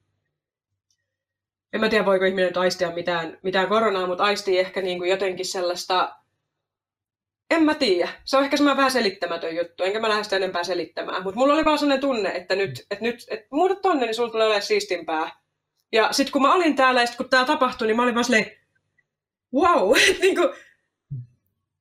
en 1.73 1.79
mä 1.79 1.89
tiedä 1.89 2.05
voiko 2.05 2.25
ihminen 2.25 2.57
aistia 2.57 2.91
mitään, 2.91 3.37
mitään 3.43 3.67
koronaa, 3.67 4.07
mutta 4.07 4.23
aistii 4.23 4.59
ehkä 4.59 4.81
niin 4.81 4.97
kuin 4.97 5.09
jotenkin 5.09 5.45
sellaista, 5.45 6.15
en 7.49 7.63
mä 7.63 7.75
tiedä. 7.75 8.09
Se 8.23 8.37
on 8.37 8.43
ehkä 8.43 8.57
semmoinen 8.57 8.77
vähän 8.77 8.91
selittämätön 8.91 9.55
juttu, 9.55 9.83
enkä 9.83 9.99
mä 9.99 10.09
lähde 10.09 10.23
sitä 10.23 10.35
enempää 10.35 10.63
selittämään. 10.63 11.23
Mutta 11.23 11.39
mulla 11.39 11.53
oli 11.53 11.65
vaan 11.65 11.77
sellainen 11.77 12.01
tunne, 12.01 12.29
että 12.29 12.55
nyt, 12.55 12.79
että 12.91 13.03
nyt 13.03 13.25
että 13.27 13.47
muuta 13.51 13.75
tonne, 13.75 14.05
niin 14.05 14.15
sulla 14.15 14.29
tulee 14.29 14.45
olemaan 14.45 14.63
siistimpää. 14.63 15.31
Ja 15.91 16.11
sitten 16.11 16.31
kun 16.31 16.41
mä 16.41 16.53
olin 16.53 16.75
täällä 16.75 17.01
ja 17.01 17.07
sit 17.07 17.15
kun 17.15 17.29
tää 17.29 17.45
tapahtui, 17.45 17.87
niin 17.87 17.95
mä 17.95 18.03
olin 18.03 18.15
vaan 18.15 18.25
silleen, 18.25 18.51
wow, 19.53 19.93
niin 20.21 20.35
kuin, 20.35 20.49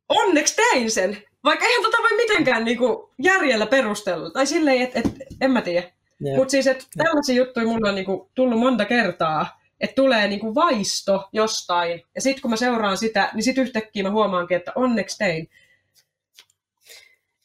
onneksi 0.09 0.57
tein 0.57 0.91
sen. 0.91 1.23
Vaikka 1.45 1.67
eihän 1.67 1.83
tota 1.83 1.99
voi 2.03 2.17
mitenkään 2.17 2.65
niin 2.65 2.79
kuin, 2.79 3.11
järjellä 3.19 3.67
perustella. 3.67 4.31
Tai 4.31 4.47
silleen, 4.47 4.83
että 4.83 4.99
et, 4.99 5.07
en 5.41 5.51
mä 5.51 5.63
tiedä. 5.63 5.91
Yeah. 6.25 6.37
Mutta 6.37 6.51
siis, 6.51 6.67
että 6.67 6.85
tällaisia 6.97 7.35
juttuja 7.35 7.67
mulla 7.67 7.89
on 7.89 7.95
niin 7.95 8.05
kuin, 8.05 8.31
tullut 8.35 8.59
monta 8.59 8.85
kertaa 8.85 9.62
että 9.83 9.95
tulee 9.95 10.29
niinku 10.29 10.55
vaisto 10.55 11.29
jostain, 11.33 12.03
ja 12.15 12.21
sitten 12.21 12.43
kun 12.43 12.51
mä 12.51 12.57
seuraan 12.57 12.97
sitä, 12.97 13.31
niin 13.35 13.43
sitten 13.43 13.65
yhtäkkiä 13.65 14.03
mä 14.03 14.11
huomaankin, 14.11 14.57
että 14.57 14.73
onneksi 14.75 15.19
tein. 15.19 15.51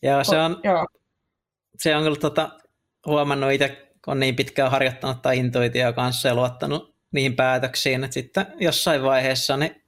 Joo, 0.01 0.23
se 0.23 0.39
on, 0.39 0.59
Joo. 0.63 0.87
Se 1.79 1.95
on 1.95 2.03
kyllä 2.03 2.15
tota, 2.15 2.49
huomannut 3.05 3.51
itse, 3.51 3.69
kun 4.05 4.11
on 4.11 4.19
niin 4.19 4.35
pitkään 4.35 4.71
harjoittanut 4.71 5.21
tai 5.21 5.37
intuitioa 5.37 5.93
kanssa 5.93 6.27
ja 6.27 6.35
luottanut 6.35 6.95
niihin 7.11 7.35
päätöksiin, 7.35 8.03
että 8.03 8.13
sitten 8.13 8.45
jossain 8.59 9.03
vaiheessa, 9.03 9.57
niin, 9.57 9.81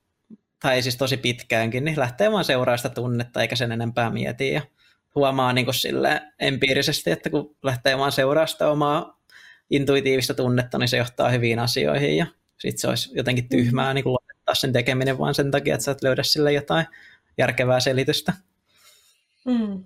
tai 0.62 0.82
siis 0.82 0.97
tosi 0.97 1.18
pitkäänkin, 1.18 1.86
niin 1.86 2.00
lähtee 2.00 2.32
vaan 2.32 2.45
seuraa 2.45 2.78
sitä 2.78 2.89
tunnetta 2.89 3.41
eikä 3.41 3.56
sen 3.56 3.72
enempää 3.72 4.10
mieti 4.10 4.54
ja 4.54 4.62
huomaa 5.16 5.54
niin 5.54 5.74
sille 5.74 6.22
empiirisesti, 6.39 7.12
että 7.12 7.30
kun 7.30 7.56
lähtee 7.64 7.97
vaan 7.97 8.12
seuraa 8.12 8.47
sitä 8.47 8.70
omaa 8.70 9.20
intuitiivista 9.70 10.34
tunnetta, 10.34 10.78
niin 10.78 10.88
se 10.88 10.97
johtaa 10.97 11.30
hyviin 11.30 11.60
asioihin 11.60 12.18
ja 12.18 12.26
sitten 12.60 12.80
se 12.80 12.88
olisi 12.88 13.10
jotenkin 13.14 13.45
mm. 13.45 13.49
tyhmää 13.49 13.93
niin 13.93 14.14
lopettaa 14.14 14.55
sen 14.55 14.74
tekeminen 14.74 15.18
vaan 15.18 15.36
sen 15.36 15.51
takia, 15.51 15.74
että 15.76 15.86
sä 15.86 15.91
et 15.91 16.03
löydä 16.03 16.24
sille 16.24 16.53
jotain 16.53 16.86
järkevää 17.38 17.80
selitystä. 17.80 18.34
Mm. 19.45 19.84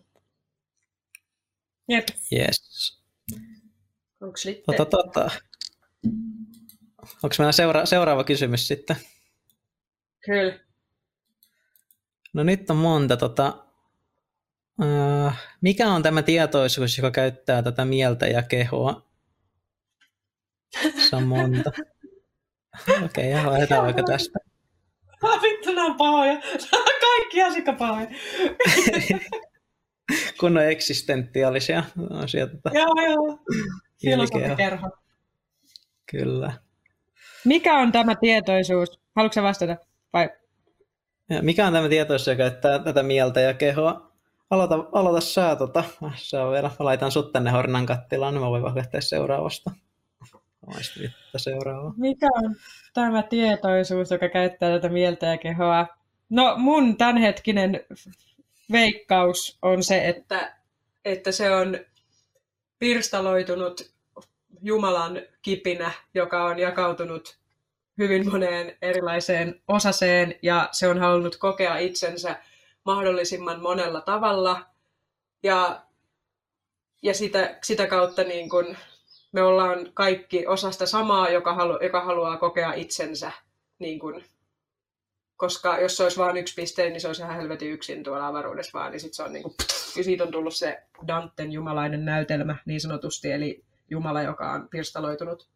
Jep. 1.90 2.08
Yes. 2.32 3.02
Onko 4.22 4.38
sitten? 4.38 4.76
Tota, 4.76 4.98
tota. 4.98 5.32
Onko 7.24 7.36
meillä 7.40 7.52
seura- 7.52 7.86
seuraava 7.86 8.24
kysymys 8.24 8.68
sitten? 8.68 8.96
Kyllä. 10.26 10.60
No 12.34 12.44
nyt 12.44 12.70
on 12.70 12.76
monta. 12.78 13.18
Tota, 13.18 13.66
uh, 14.82 15.34
mikä 15.62 15.88
on 15.92 16.04
tämä 16.04 16.22
tietoisuus, 16.22 16.98
joka 16.98 17.12
käyttää 17.12 17.62
tätä 17.62 17.86
mieltä 17.86 18.28
ja 18.28 18.44
kehoa? 18.44 19.08
Se 21.10 21.16
on 21.16 21.24
monta. 21.24 21.72
Okei, 23.06 23.34
okay, 23.34 23.52
lähdetään 23.52 23.84
vaikka 23.84 24.04
tästä. 24.04 24.40
Ah, 25.24 25.42
vittu, 25.42 25.74
nämä 25.74 25.86
on 25.92 25.96
pahoja. 25.96 26.42
Kaikki 27.02 27.44
aika 27.44 27.74
pahoja. 27.74 28.08
Kunnon 30.40 30.64
eksistentiaalisia 30.64 31.84
asioita. 32.10 32.72
Joo, 32.74 33.12
joo. 33.12 33.40
Filosofikerho. 34.02 34.90
Kyllä. 36.12 36.54
Mikä 37.46 37.78
on 37.78 37.92
tämä 37.92 38.16
tietoisuus? 38.16 39.00
Haluatko 39.16 39.44
vastata? 39.44 39.78
Vai? 40.14 40.30
Ja 41.30 41.42
mikä 41.42 41.68
on 41.68 41.74
tämä 41.74 41.90
tietoisuus, 41.90 42.28
joka 42.28 42.38
käyttää 42.38 42.80
tätä 42.80 43.04
mieltä 43.04 43.42
ja 43.42 43.54
kehoa? 43.54 44.12
Aloita, 44.50 44.76
aloita 44.92 45.22
sä 45.22 45.56
tota. 45.56 45.84
Se 46.16 46.38
on 46.38 46.52
vielä. 46.52 46.68
Mä 46.80 46.86
laitan 46.86 47.12
sut 47.12 47.32
tänne 47.32 47.52
hornan 47.52 47.86
kattilaan, 47.86 48.34
niin 48.34 48.42
mä 48.42 48.50
voin 48.50 48.76
lähteä 48.76 49.02
seuraavasta. 49.02 49.72
Seuraava. 51.38 51.94
Mikä 51.98 52.28
on 52.36 52.56
tämä 52.94 53.24
tietoisuus, 53.24 54.12
joka 54.12 54.30
käyttää 54.30 54.72
tätä 54.72 54.90
mieltä 54.90 55.26
ja 55.26 55.38
kehoa? 55.38 55.88
No 56.30 56.54
mun 56.58 56.98
tämänhetkinen 56.98 57.86
veikkaus 58.72 59.58
on 59.62 59.84
se, 59.84 60.08
että, 60.08 60.58
että 61.06 61.32
se 61.32 61.56
on 61.56 61.78
pirstaloitunut 62.80 63.94
Jumalan 64.62 65.22
kipinä, 65.42 65.92
joka 66.14 66.44
on 66.44 66.60
jakautunut 66.60 67.38
hyvin 67.98 68.32
moneen 68.32 68.78
erilaiseen 68.82 69.62
osaseen 69.68 70.36
ja 70.42 70.70
se 70.72 70.88
on 70.88 71.00
halunnut 71.00 71.36
kokea 71.36 71.78
itsensä 71.78 72.36
mahdollisimman 72.86 73.62
monella 73.62 74.02
tavalla 74.02 74.66
ja, 75.44 75.82
ja 77.02 77.14
sitä, 77.14 77.58
sitä 77.64 77.88
kautta 77.88 78.24
niin 78.24 78.50
kuin 78.50 78.78
me 79.34 79.42
ollaan 79.42 79.92
kaikki 79.94 80.48
osa 80.48 80.72
sitä 80.72 80.86
samaa, 80.86 81.30
joka, 81.30 81.54
halu, 81.54 81.84
joka 81.84 82.04
haluaa 82.04 82.38
kokea 82.38 82.74
itsensä. 82.74 83.32
Niin 83.80 84.00
kuin, 84.00 84.24
koska 85.38 85.80
jos 85.80 85.98
se 85.98 86.04
olisi 86.04 86.18
vain 86.18 86.38
yksi 86.38 86.56
piste, 86.56 86.90
niin 86.90 87.02
se 87.02 87.08
olisi 87.08 87.22
ihan 87.22 87.36
helvetin 87.36 87.72
yksin 87.72 88.04
tuolla 88.04 88.28
avaruudessa 88.28 88.80
vaan. 88.80 88.92
Niin 88.92 89.00
sit 89.00 89.14
se 89.14 89.24
on 89.24 89.34
niin 89.34 89.44
kuin, 89.44 89.56
ja 89.98 90.04
siitä 90.04 90.24
on 90.24 90.32
tullut 90.32 90.56
se 90.56 90.84
Danten 91.08 91.52
jumalainen 91.52 92.06
näytelmä 92.06 92.56
niin 92.66 92.82
sanotusti, 92.82 93.32
eli 93.32 93.64
Jumala, 93.90 94.22
joka 94.22 94.52
on 94.52 94.70
pirstaloitunut 94.70 95.50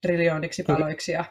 triljooniksi 0.00 0.62
paloiksi 0.62 1.12
ja 1.12 1.24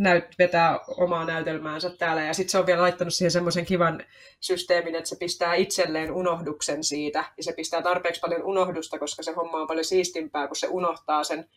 näyt, 0.00 0.24
vetää 0.38 0.78
omaa 0.88 1.24
näytelmäänsä 1.24 1.90
täällä. 1.90 2.24
Ja 2.24 2.34
sitten 2.34 2.50
se 2.50 2.58
on 2.58 2.66
vielä 2.66 2.82
laittanut 2.82 3.14
siihen 3.14 3.30
semmoisen 3.30 3.64
kivan 3.64 4.04
systeemin, 4.40 4.94
että 4.94 5.08
se 5.08 5.16
pistää 5.16 5.54
itselleen 5.54 6.12
unohduksen 6.12 6.84
siitä. 6.84 7.24
Ja 7.36 7.42
se 7.42 7.52
pistää 7.52 7.82
tarpeeksi 7.82 8.20
paljon 8.20 8.42
unohdusta, 8.42 8.98
koska 8.98 9.22
se 9.22 9.32
homma 9.32 9.60
on 9.60 9.66
paljon 9.66 9.84
siistimpää, 9.84 10.46
kun 10.46 10.56
se 10.56 10.66
unohtaa 10.66 11.24
sen 11.24 11.48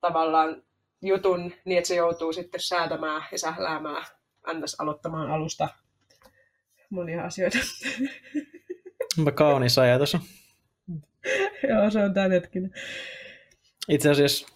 tavallaan 0.00 0.62
jutun 1.02 1.52
niin, 1.64 1.78
että 1.78 1.88
se 1.88 1.94
joutuu 1.94 2.32
sitten 2.32 2.60
säätämään 2.60 3.22
ja 3.32 3.38
sähläämään, 3.38 4.04
annas 4.42 4.76
aloittamaan 4.78 5.30
alusta 5.30 5.68
monia 6.90 7.24
asioita. 7.24 7.58
Onpa 9.18 9.32
kaunis 9.32 9.78
ajatus. 9.78 10.16
Joo, 11.68 11.90
se 11.90 11.98
on 11.98 12.14
tämän 12.14 12.30
hetkinen. 12.30 12.74
Itse 13.88 14.10
asiassa 14.10 14.48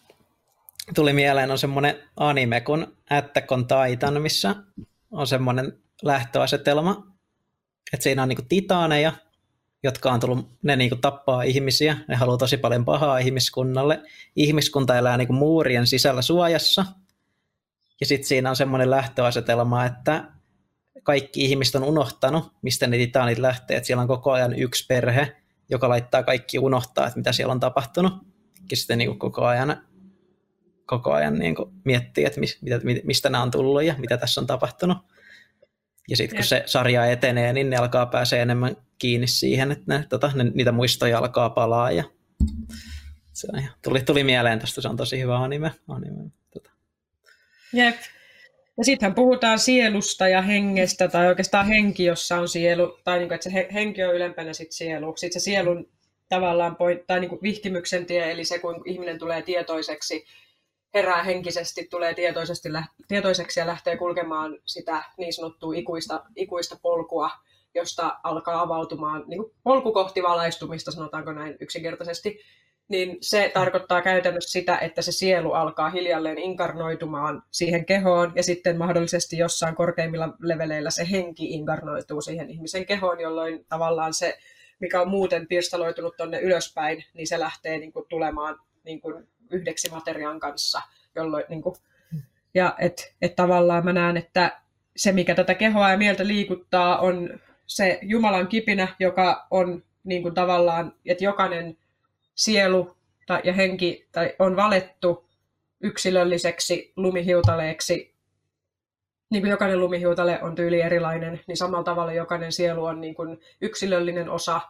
tuli 0.95 1.13
mieleen 1.13 1.51
on 1.51 1.59
semmoinen 1.59 2.03
anime 2.17 2.61
kuin 2.61 2.87
Attack 3.11 3.53
on 3.53 3.67
Titan, 3.67 4.23
missä 4.23 4.55
on 5.11 5.27
semmoinen 5.27 5.73
lähtöasetelma, 6.03 7.07
että 7.93 8.05
siinä 8.05 8.23
on 8.23 8.29
niinku 8.29 8.45
titaaneja, 8.49 9.13
jotka 9.83 10.13
on 10.13 10.21
tullut, 10.21 10.51
ne 10.63 10.77
niinku 10.77 10.97
tappaa 10.97 11.43
ihmisiä, 11.43 11.97
ne 12.09 12.17
haluaa 12.17 12.39
tosi 12.39 12.57
paljon 12.57 12.85
pahaa 12.85 13.19
ihmiskunnalle. 13.19 14.03
Ihmiskunta 14.37 14.99
elää 14.99 15.17
niinku 15.17 15.33
muurien 15.33 15.87
sisällä 15.87 16.23
suojassa, 16.23 16.85
ja 18.01 18.07
sitten 18.07 18.29
siinä 18.29 18.51
on 18.51 18.57
semmoinen 18.57 18.91
lähtöasetelma, 18.91 19.85
että 19.85 20.25
kaikki 21.03 21.45
ihmiset 21.45 21.75
on 21.75 21.85
unohtanut, 21.85 22.53
mistä 22.63 22.87
ne 22.87 22.97
titaanit 22.97 23.39
lähtee, 23.39 23.77
että 23.77 23.87
siellä 23.87 24.01
on 24.01 24.09
koko 24.09 24.33
ajan 24.33 24.55
yksi 24.59 24.87
perhe, 24.87 25.37
joka 25.71 25.89
laittaa 25.89 26.23
kaikki 26.23 26.59
unohtaa, 26.59 27.07
että 27.07 27.19
mitä 27.19 27.33
siellä 27.33 27.53
on 27.53 27.61
tapahtunut. 27.61 28.13
Ja 28.71 28.77
sitten 28.77 28.99
niin 28.99 29.19
koko 29.19 29.45
ajan 29.45 29.83
koko 30.87 31.13
ajan 31.13 31.39
niin 31.39 31.55
kuin 31.55 31.71
miettii, 31.85 32.25
että 32.25 32.41
mistä 33.05 33.31
nämä 33.31 33.43
on 33.43 33.51
tullut 33.51 33.83
ja 33.83 33.95
mitä 33.99 34.17
tässä 34.17 34.41
on 34.41 34.47
tapahtunut. 34.47 34.99
Ja 36.09 36.17
sitten 36.17 36.37
kun 36.37 36.45
se 36.45 36.63
sarja 36.67 37.07
etenee, 37.07 37.53
niin 37.53 37.71
ne 37.71 37.77
alkaa 37.77 38.07
pääsee 38.07 38.43
enemmän 38.43 38.77
kiinni 38.99 39.27
siihen, 39.27 39.73
että 39.73 39.85
ne, 39.87 40.05
tota, 40.09 40.31
ne, 40.35 40.45
niitä 40.45 40.73
muistoja 40.73 41.19
alkaa 41.19 41.51
palaa. 41.51 41.91
Ja 41.91 42.05
se 43.33 43.49
on, 43.53 43.63
tuli, 43.83 44.03
tuli 44.03 44.25
mieleen 44.25 44.59
tästä, 44.59 44.81
se 44.81 44.89
on 44.89 44.97
tosi 44.97 45.21
hyvä 45.21 45.39
anime. 45.39 45.73
anime 45.89 46.31
tota. 46.55 46.71
Jep. 47.73 47.97
Ja 48.79 48.85
sittenhän 48.85 49.15
puhutaan 49.15 49.59
sielusta 49.59 50.29
ja 50.29 50.43
hengestä, 50.43 51.09
tai 51.09 51.27
oikeastaan 51.27 51.67
henki, 51.67 52.05
jossa 52.05 52.37
on 52.37 52.49
sielu, 52.49 52.99
tai 53.05 53.19
niin 53.19 53.29
kuin, 53.29 53.35
että 53.35 53.51
se 53.51 53.69
henki 53.75 54.05
on 54.05 54.15
ylempänä 54.15 54.53
sit 54.53 54.73
sielu. 54.73 55.17
Sitten 55.17 55.41
se 55.41 55.45
sielun 55.45 55.89
tavallaan 56.29 56.77
point, 56.77 57.07
tai 57.07 57.21
niin 57.21 57.29
kuin 57.29 57.43
vihkimyksen 57.43 58.07
tie, 58.07 58.31
eli 58.31 58.45
se, 58.45 58.59
kun 58.59 58.83
ihminen 58.85 59.19
tulee 59.19 59.43
tietoiseksi, 59.43 60.25
herää 60.95 61.23
henkisesti, 61.23 61.87
tulee 61.91 62.15
tietoisesti, 62.15 62.69
tietoiseksi 63.09 63.61
ja 63.61 63.67
lähtee 63.67 63.97
kulkemaan 63.97 64.59
sitä 64.65 65.05
niin 65.19 65.33
sanottua 65.33 65.75
ikuista, 65.75 66.25
ikuista 66.37 66.77
polkua, 66.83 67.31
josta 67.75 68.19
alkaa 68.23 68.61
avautumaan 68.61 69.25
niin 69.27 69.43
kuin 69.43 69.53
polku 69.63 69.93
kohti 69.93 70.23
valaistumista, 70.23 70.93
sanotaanko 70.93 71.33
näin 71.33 71.57
yksinkertaisesti, 71.61 72.41
niin 72.89 73.17
se 73.21 73.51
tarkoittaa 73.55 74.03
käytännössä 74.03 74.51
sitä, 74.51 74.79
että 74.79 75.03
se 75.03 75.13
sielu 75.13 75.53
alkaa 75.53 75.91
hiljalleen 75.91 76.39
inkarnoitumaan 76.39 77.43
siihen 77.51 77.87
kehoon 77.87 78.33
ja 78.37 78.43
sitten 78.43 78.79
mahdollisesti 78.79 79.39
jossain 79.39 79.75
korkeimmilla 79.75 80.29
leveleillä 80.41 80.91
se 80.91 81.11
henki 81.11 81.51
inkarnoituu 81.51 82.21
siihen 82.21 82.51
ihmisen 82.51 82.87
kehoon, 82.87 83.21
jolloin 83.21 83.67
tavallaan 83.69 84.15
se, 84.15 84.39
mikä 84.81 85.01
on 85.01 85.09
muuten 85.09 85.47
pirstaloitunut 85.47 86.17
tuonne 86.17 86.41
ylöspäin, 86.41 87.05
niin 87.15 87.27
se 87.27 87.41
lähtee 87.41 87.79
niin 87.79 87.93
kuin, 87.93 88.07
tulemaan 88.09 88.59
niin 88.85 89.01
kuin, 89.01 89.29
yhdeksi 89.51 89.91
materiaan 89.91 90.41
kanssa. 90.41 90.83
Jolloin, 91.15 91.45
niin 91.49 91.63
kuin, 91.63 91.75
ja 92.55 92.75
et, 92.79 93.15
et 93.23 93.37
tavallaan 93.37 93.85
mä 93.85 93.93
näen, 93.93 94.17
että 94.17 94.61
se, 94.97 95.13
mikä 95.13 95.35
tätä 95.35 95.55
kehoa 95.55 95.91
ja 95.91 95.99
mieltä 95.99 96.27
liikuttaa, 96.27 96.99
on 96.99 97.41
se 97.67 97.99
Jumalan 98.03 98.49
kipinä, 98.49 98.89
joka 98.99 99.47
on 99.51 99.85
niin 100.05 100.23
kuin, 100.23 100.35
tavallaan, 100.35 100.93
että 101.07 101.25
jokainen 101.25 101.79
sielu 102.35 102.97
tai, 103.27 103.41
ja 103.45 103.53
henki 103.53 104.09
tai 104.13 104.35
on 104.39 104.57
valettu 104.57 105.29
yksilölliseksi 105.81 106.93
lumihiutaleeksi, 106.97 108.15
niin 109.31 109.43
kuin 109.43 109.51
jokainen 109.51 109.81
lumihiutale 109.81 110.43
on 110.43 110.55
tyyli 110.55 110.81
erilainen, 110.81 111.41
niin 111.47 111.57
samalla 111.57 111.85
tavalla 111.85 112.13
jokainen 112.13 112.53
sielu 112.53 112.85
on 112.85 113.01
niin 113.01 113.15
kuin 113.15 113.41
yksilöllinen 113.61 114.31
osa, 114.31 114.61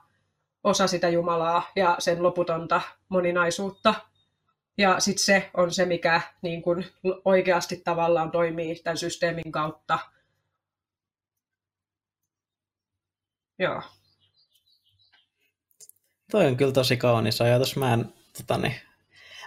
osa 0.65 0.87
sitä 0.87 1.09
Jumalaa 1.09 1.71
ja 1.77 1.97
sen 1.99 2.23
loputonta 2.23 2.81
moninaisuutta. 3.09 3.95
Ja 4.79 5.01
sitten 5.01 5.25
se 5.25 5.51
on 5.57 5.73
se, 5.73 5.87
mikä 5.87 6.21
niin 6.43 6.63
kuin 6.63 6.87
oikeasti 7.25 7.77
tavallaan 7.85 8.31
toimii 8.31 8.75
tämän 8.85 8.99
systeemin 8.99 9.53
kautta. 9.53 9.99
Joo. 13.59 13.83
Toi 16.31 16.47
on 16.47 16.57
kyllä 16.57 16.73
tosi 16.73 16.97
kaunis 16.97 17.41
ajatus. 17.41 17.77
Mä, 17.77 17.95
en, 17.95 18.13
tota, 18.39 18.59
niin, 18.59 18.75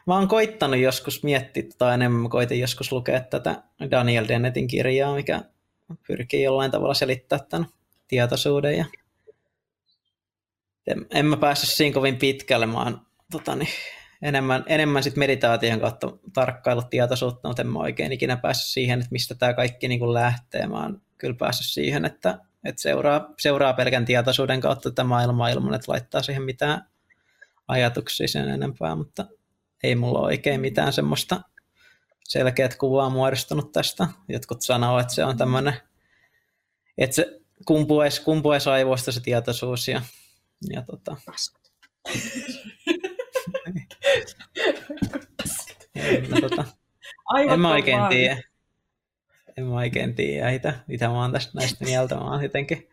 mä 0.08 0.16
oon 0.16 0.28
koittanut 0.28 0.80
joskus 0.80 1.24
miettiä 1.24 1.64
tota 1.64 1.94
enemmän. 1.94 2.22
Mä 2.22 2.30
koitin 2.30 2.60
joskus 2.60 2.92
lukea 2.92 3.20
tätä 3.20 3.64
Daniel 3.92 4.28
Dennetin 4.28 4.68
kirjaa, 4.68 5.16
mikä 5.16 5.42
pyrkii 6.08 6.44
jollain 6.44 6.72
tavalla 6.72 6.94
selittää 6.94 7.40
tämän 7.40 7.68
tietoisuuden. 8.08 8.78
Ja 8.78 8.86
en, 10.88 11.06
en 11.10 11.26
mä 11.26 11.38
päässyt 11.38 11.70
siinä 11.70 11.94
kovin 11.94 12.18
pitkälle. 12.18 12.66
Mä 12.66 12.84
oon 12.84 13.02
tota, 13.32 13.56
niin, 13.56 13.70
enemmän, 14.22 14.64
enemmän 14.68 15.04
sit 15.04 15.16
meditaation 15.16 15.80
kautta 15.80 16.12
tarkkailut 16.34 16.90
tietoisuutta, 16.90 17.48
mutta 17.48 17.62
en 17.62 17.68
mä 17.68 17.80
oikein 17.80 18.12
ikinä 18.12 18.38
päässyt 18.38 18.72
siihen, 18.72 19.00
että 19.00 19.12
mistä 19.12 19.36
tämä 19.36 19.54
kaikki 19.54 19.88
niin 19.88 20.00
kuin 20.00 20.14
lähtee. 20.14 20.68
Mä 20.68 20.82
oon 20.82 21.02
kyllä 21.18 21.36
päässyt 21.36 21.68
siihen, 21.68 22.06
että 22.06 22.40
että 22.64 22.82
seuraa, 22.82 23.34
seuraa 23.40 23.74
pelkän 23.74 24.06
tietoisuuden 24.06 24.62
kautta 24.62 24.92
tätä 24.92 25.04
maailmaa 25.04 25.50
ilman, 25.50 25.74
että 25.74 25.92
laittaa 25.92 26.22
siihen 26.22 26.44
mitään 26.44 26.90
ajatuksia 27.68 28.28
sen 28.28 28.50
enempää, 28.50 28.96
mutta 28.96 29.26
ei 29.84 29.96
mulla 29.96 30.20
oikein 30.20 30.62
mitään 30.62 30.94
semmoista 30.94 31.42
selkeät 32.24 32.76
kuvaa 32.76 33.10
muodostunut 33.10 33.72
tästä. 33.72 34.08
Jotkut 34.30 34.62
sanoo, 34.62 35.00
että 35.00 35.14
se 35.14 35.26
on 35.26 35.38
tämmöinen, 35.38 35.74
että 36.98 37.16
se 37.16 37.40
kumpuisi, 37.66 38.22
kumpuisi 38.22 38.70
aivoista 38.70 39.12
se 39.12 39.22
tietoisuus 39.22 39.88
ja, 39.88 40.02
ja 40.74 40.82
tota. 40.82 41.16
no, 46.30 46.42
tota. 46.50 46.66
en 47.52 47.60
mä 47.60 47.72
oikein 47.72 48.02
tiedä 48.10 48.42
en 49.58 49.66
mä 49.66 49.76
oikein 49.76 50.16
tiedä 50.16 50.52
mitä, 50.52 50.80
mitä 50.88 51.08
mä 51.08 51.22
oon 51.22 51.32
tästä 51.32 51.52
näistä 51.56 51.86
mieltä. 51.86 52.16
Mä 52.16 52.22
oon 52.22 52.44
jotenkin 52.44 52.90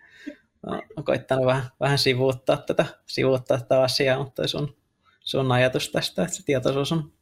oon 0.66 1.04
koittanut 1.04 1.46
vähän, 1.46 1.70
vähän 1.80 1.98
sivuuttaa 1.98 2.56
tätä, 2.56 2.86
sivuuttaa 3.06 3.58
tätä 3.58 3.82
asiaa, 3.82 4.18
mutta 4.18 4.48
sun, 4.48 4.76
sun 5.20 5.52
ajatus 5.52 5.88
tästä, 5.88 6.22
että 6.22 6.34
se 6.34 6.44
tietoisuus 6.44 6.92
on 6.92 7.12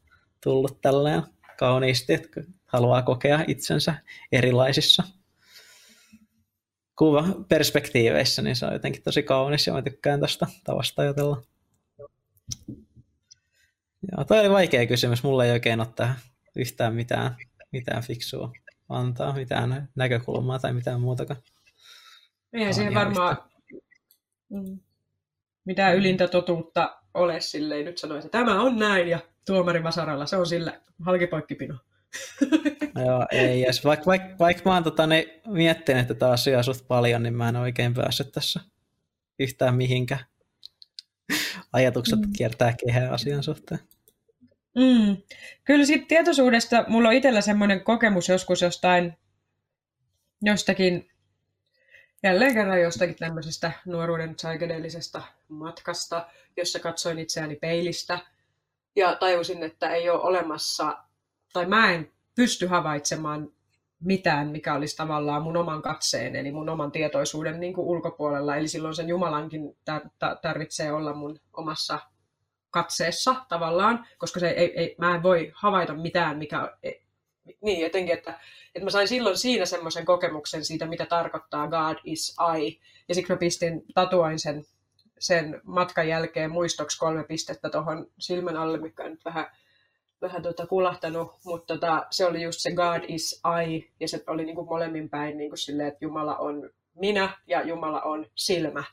tullut 0.43 0.81
tälleen 0.81 1.23
kauniisti, 1.59 2.13
että 2.13 2.41
haluaa 2.67 3.03
kokea 3.03 3.45
itsensä 3.47 3.95
erilaisissa 4.33 5.03
kuva 6.99 7.25
perspektiiveissä, 7.49 8.43
niin 8.43 8.57
se 8.57 8.67
on 8.67 8.73
jotenkin 8.73 9.03
tosi 9.03 9.23
kaunis 9.23 9.67
ja 9.67 9.73
mä 9.73 9.83
tykkään 9.83 10.21
tästä 10.21 10.47
tavasta 10.65 11.03
ajatella. 11.03 11.43
Joo, 14.13 14.25
toi 14.25 14.41
oli 14.41 14.51
vaikea 14.51 14.87
kysymys. 14.87 15.23
Mulla 15.23 15.45
ei 15.45 15.51
oikein 15.51 15.81
ole 15.81 15.89
tähän 15.97 16.17
yhtään 16.57 16.95
mitään, 16.95 17.37
mitään 17.73 18.03
fiksua 18.03 18.53
antaa 18.89 19.33
mitään 19.33 19.89
näkökulmaa 19.95 20.59
tai 20.59 20.73
mitään 20.73 21.01
muutakaan. 21.01 21.41
Eihän 22.53 22.75
siihen 22.75 22.95
varmaan 22.95 23.37
mm. 24.49 24.81
mitään 25.65 25.97
ylintä 25.97 26.29
totuutta 26.29 26.97
ole 27.15 27.41
silleen. 27.41 27.85
Nyt 27.85 27.99
sanoisin, 27.99 28.27
että 28.27 28.39
tämä 28.39 28.63
on 28.63 28.77
näin 28.77 29.09
ja 29.09 29.19
tuomari 29.47 29.83
Vasaralla, 29.83 30.27
se 30.27 30.37
on 30.37 30.47
sillä 30.47 30.81
halkipoikkipino. 31.01 31.79
Joo, 33.07 33.27
ei 33.31 33.65
edes. 33.65 33.85
Vaikka 33.85 34.07
vaik, 34.07 34.23
vaik 34.39 34.65
mä 34.65 34.75
oon 34.75 34.85
tota, 34.85 35.07
niin, 35.07 35.25
miettinyt 35.47 36.09
tätä 36.09 36.31
asiaa 36.31 36.63
suht 36.63 36.89
paljon, 36.89 37.23
niin 37.23 37.35
mä 37.35 37.49
en 37.49 37.57
oikein 37.57 37.95
päässyt 37.95 38.33
tässä 38.33 38.61
yhtään 39.39 39.75
mihinkään. 39.75 40.25
Ajatukset 41.73 42.21
mm. 42.21 42.33
kiertää 42.37 42.75
kehää 42.87 43.13
asian 43.13 43.43
suhteen. 43.43 43.81
Mm. 44.77 45.17
Kyllä 45.65 45.85
siitä 45.85 46.07
tietoisuudesta 46.09 46.85
mulla 46.89 47.09
on 47.09 47.15
itsellä 47.15 47.41
semmoinen 47.41 47.85
kokemus 47.85 48.29
joskus 48.29 48.63
jostain, 48.63 49.13
jostakin, 50.43 51.09
jälleen 52.23 52.55
kerran 52.55 52.81
jostakin 52.81 53.17
tämmöisestä 53.17 53.73
nuoruuden 53.87 54.35
psykedeellisestä 54.35 55.23
matkasta, 55.49 56.27
jossa 56.57 56.79
katsoin 56.79 57.19
itseäni 57.19 57.57
peilistä 57.57 58.19
ja 58.97 59.17
tajusin, 59.17 59.63
että 59.63 59.91
ei 59.91 60.11
ole 60.11 60.23
olemassa, 60.23 60.99
tai 61.53 61.67
mä 61.67 61.93
en 61.93 62.13
pysty 62.35 62.67
havaitsemaan 62.67 63.53
mitään, 64.03 64.49
mikä 64.49 64.75
olisi 64.75 64.97
tavallaan 64.97 65.43
mun 65.43 65.57
oman 65.57 65.83
katseen, 65.83 66.37
eli 66.37 66.53
mun 66.53 66.69
oman 66.69 66.93
tietoisuuden 66.93 67.61
niin 67.61 67.75
kuin 67.75 67.87
ulkopuolella. 67.87 68.57
Eli 68.57 68.69
silloin 68.69 68.95
sen 68.95 69.09
Jumalankin 69.09 69.77
tarvitsee 70.43 70.93
olla 70.93 71.15
mun 71.15 71.41
omassa 71.53 71.99
katseessa 72.71 73.35
tavallaan, 73.49 74.07
koska 74.19 74.41
se 74.41 74.49
ei, 74.49 74.81
ei, 74.81 74.95
mä 74.99 75.15
en 75.15 75.23
voi 75.23 75.53
havaita 75.55 75.95
mitään, 75.95 76.39
mikä 76.39 76.77
e, 76.83 76.91
niin 77.63 77.81
jotenkin, 77.81 78.15
että, 78.15 78.41
että 78.75 78.85
mä 78.85 78.91
sain 78.91 79.09
silloin 79.09 79.39
siinä 79.39 79.65
semmoisen 79.65 80.05
kokemuksen 80.05 80.65
siitä, 80.65 80.87
mitä 80.87 81.07
tarkoittaa 81.07 81.69
God 81.69 81.97
is 82.05 82.37
I. 82.59 82.81
Ja 83.09 83.15
siksi 83.15 83.33
mä 83.33 83.39
pistin, 83.39 83.83
tatuoin 83.95 84.39
sen, 84.39 84.65
sen 85.19 85.61
matkan 85.65 86.09
jälkeen 86.09 86.51
muistoksi 86.51 86.99
kolme 86.99 87.25
pistettä 87.25 87.71
tuohon 87.71 88.07
silmän 88.19 88.57
alle, 88.57 88.79
mikä 88.79 89.05
on 89.05 89.11
nyt 89.11 89.25
vähän, 89.25 89.47
vähän 90.23 90.43
tota 90.43 90.67
kulahtanut, 90.67 91.33
mutta 91.45 91.75
tota, 91.75 92.07
se 92.11 92.27
oli 92.27 92.43
just 92.43 92.61
se 92.61 92.73
God 92.73 93.03
is 93.09 93.43
I, 93.67 93.91
ja 94.01 94.09
se 94.09 94.25
oli 94.27 94.45
niin 94.45 94.57
kuin 94.57 94.69
molemmin 94.69 95.11
päin 95.11 95.37
niin 95.37 95.51
kuin 95.51 95.59
silleen, 95.59 95.89
että 95.89 96.05
Jumala 96.05 96.37
on 96.37 96.71
minä 96.95 97.39
ja 97.47 97.63
Jumala 97.63 98.01
on 98.01 98.27
silmä, 98.35 98.85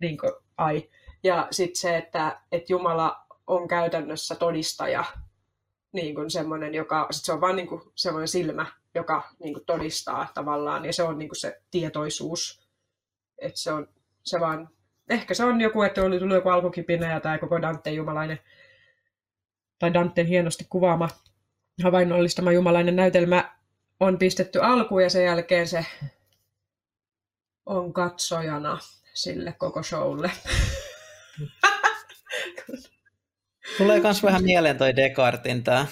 niin 0.00 0.18
kuin 0.18 0.32
I. 0.74 0.90
Ja 1.22 1.48
sitten 1.50 1.76
se, 1.76 1.96
että, 1.96 2.40
että 2.52 2.72
Jumala 2.72 3.16
on 3.46 3.68
käytännössä 3.68 4.34
todistaja, 4.34 5.04
niin 5.92 6.14
kuin 6.14 6.30
semmoinen, 6.30 6.74
joka, 6.74 7.06
sit 7.10 7.24
se 7.24 7.32
on 7.32 7.40
vain 7.40 7.56
niin 7.56 7.68
kuin 7.68 7.82
semmoinen 7.94 8.28
silmä, 8.28 8.66
joka 8.94 9.28
niin 9.38 9.54
kuin 9.54 9.66
todistaa 9.66 10.28
tavallaan, 10.34 10.84
ja 10.84 10.92
se 10.92 11.02
on 11.02 11.18
niin 11.18 11.28
kuin 11.28 11.40
se 11.40 11.60
tietoisuus. 11.70 12.68
Että 13.38 13.60
se 13.60 13.72
on 13.72 13.88
se 14.22 14.40
vaan, 14.40 14.68
ehkä 15.10 15.34
se 15.34 15.44
on 15.44 15.60
joku, 15.60 15.82
että 15.82 16.02
oli 16.02 16.18
tullut 16.18 16.34
joku 16.34 16.48
alkukipinä 16.48 17.12
ja 17.12 17.20
tämä 17.20 17.38
koko 17.38 17.62
Danteen 17.62 17.96
jumalainen, 17.96 18.38
tai 19.78 19.94
Danteen 19.94 20.26
hienosti 20.26 20.66
kuvaama 20.70 21.08
havainnollistama 21.82 22.52
jumalainen 22.52 22.96
näytelmä 22.96 23.54
on 24.00 24.18
pistetty 24.18 24.60
alkuun 24.62 25.02
ja 25.02 25.10
sen 25.10 25.24
jälkeen 25.24 25.68
se 25.68 25.86
on 27.66 27.92
katsojana 27.92 28.78
sille 29.14 29.52
koko 29.52 29.82
showlle. 29.82 30.30
Tulee 33.78 34.00
myös 34.00 34.22
vähän 34.22 34.44
mieleen 34.44 34.78
toi 34.78 34.96
Descartin 34.96 35.64
tämä 35.64 35.86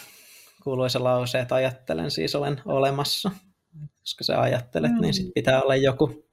kuuluisa 0.62 1.04
lause, 1.04 1.38
että 1.38 1.54
ajattelen 1.54 2.10
siis 2.10 2.34
olen 2.34 2.60
olemassa. 2.64 3.30
Koska 4.00 4.24
sä 4.24 4.40
ajattelet, 4.40 4.92
mm. 4.92 5.00
niin 5.00 5.14
sit 5.14 5.34
pitää 5.34 5.62
olla 5.62 5.76
joku, 5.76 6.24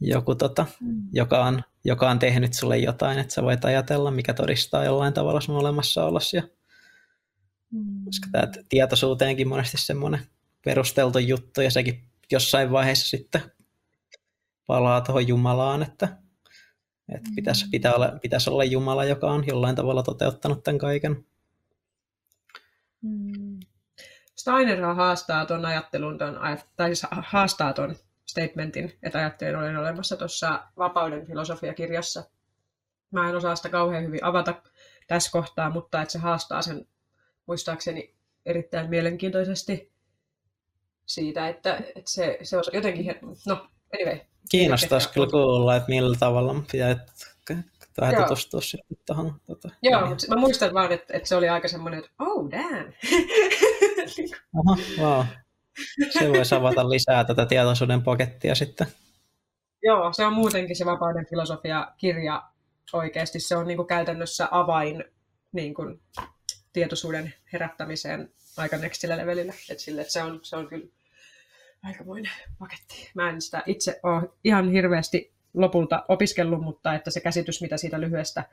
joku 0.00 0.34
tota, 0.34 0.66
mm. 0.80 1.02
joka, 1.12 1.44
on, 1.44 1.62
joka 1.84 2.10
on 2.10 2.18
tehnyt 2.18 2.54
sulle 2.54 2.78
jotain, 2.78 3.18
että 3.18 3.34
sä 3.34 3.42
voit 3.42 3.64
ajatella, 3.64 4.10
mikä 4.10 4.34
todistaa 4.34 4.84
jollain 4.84 5.14
tavalla 5.14 5.40
sun 5.40 5.56
olemassaolosi. 5.56 6.36
Ja, 6.36 6.42
mm. 7.70 8.04
Koska 8.04 8.28
tämä 8.32 8.52
tietoisuuteenkin 8.68 9.48
monesti 9.48 9.78
semmoinen 9.78 10.20
perusteltu 10.64 11.18
juttu, 11.18 11.60
ja 11.60 11.70
sekin 11.70 12.08
jossain 12.32 12.70
vaiheessa 12.70 13.08
sitten 13.08 13.42
palaa 14.66 15.00
tuohon 15.00 15.28
Jumalaan, 15.28 15.82
että, 15.82 16.08
että 17.14 17.30
pitäisi, 17.34 17.64
mm. 17.64 17.70
pitää 17.70 17.94
olla, 17.94 18.18
pitäisi 18.22 18.50
olla 18.50 18.64
Jumala, 18.64 19.04
joka 19.04 19.30
on 19.30 19.46
jollain 19.46 19.76
tavalla 19.76 20.02
toteuttanut 20.02 20.62
tämän 20.62 20.78
kaiken. 20.78 21.26
Mm. 23.02 23.60
Steiner 24.36 24.80
haastaa 24.80 25.46
tuon 25.46 25.66
ajattelun, 25.66 26.18
ton, 26.18 26.38
tai 26.76 26.88
siis 26.88 27.06
haastaa 27.10 27.72
tuon 27.72 27.96
statementin, 28.26 28.98
että 29.02 29.18
ajattelen 29.18 29.56
olen 29.56 29.76
olemassa 29.76 30.16
tuossa 30.16 30.62
Vapauden 30.78 31.26
filosofiakirjassa. 31.26 32.24
Mä 33.10 33.28
en 33.28 33.36
osaa 33.36 33.56
sitä 33.56 33.68
kauhean 33.68 34.04
hyvin 34.04 34.24
avata 34.24 34.62
tässä 35.06 35.30
kohtaa, 35.30 35.70
mutta 35.70 36.02
että 36.02 36.12
se 36.12 36.18
haastaa 36.18 36.62
sen 36.62 36.86
muistaakseni 37.46 38.14
erittäin 38.46 38.90
mielenkiintoisesti 38.90 39.92
siitä, 41.06 41.48
että, 41.48 41.76
että 41.76 42.10
se, 42.10 42.38
se 42.42 42.56
on 42.56 42.64
jotenkin, 42.72 43.14
no 43.46 43.66
anyway. 43.94 44.18
Kiinnostaisi 44.50 45.08
kyllä 45.12 45.26
kuulla, 45.30 45.76
että 45.76 45.88
millä 45.88 46.16
tavalla 46.20 46.54
pitää 46.72 46.96
vähän 48.00 48.14
Joo. 48.14 48.22
tutustua 48.22 48.60
sitten 48.60 48.96
tuohon. 49.06 49.40
Tota, 49.46 49.68
Joo, 49.82 50.00
niin. 50.00 50.08
mutta 50.08 50.34
mä 50.34 50.40
muistan 50.40 50.74
vaan, 50.74 50.92
että, 50.92 51.16
että 51.16 51.28
se 51.28 51.36
oli 51.36 51.48
aika 51.48 51.68
semmoinen, 51.68 51.98
että 51.98 52.10
oh 52.18 52.50
damn. 52.50 52.92
Aha, 54.58 54.76
wow. 55.00 55.24
Se 56.10 56.28
voisi 56.28 56.54
avata 56.54 56.90
lisää 56.90 57.24
tätä 57.24 57.46
tietoisuuden 57.46 58.02
pakettia 58.02 58.54
sitten. 58.54 58.86
Joo, 59.82 60.12
se 60.12 60.26
on 60.26 60.32
muutenkin 60.32 60.76
se 60.76 60.84
vapauden 60.84 61.26
filosofia-kirja 61.30 62.42
oikeasti. 62.92 63.40
Se 63.40 63.56
on 63.56 63.66
niin 63.66 63.76
kuin 63.76 63.88
käytännössä 63.88 64.48
avain 64.50 65.04
niin 65.52 65.74
kuin, 65.74 66.00
tietoisuuden 66.72 67.34
herättämiseen 67.52 68.32
aika 68.56 68.76
nextillä 68.76 69.16
levelillä. 69.16 69.54
Et 69.70 69.78
sille, 69.78 70.00
että 70.00 70.12
se, 70.12 70.22
on, 70.22 70.40
se 70.42 70.56
on 70.56 70.68
kyllä 70.68 70.86
aikamoinen 71.82 72.32
paketti. 72.58 73.10
Mä 73.14 73.30
en 73.30 73.40
sitä 73.40 73.62
itse 73.66 74.00
ole 74.02 74.30
ihan 74.44 74.70
hirveästi 74.70 75.32
lopulta 75.54 76.04
opiskellut, 76.08 76.60
mutta 76.62 76.94
että 76.94 77.10
se 77.10 77.20
käsitys, 77.20 77.62
mitä 77.62 77.76
siitä 77.76 78.00
lyhyestä 78.00 78.44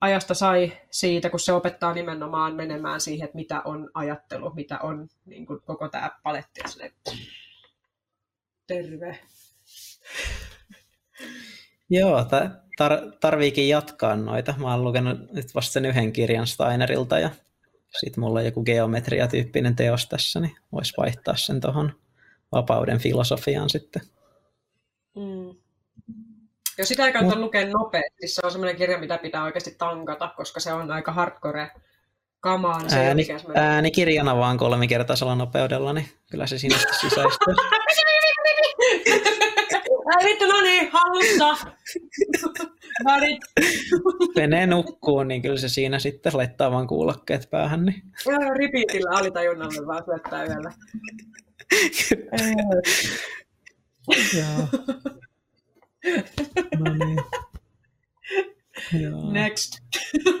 ajasta 0.00 0.34
sai 0.34 0.72
siitä, 0.90 1.30
kun 1.30 1.40
se 1.40 1.52
opettaa 1.52 1.94
nimenomaan 1.94 2.54
menemään 2.54 3.00
siihen, 3.00 3.24
että 3.24 3.36
mitä 3.36 3.62
on 3.64 3.90
ajattelu, 3.94 4.54
mitä 4.54 4.78
on 4.78 5.08
niin 5.26 5.46
kuin 5.46 5.60
koko 5.64 5.88
tämä 5.88 6.10
paletti. 6.22 6.60
Terve. 8.66 9.18
Joo, 11.90 12.26
tar- 12.80 13.16
tarviikin 13.20 13.68
jatkaa 13.68 14.16
noita. 14.16 14.54
Mä 14.58 14.70
oon 14.70 14.84
lukenut 14.84 15.32
nyt 15.32 15.54
vasta 15.54 15.72
sen 15.72 15.84
yhden 15.84 16.12
kirjan 16.12 16.46
Steinerilta 16.46 17.18
ja 17.18 17.30
sitten 18.00 18.24
mulla 18.24 18.38
on 18.38 18.44
joku 18.44 18.64
geometria-tyyppinen 18.64 19.76
teos 19.76 20.06
tässä, 20.06 20.40
niin 20.40 20.56
voisi 20.72 20.94
vaihtaa 20.96 21.36
sen 21.36 21.60
tuohon 21.60 21.92
vapauden 22.52 22.98
filosofiaan 22.98 23.70
sitten. 23.70 24.02
Mm. 25.16 25.60
Ja 26.80 26.86
sitä 26.86 27.06
ei 27.06 27.12
kannata 27.12 27.36
Mut... 27.36 27.44
lukea 27.44 27.66
nopeasti. 27.66 28.28
Se 28.28 28.40
on 28.44 28.50
semmoinen 28.50 28.76
kirja, 28.76 28.98
mitä 28.98 29.18
pitää 29.18 29.44
oikeasti 29.44 29.74
tankata, 29.78 30.32
koska 30.36 30.60
se 30.60 30.72
on 30.72 30.90
aika 30.90 31.12
hardcore 31.12 31.70
kamaa. 32.40 32.78
Niin 32.78 32.90
se 32.90 32.96
ääni, 32.96 33.26
äänikirjana 33.54 34.36
vaan 34.36 34.58
kolmikertaisella 34.58 35.34
nopeudella, 35.34 35.92
niin 35.92 36.08
kyllä 36.30 36.46
se 36.46 36.58
sinne 36.58 36.78
sisäistyy. 37.00 37.54
Ai 40.16 40.24
vittu, 40.24 40.46
no 40.46 40.60
niin, 40.60 40.90
hallussa. 40.92 41.56
Menee 44.36 44.66
nukkuun, 44.66 45.28
niin 45.28 45.42
kyllä 45.42 45.56
se 45.56 45.68
siinä 45.68 45.98
sitten 45.98 46.32
laittaa 46.34 46.70
vaan 46.70 46.86
kuulokkeet 46.86 47.50
päähän. 47.50 47.86
Niin. 47.86 48.02
Ripiitillä 48.56 49.10
alitajunnalle 49.10 49.86
vaan 49.86 50.04
syöttää 50.04 50.44
yöllä. 50.44 50.72
Joo. 54.38 54.68
No 56.78 56.94
niin. 56.94 57.18
Joo. 59.02 59.32
Next. 59.32 59.72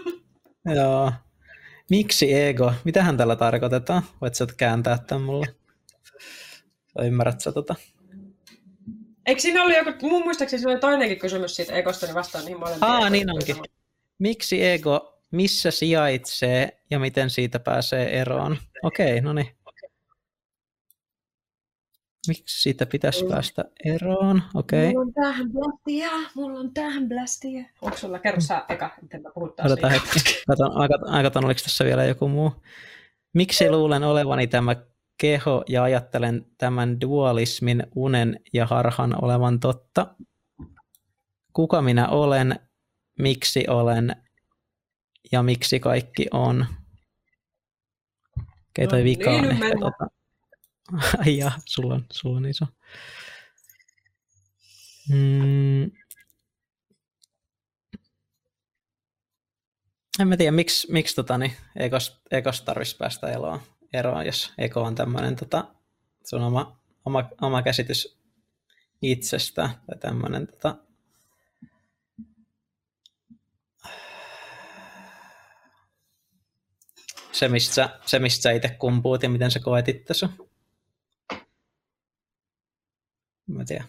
Joo. 0.76 1.12
Miksi 1.90 2.34
ego? 2.34 2.72
Mitähän 2.84 3.16
tällä 3.16 3.36
tarkoitetaan? 3.36 4.02
Voit 4.20 4.34
sä 4.34 4.46
kääntää 4.56 4.98
tämän 4.98 5.22
mulle? 5.22 5.46
Vai 6.98 7.06
ymmärrät 7.06 7.40
sä 7.40 7.52
tota? 7.52 7.74
Eikö 9.26 9.40
siinä 9.40 9.62
ollut 9.62 9.76
joku, 9.76 10.08
mun 10.08 10.22
muistaakseni 10.22 10.62
se 10.62 10.68
oli 10.68 10.78
toinenkin 10.78 11.18
kysymys 11.18 11.56
siitä 11.56 11.72
egosta, 11.72 12.06
niin 12.06 12.14
vastaan 12.14 12.44
niihin 12.44 12.60
molempiin. 12.60 12.90
Aa, 12.90 13.10
niin 13.10 13.30
onkin. 13.30 13.56
Miksi 14.18 14.66
ego, 14.66 15.22
missä 15.30 15.70
sijaitsee 15.70 16.82
ja 16.90 16.98
miten 16.98 17.30
siitä 17.30 17.60
pääsee 17.60 18.20
eroon? 18.20 18.56
Okei, 18.82 19.06
okay, 19.06 19.20
no 19.20 19.32
niin. 19.32 19.56
Miksi 22.28 22.62
siitä 22.62 22.86
pitäisi 22.86 23.24
mm. 23.24 23.30
päästä 23.30 23.64
eroon? 23.84 24.42
Okay. 24.54 24.86
Mulla 24.86 25.00
on 25.00 25.12
tähän 25.12 25.52
blastia, 25.52 26.10
mulla 26.34 26.60
on 26.60 26.74
tähän 26.74 27.08
blastia. 27.08 27.64
Onko 27.82 27.96
sulla, 27.96 28.18
kerro 28.18 28.40
sä 28.40 28.64
eka, 28.68 28.90
miten 29.02 29.22
mä 29.22 29.30
puhutaan 29.34 29.72
Odotaan 29.72 29.92
hetki, 29.92 30.18
katon, 30.46 30.72
katon, 31.22 31.44
oliko 31.44 31.60
tässä 31.62 31.84
vielä 31.84 32.04
joku 32.04 32.28
muu. 32.28 32.52
Miksi 33.34 33.70
luulen 33.70 34.04
olevani 34.04 34.46
tämä 34.46 34.76
keho 35.20 35.64
ja 35.68 35.82
ajattelen 35.82 36.46
tämän 36.58 37.00
dualismin, 37.00 37.82
unen 37.96 38.40
ja 38.52 38.66
harhan 38.66 39.24
olevan 39.24 39.60
totta? 39.60 40.14
Kuka 41.52 41.82
minä 41.82 42.08
olen, 42.08 42.60
miksi 43.18 43.64
olen 43.68 44.16
ja 45.32 45.42
miksi 45.42 45.80
kaikki 45.80 46.26
on? 46.30 46.66
Okei, 48.70 48.88
toi 48.88 48.98
no, 48.98 49.04
vika 49.04 49.30
on 49.30 49.42
niin, 49.42 49.50
ehkä 49.50 49.78
tota, 49.80 50.19
Ai 51.18 51.38
ja, 51.38 51.52
sulla 51.66 51.94
on, 51.94 52.06
sulla 52.12 52.36
on 52.36 52.46
iso. 52.46 52.66
Mm. 55.08 55.82
En 60.20 60.28
mä 60.28 60.36
tiedä, 60.36 60.52
miksi, 60.52 60.92
miksi 60.92 61.14
tota, 61.14 61.38
niin, 61.38 61.52
ekos, 61.76 62.20
ekos 62.30 62.62
tarvitsisi 62.62 62.96
päästä 62.96 63.32
eloon, 63.32 63.60
eroon, 63.92 64.26
jos 64.26 64.52
eko 64.58 64.82
on 64.82 64.94
tämmöinen 64.94 65.36
tota, 65.36 65.64
sun 66.24 66.42
oma, 66.42 66.80
oma, 67.04 67.28
oma 67.40 67.62
käsitys 67.62 68.18
itsestä 69.02 69.70
tai 69.86 69.98
tämmöinen 69.98 70.46
tota, 70.46 70.76
se, 77.32 77.48
mistä 77.48 77.74
sä, 77.74 78.00
se, 78.06 78.18
mistä 78.18 78.42
sä 78.42 78.50
itse 78.50 78.68
kumpuut 78.68 79.22
ja 79.22 79.28
miten 79.28 79.50
sä 79.50 79.60
koet 79.60 79.88
itsesi. 79.88 80.26
Mä 83.52 83.64
tiedän, 83.64 83.88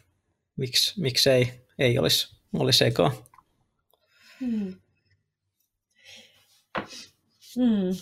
miksi, 0.57 1.01
miksi 1.01 1.30
ei, 1.30 1.53
ei 1.80 1.99
olisi, 1.99 2.36
olisi 2.53 2.86
ekoa. 2.86 3.24
Hmm. 4.39 4.76
Hmm. 7.55 7.97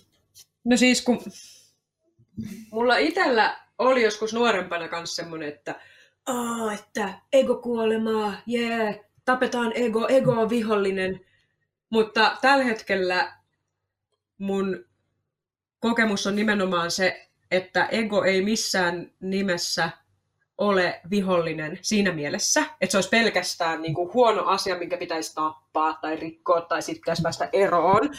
No 0.64 0.78
siis 0.78 1.02
kun 1.02 1.22
mulla 2.72 2.98
itsellä 2.98 3.60
oli 3.78 4.04
joskus 4.04 4.34
nuorempana 4.34 4.88
kanssa 4.88 5.16
semmoinen, 5.16 5.50
että 5.50 5.82
Aa, 6.26 6.74
että 6.74 7.20
ego 7.34 7.56
kuolemaa, 7.56 8.34
jee, 8.46 8.78
yeah, 8.78 8.96
tapetaan 9.26 9.72
ego, 9.76 10.08
ego 10.08 10.32
on 10.32 10.50
vihollinen. 10.50 11.26
Mutta 11.90 12.38
tällä 12.42 12.64
hetkellä 12.64 13.34
mun 14.38 14.86
kokemus 15.80 16.28
on 16.28 16.36
nimenomaan 16.36 16.92
se, 16.92 17.30
että 17.52 17.86
ego 17.86 18.24
ei 18.24 18.42
missään 18.42 19.12
nimessä 19.20 19.90
ole 20.60 21.02
vihollinen 21.10 21.80
siinä 21.82 22.12
mielessä, 22.12 22.64
että 22.82 22.92
se 22.92 22.98
olisi 22.98 23.10
pelkästään 23.10 23.82
niin 23.82 23.94
kuin 23.94 24.14
huono 24.14 24.44
asia, 24.46 24.78
minkä 24.78 24.98
pitäisi 24.98 25.36
tappaa 25.36 25.94
tai 25.94 26.16
rikkoa 26.16 26.62
tai 26.62 26.82
sitten 26.82 27.02
pitäisi 27.02 27.22
päästä 27.22 27.50
eroon, 27.54 28.10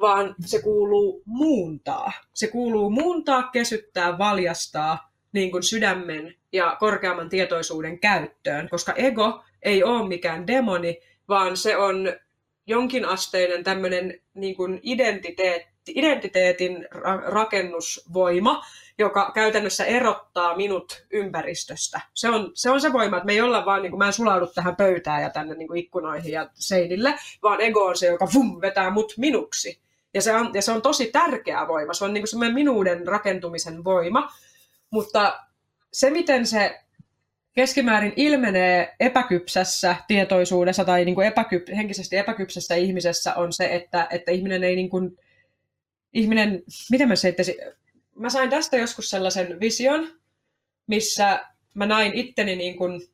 vaan 0.00 0.34
se 0.44 0.62
kuuluu 0.62 1.22
muuntaa. 1.26 2.12
Se 2.34 2.46
kuuluu 2.46 2.90
muuntaa, 2.90 3.42
kesyttää, 3.42 4.18
valjastaa 4.18 5.10
niin 5.32 5.50
kuin 5.50 5.62
sydämen 5.62 6.34
ja 6.52 6.76
korkeamman 6.80 7.28
tietoisuuden 7.28 7.98
käyttöön, 7.98 8.68
koska 8.68 8.92
ego 8.96 9.44
ei 9.62 9.84
ole 9.84 10.08
mikään 10.08 10.46
demoni, 10.46 11.00
vaan 11.28 11.56
se 11.56 11.76
on 11.76 12.12
jonkinasteinen 12.66 13.64
tämmöinen 13.64 14.20
niin 14.34 14.56
kuin 14.56 14.80
identiteetti, 14.82 15.92
identiteetin 15.94 16.88
rakennusvoima, 17.26 18.64
joka 18.98 19.30
käytännössä 19.34 19.84
erottaa 19.84 20.56
minut 20.56 21.06
ympäristöstä. 21.10 22.00
Se 22.14 22.28
on 22.28 22.50
se, 22.54 22.70
on 22.70 22.80
se 22.80 22.92
voima, 22.92 23.16
että 23.16 23.26
me 23.26 23.32
ei 23.32 23.40
olla 23.40 23.64
vaan, 23.64 23.82
niin 23.82 23.90
kuin, 23.90 23.98
mä 23.98 24.06
en 24.06 24.12
sulaudu 24.12 24.46
tähän 24.46 24.76
pöytään 24.76 25.22
ja 25.22 25.30
tänne 25.30 25.54
niin 25.54 25.68
kuin 25.68 25.80
ikkunoihin 25.80 26.32
ja 26.32 26.50
seinille, 26.54 27.14
vaan 27.42 27.60
ego 27.60 27.84
on 27.84 27.96
se, 27.96 28.06
joka 28.06 28.28
vum, 28.34 28.60
vetää 28.60 28.90
mut 28.90 29.14
minuksi. 29.16 29.80
Ja 30.14 30.22
se 30.22 30.34
on, 30.34 30.50
ja 30.54 30.62
se 30.62 30.72
on 30.72 30.82
tosi 30.82 31.06
tärkeä 31.06 31.68
voima. 31.68 31.94
Se 31.94 32.04
on 32.04 32.14
niin 32.14 32.28
semmoinen 32.28 32.54
minuuden 32.54 33.06
rakentumisen 33.06 33.84
voima. 33.84 34.32
Mutta 34.90 35.40
se, 35.92 36.10
miten 36.10 36.46
se 36.46 36.80
keskimäärin 37.52 38.12
ilmenee 38.16 38.94
epäkypsässä 39.00 39.96
tietoisuudessa 40.08 40.84
tai 40.84 41.04
niin 41.04 41.14
kuin 41.14 41.26
epäkyp, 41.26 41.68
henkisesti 41.76 42.16
epäkypsässä 42.16 42.74
ihmisessä 42.74 43.34
on 43.34 43.52
se, 43.52 43.74
että, 43.74 44.06
että 44.10 44.32
ihminen 44.32 44.64
ei 44.64 44.76
niin 44.76 44.90
kuin, 44.90 45.18
ihminen, 46.12 46.62
miten 46.90 47.08
mä 47.08 47.16
seittäisin, 47.16 47.54
mä 48.14 48.30
sain 48.30 48.50
tästä 48.50 48.76
joskus 48.76 49.10
sellaisen 49.10 49.60
vision, 49.60 50.20
missä 50.86 51.46
mä 51.74 51.86
näin 51.86 52.14
itteni 52.14 52.56
niin 52.56 52.76
kuin, 52.76 53.08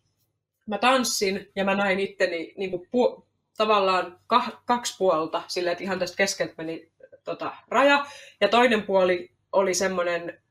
mä 0.66 0.78
tanssin 0.78 1.48
ja 1.56 1.64
mä 1.64 1.74
näin 1.74 2.00
itteni 2.00 2.54
niin 2.56 2.70
kuin 2.70 2.88
pu, 2.90 3.26
tavallaan 3.56 4.20
kah, 4.26 4.62
kaksi 4.64 4.94
puolta, 4.98 5.42
silleen, 5.48 5.72
että 5.72 5.84
ihan 5.84 5.98
tästä 5.98 6.16
keskeltä 6.16 6.54
meni 6.58 6.90
tota, 7.24 7.52
raja, 7.68 8.06
ja 8.40 8.48
toinen 8.48 8.82
puoli 8.82 9.30
oli 9.52 9.74
semmoinen 9.74 10.42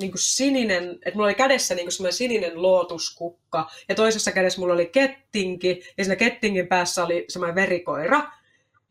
niin 0.00 0.10
kuin 0.10 0.20
sininen, 0.20 0.90
että 0.92 1.14
mulla 1.14 1.26
oli 1.26 1.34
kädessä 1.34 1.74
niin 1.74 1.84
kuin 1.84 1.92
semmoinen 1.92 2.16
sininen 2.16 2.62
lootuskukka, 2.62 3.70
ja 3.88 3.94
toisessa 3.94 4.32
kädessä 4.32 4.60
mulla 4.60 4.74
oli 4.74 4.86
kettinki, 4.86 5.82
ja 5.98 6.04
siinä 6.04 6.16
kettingin 6.16 6.66
päässä 6.66 7.04
oli 7.04 7.24
semmoinen 7.28 7.54
verikoira. 7.54 8.32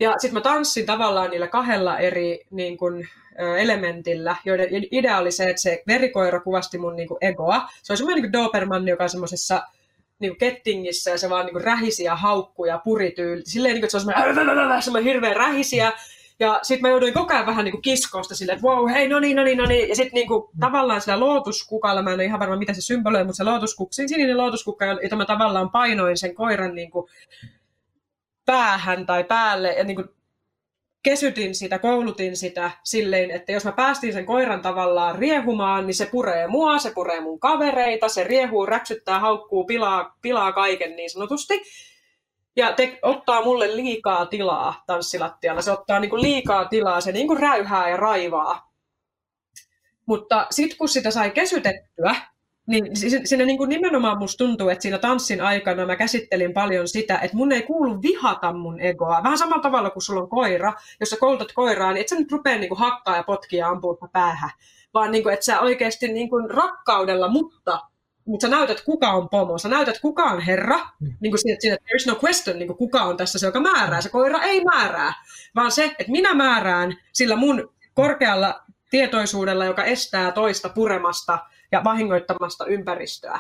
Ja 0.02 0.16
sitten 0.18 0.34
mä 0.34 0.42
tanssin 0.42 0.86
tavallaan 0.86 1.30
niillä 1.30 1.48
kahdella 1.48 1.98
eri 1.98 2.40
niin 2.52 2.78
kuin, 2.78 3.08
elementillä, 3.60 4.36
joiden 4.46 4.68
idea 4.92 5.18
oli 5.18 5.32
se, 5.32 5.50
että 5.50 5.62
se 5.62 5.84
verikoira 5.88 6.40
kuvasti 6.40 6.78
mun 6.78 6.96
niin 6.96 7.08
kuin 7.08 7.18
egoa. 7.22 7.70
Se 7.84 7.94
on 7.94 7.98
semmoinen 7.98 8.24
niin 8.24 8.34
Doberman, 8.34 8.88
joka 8.88 9.04
on 9.04 9.10
semmoisessa 9.10 9.64
niin 10.20 10.38
kettingissä 10.38 11.12
ja 11.12 11.18
se 11.18 11.30
vaan 11.30 11.46
niin 11.46 11.64
rähisi 11.64 12.04
ja 12.04 12.16
haukkui 12.16 12.68
ja 12.68 12.82
puri 12.84 13.12
tyyli. 13.12 13.42
Silleen, 13.46 13.74
niin 13.74 13.82
kuin, 13.82 13.86
että 13.86 14.00
se 14.00 14.10
on 14.10 14.14
semmoinen, 14.36 14.82
semmoinen 14.82 15.14
hirveän 15.14 15.36
rähisiä. 15.36 15.92
Ja 16.40 16.60
sitten 16.62 16.82
mä 16.82 16.90
jouduin 16.90 17.14
koko 17.14 17.34
ajan 17.34 17.46
vähän 17.46 17.66
niin 17.66 17.82
kiskosta 17.82 18.36
silleen, 18.36 18.56
että 18.56 18.68
wow, 18.68 18.90
hei, 18.90 19.08
no 19.08 19.20
niin, 19.20 19.38
no 19.38 19.44
niin, 19.44 19.58
no 19.58 19.66
niin. 19.66 19.90
Ja 19.90 19.96
sitten 19.96 20.14
niin 20.14 20.28
kuin, 20.28 20.50
tavallaan 20.60 21.02
sillä 21.02 21.20
lootuskukalla, 21.20 22.02
mä 22.02 22.10
en 22.10 22.16
ole 22.16 22.26
ihan 22.26 22.40
varma 22.40 22.56
mitä 22.56 22.74
se 22.74 22.82
symboloi, 22.82 23.24
mutta 23.24 23.38
se 23.38 23.44
lootuskukka, 23.44 23.94
sininen 23.94 24.38
lootuskukka, 24.38 24.86
jota 24.86 25.16
mä 25.16 25.26
tavallaan 25.26 25.70
painoin 25.70 26.18
sen 26.18 26.36
koiran 26.36 26.76
niin 26.76 26.92
kuin 26.92 27.10
päähän 28.52 29.06
tai 29.06 29.24
päälle 29.24 29.74
ja 29.74 29.84
niin 29.84 29.96
kuin 29.96 30.10
kesytin 31.04 31.56
sitä, 31.56 31.80
koulutin 31.80 32.38
sitä 32.38 32.72
silleen, 32.84 33.32
että 33.32 33.52
jos 33.52 33.66
mä 33.66 33.72
päästin 33.72 34.14
sen 34.14 34.26
koiran 34.26 34.62
tavallaan 34.62 35.20
riehumaan, 35.20 35.88
niin 35.88 35.96
se 35.96 36.06
puree 36.06 36.48
mua, 36.48 36.78
se 36.78 36.92
puree 36.96 37.22
mun 37.22 37.40
kavereita, 37.40 38.08
se 38.08 38.24
riehuu, 38.24 38.66
räksyttää, 38.66 39.20
haukkuu, 39.20 39.64
pilaa, 39.64 40.18
pilaa 40.22 40.52
kaiken 40.52 40.96
niin 40.96 41.10
sanotusti. 41.10 41.62
Ja 42.56 42.74
te, 42.74 43.00
ottaa 43.02 43.44
mulle 43.44 43.76
liikaa 43.76 44.26
tilaa 44.26 44.84
tanssilattialla. 44.88 45.62
Se 45.62 45.72
ottaa 45.72 46.00
niinku 46.00 46.22
liikaa 46.22 46.66
tilaa, 46.66 47.02
se 47.02 47.12
niinku 47.12 47.36
räyhää 47.36 47.90
ja 47.90 47.98
raivaa. 47.98 48.72
Mutta 50.06 50.48
sitten 50.50 50.78
kun 50.78 50.90
sitä 50.90 51.12
sai 51.12 51.32
kesytettyä, 51.32 52.16
niin 52.72 52.86
siinä 53.26 53.46
niin 53.46 53.58
kuin 53.58 53.70
nimenomaan 53.70 54.18
musta 54.18 54.38
tuntuu, 54.38 54.70
että 54.70 54.82
siinä 54.82 54.98
tanssin 54.98 55.42
aikana 55.42 55.86
mä 55.86 55.96
käsittelin 55.96 56.54
paljon 56.54 56.88
sitä, 56.88 57.18
että 57.18 57.38
mun 57.38 57.52
ei 57.52 57.62
kuulu 57.62 58.02
vihata 58.02 58.54
mun 58.54 58.80
egoa. 58.80 59.24
Vähän 59.24 59.38
samalla 59.38 59.62
tavalla 59.62 59.90
kuin 59.90 60.04
sulla 60.04 60.22
on 60.22 60.30
koira, 60.30 60.74
jos 61.00 61.10
sä 61.10 61.18
koulutat 61.20 61.52
koiraa, 61.52 61.94
niin 61.94 62.02
et 62.02 62.08
sä 62.08 62.16
nyt 62.16 62.32
rupea 62.32 62.58
niin 62.58 62.70
kuin 62.70 62.80
hakkaa 62.80 63.16
ja 63.16 63.24
potkia 63.24 63.60
ja 63.60 63.70
ampua 63.70 63.98
päähän. 64.12 64.50
Vaan 64.94 65.12
niin 65.12 65.24
kuin, 65.24 65.34
että 65.34 65.46
sä 65.46 65.60
oikeasti 65.60 66.08
niin 66.08 66.30
kuin 66.30 66.50
rakkaudella, 66.50 67.28
mutta 67.28 67.80
mutta 68.26 68.48
sä 68.48 68.56
näytät, 68.56 68.82
kuka 68.82 69.12
on 69.12 69.30
pomo, 69.30 69.58
sä 69.58 69.70
näytät, 69.70 70.00
kuka 70.00 70.24
on 70.24 70.42
herra, 70.42 70.80
mm. 71.00 71.14
niin 71.20 71.32
kuin 71.32 71.40
siinä, 71.40 71.54
että 71.54 71.86
there's 71.86 72.08
no 72.08 72.20
question, 72.26 72.60
niin 72.60 72.68
kuin 72.68 72.78
kuka 72.78 73.04
on 73.04 73.18
tässä 73.18 73.40
se, 73.40 73.46
joka 73.46 73.60
määrää. 73.60 74.02
Se 74.02 74.10
koira 74.10 74.42
ei 74.42 74.64
määrää, 74.64 75.14
vaan 75.56 75.72
se, 75.72 75.86
että 76.00 76.12
minä 76.12 76.34
määrään 76.34 76.98
sillä 77.14 77.36
mun 77.36 77.74
korkealla 77.94 78.64
tietoisuudella, 78.90 79.66
joka 79.66 79.84
estää 79.84 80.32
toista 80.32 80.70
puremasta 80.70 81.40
ja 81.72 81.84
vahingoittamasta 81.84 82.66
ympäristöä. 82.66 83.40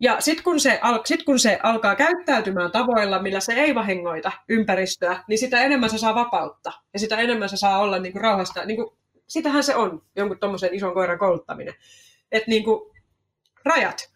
Ja 0.00 0.16
sitten 0.20 0.44
kun, 0.44 0.60
se, 0.60 0.80
sit 1.04 1.22
kun 1.22 1.38
se 1.38 1.60
alkaa 1.62 1.96
käyttäytymään 1.96 2.70
tavoilla, 2.70 3.22
millä 3.22 3.40
se 3.40 3.52
ei 3.52 3.74
vahingoita 3.74 4.32
ympäristöä, 4.48 5.24
niin 5.28 5.38
sitä 5.38 5.62
enemmän 5.62 5.90
se 5.90 5.98
saa 5.98 6.14
vapautta. 6.14 6.72
Ja 6.92 6.98
sitä 6.98 7.16
enemmän 7.16 7.48
se 7.48 7.56
saa 7.56 7.78
olla 7.78 7.98
niin 7.98 8.12
kuin 8.12 8.22
rauhasta. 8.22 8.64
Niin 8.64 8.76
kuin, 8.76 8.96
sitähän 9.28 9.64
se 9.64 9.74
on, 9.74 10.02
jonkun 10.16 10.38
tuommoisen 10.38 10.74
ison 10.74 10.94
koiran 10.94 11.18
kouluttaminen. 11.18 11.74
Että 12.32 12.50
niin 12.50 12.64
kuin, 12.64 12.90
rajat. 13.64 14.10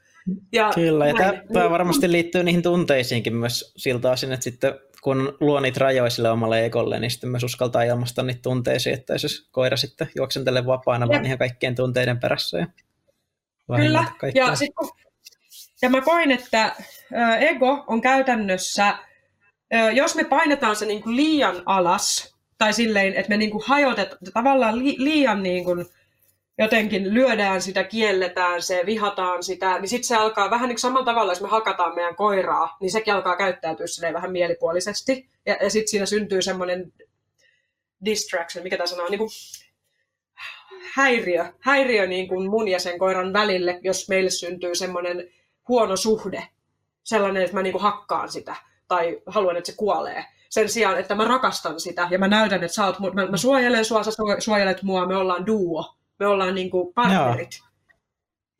Ja 0.52 0.70
Kyllä, 0.74 1.06
ja 1.06 1.14
näin. 1.14 1.40
tämä 1.52 1.70
varmasti 1.70 2.12
liittyy 2.12 2.42
niihin 2.42 2.62
tunteisiinkin 2.62 3.34
myös 3.34 3.72
siltä 3.76 4.10
osin, 4.10 4.32
että 4.32 4.44
sitten 4.44 4.74
kun 5.02 5.36
luo 5.40 5.60
niitä 5.60 5.80
rajoja 5.80 6.10
sille 6.10 6.30
omalle 6.30 6.64
ekolle, 6.64 7.00
niin 7.00 7.10
sitten 7.10 7.30
myös 7.30 7.44
uskaltaa 7.44 7.82
ilmaista 7.82 8.22
niitä 8.22 8.42
tunteisiin, 8.42 8.94
että 8.94 9.14
jos 9.14 9.48
koira 9.50 9.76
sitten 9.76 10.10
juoksentele 10.16 10.66
vapaana, 10.66 11.08
vaan 11.08 11.26
ihan 11.26 11.38
kaikkien 11.38 11.74
tunteiden 11.74 12.20
perässä. 12.20 12.58
Ja 12.58 12.66
Kyllä, 13.76 14.04
ja, 14.34 14.56
sit, 14.56 14.70
ja 15.82 15.90
mä 15.90 16.00
koin, 16.00 16.30
että 16.30 16.74
ego 17.40 17.84
on 17.86 18.00
käytännössä, 18.00 18.98
jos 19.92 20.14
me 20.14 20.24
painetaan 20.24 20.76
se 20.76 20.86
niin 20.86 21.02
kuin 21.02 21.16
liian 21.16 21.62
alas, 21.66 22.36
tai 22.58 22.72
silleen, 22.72 23.14
että 23.14 23.28
me 23.28 23.36
niin 23.36 23.50
kuin 23.50 23.64
hajotetaan, 23.66 24.18
tavallaan 24.34 24.78
liian 24.78 25.42
niin 25.42 25.64
kuin, 25.64 25.86
jotenkin 26.58 27.14
lyödään 27.14 27.62
sitä, 27.62 27.84
kielletään 27.84 28.62
se, 28.62 28.82
vihataan 28.86 29.42
sitä, 29.42 29.78
niin 29.78 29.88
sitten 29.88 30.08
se 30.08 30.16
alkaa 30.16 30.50
vähän 30.50 30.68
niin 30.68 30.78
samalla 30.78 31.04
tavalla, 31.04 31.32
jos 31.32 31.40
me 31.40 31.48
hakataan 31.48 31.94
meidän 31.94 32.16
koiraa, 32.16 32.76
niin 32.80 32.90
sekin 32.90 33.14
alkaa 33.14 33.36
käyttäytyä 33.36 34.12
vähän 34.12 34.32
mielipuolisesti. 34.32 35.28
Ja, 35.46 35.56
ja 35.62 35.70
sitten 35.70 35.88
siinä 35.88 36.06
syntyy 36.06 36.42
semmoinen 36.42 36.92
distraction, 38.04 38.64
mikä 38.64 38.76
tämä 38.76 38.86
sanoo, 38.86 39.08
niin 39.08 39.18
kuin 39.18 39.30
häiriö, 40.94 41.52
häiriö 41.60 42.06
niin 42.06 42.28
kuin 42.28 42.50
mun 42.50 42.68
ja 42.68 42.78
sen 42.78 42.98
koiran 42.98 43.32
välille, 43.32 43.80
jos 43.82 44.08
meille 44.08 44.30
syntyy 44.30 44.74
semmoinen 44.74 45.28
huono 45.68 45.96
suhde. 45.96 46.48
Sellainen, 47.04 47.42
että 47.42 47.56
mä 47.56 47.62
niin 47.62 47.72
kuin 47.72 47.82
hakkaan 47.82 48.28
sitä 48.28 48.56
tai 48.88 49.22
haluan, 49.26 49.56
että 49.56 49.70
se 49.70 49.76
kuolee. 49.76 50.24
Sen 50.50 50.68
sijaan, 50.68 50.98
että 50.98 51.14
mä 51.14 51.24
rakastan 51.24 51.80
sitä 51.80 52.08
ja 52.10 52.18
mä 52.18 52.28
näytän, 52.28 52.64
että 52.64 52.74
sä 52.74 52.86
oot, 52.86 52.96
mä, 53.14 53.26
mä 53.26 53.36
suojelen 53.36 53.84
sua, 53.84 54.02
sä 54.02 54.10
suojelet 54.38 54.82
mua, 54.82 55.06
me 55.06 55.16
ollaan 55.16 55.46
duo 55.46 55.96
me 56.22 56.26
ollaan 56.26 56.54
niin 56.54 56.70
kuin 56.70 56.94
partnerit. 56.94 57.58
Joo. 57.60 57.68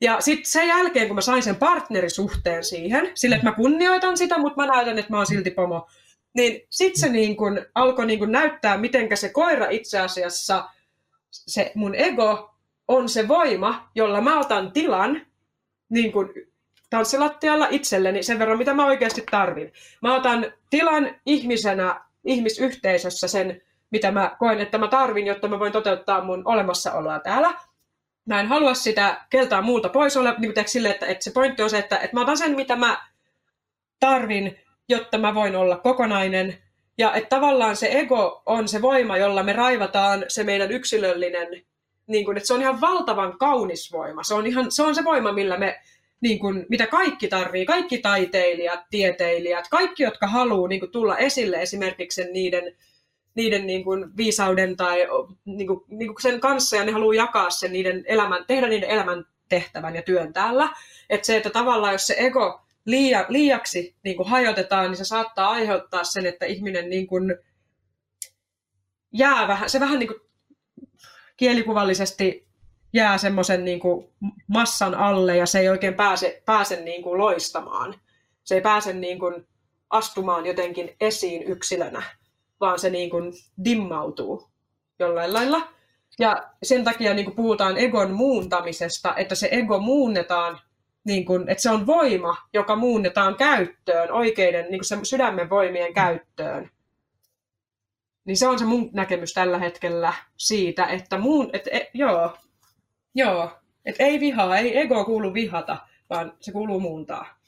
Ja 0.00 0.20
sitten 0.20 0.46
sen 0.46 0.68
jälkeen, 0.68 1.06
kun 1.06 1.14
mä 1.14 1.20
sain 1.20 1.42
sen 1.42 1.56
partnerisuhteen 1.56 2.64
siihen, 2.64 3.10
sille, 3.14 3.34
että 3.34 3.48
mä 3.48 3.56
kunnioitan 3.56 4.16
sitä, 4.16 4.38
mutta 4.38 4.60
mä 4.60 4.66
näytän, 4.66 4.98
että 4.98 5.12
mä 5.12 5.16
oon 5.16 5.26
silti 5.26 5.50
pomo, 5.50 5.88
niin 6.34 6.66
sitten 6.70 7.00
se 7.00 7.08
niin 7.08 7.36
kun 7.36 7.66
alkoi 7.74 8.06
niin 8.06 8.18
kun 8.18 8.32
näyttää, 8.32 8.78
miten 8.78 9.16
se 9.16 9.28
koira 9.28 9.66
itse 9.70 9.98
asiassa, 9.98 10.68
se 11.32 11.72
mun 11.74 11.94
ego, 11.94 12.54
on 12.88 13.08
se 13.08 13.28
voima, 13.28 13.90
jolla 13.94 14.20
mä 14.20 14.40
otan 14.40 14.72
tilan 14.72 15.20
niin 15.88 16.12
kun 16.12 16.34
tanssilattialla 16.90 17.66
itselleni 17.70 18.22
sen 18.22 18.38
verran, 18.38 18.58
mitä 18.58 18.74
mä 18.74 18.86
oikeasti 18.86 19.24
tarvin. 19.30 19.72
Mä 20.02 20.14
otan 20.14 20.52
tilan 20.70 21.14
ihmisenä, 21.26 22.00
ihmisyhteisössä 22.24 23.28
sen 23.28 23.62
mitä 23.92 24.10
mä 24.10 24.36
koen, 24.38 24.60
että 24.60 24.78
mä 24.78 24.88
tarvin, 24.88 25.26
jotta 25.26 25.48
mä 25.48 25.58
voin 25.58 25.72
toteuttaa 25.72 26.24
mun 26.24 26.42
olemassaoloa 26.44 27.18
täällä. 27.18 27.54
Mä 28.24 28.40
en 28.40 28.46
halua 28.46 28.74
sitä 28.74 29.24
keltaa 29.30 29.62
muulta 29.62 29.88
pois 29.88 30.16
olla, 30.16 30.34
niin 30.38 30.54
kuin 30.54 30.68
sille, 30.68 30.90
että, 30.90 31.06
että 31.06 31.24
se 31.24 31.30
pointti 31.30 31.62
on 31.62 31.70
se, 31.70 31.78
että, 31.78 31.98
että 31.98 32.16
mä 32.16 32.20
otan 32.20 32.36
sen, 32.36 32.56
mitä 32.56 32.76
mä 32.76 33.06
tarvin, 34.00 34.58
jotta 34.88 35.18
mä 35.18 35.34
voin 35.34 35.56
olla 35.56 35.76
kokonainen. 35.76 36.61
Ja 36.98 37.14
että 37.14 37.28
tavallaan 37.28 37.76
se 37.76 37.88
ego 37.90 38.42
on 38.46 38.68
se 38.68 38.82
voima, 38.82 39.16
jolla 39.16 39.42
me 39.42 39.52
raivataan 39.52 40.24
se 40.28 40.44
meidän 40.44 40.72
yksilöllinen, 40.72 41.48
niin 42.06 42.24
kuin, 42.24 42.36
että 42.36 42.46
se 42.46 42.54
on 42.54 42.62
ihan 42.62 42.80
valtavan 42.80 43.38
kaunis 43.38 43.92
voima. 43.92 44.22
Se 44.22 44.34
on, 44.34 44.46
ihan, 44.46 44.72
se, 44.72 44.82
on 44.82 44.94
se 44.94 45.04
voima, 45.04 45.32
millä 45.32 45.58
me, 45.58 45.80
niin 46.20 46.38
kuin, 46.38 46.66
mitä 46.68 46.86
kaikki 46.86 47.28
tarvii, 47.28 47.66
kaikki 47.66 47.98
taiteilijat, 47.98 48.80
tieteilijät, 48.90 49.68
kaikki, 49.70 50.02
jotka 50.02 50.26
haluaa 50.26 50.68
niin 50.68 50.80
kuin, 50.80 50.92
tulla 50.92 51.18
esille 51.18 51.62
esimerkiksi 51.62 52.24
niiden 52.32 52.76
niiden 53.34 53.66
niin 53.66 53.84
kuin 53.84 54.16
viisauden 54.16 54.76
tai 54.76 55.06
niin 55.44 55.66
kuin, 55.66 55.84
niin 55.88 56.08
kuin 56.08 56.22
sen 56.22 56.40
kanssa 56.40 56.76
ja 56.76 56.84
ne 56.84 56.92
haluaa 56.92 57.14
jakaa 57.14 57.50
sen 57.50 57.72
niiden 57.72 58.04
elämän, 58.06 58.44
tehdä 58.46 58.68
niiden 58.68 58.90
elämän 58.90 59.24
tehtävän 59.48 59.94
ja 59.96 60.02
työn 60.02 60.32
täällä. 60.32 60.68
Että 61.10 61.26
se, 61.26 61.36
että 61.36 61.50
tavallaan 61.50 61.92
jos 61.92 62.06
se 62.06 62.14
ego 62.18 62.60
liia, 62.86 63.26
liiaksi 63.28 63.96
niin 64.04 64.16
kuin 64.16 64.28
hajotetaan, 64.28 64.86
niin 64.86 64.96
se 64.96 65.04
saattaa 65.04 65.50
aiheuttaa 65.50 66.04
sen, 66.04 66.26
että 66.26 66.46
ihminen 66.46 66.90
niin 66.90 67.06
kuin 67.06 67.36
jää 69.12 69.48
vähän, 69.48 69.70
se 69.70 69.80
vähän 69.80 69.98
niin 69.98 70.08
kuin 70.08 70.20
kielikuvallisesti 71.36 72.48
jää 72.92 73.18
semmoisen 73.18 73.64
niin 73.64 73.80
kuin 73.80 74.08
massan 74.48 74.94
alle 74.94 75.36
ja 75.36 75.46
se 75.46 75.60
ei 75.60 75.68
oikein 75.68 75.94
pääse, 75.94 76.42
pääse 76.46 76.80
niin 76.80 77.02
kuin 77.02 77.18
loistamaan. 77.18 78.00
Se 78.44 78.54
ei 78.54 78.60
pääse 78.60 78.92
niin 78.92 79.18
kuin 79.18 79.46
astumaan 79.90 80.46
jotenkin 80.46 80.96
esiin 81.00 81.42
yksilönä 81.42 82.02
vaan 82.62 82.78
se 82.78 82.90
niin 82.90 83.10
kuin 83.10 83.32
dimmautuu 83.64 84.50
jollain 84.98 85.32
lailla. 85.32 85.68
Ja 86.18 86.50
sen 86.62 86.84
takia 86.84 87.14
niin 87.14 87.24
kuin 87.24 87.36
puhutaan 87.36 87.78
egon 87.78 88.10
muuntamisesta, 88.10 89.16
että 89.16 89.34
se 89.34 89.48
ego 89.50 89.78
muunnetaan, 89.78 90.60
niin 91.04 91.24
kuin, 91.24 91.48
että 91.48 91.62
se 91.62 91.70
on 91.70 91.86
voima, 91.86 92.36
joka 92.52 92.76
muunnetaan 92.76 93.36
käyttöön, 93.36 94.12
oikeiden 94.12 94.66
niin 94.70 94.80
kuin 94.88 95.06
sydämen 95.06 95.50
voimien 95.50 95.94
käyttöön. 95.94 96.70
Niin 98.24 98.36
se 98.36 98.48
on 98.48 98.58
se 98.58 98.64
mun 98.64 98.90
näkemys 98.92 99.32
tällä 99.32 99.58
hetkellä 99.58 100.12
siitä, 100.36 100.86
että 100.86 101.18
muun, 101.18 101.50
et, 101.52 101.68
et, 101.72 101.88
joo, 101.94 102.36
joo, 103.14 103.60
et 103.84 103.96
ei 103.98 104.20
vihaa, 104.20 104.58
ei 104.58 104.78
ego 104.78 105.04
kuulu 105.04 105.34
vihata, 105.34 105.76
vaan 106.10 106.32
se 106.40 106.52
kuuluu 106.52 106.80
muuntaa. 106.80 107.38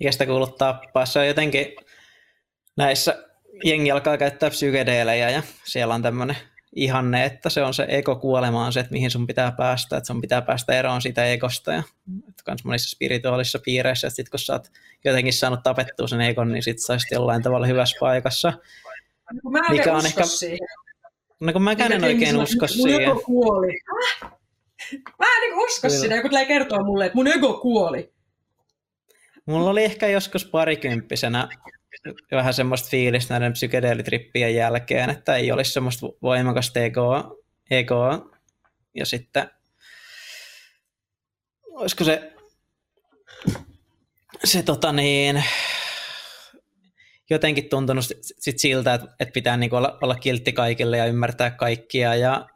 Ja 0.00 0.12
sitä 0.12 0.26
kuuluu 0.26 0.46
tappaa. 0.46 1.06
Se 1.06 1.18
on 1.18 1.26
jotenkin 1.26 1.66
näissä 2.76 3.28
jengi 3.64 3.90
alkaa 3.90 4.18
käyttää 4.18 4.50
psykedeelejä 4.50 5.30
ja 5.30 5.42
siellä 5.64 5.94
on 5.94 6.02
tämmöinen 6.02 6.36
ihanne, 6.76 7.24
että 7.24 7.50
se 7.50 7.62
on 7.62 7.74
se 7.74 7.86
ego-kuolema 7.88 8.66
on 8.66 8.72
se, 8.72 8.80
että 8.80 8.92
mihin 8.92 9.10
sun 9.10 9.26
pitää 9.26 9.52
päästä, 9.52 9.96
että 9.96 10.06
sun 10.06 10.20
pitää 10.20 10.42
päästä 10.42 10.78
eroon 10.78 11.02
siitä 11.02 11.24
egosta 11.24 11.72
ja 11.72 11.82
että 12.28 12.42
kans 12.44 12.64
monissa 12.64 12.90
spirituaalisissa 12.90 13.58
piireissä, 13.64 14.06
että 14.06 14.16
sit 14.16 14.28
kun 14.28 14.38
sä 14.38 14.52
oot 14.52 14.68
jotenkin 15.04 15.32
saanut 15.32 15.62
tapettua 15.62 16.08
sen 16.08 16.20
egon, 16.20 16.52
niin 16.52 16.62
sit 16.62 16.78
sä 16.78 16.96
jollain 17.10 17.42
tavalla 17.42 17.66
hyvässä 17.66 17.96
paikassa. 18.00 18.52
Mä 19.50 19.58
en 19.58 19.64
Mikä 19.70 19.96
on 19.96 20.06
ehkä... 20.06 20.24
siihen. 20.24 20.68
No 21.40 21.52
kun 21.52 21.62
mäkään 21.62 21.92
en 21.92 22.04
oikein 22.04 22.36
usko 22.36 22.66
mun 22.76 22.88
siihen. 22.88 23.02
Ego 23.02 23.22
kuoli. 23.26 23.72
Mä 25.18 25.26
en 25.26 25.40
niin 25.40 25.54
usko 25.54 25.88
Kyllä. 25.88 26.00
sitä, 26.00 26.14
joku 26.14 26.28
tulee 26.28 26.46
kertoa 26.46 26.84
mulle, 26.84 27.06
että 27.06 27.16
mun 27.16 27.28
ego 27.28 27.54
kuoli. 27.54 28.12
Mulla 29.46 29.70
oli 29.70 29.84
ehkä 29.84 30.08
joskus 30.08 30.44
parikymppisenä 30.44 31.48
vähän 32.30 32.54
semmoista 32.54 32.88
fiilistä 32.88 33.34
näiden 33.34 33.52
psykedeelitrippien 33.52 34.54
jälkeen, 34.54 35.10
että 35.10 35.36
ei 35.36 35.52
olisi 35.52 35.72
semmoista 35.72 36.06
voimakasta 36.22 36.80
egoa, 36.80 37.36
egoa. 37.70 38.30
ja 38.94 39.06
sitten 39.06 39.50
olisiko 41.70 42.04
se 42.04 42.32
se 44.44 44.62
tota 44.62 44.92
niin, 44.92 45.44
jotenkin 47.30 47.68
tuntunut 47.68 48.04
sit 48.38 48.58
siltä, 48.58 48.94
että, 48.94 49.08
että 49.20 49.32
pitää 49.32 49.56
niinku 49.56 49.76
olla, 49.76 49.98
olla 50.02 50.14
kiltti 50.14 50.52
kaikille 50.52 50.96
ja 50.96 51.06
ymmärtää 51.06 51.50
kaikkia 51.50 52.14
ja 52.14 52.48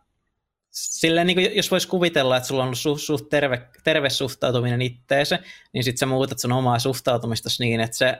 silleen, 0.70 1.26
niin 1.26 1.36
kuin, 1.36 1.56
jos 1.56 1.70
voisi 1.70 1.88
kuvitella, 1.88 2.36
että 2.36 2.46
sulla 2.46 2.62
on 2.62 2.66
ollut 2.66 2.78
suht, 2.78 3.02
suht 3.02 3.28
terve, 3.28 3.68
terve 3.84 4.10
suhtautuminen 4.10 4.82
itteeseen, 4.82 5.44
niin 5.72 5.84
sitten 5.84 5.98
sä 5.98 6.06
muutat 6.06 6.38
sun 6.38 6.52
omaa 6.52 6.78
suhtautumista 6.78 7.48
niin, 7.58 7.80
että 7.80 7.96
se 7.96 8.18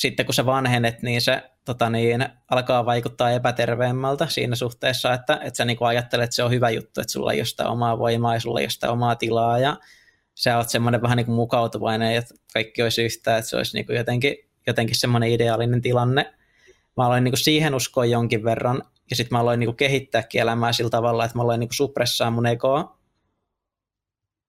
sitten 0.00 0.26
kun 0.26 0.34
sä 0.34 0.46
vanhenet, 0.46 1.02
niin 1.02 1.20
se 1.20 1.42
tota 1.64 1.90
niin, 1.90 2.28
alkaa 2.50 2.86
vaikuttaa 2.86 3.30
epäterveemmältä 3.30 4.26
siinä 4.28 4.56
suhteessa, 4.56 5.12
että, 5.12 5.34
että 5.42 5.56
sä 5.56 5.64
niin 5.64 5.78
ajattelet, 5.80 6.24
että 6.24 6.36
se 6.36 6.42
on 6.42 6.50
hyvä 6.50 6.70
juttu, 6.70 7.00
että 7.00 7.12
sulla 7.12 7.32
ei 7.32 7.40
ole 7.40 7.46
sitä 7.46 7.68
omaa 7.68 7.98
voimaa 7.98 8.34
ja 8.34 8.40
sulla 8.40 8.60
ei 8.60 8.64
ole 8.64 8.70
sitä 8.70 8.92
omaa 8.92 9.16
tilaa 9.16 9.58
ja 9.58 9.76
sä 10.34 10.56
oot 10.56 10.68
semmoinen 10.68 11.02
vähän 11.02 11.16
niin 11.16 11.26
kuin 11.26 11.36
mukautuvainen, 11.36 12.14
että 12.14 12.34
kaikki 12.52 12.82
olisi 12.82 13.02
yhtä, 13.02 13.36
että 13.36 13.50
se 13.50 13.56
olisi 13.56 13.76
niin 13.76 13.86
kuin 13.86 13.96
jotenkin, 13.96 14.36
jotenkin 14.66 14.98
semmoinen 14.98 15.30
ideaalinen 15.30 15.82
tilanne. 15.82 16.34
Mä 16.96 17.06
aloin 17.06 17.24
niin 17.24 17.32
kuin 17.32 17.44
siihen 17.44 17.74
uskoa 17.74 18.04
jonkin 18.04 18.44
verran 18.44 18.82
ja 19.10 19.16
sitten 19.16 19.36
mä 19.36 19.40
aloin 19.40 19.60
niin 19.60 19.68
kuin 19.68 19.76
kehittääkin 19.76 20.40
elämää 20.40 20.72
sillä 20.72 20.90
tavalla, 20.90 21.24
että 21.24 21.38
mä 21.38 21.42
aloin 21.42 21.60
niin 21.60 21.68
kuin 21.68 21.76
suppressaa 21.76 22.30
mun 22.30 22.46
egoa. 22.46 22.98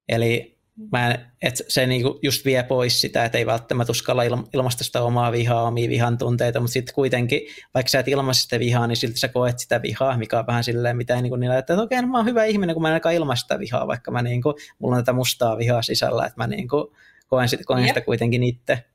Eli 0.10 0.61
mä 0.92 1.12
en, 1.12 1.20
et 1.42 1.62
se 1.68 1.86
niinku 1.86 2.20
just 2.22 2.46
vie 2.46 2.64
pois 2.64 3.02
sitä, 3.02 3.26
että 3.26 3.38
ei 3.38 3.46
välttämättä 3.46 3.92
uskalla 3.92 4.24
ilmaista 4.54 4.84
sitä 4.84 5.02
omaa 5.02 5.32
vihaa, 5.32 5.64
omia 5.64 5.90
vihan 5.90 6.18
tunteita, 6.18 6.60
mutta 6.60 6.74
sitten 6.74 6.96
kuitenkin, 6.96 7.42
vaikka 7.74 7.90
sä 7.90 8.00
et 8.00 8.08
ilmaista 8.08 8.44
sitä 8.44 8.60
vihaa, 8.60 8.88
niin 8.88 8.98
silti 8.98 9.20
sä 9.20 9.28
koet 9.28 9.60
sitä 9.60 9.82
vihaa, 9.82 10.18
mikä 10.18 10.40
on 10.40 10.48
vähän 10.48 10.64
silleen, 10.64 10.98
mitä 10.98 11.16
ei 11.16 11.22
niinku 11.22 11.36
niillä, 11.36 11.58
että 11.58 11.74
okei, 11.74 11.84
okay, 11.84 12.02
no 12.02 12.12
mä 12.12 12.18
oon 12.18 12.26
hyvä 12.26 12.44
ihminen, 12.46 12.76
kun 12.76 12.82
mä 12.82 12.88
en 12.88 12.94
ainakaan 12.94 13.16
ilmaista 13.16 13.44
sitä 13.44 13.60
vihaa, 13.60 13.88
vaikka 13.88 14.12
mä 14.12 14.22
niinku, 14.22 14.56
mulla 14.80 14.96
on 14.96 15.02
tätä 15.02 15.14
mustaa 15.14 15.58
vihaa 15.58 15.82
sisällä, 15.82 16.26
että 16.26 16.38
mä 16.38 16.48
niinku 16.48 16.96
koen, 17.28 17.50
sit, 17.50 17.60
koen 17.66 17.88
sitä 17.88 18.02
kuitenkin 18.02 18.44
itse. 18.44 18.86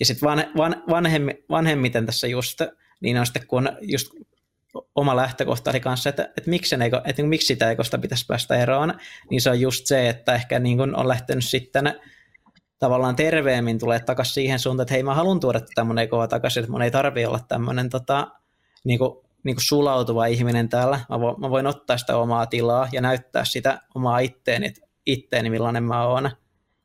Ja 0.00 0.06
sitten 0.06 0.28
van, 0.28 0.44
van, 0.56 0.82
vanhemmi, 0.90 1.44
vanhemmiten 1.50 2.06
tässä 2.06 2.26
just, 2.26 2.60
niin 3.00 3.18
on 3.18 3.26
sitten 3.26 3.46
kun 3.46 3.68
just 3.80 4.12
oma 4.94 5.16
lähtökohtani 5.16 5.80
kanssa, 5.80 6.10
että, 6.10 6.24
että, 6.24 6.50
miksi, 6.50 6.76
ego, 6.84 7.00
että 7.04 7.22
niin 7.22 7.28
miksi 7.28 7.46
sitä 7.46 7.70
egosta 7.70 7.98
pitäisi 7.98 8.26
päästä 8.26 8.56
eroon, 8.56 8.94
niin 9.30 9.40
se 9.40 9.50
on 9.50 9.60
just 9.60 9.86
se, 9.86 10.08
että 10.08 10.34
ehkä 10.34 10.58
niin 10.58 10.76
kuin 10.76 10.96
on 10.96 11.08
lähtenyt 11.08 11.44
sitten 11.44 11.94
tavallaan 12.78 13.16
terveemmin 13.16 13.78
tulee 13.78 14.00
takaisin 14.00 14.34
siihen 14.34 14.58
suuntaan, 14.58 14.84
että 14.84 14.94
hei 14.94 15.02
mä 15.02 15.14
haluan 15.14 15.40
tuoda 15.40 15.60
mun 15.84 15.98
egoa 15.98 16.28
takaisin, 16.28 16.60
että 16.60 16.72
mun 16.72 16.82
ei 16.82 16.90
tarvi 16.90 17.26
olla 17.26 17.40
tämmöinen 17.48 17.90
tota, 17.90 18.28
niin 18.84 18.98
kuin, 18.98 19.12
niin 19.44 19.56
kuin 19.56 19.64
sulautuva 19.64 20.26
ihminen 20.26 20.68
täällä. 20.68 21.00
Mä 21.08 21.20
voin, 21.20 21.40
mä 21.40 21.50
voin 21.50 21.66
ottaa 21.66 21.98
sitä 21.98 22.16
omaa 22.16 22.46
tilaa 22.46 22.88
ja 22.92 23.00
näyttää 23.00 23.44
sitä 23.44 23.80
omaa 23.94 24.18
itteeni, 24.18 24.72
itteeni 25.06 25.50
millainen 25.50 25.84
mä 25.84 26.06
oon 26.06 26.30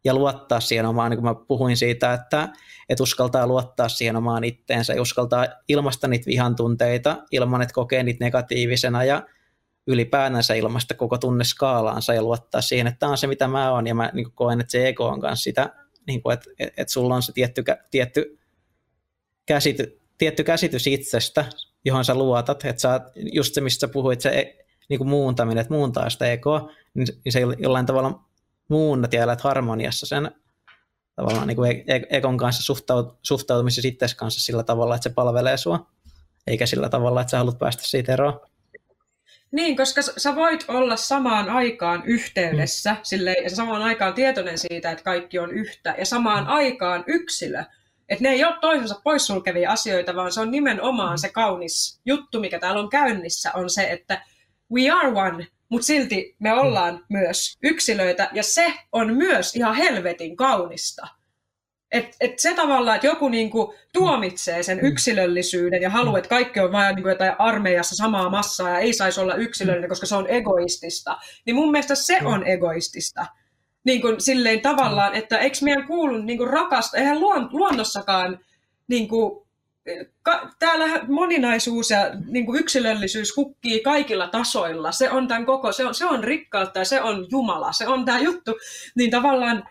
ja 0.06 0.14
luottaa 0.14 0.60
siihen 0.60 0.86
omaan, 0.86 1.12
niin 1.12 1.22
kuin 1.22 1.26
mä 1.26 1.46
puhuin 1.48 1.78
siitä, 1.78 2.14
että, 2.14 2.50
että 2.90 3.04
uskaltaa 3.04 3.48
luottaa 3.48 3.90
siihen 3.90 4.16
omaan 4.16 4.44
itteensä 4.44 4.94
ja 4.94 5.02
uskaltaa 5.02 5.48
ilmaista 5.70 6.08
niitä 6.08 6.26
vihan 6.26 6.56
tunteita 6.56 7.18
ilman, 7.32 7.62
että 7.62 7.74
kokee 7.74 8.04
niitä 8.04 8.26
negatiivisena 8.26 9.04
ja 9.04 9.24
ylipäätänsä 9.88 10.54
ilmaista 10.54 10.94
koko 10.94 11.18
tunneskaalaansa 11.18 12.14
ja 12.14 12.22
luottaa 12.22 12.62
siihen, 12.62 12.88
että 12.88 13.00
tämä 13.00 13.12
on 13.12 13.18
se, 13.18 13.28
mitä 13.28 13.48
mä 13.48 13.72
oon. 13.72 13.88
Ja 13.88 13.96
mä 13.96 14.12
niin 14.14 14.32
koen, 14.36 14.60
että 14.60 14.72
se 14.72 14.88
ego 14.88 15.08
on 15.08 15.22
kanssa 15.22 15.44
sitä, 15.44 15.70
niin 16.08 16.22
kuin, 16.22 16.34
että, 16.34 16.50
että 16.60 16.94
sulla 16.94 17.16
on 17.16 17.22
se 17.22 17.32
tietty, 17.32 17.64
tietty, 17.92 18.40
käsity, 19.46 20.02
tietty 20.18 20.44
käsitys 20.44 20.88
itsestä, 20.88 21.46
johon 21.86 22.06
sä 22.06 22.16
luotat, 22.16 22.66
että 22.66 22.82
sä 22.82 23.02
just 23.16 23.54
se, 23.54 23.62
mistä 23.62 23.80
sä 23.80 23.88
puhuit, 23.88 24.22
se 24.22 24.58
niin 24.90 24.98
kuin 24.98 25.10
muuntaminen, 25.10 25.62
että 25.62 25.74
muuntaa 25.74 26.10
sitä 26.10 26.32
egoa, 26.32 26.72
niin 26.94 27.08
se 27.30 27.40
jollain 27.40 27.86
tavalla 27.86 28.27
muunnat 28.68 29.14
ja 29.14 29.24
elät 29.24 29.42
harmoniassa 29.42 30.06
sen 30.06 30.32
tavallaan 31.18 31.48
niin 31.48 31.56
kuin 31.56 31.72
e-, 31.72 31.96
e-, 31.96 32.18
Ekon 32.18 32.38
kanssa 32.38 32.64
suhtaut, 32.64 33.20
suhtautumisessa 33.24 33.88
itse 33.88 34.06
kanssa 34.18 34.42
sillä 34.42 34.64
tavalla, 34.64 34.96
että 34.96 35.10
se 35.10 35.14
palvelee 35.16 35.58
sua, 35.58 35.88
eikä 36.48 36.66
sillä 36.66 36.90
tavalla, 36.90 37.22
että 37.22 37.32
sä 37.32 37.38
haluat 37.38 37.60
päästä 37.60 37.84
siitä 37.86 38.14
eroon. 38.14 38.40
Niin, 39.52 39.78
koska 39.78 40.02
sä 40.02 40.36
voit 40.36 40.66
olla 40.68 40.96
samaan 40.96 41.50
aikaan 41.50 42.04
yhteydessä 42.06 42.94
mm. 42.94 43.00
silleen, 43.04 43.44
ja 43.44 43.50
samaan 43.50 43.82
aikaan 43.82 44.14
tietoinen 44.14 44.58
siitä, 44.58 44.92
että 44.92 45.04
kaikki 45.04 45.40
on 45.40 45.52
yhtä, 45.52 45.96
ja 45.98 46.06
samaan 46.06 46.44
mm. 46.44 46.50
aikaan 46.50 47.04
yksilö. 47.08 47.64
Että 48.10 48.24
ne 48.24 48.30
ei 48.30 48.46
ole 48.46 48.56
toisensa 48.62 49.02
poissulkevia 49.04 49.72
asioita, 49.72 50.16
vaan 50.16 50.32
se 50.32 50.42
on 50.42 50.52
nimenomaan 50.52 51.20
se 51.20 51.30
kaunis 51.30 52.02
juttu, 52.06 52.40
mikä 52.40 52.60
täällä 52.60 52.82
on 52.82 52.90
käynnissä, 52.90 53.52
on 53.54 53.70
se, 53.70 53.92
että 53.92 54.22
we 54.74 54.90
are 54.90 55.08
one, 55.08 55.48
mutta 55.70 55.88
silti 55.88 56.36
me 56.40 56.54
ollaan 56.54 56.94
mm. 56.94 57.04
myös 57.10 57.58
yksilöitä, 57.64 58.30
ja 58.34 58.44
se 58.44 58.74
on 58.92 59.14
myös 59.14 59.56
ihan 59.56 59.76
helvetin 59.76 60.36
kaunista. 60.36 61.08
Et, 61.92 62.16
et 62.20 62.40
se 62.40 62.54
tavalla, 62.54 62.96
että 62.96 63.08
joku 63.08 63.30
niinku 63.30 63.74
tuomitsee 63.94 64.64
sen 64.64 64.78
mm. 64.78 64.86
yksilöllisyyden 64.86 65.82
ja 65.82 65.90
haluaa, 65.90 66.18
että 66.18 66.30
kaikki 66.30 66.60
on 66.60 66.72
vain 66.72 66.96
niinku 66.96 67.10
jotain 67.10 67.34
armeijassa 67.40 67.96
samaa 67.96 68.30
massaa 68.30 68.70
ja 68.70 68.80
ei 68.80 68.94
saisi 68.94 69.20
olla 69.20 69.36
yksilöllinen, 69.36 69.90
koska 69.90 70.06
se 70.06 70.16
on 70.16 70.30
egoistista, 70.30 71.18
niin 71.46 71.56
mun 71.56 71.72
mielestä 71.72 71.96
se 71.96 72.18
on 72.24 72.48
egoistista. 72.48 73.26
Niin 73.84 74.02
kuin 74.02 74.22
silleen 74.22 74.62
tavallaan, 74.62 75.16
että 75.16 75.38
eikö 75.38 75.58
meidän 75.62 75.88
kuulu 75.88 76.18
niinku 76.18 76.46
rakasta, 76.46 76.98
eihän 76.98 77.20
luon, 77.20 77.50
luonnossakaan 77.52 78.40
niinku 78.88 79.47
ka- 80.22 80.50
täällä 80.60 81.04
moninaisuus 81.08 81.90
ja 81.90 82.12
niin 82.28 82.46
kuin 82.46 82.60
yksilöllisyys 82.60 83.34
kukkii 83.34 83.80
kaikilla 83.80 84.28
tasoilla. 84.28 84.92
Se 84.92 85.12
on 85.12 85.28
tämän 85.28 85.46
koko, 85.46 85.72
se 85.72 85.86
on, 85.86 85.96
se 85.96 86.06
on 86.06 86.24
rikkautta 86.24 86.80
ja 86.80 86.86
se 86.86 87.02
on 87.02 87.28
Jumala, 87.32 87.72
se 87.72 87.88
on 87.88 88.06
tämä 88.06 88.20
juttu. 88.20 88.52
Niin 88.96 89.12
tavallaan 89.12 89.70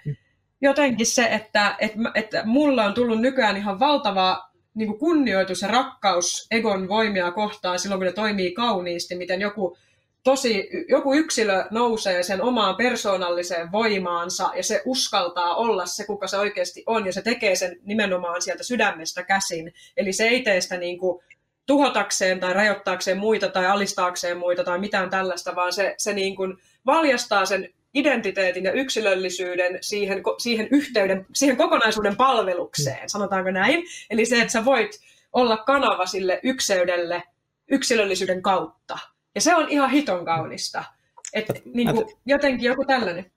jotenkin 0.60 1.06
se, 1.06 1.24
että, 1.24 1.76
että, 1.78 1.98
että 2.14 2.42
mulla 2.44 2.84
on 2.84 2.94
tullut 2.94 3.20
nykyään 3.20 3.56
ihan 3.56 3.80
valtava 3.80 4.50
niin 4.74 4.88
kuin 4.88 4.98
kunnioitus 4.98 5.62
ja 5.62 5.68
rakkaus 5.68 6.46
Egon 6.50 6.88
voimia 6.88 7.30
kohtaan 7.30 7.78
silloin, 7.78 7.98
kun 7.98 8.06
ne 8.06 8.12
toimii 8.12 8.52
kauniisti, 8.52 9.14
miten 9.14 9.40
joku 9.40 9.78
tosi, 10.26 10.68
joku 10.88 11.14
yksilö 11.14 11.64
nousee 11.70 12.22
sen 12.22 12.42
omaan 12.42 12.76
persoonalliseen 12.76 13.72
voimaansa 13.72 14.50
ja 14.56 14.62
se 14.62 14.82
uskaltaa 14.84 15.54
olla 15.54 15.86
se, 15.86 16.06
kuka 16.06 16.26
se 16.26 16.38
oikeasti 16.38 16.82
on 16.86 17.06
ja 17.06 17.12
se 17.12 17.22
tekee 17.22 17.56
sen 17.56 17.76
nimenomaan 17.82 18.42
sieltä 18.42 18.62
sydämestä 18.62 19.22
käsin. 19.22 19.74
Eli 19.96 20.12
se 20.12 20.24
ei 20.24 20.42
tee 20.42 20.60
sitä 20.60 20.76
niin 20.76 20.98
kuin 20.98 21.22
tuhotakseen 21.66 22.40
tai 22.40 22.52
rajoittaakseen 22.52 23.18
muita 23.18 23.48
tai 23.48 23.66
alistaakseen 23.66 24.38
muita 24.38 24.64
tai 24.64 24.78
mitään 24.78 25.10
tällaista, 25.10 25.54
vaan 25.56 25.72
se, 25.72 25.94
se 25.98 26.12
niin 26.12 26.36
kuin 26.36 26.56
valjastaa 26.86 27.46
sen 27.46 27.68
identiteetin 27.94 28.64
ja 28.64 28.72
yksilöllisyyden 28.72 29.78
siihen, 29.80 30.22
siihen 30.38 30.68
yhteyden, 30.70 31.26
siihen 31.34 31.56
kokonaisuuden 31.56 32.16
palvelukseen, 32.16 33.10
sanotaanko 33.10 33.50
näin. 33.50 33.84
Eli 34.10 34.26
se, 34.26 34.40
että 34.40 34.52
sä 34.52 34.64
voit 34.64 35.00
olla 35.32 35.56
kanava 35.56 36.06
sille 36.06 36.40
ykseydelle 36.42 37.22
yksilöllisyyden 37.70 38.42
kautta. 38.42 38.98
Ja 39.36 39.40
se 39.40 39.54
on 39.54 39.68
ihan 39.68 39.90
hiton 39.90 40.24
kaunista. 40.24 40.84
Että 41.32 41.54
niin 41.74 41.94
kuin, 41.94 42.06
jotenkin 42.26 42.68
joku 42.68 42.84
tällainen. 42.84 43.32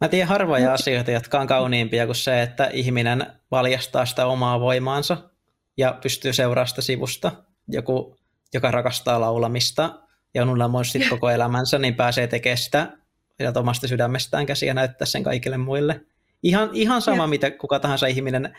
Mä 0.00 0.08
tiedän 0.08 0.28
harvoja 0.28 0.72
asioita, 0.72 1.10
jotka 1.10 1.40
on 1.40 1.46
kauniimpia 1.46 2.06
kuin 2.06 2.16
se, 2.16 2.42
että 2.42 2.70
ihminen 2.72 3.26
valjastaa 3.50 4.06
sitä 4.06 4.26
omaa 4.26 4.60
voimaansa 4.60 5.30
ja 5.76 5.98
pystyy 6.02 6.32
seuraamaan 6.32 6.68
sitä 6.68 6.82
sivusta. 6.82 7.32
Joku, 7.68 8.16
joka 8.54 8.70
rakastaa 8.70 9.20
laulamista 9.20 10.00
ja 10.34 10.42
on 10.42 10.50
unelmoissut 10.50 11.02
koko 11.10 11.30
elämänsä, 11.36 11.78
niin 11.78 11.94
pääsee 11.94 12.26
tekemään 12.26 12.58
sitä 12.58 12.92
sieltä 13.36 13.60
omasta 13.60 13.88
sydämestään 13.88 14.46
käsiä 14.46 14.70
ja 14.70 14.74
näyttää 14.74 15.06
sen 15.06 15.22
kaikille 15.22 15.58
muille. 15.58 16.00
Ihan, 16.42 16.70
ihan 16.72 17.02
sama, 17.02 17.22
ja. 17.22 17.26
mitä 17.26 17.50
kuka 17.50 17.80
tahansa 17.80 18.06
ihminen 18.06 18.56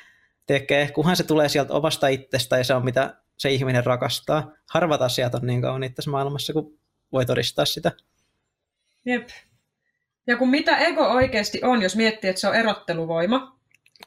tekee, 0.48 0.92
kunhan 0.92 1.16
se 1.16 1.24
tulee 1.24 1.50
sieltä 1.50 1.74
omasta 1.74 2.08
itsestä 2.08 2.58
ja 2.58 2.64
se 2.64 2.74
on 2.74 2.86
mitä 2.86 3.16
se 3.38 3.52
ihminen 3.52 3.86
rakastaa. 3.86 4.52
Harvat 4.70 5.02
asiat 5.02 5.36
on 5.36 5.48
niin 5.48 5.62
kauniit 5.62 5.96
tässä 5.96 6.12
maailmassa, 6.12 6.54
kun 6.54 6.80
voi 7.12 7.26
todistaa 7.26 7.66
sitä. 7.66 7.92
Jep. 9.06 9.30
Ja 10.28 10.38
kun 10.38 10.50
mitä 10.50 10.78
ego 10.78 11.08
oikeasti 11.08 11.60
on, 11.64 11.82
jos 11.82 11.96
miettii, 11.96 12.30
että 12.30 12.40
se 12.40 12.48
on 12.48 12.56
erotteluvoima, 12.56 13.56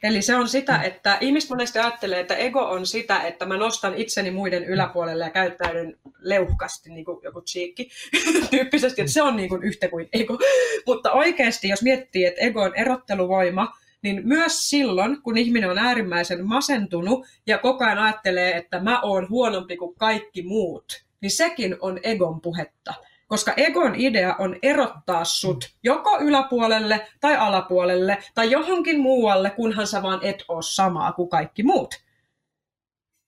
Eli 0.03 0.23
se 0.23 0.37
on 0.37 0.49
sitä, 0.49 0.83
että 0.83 1.19
ihmiset 1.21 1.51
monesti 1.51 1.79
ajattelee, 1.79 2.21
että 2.21 2.37
ego 2.37 2.61
on 2.61 2.87
sitä, 2.87 3.23
että 3.23 3.47
mä 3.47 3.57
nostan 3.57 3.95
itseni 3.95 4.31
muiden 4.31 4.65
yläpuolelle 4.65 5.25
ja 5.25 5.31
käyttäydyn 5.31 5.99
leuhkasti, 6.19 6.91
niin 6.91 7.05
kuin 7.05 7.21
joku 7.23 7.41
cheekki 7.43 7.89
tyyppisesti, 8.51 9.01
että 9.01 9.13
se 9.13 9.23
on 9.23 9.37
niin 9.37 9.49
kuin 9.49 9.63
yhtä 9.63 9.89
kuin 9.89 10.09
ego. 10.13 10.39
Mutta 10.87 11.13
oikeasti, 11.13 11.69
jos 11.69 11.83
miettii, 11.83 12.25
että 12.25 12.41
ego 12.41 12.63
on 12.63 12.75
erotteluvoima, 12.75 13.73
niin 14.09 14.29
myös 14.29 14.71
silloin, 14.71 15.23
kun 15.23 15.39
ihminen 15.39 15.71
on 15.71 15.79
äärimmäisen 15.79 16.47
masentunut 16.47 17.27
ja 17.47 17.59
koko 17.59 17.85
ajan 17.85 17.99
ajattelee, 17.99 18.57
että 18.57 18.81
mä 18.81 19.01
oon 19.01 19.29
huonompi 19.29 19.77
kuin 19.77 19.95
kaikki 19.95 20.43
muut, 20.43 21.05
niin 21.21 21.31
sekin 21.31 21.77
on 21.81 22.01
egon 22.03 22.41
puhetta. 22.41 22.95
Koska 23.27 23.53
egon 23.57 23.95
idea 23.95 24.35
on 24.39 24.57
erottaa 24.63 25.25
sut 25.25 25.75
joko 25.83 26.19
yläpuolelle 26.21 27.09
tai 27.21 27.37
alapuolelle 27.37 28.19
tai 28.35 28.51
johonkin 28.51 29.01
muualle, 29.01 29.51
kunhan 29.51 29.87
sä 29.87 30.03
vaan 30.03 30.21
et 30.23 30.45
ole 30.49 30.63
samaa 30.63 31.13
kuin 31.13 31.29
kaikki 31.29 31.63
muut. 31.63 31.95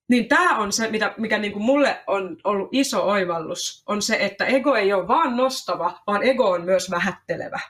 Niin 0.08 0.28
tämä 0.28 0.58
on 0.58 0.72
se, 0.72 0.90
mitä, 0.90 1.14
mikä 1.16 1.38
niinku 1.38 1.58
mulle 1.58 2.02
on 2.06 2.36
ollut 2.44 2.68
iso 2.72 3.02
oivallus, 3.02 3.82
on 3.86 4.02
se, 4.02 4.16
että 4.20 4.44
ego 4.44 4.74
ei 4.74 4.92
ole 4.92 5.08
vaan 5.08 5.36
nostava, 5.36 6.00
vaan 6.06 6.22
ego 6.22 6.50
on 6.50 6.64
myös 6.64 6.90
vähättelevä. 6.90 7.60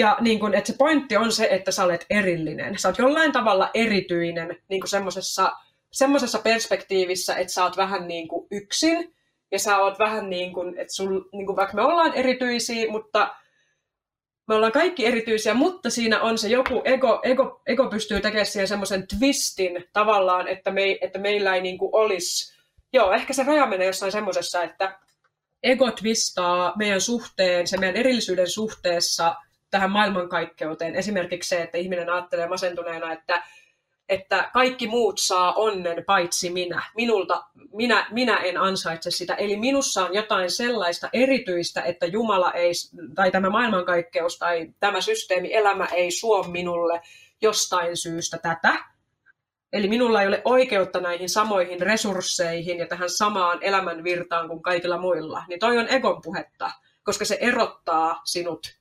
Ja 0.00 0.16
niin 0.20 0.40
kun, 0.40 0.54
että 0.54 0.72
se 0.72 0.78
pointti 0.78 1.16
on 1.16 1.32
se, 1.32 1.48
että 1.50 1.70
sä 1.70 1.84
olet 1.84 2.06
erillinen. 2.10 2.78
Sä 2.78 2.88
oot 2.88 2.98
jollain 2.98 3.32
tavalla 3.32 3.70
erityinen 3.74 4.56
niin 4.68 4.88
semmoisessa 4.88 5.52
semmoisessa 5.92 6.38
perspektiivissä, 6.38 7.36
että 7.36 7.52
sä 7.52 7.64
oot 7.64 7.76
vähän 7.76 8.08
niin 8.08 8.28
kuin 8.28 8.46
yksin, 8.50 9.14
ja 9.52 9.58
sä 9.58 9.78
oot 9.78 9.98
vähän 9.98 10.30
niin 10.30 10.52
kuin, 10.52 10.78
että 10.78 10.94
sul, 10.94 11.20
niin 11.32 11.46
kuin 11.46 11.56
vaikka 11.56 11.74
me 11.74 11.82
ollaan 11.82 12.14
erityisiä, 12.14 12.90
mutta 12.90 13.34
me 14.48 14.54
ollaan 14.54 14.72
kaikki 14.72 15.06
erityisiä, 15.06 15.54
mutta 15.54 15.90
siinä 15.90 16.20
on 16.20 16.38
se 16.38 16.48
joku 16.48 16.82
ego, 16.84 17.20
ego, 17.22 17.62
ego 17.66 17.90
pystyy 17.90 18.20
tekemään 18.20 18.46
siihen 18.46 18.68
semmoisen 18.68 19.06
twistin 19.18 19.84
tavallaan, 19.92 20.48
että, 20.48 20.70
me, 20.70 20.98
että 21.00 21.18
meillä 21.18 21.54
ei 21.54 21.60
niin 21.60 21.78
kuin 21.78 21.90
olisi, 21.92 22.58
joo, 22.92 23.12
ehkä 23.12 23.32
se 23.32 23.42
raja 23.42 23.66
menee 23.66 23.86
jossain 23.86 24.12
semmoisessa, 24.12 24.62
että 24.62 24.98
ego 25.62 25.90
twistaa 25.90 26.72
meidän 26.76 27.00
suhteen, 27.00 27.66
se 27.66 27.76
meidän 27.76 27.96
erillisyyden 27.96 28.50
suhteessa 28.50 29.34
tähän 29.70 29.90
maailmankaikkeuteen. 29.90 30.94
Esimerkiksi 30.94 31.48
se, 31.48 31.62
että 31.62 31.78
ihminen 31.78 32.10
ajattelee 32.10 32.48
masentuneena, 32.48 33.12
että 33.12 33.42
että 34.10 34.50
kaikki 34.52 34.88
muut 34.88 35.18
saa 35.18 35.52
onnen 35.54 36.04
paitsi 36.04 36.50
minä. 36.50 36.82
Minulta, 36.96 37.44
minä, 37.74 38.06
minä 38.10 38.36
en 38.36 38.56
ansaitse 38.56 39.10
sitä. 39.10 39.34
Eli 39.34 39.56
minussa 39.56 40.04
on 40.04 40.14
jotain 40.14 40.50
sellaista 40.50 41.08
erityistä, 41.12 41.82
että 41.82 42.06
Jumala 42.06 42.52
ei, 42.52 42.72
tai 43.14 43.30
tämä 43.30 43.50
maailmankaikkeus 43.50 44.38
tai 44.38 44.68
tämä 44.80 45.00
systeemi, 45.00 45.54
elämä 45.54 45.84
ei 45.84 46.10
suo 46.10 46.42
minulle 46.42 47.00
jostain 47.42 47.96
syystä 47.96 48.38
tätä. 48.38 48.84
Eli 49.72 49.88
minulla 49.88 50.22
ei 50.22 50.28
ole 50.28 50.42
oikeutta 50.44 51.00
näihin 51.00 51.28
samoihin 51.28 51.80
resursseihin 51.80 52.78
ja 52.78 52.86
tähän 52.86 53.10
samaan 53.10 53.58
elämänvirtaan 53.60 54.48
kuin 54.48 54.62
kaikilla 54.62 54.98
muilla. 54.98 55.44
Niin 55.48 55.60
toi 55.60 55.78
on 55.78 55.88
egon 55.88 56.22
puhetta, 56.22 56.70
koska 57.02 57.24
se 57.24 57.38
erottaa 57.40 58.20
sinut 58.24 58.79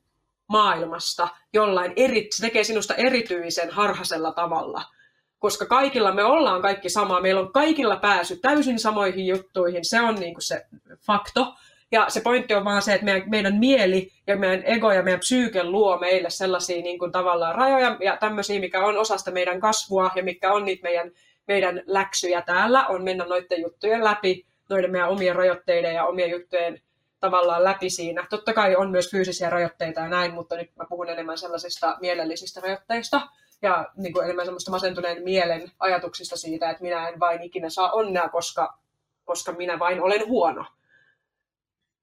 maailmasta 0.49 1.27
jollain 1.53 1.93
eri, 1.95 2.27
se 2.31 2.41
tekee 2.41 2.63
sinusta 2.63 2.95
erityisen 2.95 3.69
harhasella 3.69 4.31
tavalla– 4.31 4.81
koska 5.39 5.65
kaikilla 5.65 6.11
me 6.11 6.23
ollaan 6.23 6.61
kaikki 6.61 6.89
samaa, 6.89 7.21
meillä 7.21 7.41
on 7.41 7.53
kaikilla 7.53 7.95
pääsy 7.95 8.37
täysin 8.37 8.79
samoihin 8.79 9.27
juttuihin, 9.27 9.85
se 9.85 10.01
on 10.01 10.15
niin 10.15 10.33
kuin 10.33 10.43
se 10.43 10.65
fakto. 11.05 11.53
Ja 11.91 12.05
se 12.09 12.21
pointti 12.21 12.53
on 12.53 12.65
vaan 12.65 12.81
se, 12.81 12.93
että 12.93 13.05
meidän, 13.05 13.29
meidän 13.29 13.55
mieli 13.55 14.11
ja 14.27 14.37
meidän 14.37 14.63
ego 14.65 14.91
ja 14.91 15.03
meidän 15.03 15.19
psyyke 15.19 15.63
luo 15.63 15.97
meille 15.97 16.29
sellaisia 16.29 16.81
niin 16.81 16.99
kuin 16.99 17.11
tavallaan 17.11 17.55
rajoja 17.55 17.97
ja 18.03 18.17
tämmöisiä, 18.17 18.59
mikä 18.59 18.85
on 18.85 18.97
osasta 18.97 19.31
meidän 19.31 19.59
kasvua 19.59 20.11
ja 20.15 20.23
mikä 20.23 20.53
on 20.53 20.65
niitä 20.65 20.83
meidän, 20.83 21.11
meidän 21.47 21.83
läksyjä 21.87 22.41
täällä, 22.41 22.87
on 22.87 23.03
mennä 23.03 23.25
noiden 23.25 23.61
juttujen 23.61 24.03
läpi, 24.03 24.45
noiden 24.69 24.91
meidän 24.91 25.09
omien 25.09 25.35
rajoitteiden 25.35 25.95
ja 25.95 26.05
omien 26.05 26.29
juttujen 26.29 26.81
tavallaan 27.19 27.63
läpi 27.63 27.89
siinä. 27.89 28.27
Totta 28.29 28.53
kai 28.53 28.75
on 28.75 28.91
myös 28.91 29.11
fyysisiä 29.11 29.49
rajoitteita 29.49 29.99
ja 29.99 30.09
näin, 30.09 30.33
mutta 30.33 30.55
nyt 30.55 30.71
mä 30.75 30.85
puhun 30.89 31.09
enemmän 31.09 31.37
sellaisista 31.37 31.97
mielellisistä 32.01 32.61
rajoitteista 32.61 33.21
ja 33.61 33.87
niin 33.97 34.13
kuin 34.13 34.23
enemmän 34.23 34.45
semmoista 34.45 34.71
masentuneen 34.71 35.23
mielen 35.23 35.71
ajatuksista 35.79 36.37
siitä, 36.37 36.69
että 36.69 36.83
minä 36.83 37.07
en 37.07 37.19
vain 37.19 37.41
ikinä 37.41 37.69
saa 37.69 37.91
onnea, 37.91 38.29
koska, 38.29 38.79
koska 39.25 39.51
minä 39.51 39.79
vain 39.79 40.01
olen 40.01 40.27
huono. 40.27 40.65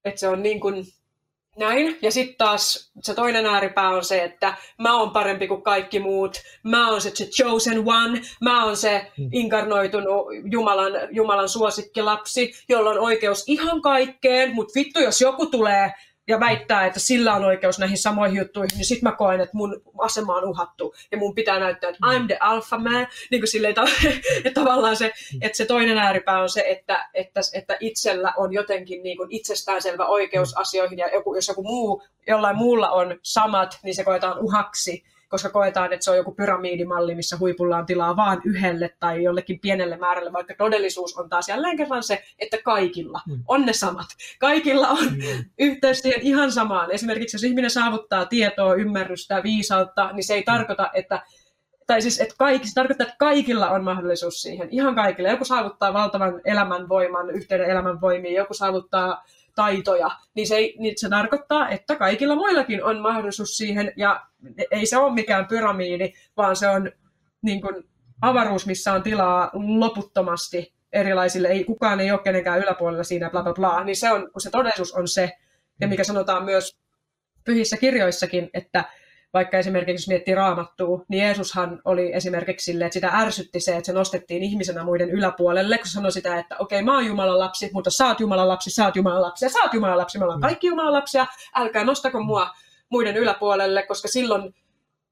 Että 0.05 0.19
se 0.19 0.27
on 0.27 0.43
niin 0.43 0.59
kuin 0.59 0.85
näin. 1.57 1.97
Ja 2.01 2.11
sitten 2.11 2.37
taas 2.37 2.91
se 3.01 3.13
toinen 3.13 3.45
ääripää 3.45 3.89
on 3.89 4.05
se, 4.05 4.23
että 4.23 4.53
mä 4.77 4.99
oon 4.99 5.11
parempi 5.11 5.47
kuin 5.47 5.61
kaikki 5.61 5.99
muut, 5.99 6.37
mä 6.63 6.89
oon 6.89 7.01
se, 7.01 7.11
se 7.13 7.25
chosen 7.25 7.83
one, 7.85 8.21
mä 8.41 8.65
oon 8.65 8.77
se 8.77 9.11
hmm. 9.17 9.29
inkarnoitunut 9.31 10.25
Jumalan, 10.51 10.93
Jumalan 11.11 11.49
suosikkilapsi, 11.49 12.53
jolla 12.69 12.89
on 12.89 12.99
oikeus 12.99 13.43
ihan 13.47 13.81
kaikkeen, 13.81 14.55
mutta 14.55 14.79
vittu 14.79 14.99
jos 14.99 15.21
joku 15.21 15.45
tulee 15.45 15.93
ja 16.27 16.39
väittää, 16.39 16.85
että 16.85 16.99
sillä 16.99 17.33
on 17.33 17.45
oikeus 17.45 17.79
näihin 17.79 17.97
samoihin 17.97 18.37
juttuihin, 18.37 18.77
niin 18.77 18.85
sitten 18.85 19.09
mä 19.09 19.15
koen, 19.15 19.41
että 19.41 19.57
mun 19.57 19.81
asema 19.97 20.35
on 20.35 20.49
uhattu. 20.49 20.95
Ja 21.11 21.17
mun 21.17 21.35
pitää 21.35 21.59
näyttää, 21.59 21.89
että 21.89 22.07
I'm 22.07 22.27
the 22.27 22.37
alpha 22.39 22.77
man. 22.77 23.07
Niin 23.31 23.41
kuin 23.41 23.47
silleen, 23.47 23.75
että 24.45 24.61
tavallaan 24.61 24.95
se, 24.95 25.13
että 25.41 25.57
se 25.57 25.65
toinen 25.65 25.97
ääripää 25.97 26.41
on 26.41 26.49
se, 26.49 26.63
että, 26.67 27.09
että, 27.13 27.41
että 27.53 27.77
itsellä 27.79 28.33
on 28.37 28.53
jotenkin 28.53 29.03
niin 29.03 29.17
kuin 29.17 29.31
itsestäänselvä 29.31 30.05
oikeus 30.05 30.57
asioihin. 30.57 30.97
Ja 30.97 31.09
joku, 31.13 31.35
jos 31.35 31.47
joku 31.47 31.63
muu, 31.63 32.03
jollain 32.27 32.55
muulla 32.55 32.89
on 32.89 33.19
samat, 33.23 33.79
niin 33.83 33.95
se 33.95 34.03
koetaan 34.03 34.39
uhaksi 34.39 35.03
koska 35.27 35.49
koetaan, 35.49 35.93
että 35.93 36.03
se 36.03 36.11
on 36.11 36.17
joku 36.17 36.31
pyramiidimalli, 36.31 37.15
missä 37.15 37.37
huipulla 37.39 37.77
on 37.77 37.85
tilaa 37.85 38.15
vaan 38.15 38.41
yhdelle 38.45 38.95
tai 38.99 39.23
jollekin 39.23 39.59
pienelle 39.59 39.97
määrälle, 39.97 40.33
vaikka 40.33 40.53
todellisuus 40.57 41.17
on 41.17 41.29
taas 41.29 41.49
jälleen 41.49 41.77
kerran 41.77 42.03
se, 42.03 42.23
että 42.39 42.57
kaikilla 42.63 43.21
mm. 43.27 43.43
on 43.47 43.65
ne 43.65 43.73
samat. 43.73 44.07
Kaikilla 44.39 44.87
on 44.87 45.05
mm. 45.05 45.45
yhteys 45.59 45.99
siihen 45.99 46.21
ihan 46.21 46.51
samaan. 46.51 46.91
Esimerkiksi 46.91 47.35
jos 47.35 47.43
ihminen 47.43 47.71
saavuttaa 47.71 48.25
tietoa, 48.25 48.75
ymmärrystä, 48.75 49.43
viisautta, 49.43 50.11
niin 50.13 50.23
se 50.23 50.33
ei 50.33 50.43
tarkoita, 50.43 50.89
että 50.93 51.21
tai 51.87 52.01
siis, 52.01 52.21
että 52.21 52.35
kaikki, 52.37 52.67
se 52.67 52.73
tarkoittaa, 52.73 53.07
että 53.07 53.17
kaikilla 53.19 53.69
on 53.69 53.83
mahdollisuus 53.83 54.41
siihen, 54.41 54.67
ihan 54.71 54.95
kaikilla. 54.95 55.29
Joku 55.29 55.45
saavuttaa 55.45 55.93
valtavan 55.93 56.41
elämänvoiman, 56.45 57.29
yhteyden 57.29 57.69
elämänvoimiin, 57.69 58.35
joku 58.35 58.53
saavuttaa 58.53 59.23
taitoja, 59.57 60.11
niin 60.35 60.47
se, 60.47 60.55
niin 60.55 60.93
se 60.97 61.09
tarkoittaa, 61.09 61.69
että 61.69 61.95
kaikilla 61.95 62.35
muillakin 62.35 62.83
on 62.83 62.99
mahdollisuus 62.99 63.57
siihen, 63.57 63.93
ja 63.95 64.25
ei 64.71 64.85
se 64.85 64.97
ole 64.97 65.13
mikään 65.13 65.47
pyramiidi, 65.47 66.13
vaan 66.37 66.55
se 66.55 66.69
on 66.69 66.91
niin 67.41 67.61
kuin 67.61 67.83
avaruus, 68.21 68.65
missä 68.65 68.93
on 68.93 69.03
tilaa 69.03 69.49
loputtomasti 69.53 70.73
erilaisille, 70.93 71.47
ei, 71.47 71.63
kukaan 71.63 71.99
ei 71.99 72.11
ole 72.11 72.19
kenenkään 72.23 72.59
yläpuolella 72.59 73.03
siinä, 73.03 73.29
bla 73.29 73.43
bla 73.43 73.53
bla, 73.53 73.83
niin 73.83 73.95
se 73.95 74.11
on, 74.11 74.29
kun 74.31 74.41
se 74.41 74.49
todellisuus 74.49 74.93
on 74.93 75.07
se, 75.07 75.31
ja 75.81 75.87
mikä 75.87 76.03
sanotaan 76.03 76.45
myös 76.45 76.77
pyhissä 77.43 77.77
kirjoissakin, 77.77 78.49
että 78.53 78.83
vaikka 79.37 79.57
esimerkiksi 79.57 80.03
jos 80.03 80.07
miettii 80.07 80.35
raamattua, 80.35 81.05
niin 81.07 81.23
Jeesushan 81.23 81.81
oli 81.85 82.13
esimerkiksi 82.13 82.65
sille, 82.65 82.85
että 82.85 82.93
sitä 82.93 83.09
ärsytti 83.13 83.59
se, 83.59 83.71
että 83.71 83.85
se 83.85 83.93
nostettiin 83.93 84.43
ihmisenä 84.43 84.83
muiden 84.83 85.09
yläpuolelle, 85.09 85.77
kun 85.77 85.87
se 85.87 85.91
sanoi 85.91 86.11
sitä, 86.11 86.39
että 86.39 86.55
okei, 86.59 86.77
okay, 86.77 86.85
mä 86.85 86.93
oon 86.93 87.05
Jumalan 87.05 87.39
lapsi, 87.39 87.69
mutta 87.73 87.89
sä 87.89 88.07
oot 88.07 88.19
Jumalan 88.19 88.47
lapsi, 88.47 88.69
sä 88.69 88.85
oot 88.85 88.95
Jumalan 88.95 89.21
lapsi 89.21 89.45
ja 89.45 89.49
sä 89.49 89.59
oot 89.63 89.73
Jumalan 89.73 89.97
lapsi, 89.97 90.17
me 90.17 90.23
ollaan 90.23 90.41
kaikki 90.41 90.67
Jumalan 90.67 90.93
lapsia, 90.93 91.27
älkää 91.55 91.83
nostako 91.83 92.23
mua 92.23 92.49
muiden 92.89 93.17
yläpuolelle, 93.17 93.83
koska 93.83 94.07
silloin 94.07 94.53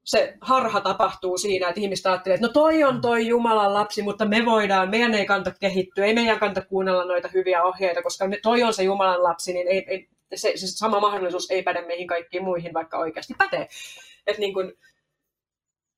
se 0.04 0.34
harha 0.40 0.80
tapahtuu 0.80 1.38
siinä, 1.38 1.68
että 1.68 1.80
ihmiset 1.80 2.06
ajattelee, 2.06 2.34
että 2.34 2.46
no 2.46 2.52
toi 2.52 2.84
on 2.84 3.00
toi 3.00 3.26
Jumalan 3.26 3.74
lapsi, 3.74 4.02
mutta 4.02 4.24
me 4.24 4.44
voidaan, 4.44 4.90
meidän 4.90 5.14
ei 5.14 5.26
kanta 5.26 5.52
kehittyä, 5.60 6.04
ei 6.04 6.14
meidän 6.14 6.38
kanta 6.38 6.62
kuunnella 6.62 7.04
noita 7.04 7.28
hyviä 7.34 7.62
ohjeita, 7.62 8.02
koska 8.02 8.24
toi 8.42 8.62
on 8.62 8.74
se 8.74 8.82
Jumalan 8.82 9.22
lapsi, 9.22 9.52
niin 9.52 9.68
ei, 9.68 9.84
ei, 9.88 10.08
se, 10.34 10.52
se 10.54 10.66
sama 10.66 11.00
mahdollisuus 11.00 11.50
ei 11.50 11.62
päde 11.62 11.86
meihin 11.86 12.06
kaikkiin 12.06 12.44
muihin, 12.44 12.74
vaikka 12.74 12.98
oikeasti 12.98 13.34
pätee. 13.38 13.68
Että 14.26 14.40
niin 14.40 14.54
kuin, 14.54 14.72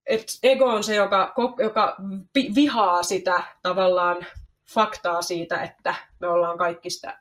et 0.07 0.25
ego 0.43 0.65
on 0.65 0.85
se, 0.85 0.95
joka, 0.95 1.35
joka 1.59 1.97
vihaa 2.55 3.03
sitä 3.03 3.43
tavallaan 3.63 4.27
faktaa 4.75 5.23
siitä, 5.23 5.63
että 5.63 5.95
me 6.21 6.27
ollaan 6.29 6.59
kaikki 6.59 6.91
sitä 6.91 7.19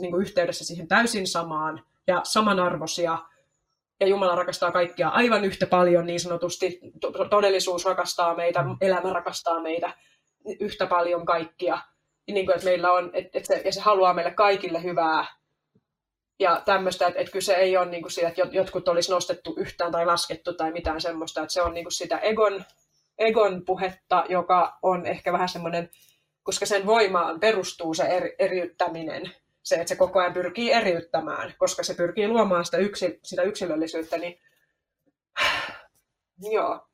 niin 0.00 0.10
kuin 0.10 0.22
yhteydessä 0.22 0.64
siihen 0.64 0.88
täysin 0.88 1.26
samaan 1.26 1.84
ja 2.06 2.20
samanarvoisia. 2.24 3.18
Ja 4.00 4.06
Jumala 4.06 4.34
rakastaa 4.34 4.72
kaikkia 4.72 5.08
aivan 5.08 5.44
yhtä 5.44 5.66
paljon 5.66 6.06
niin 6.06 6.20
sanotusti. 6.20 6.80
Todellisuus 7.30 7.84
rakastaa 7.84 8.34
meitä, 8.34 8.64
elämä 8.80 9.12
rakastaa 9.12 9.60
meitä 9.60 9.92
yhtä 10.60 10.86
paljon 10.86 11.26
kaikkia. 11.26 11.78
Niin 12.26 12.46
kuin, 12.46 12.54
että 12.54 12.64
meillä 12.64 12.92
on, 12.92 13.10
että, 13.12 13.40
se, 13.42 13.62
ja 13.64 13.72
se 13.72 13.80
haluaa 13.80 14.14
meille 14.14 14.30
kaikille 14.30 14.82
hyvää 14.82 15.26
ja 16.42 16.62
tämmöistä, 16.64 17.06
että, 17.06 17.20
että 17.20 17.32
kyse 17.32 17.54
ei 17.54 17.76
ole 17.76 17.86
niin 17.86 18.02
kuin 18.02 18.12
siitä, 18.12 18.28
että 18.28 18.42
jotkut 18.50 18.88
olisi 18.88 19.10
nostettu 19.10 19.54
yhtään 19.56 19.92
tai 19.92 20.06
laskettu 20.06 20.54
tai 20.54 20.72
mitään 20.72 21.00
semmoista, 21.00 21.42
että 21.42 21.52
se 21.52 21.62
on 21.62 21.74
niin 21.74 21.84
kuin 21.84 21.92
sitä 21.92 22.18
egon, 22.18 22.64
egon 23.18 23.64
puhetta, 23.64 24.24
joka 24.28 24.78
on 24.82 25.06
ehkä 25.06 25.32
vähän 25.32 25.48
semmoinen 25.48 25.90
koska 26.42 26.66
sen 26.66 26.86
voimaan 26.86 27.40
perustuu 27.40 27.94
se 27.94 28.02
eri, 28.02 28.34
eriyttäminen, 28.38 29.22
se, 29.62 29.74
että 29.74 29.88
se 29.88 29.96
koko 29.96 30.20
ajan 30.20 30.32
pyrkii 30.32 30.72
eriyttämään, 30.72 31.54
koska 31.58 31.82
se 31.82 31.94
pyrkii 31.94 32.28
luomaan 32.28 32.64
sitä, 32.64 32.76
yksi, 32.76 33.20
sitä 33.24 33.42
yksilöllisyyttä, 33.42 34.18
niin 34.18 34.40
joo, 36.52 36.88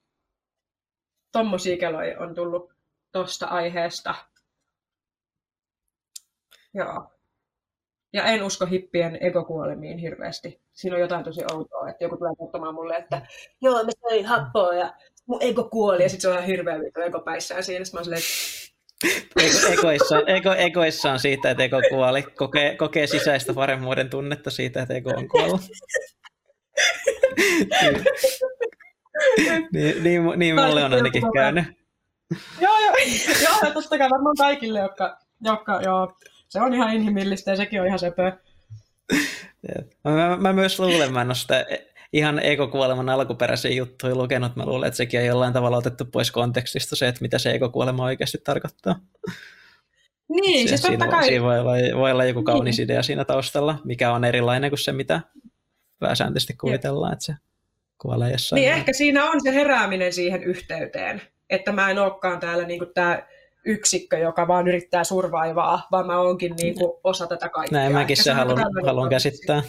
tommosia 1.32 1.76
keloja 1.76 2.20
on 2.20 2.34
tullut 2.34 2.72
tosta 3.12 3.46
aiheesta. 3.46 4.14
Joo. 6.74 7.17
Ja 8.12 8.24
en 8.24 8.42
usko 8.42 8.66
hippien 8.66 9.18
egokuolemiin 9.20 9.98
hirveästi. 9.98 10.60
Siinä 10.72 10.96
on 10.96 11.02
jotain 11.02 11.24
tosi 11.24 11.40
outoa, 11.52 11.88
että 11.88 12.04
joku 12.04 12.16
tulee 12.16 12.32
kertomaan 12.38 12.74
mulle, 12.74 12.96
että 12.96 13.26
joo, 13.60 13.84
mä 13.84 13.90
söin 14.08 14.26
happoa 14.26 14.74
ja 14.74 14.94
mun 15.26 15.42
ego 15.42 15.64
kuoli 15.64 16.02
ja 16.02 16.08
sitten 16.08 16.22
se 16.22 16.28
on 16.28 16.34
ihan 16.34 16.46
hirveä 16.46 16.80
vittu 16.80 17.00
ego 17.00 17.20
päissään 17.20 17.64
siinä. 17.64 17.84
Sitten 17.84 18.00
mä 18.00 18.04
silleen, 18.04 18.22
Ego, 19.36 19.72
egoissa, 19.72 20.22
ego, 20.26 20.52
egoissa 20.52 21.12
on 21.12 21.18
siitä, 21.18 21.50
että 21.50 21.62
ego 21.62 21.80
kuoli. 21.90 22.22
Kokee, 22.22 22.76
kokee 22.76 23.06
sisäistä 23.06 23.54
paremmuuden 23.54 24.10
tunnetta 24.10 24.50
siitä, 24.50 24.82
että 24.82 24.94
ego 24.94 25.10
on 25.10 25.28
kuollut. 25.28 25.60
niin, 29.72 30.04
niin, 30.04 30.22
niin 30.36 30.54
mulle 30.54 30.84
on 30.84 30.94
ainakin 30.94 31.22
käynyt. 31.34 31.64
joo, 32.60 32.78
joo, 32.78 32.94
joo, 33.42 33.72
totta 33.74 33.98
kai 33.98 34.10
varmaan 34.10 34.36
kaikille, 34.38 34.78
jotka, 34.78 35.18
jotka 35.40 35.80
joo, 35.84 36.12
se 36.48 36.60
on 36.60 36.74
ihan 36.74 36.94
inhimillistä 36.94 37.50
ja 37.50 37.56
sekin 37.56 37.80
on 37.80 37.86
ihan 37.86 37.98
söpö. 37.98 38.32
Mä, 40.04 40.36
mä, 40.36 40.52
myös 40.52 40.80
luulen, 40.80 41.12
mä 41.12 41.20
en 41.20 41.28
ole 41.28 41.34
sitä 41.34 41.66
ihan 42.12 42.38
ekokuoleman 42.38 43.08
alkuperäisiä 43.08 43.70
juttuja 43.70 44.14
lukenut. 44.14 44.56
Mä 44.56 44.66
luulen, 44.66 44.88
että 44.88 44.96
sekin 44.96 45.20
on 45.20 45.26
jollain 45.26 45.52
tavalla 45.52 45.76
otettu 45.76 46.04
pois 46.04 46.30
kontekstista 46.30 46.96
se, 46.96 47.08
että 47.08 47.22
mitä 47.22 47.38
se 47.38 47.50
ekokuolema 47.50 48.04
oikeasti 48.04 48.38
tarkoittaa. 48.44 49.00
Niin, 50.28 50.68
siis 50.68 50.82
siinä, 50.82 50.96
totta 50.96 51.16
kai. 51.16 51.24
Siinä 51.24 51.44
voi 51.44 51.58
olla, 51.58 51.72
voi 51.98 52.12
olla 52.12 52.24
joku 52.24 52.42
kaunis 52.42 52.76
niin. 52.76 52.84
idea 52.84 53.02
siinä 53.02 53.24
taustalla, 53.24 53.78
mikä 53.84 54.12
on 54.12 54.24
erilainen 54.24 54.70
kuin 54.70 54.78
se, 54.78 54.92
mitä 54.92 55.20
pääsääntöisesti 55.98 56.54
kuvitellaan, 56.54 57.12
että 57.12 57.24
se 57.24 57.34
kuolee 57.98 58.30
jossain. 58.30 58.60
Niin, 58.60 58.72
ehkä 58.72 58.92
siinä 58.92 59.24
on 59.24 59.40
se 59.42 59.54
herääminen 59.54 60.12
siihen 60.12 60.42
yhteyteen, 60.42 61.22
että 61.50 61.72
mä 61.72 61.90
en 61.90 61.98
olekaan 61.98 62.40
täällä 62.40 62.64
niin 62.64 62.78
kuin 62.78 62.94
tämä 62.94 63.22
yksikkö, 63.64 64.18
joka 64.18 64.48
vaan 64.48 64.68
yrittää 64.68 65.04
survaivaa, 65.04 65.88
vaan 65.90 66.06
mä 66.06 66.20
oonkin 66.20 66.54
niin 66.56 66.74
kuin 66.74 66.92
osa 67.04 67.26
tätä 67.26 67.48
kaikkea. 67.48 67.78
Näin 67.78 67.92
mäkin 67.92 68.16
se 68.16 68.32
haluan, 68.32 68.64
haluan 68.86 69.10
käsittää. 69.10 69.62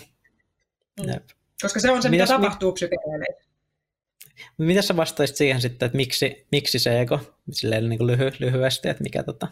Mm. 1.05 1.13
Koska 1.61 1.79
se 1.79 1.91
on 1.91 2.01
se, 2.01 2.09
Mitäs, 2.09 2.29
mitä 2.29 2.39
tapahtuu 2.39 2.71
psykedeille. 2.71 3.25
Mitä 4.57 4.81
sä 4.81 4.95
vastaisit 4.95 5.35
siihen 5.35 5.61
sitten, 5.61 5.85
että 5.85 5.97
miksi, 5.97 6.47
miksi 6.51 6.79
se 6.79 7.01
ego, 7.01 7.19
silleen 7.51 7.89
niin 7.89 7.97
kuin 7.97 8.07
lyhy, 8.07 8.31
lyhyesti, 8.39 8.89
että 8.89 9.03
mikä 9.03 9.23
tota... 9.23 9.47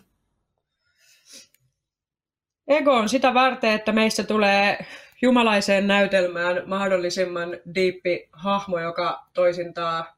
Ego 2.68 2.94
on 2.94 3.10
sitä 3.10 3.34
varten, 3.34 3.72
että 3.72 3.92
meistä 3.92 4.24
tulee 4.24 4.86
jumalaiseen 5.22 5.88
näytelmään 5.88 6.64
mahdollisimman 6.66 7.50
diippi 7.76 8.30
hahmo, 8.32 8.80
joka 8.80 9.28
toisintaa, 9.34 10.18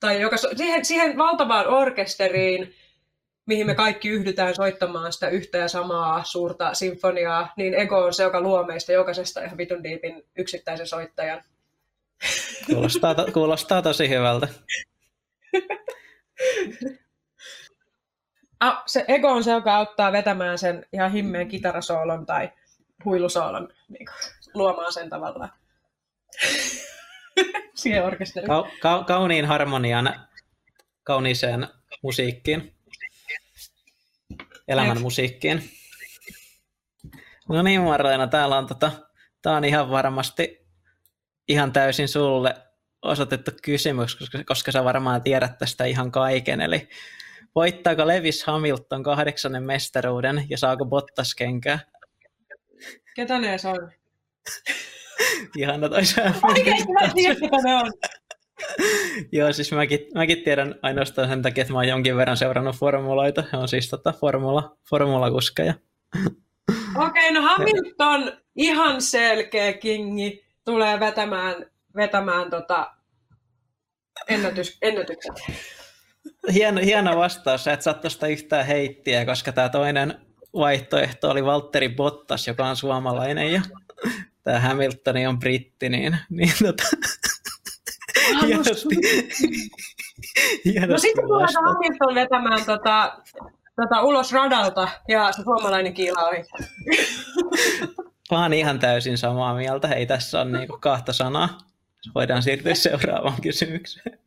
tai 0.00 0.20
joka, 0.20 0.36
siihen, 0.36 0.84
siihen 0.84 1.18
valtavaan 1.18 1.66
orkesteriin, 1.66 2.74
mihin 3.48 3.66
me 3.66 3.74
kaikki 3.74 4.08
yhdytään 4.08 4.54
soittamaan 4.54 5.12
sitä 5.12 5.28
yhtä 5.28 5.58
ja 5.58 5.68
samaa 5.68 6.24
suurta 6.24 6.74
sinfoniaa, 6.74 7.52
niin 7.56 7.74
ego 7.74 8.04
on 8.04 8.14
se, 8.14 8.22
joka 8.22 8.40
luo 8.40 8.64
meistä 8.64 8.92
jokaisesta 8.92 9.44
ihan 9.44 9.58
vitun 9.58 9.84
diipin 9.84 10.24
yksittäisen 10.38 10.86
soittajan. 10.86 11.42
Kuulostaa, 12.66 13.14
to, 13.14 13.26
kuulostaa 13.32 13.82
tosi 13.82 14.08
hyvältä. 14.08 14.48
Ah, 18.60 18.82
se 18.86 19.04
ego 19.08 19.28
on 19.28 19.44
se, 19.44 19.50
joka 19.50 19.76
auttaa 19.76 20.12
vetämään 20.12 20.58
sen 20.58 20.86
ihan 20.92 21.12
himmeen 21.12 21.48
kitarasoolon 21.48 22.26
tai 22.26 22.50
huilusoolon, 23.04 23.68
niin 23.88 24.06
kuin, 24.06 24.16
luomaan 24.54 24.92
sen 24.92 25.10
tavallaan 25.10 25.52
siihen 27.74 28.04
orkesteriin. 28.04 28.48
Ka- 28.48 28.68
ka- 28.80 29.04
kauniin 29.06 29.44
harmonian 29.44 30.14
kauniiseen 31.04 31.68
musiikkiin 32.02 32.77
elämän 34.68 35.00
musiikkiin. 35.00 35.70
No 37.48 37.62
niin 37.62 37.80
Marleena, 37.80 38.26
täällä 38.26 38.58
on, 38.58 38.66
tota, 38.66 38.90
tää 39.42 39.56
on 39.56 39.64
ihan 39.64 39.90
varmasti 39.90 40.68
ihan 41.48 41.72
täysin 41.72 42.08
sulle 42.08 42.54
osoitettu 43.02 43.50
kysymys, 43.62 44.16
koska, 44.16 44.38
koska 44.46 44.72
sä 44.72 44.84
varmaan 44.84 45.22
tiedät 45.22 45.58
tästä 45.58 45.84
ihan 45.84 46.12
kaiken. 46.12 46.60
Eli 46.60 46.88
voittaako 47.54 48.06
Lewis 48.06 48.44
Hamilton 48.44 49.02
kahdeksannen 49.02 49.62
mestaruuden 49.62 50.46
ja 50.48 50.58
saako 50.58 50.84
Bottas 50.84 51.34
kenkää? 51.34 51.78
Ketä 53.14 53.38
ne 53.38 53.56
on? 53.64 53.92
Ihana 55.58 55.88
toisaan. 55.88 56.34
Oikeasti 56.42 56.92
mä 56.92 57.12
tiedän, 57.14 57.36
ketä 57.40 57.56
ne 57.64 57.74
on. 57.74 57.92
Joo, 59.32 59.52
siis 59.52 59.72
mäkin, 59.72 60.00
mäkin 60.14 60.42
tiedän 60.42 60.74
ainoastaan 60.82 61.28
sen 61.28 61.42
takia, 61.42 61.62
että 61.62 61.72
mä 61.72 61.78
oon 61.78 61.88
jonkin 61.88 62.16
verran 62.16 62.36
seurannut 62.36 62.76
formuloita. 62.76 63.44
He 63.52 63.58
on 63.58 63.68
siis 63.68 63.88
tota 63.88 64.12
formula, 64.12 64.76
formulakuskeja. 64.90 65.74
Okei, 66.96 67.30
okay, 67.30 67.32
no 67.32 67.42
Hamilton 67.42 68.32
ihan 68.56 69.02
selkeä 69.02 69.72
kingi 69.72 70.44
tulee 70.64 71.00
vetämään, 71.00 71.66
vetämään 71.96 72.50
tota 72.50 72.90
ennätys, 74.28 74.78
ennätykset. 74.82 75.32
Hieno, 76.52 76.80
hieno 76.80 77.16
vastaus, 77.16 77.64
sä 77.64 77.72
et 77.72 77.82
saa 77.82 77.94
tuosta 77.94 78.26
yhtään 78.26 78.66
heittiä, 78.66 79.24
koska 79.24 79.52
tämä 79.52 79.68
toinen 79.68 80.14
vaihtoehto 80.54 81.30
oli 81.30 81.44
Valtteri 81.44 81.88
Bottas, 81.88 82.46
joka 82.46 82.66
on 82.66 82.76
suomalainen 82.76 83.52
ja 83.52 83.60
tämä 84.42 84.60
Hamiltoni 84.60 85.26
on 85.26 85.38
britti, 85.38 85.88
niin, 85.88 86.16
niin 86.30 86.52
tota, 86.62 86.82
hienosti, 88.46 88.96
hienosti 90.64 90.92
No 90.92 90.98
sitten 90.98 91.24
tulee 91.24 91.46
Hamilton 91.64 92.14
vetämään 92.14 92.64
tota, 92.66 93.18
tota, 93.76 94.02
ulos 94.02 94.32
radalta 94.32 94.88
ja 95.08 95.32
se 95.32 95.42
suomalainen 95.42 95.94
kiila 95.94 96.22
oli. 96.22 96.36
Mä 98.30 98.42
oon 98.42 98.52
ihan 98.52 98.78
täysin 98.78 99.18
samaa 99.18 99.54
mieltä. 99.54 99.88
Ei 99.88 100.06
tässä 100.06 100.40
ole 100.40 100.50
niinku 100.50 100.78
kahta 100.80 101.12
sanaa. 101.12 101.58
Voidaan 102.14 102.42
siirtyä 102.42 102.74
seuraavaan 102.88 103.40
kysymykseen. 103.42 104.18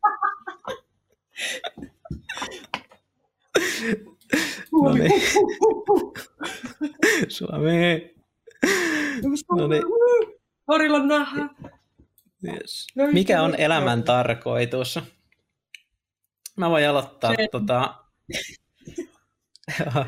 No 4.72 4.94
niin. 4.94 5.22
Suomi. 7.28 8.16
No 9.58 9.68
niin. 9.68 9.84
Horilla 10.68 11.06
nähdä. 11.06 11.50
Yes. 12.48 12.88
Mikä 13.12 13.42
on 13.42 13.56
elämän 13.56 14.04
tarkoitus? 14.04 15.00
Mä 16.58 16.70
voin 16.70 16.90
aloittaa. 16.90 17.36
Se... 17.36 17.48
Tota... 17.52 17.96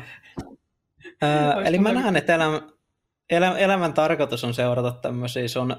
Ää, 1.22 1.62
eli 1.64 1.78
mä 1.78 1.92
näen, 1.92 2.16
että 2.16 2.34
elämä, 2.34 2.62
elä, 3.30 3.58
elämän 3.58 3.94
tarkoitus 3.94 4.44
on 4.44 4.54
seurata 4.54 4.92
tämmöisiä 4.92 5.48
sun, 5.48 5.76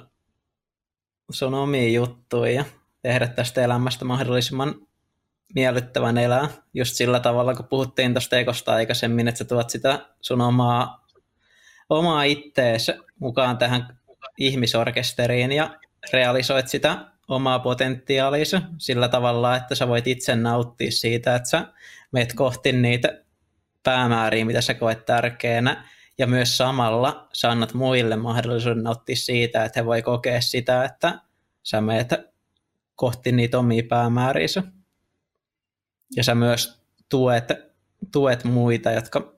sun 1.32 1.54
omia 1.54 1.90
juttuja 1.90 2.52
ja 2.52 2.66
tehdä 3.02 3.28
tästä 3.28 3.62
elämästä 3.62 4.06
mahdollisimman 4.06 4.88
miellyttävän 5.56 6.18
elää. 6.18 6.50
Just 6.74 6.96
sillä 6.96 7.20
tavalla, 7.20 7.56
kun 7.56 7.68
puhuttiin 7.68 8.14
tuosta 8.14 8.38
ekosta 8.38 8.74
aikaisemmin, 8.74 9.28
että 9.28 9.38
sä 9.38 9.46
tuot 9.46 9.70
sitä 9.70 10.10
sun 10.22 10.42
omaa, 10.42 11.08
omaa 11.90 12.24
ittees 12.24 12.92
mukaan 13.20 13.58
tähän 13.58 14.00
ihmisorkesteriin 14.38 15.52
ja 15.52 15.80
realisoit 16.14 16.68
sitä 16.68 17.06
omaa 17.28 17.60
potentiaalisia 17.60 18.62
sillä 18.78 19.08
tavalla, 19.08 19.56
että 19.56 19.76
sä 19.76 19.88
voit 19.88 20.08
itse 20.08 20.36
nauttia 20.36 20.92
siitä, 20.92 21.36
että 21.36 21.50
sä 21.50 21.68
meet 22.12 22.34
kohti 22.34 22.72
niitä 22.72 23.22
päämääriä, 23.84 24.46
mitä 24.46 24.62
sä 24.62 24.74
koet 24.74 25.06
tärkeänä, 25.06 25.90
ja 26.18 26.28
myös 26.28 26.58
samalla 26.58 27.28
sä 27.34 27.52
annat 27.52 27.74
muille 27.74 28.16
mahdollisuuden 28.16 28.84
nauttia 28.84 29.16
siitä, 29.16 29.66
että 29.66 29.80
he 29.80 29.86
voi 29.86 30.02
kokea 30.02 30.42
sitä, 30.42 30.84
että 30.84 31.20
sä 31.64 31.82
meet 31.82 32.10
kohti 32.96 33.32
niitä 33.32 33.60
omia 33.60 33.84
päämääriä. 33.90 34.48
Ja 36.16 36.24
sä 36.24 36.36
myös 36.36 36.82
tuet, 37.10 37.52
tuet 38.12 38.44
muita, 38.44 38.92
jotka, 38.92 39.34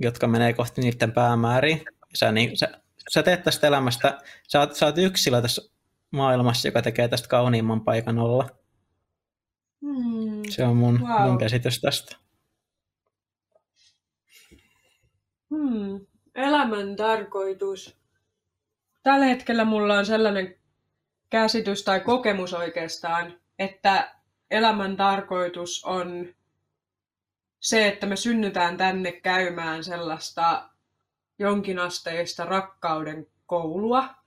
jotka 0.00 0.26
menee 0.26 0.52
kohti 0.52 0.80
niiden 0.80 1.12
päämääriä. 1.12 1.78
Sä, 2.14 2.32
niin, 2.32 2.56
sä, 2.56 2.68
sä 3.14 3.22
teet 3.22 3.42
tästä 3.42 3.66
elämästä, 3.66 4.18
sä 4.48 4.60
oot, 4.60 4.74
sä 4.74 4.86
oot 4.86 4.98
yksilö 4.98 5.42
tässä 5.42 5.71
maailmassa, 6.12 6.68
joka 6.68 6.82
tekee 6.82 7.08
tästä 7.08 7.28
kauniimman 7.28 7.80
paikan 7.80 8.18
olla. 8.18 8.48
Hmm. 9.80 10.42
Se 10.48 10.64
on 10.64 10.76
mun, 10.76 11.00
wow. 11.00 11.22
mun 11.22 11.38
käsitys 11.38 11.80
tästä. 11.80 12.16
Hmm. 15.50 16.06
Elämän 16.34 16.96
tarkoitus. 16.96 17.96
Tällä 19.02 19.26
hetkellä 19.26 19.64
mulla 19.64 19.98
on 19.98 20.06
sellainen 20.06 20.56
käsitys 21.30 21.82
tai 21.84 22.00
kokemus 22.00 22.54
oikeastaan, 22.54 23.40
että 23.58 24.14
elämän 24.50 24.96
tarkoitus 24.96 25.84
on 25.84 26.34
se, 27.60 27.88
että 27.88 28.06
me 28.06 28.16
synnytään 28.16 28.76
tänne 28.76 29.12
käymään 29.12 29.84
sellaista 29.84 30.70
jonkinasteista 31.38 32.44
rakkauden 32.44 33.26
koulua, 33.46 34.21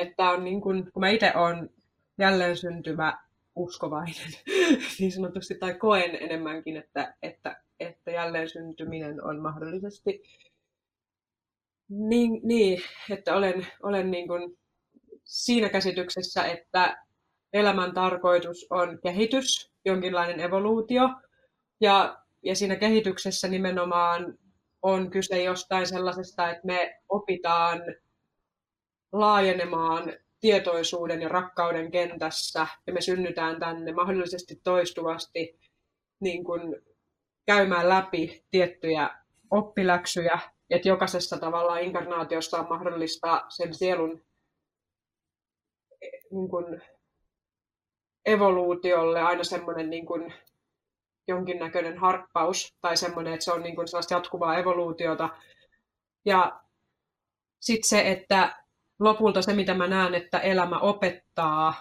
että 0.00 0.30
on 0.30 0.44
niin 0.44 0.60
kuin, 0.60 0.92
kun 0.92 1.00
mä 1.00 1.08
itse 1.08 1.32
olen 1.36 1.70
jälleen 2.18 2.56
syntymä 2.56 3.18
uskovainen 3.56 4.32
niin 4.98 5.12
sanotusti, 5.12 5.54
tai 5.54 5.74
koen 5.74 6.16
enemmänkin, 6.20 6.76
että, 6.76 7.14
että, 7.22 7.62
että 7.80 8.10
jälleen 8.10 8.48
syntyminen 8.48 9.24
on 9.24 9.40
mahdollisesti 9.40 10.22
niin, 11.88 12.40
niin 12.42 12.82
että 13.10 13.36
olen, 13.36 13.66
olen 13.82 14.10
niin 14.10 14.28
kuin 14.28 14.58
siinä 15.24 15.68
käsityksessä, 15.68 16.44
että 16.44 17.02
elämän 17.52 17.94
tarkoitus 17.94 18.66
on 18.70 18.98
kehitys, 19.02 19.72
jonkinlainen 19.84 20.40
evoluutio, 20.40 21.08
ja, 21.80 22.18
ja 22.42 22.56
siinä 22.56 22.76
kehityksessä 22.76 23.48
nimenomaan 23.48 24.38
on 24.82 25.10
kyse 25.10 25.42
jostain 25.42 25.86
sellaisesta, 25.86 26.50
että 26.50 26.66
me 26.66 27.00
opitaan 27.08 27.82
laajenemaan 29.12 30.12
tietoisuuden 30.40 31.22
ja 31.22 31.28
rakkauden 31.28 31.90
kentässä 31.90 32.66
ja 32.86 32.92
me 32.92 33.00
synnytään 33.00 33.60
tänne 33.60 33.92
mahdollisesti 33.92 34.60
toistuvasti 34.64 35.58
niin 36.20 36.44
kuin 36.44 36.76
käymään 37.46 37.88
läpi 37.88 38.44
tiettyjä 38.50 39.10
oppiläksyjä, 39.50 40.38
että 40.70 40.88
jokaisessa 40.88 41.38
tavallaan 41.38 41.82
inkarnaatiossa 41.82 42.58
on 42.58 42.68
mahdollista 42.68 43.44
sen 43.48 43.74
sielun 43.74 44.22
niin 46.30 46.48
kuin 46.48 46.82
evoluutiolle 48.26 49.20
aina 49.20 49.44
semmoinen 49.44 49.90
niin 49.90 50.06
kuin 50.06 50.34
jonkinnäköinen 51.28 51.98
harppaus 51.98 52.76
tai 52.80 52.96
semmoinen, 52.96 53.32
että 53.32 53.44
se 53.44 53.52
on 53.52 53.62
niin 53.62 53.74
kuin 53.74 53.88
sellaista 53.88 54.14
jatkuvaa 54.14 54.58
evoluutiota. 54.58 55.28
Ja 56.24 56.60
sitten 57.60 57.88
se, 57.88 58.10
että 58.10 58.59
lopulta 59.00 59.42
se, 59.42 59.52
mitä 59.52 59.74
mä 59.74 59.86
näen, 59.86 60.14
että 60.14 60.38
elämä 60.38 60.78
opettaa, 60.78 61.74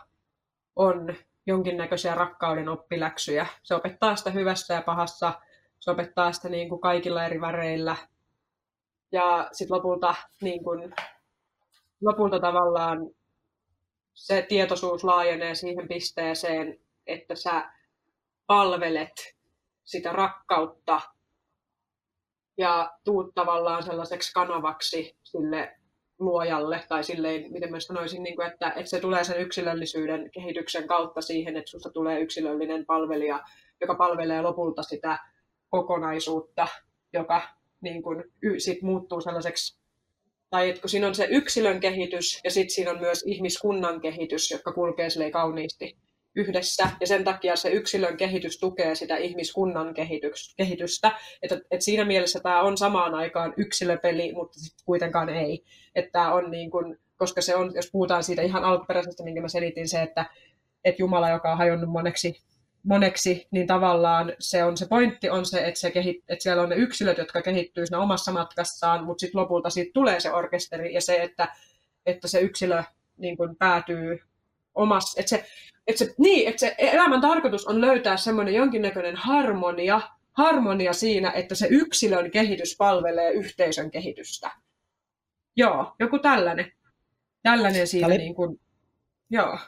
on 0.75 1.15
jonkinnäköisiä 1.47 2.15
rakkauden 2.15 2.69
oppiläksyjä. 2.69 3.47
Se 3.63 3.75
opettaa 3.75 4.15
sitä 4.15 4.29
hyvästä 4.29 4.73
ja 4.73 4.81
pahassa, 4.81 5.41
se 5.79 5.91
opettaa 5.91 6.31
sitä 6.31 6.49
niin 6.49 6.69
kuin 6.69 6.81
kaikilla 6.81 7.25
eri 7.25 7.41
väreillä. 7.41 7.95
Ja 9.11 9.49
sitten 9.51 9.77
lopulta, 9.77 10.15
niin 10.41 10.63
kuin, 10.63 10.95
lopulta 12.01 12.39
tavallaan 12.39 12.99
se 14.13 14.45
tietoisuus 14.49 15.03
laajenee 15.03 15.55
siihen 15.55 15.87
pisteeseen, 15.87 16.79
että 17.07 17.35
sä 17.35 17.71
palvelet 18.47 19.35
sitä 19.83 20.11
rakkautta 20.11 21.01
ja 22.57 22.97
tuut 23.03 23.33
tavallaan 23.35 23.83
sellaiseksi 23.83 24.33
kanavaksi 24.33 25.17
sille 25.23 25.78
luojalle, 26.19 26.83
tai 26.89 27.03
silleen, 27.03 27.51
miten 27.51 27.71
mä 27.71 27.79
sanoisin, 27.79 28.23
niin 28.23 28.35
kuin, 28.35 28.47
että, 28.47 28.67
että 28.69 28.89
se 28.89 28.99
tulee 28.99 29.23
sen 29.23 29.41
yksilöllisyyden 29.41 30.31
kehityksen 30.31 30.87
kautta 30.87 31.21
siihen, 31.21 31.57
että 31.57 31.71
susta 31.71 31.89
tulee 31.89 32.19
yksilöllinen 32.19 32.85
palvelija, 32.85 33.43
joka 33.81 33.95
palvelee 33.95 34.41
lopulta 34.41 34.83
sitä 34.83 35.19
kokonaisuutta, 35.69 36.67
joka 37.13 37.41
niin 37.81 38.03
kuin, 38.03 38.23
sit 38.57 38.81
muuttuu 38.81 39.21
sellaiseksi, 39.21 39.79
tai 40.49 40.69
että 40.69 40.81
kun 40.81 40.89
siinä 40.89 41.07
on 41.07 41.15
se 41.15 41.27
yksilön 41.31 41.79
kehitys, 41.79 42.41
ja 42.43 42.51
sitten 42.51 42.75
siinä 42.75 42.91
on 42.91 42.99
myös 42.99 43.23
ihmiskunnan 43.27 44.01
kehitys, 44.01 44.51
jotka 44.51 44.73
kulkee 44.73 45.07
kauniisti 45.31 45.97
yhdessä, 46.35 46.89
ja 46.99 47.07
sen 47.07 47.23
takia 47.23 47.55
se 47.55 47.69
yksilön 47.69 48.17
kehitys 48.17 48.59
tukee 48.59 48.95
sitä 48.95 49.17
ihmiskunnan 49.17 49.93
kehitystä. 50.57 51.11
Että, 51.41 51.55
että 51.71 51.85
siinä 51.85 52.05
mielessä 52.05 52.39
tämä 52.39 52.61
on 52.61 52.77
samaan 52.77 53.15
aikaan 53.15 53.53
yksilöpeli, 53.57 54.33
mutta 54.33 54.59
sitten 54.59 54.85
kuitenkaan 54.85 55.29
ei. 55.29 55.63
Että 55.95 56.33
on 56.33 56.51
niin 56.51 56.71
kuin, 56.71 56.97
koska 57.17 57.41
se 57.41 57.55
on, 57.55 57.71
jos 57.75 57.89
puhutaan 57.91 58.23
siitä 58.23 58.41
ihan 58.41 58.63
alkuperäisestä, 58.63 59.23
minkä 59.23 59.41
mä 59.41 59.47
selitin, 59.47 59.89
se, 59.89 60.01
että, 60.01 60.25
että 60.83 61.01
Jumala, 61.01 61.29
joka 61.29 61.51
on 61.51 61.57
hajonnut 61.57 61.89
moneksi, 61.89 62.41
moneksi, 62.83 63.47
niin 63.51 63.67
tavallaan 63.67 64.33
se 64.39 64.63
on 64.63 64.77
se 64.77 64.87
pointti 64.87 65.29
on 65.29 65.45
se, 65.45 65.67
että, 65.67 65.79
se 65.79 65.91
kehit, 65.91 66.23
että 66.29 66.43
siellä 66.43 66.63
on 66.63 66.69
ne 66.69 66.75
yksilöt, 66.75 67.17
jotka 67.17 67.41
kehittyy 67.41 67.85
siinä 67.85 67.99
omassa 67.99 68.31
matkassaan, 68.31 69.05
mutta 69.05 69.21
sitten 69.21 69.41
lopulta 69.41 69.69
siitä 69.69 69.91
tulee 69.93 70.19
se 70.19 70.33
orkesteri 70.33 70.93
ja 70.93 71.01
se, 71.01 71.23
että, 71.23 71.47
että 72.05 72.27
se 72.27 72.39
yksilö 72.39 72.83
niin 73.17 73.37
kuin 73.37 73.55
päätyy 73.55 74.19
omassa, 74.79 75.19
että 75.19 75.29
se, 75.29 75.45
että 75.87 76.05
se, 76.05 76.13
niin, 76.17 76.49
että 76.49 76.59
se 76.59 76.75
elämän 76.77 77.21
tarkoitus 77.21 77.67
on 77.67 77.81
löytää 77.81 78.17
semmoinen 78.17 78.53
jonkinnäköinen 78.53 79.15
harmonia, 79.15 80.01
harmonia 80.31 80.93
siinä, 80.93 81.31
että 81.31 81.55
se 81.55 81.67
yksilön 81.69 82.31
kehitys 82.31 82.75
palvelee 82.77 83.31
yhteisön 83.31 83.91
kehitystä. 83.91 84.51
Joo, 85.55 85.95
joku 85.99 86.19
tällainen. 86.19 86.71
Tällainen 87.43 87.87
siinä 87.87 88.07
oli... 88.07 88.17
niin 88.17 88.35
kuin, 88.35 88.59
joo. 89.29 89.59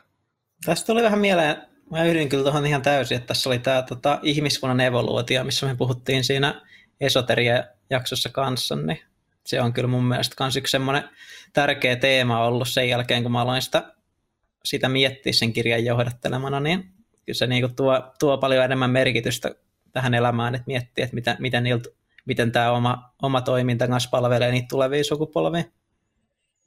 Tästä 0.65 0.85
tuli 0.85 1.03
vähän 1.03 1.19
mieleen, 1.19 1.55
mä 1.91 2.03
yhdyn 2.03 2.29
kyllä 2.29 2.43
tuohon 2.43 2.65
ihan 2.65 2.81
täysin, 2.81 3.17
että 3.17 3.27
tässä 3.27 3.49
oli 3.49 3.59
tämä 3.59 3.81
tota, 3.81 4.19
ihmiskunnan 4.23 4.79
evoluutio, 4.79 5.43
missä 5.43 5.65
me 5.65 5.75
puhuttiin 5.75 6.23
siinä 6.23 6.61
esoteria-jaksossa 7.01 8.29
kanssa, 8.29 8.75
niin 8.75 8.99
se 9.45 9.61
on 9.61 9.73
kyllä 9.73 9.87
mun 9.87 10.03
mielestä 10.03 10.43
myös 10.43 10.55
yksi 10.55 10.71
semmoinen 10.71 11.03
tärkeä 11.53 11.95
teema 11.95 12.45
ollut 12.45 12.69
sen 12.69 12.89
jälkeen, 12.89 13.23
kun 13.23 13.31
mä 13.31 13.41
aloin 13.41 13.61
sitä 13.61 13.93
sitä 14.65 14.89
miettiä 14.89 15.33
sen 15.33 15.53
kirjan 15.53 15.85
johdattelemana, 15.85 16.59
niin 16.59 16.83
kyllä 17.25 17.37
se 17.37 17.47
niin 17.47 17.63
kuin 17.63 17.75
tuo, 17.75 18.03
tuo 18.19 18.37
paljon 18.37 18.65
enemmän 18.65 18.89
merkitystä 18.89 19.55
tähän 19.91 20.13
elämään, 20.13 20.55
että 20.55 20.67
miettii, 20.67 21.03
että 21.03 21.15
miten, 21.15 21.35
miten, 21.39 21.63
niiltä, 21.63 21.89
miten 22.25 22.51
tämä 22.51 22.71
oma, 22.71 23.13
oma 23.21 23.41
toiminta 23.41 23.87
kanssa 23.87 24.09
palvelee 24.09 24.51
niitä 24.51 24.67
tulevia 24.69 25.03
sukupolvia. 25.03 25.63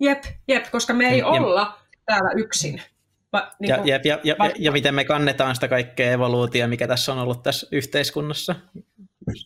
Jep, 0.00 0.24
jep, 0.48 0.64
koska 0.70 0.94
me 0.94 1.08
ei 1.08 1.18
ja, 1.18 1.26
olla 1.26 1.78
täällä 2.06 2.30
yksin. 2.36 2.82
Va, 3.32 3.52
niin 3.58 3.68
ja, 3.68 3.80
jep, 3.84 4.04
ja, 4.06 4.18
ja, 4.24 4.36
va, 4.38 4.50
ja, 4.58 4.72
miten 4.72 4.94
me 4.94 5.04
kannetaan 5.04 5.54
sitä 5.54 5.68
kaikkea 5.68 6.12
evoluutiota, 6.12 6.68
mikä 6.68 6.88
tässä 6.88 7.12
on 7.12 7.18
ollut 7.18 7.42
tässä 7.42 7.66
yhteiskunnassa. 7.72 8.54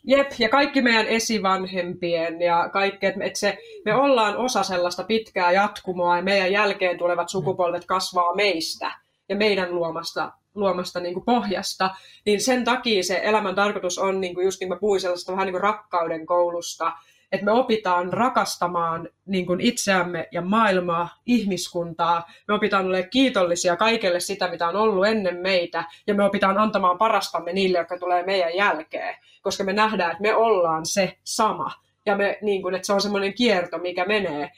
Jep, 0.05 0.30
ja 0.38 0.48
kaikki 0.48 0.82
meidän 0.82 1.06
esivanhempien 1.06 2.40
ja 2.40 2.68
kaikki, 2.72 3.06
että 3.06 3.38
se, 3.38 3.59
me 3.84 3.94
ollaan 3.94 4.36
osa 4.36 4.62
sellaista 4.62 5.05
pitkää 5.05 5.52
jatkumoa 5.52 6.16
ja 6.16 6.22
meidän 6.22 6.52
jälkeen 6.52 6.98
tulevat 6.98 7.28
sukupolvet 7.28 7.84
kasvaa 7.84 8.34
meistä 8.34 8.92
ja 9.28 9.36
meidän 9.36 9.74
luomasta, 9.74 10.32
luomasta 10.55 11.00
niin 11.00 11.14
kuin 11.14 11.24
pohjasta, 11.24 11.90
niin 12.26 12.40
sen 12.40 12.64
takia 12.64 13.02
se 13.02 13.20
elämän 13.22 13.55
tarkoitus 13.55 13.98
on, 13.98 14.20
niin 14.20 14.34
kuin 14.34 14.44
just 14.44 14.60
niin 14.60 14.68
kuin 14.68 14.76
mä 14.76 14.80
puhuin 14.80 15.00
sellaista 15.00 15.32
vähän 15.32 15.46
niin 15.46 15.52
kuin 15.52 15.62
rakkauden 15.62 16.26
koulusta, 16.26 16.92
että 17.32 17.44
me 17.44 17.52
opitaan 17.52 18.12
rakastamaan 18.12 19.09
niin 19.26 19.46
kuin 19.46 19.60
itseämme 19.60 20.28
ja 20.32 20.42
maailmaa, 20.42 21.09
ihmiskuntaa. 21.26 22.30
Me 22.48 22.55
opitaan 22.55 22.86
olemaan 22.86 23.10
kiitollisia 23.10 23.76
kaikelle 23.76 24.20
sitä, 24.20 24.50
mitä 24.50 24.68
on 24.68 24.76
ollut 24.76 25.06
ennen 25.06 25.36
meitä, 25.36 25.84
ja 26.06 26.14
me 26.14 26.24
opitaan 26.24 26.59
antamaan 26.59 26.98
parastamme 26.98 27.52
niille, 27.52 27.78
jotka 27.78 27.98
tulee 27.98 28.22
meidän 28.22 28.56
jälkeen, 28.56 29.14
koska 29.42 29.64
me 29.64 29.72
nähdään, 29.72 30.10
että 30.10 30.22
me 30.22 30.34
ollaan 30.34 30.86
se 30.86 31.16
sama. 31.24 31.70
Ja 32.06 32.16
me, 32.16 32.38
niin 32.42 32.62
kuin, 32.62 32.74
että 32.74 32.86
se 32.86 32.92
on 32.92 33.00
semmoinen 33.00 33.34
kierto, 33.34 33.78
mikä 33.78 34.05
menee. 34.05 34.50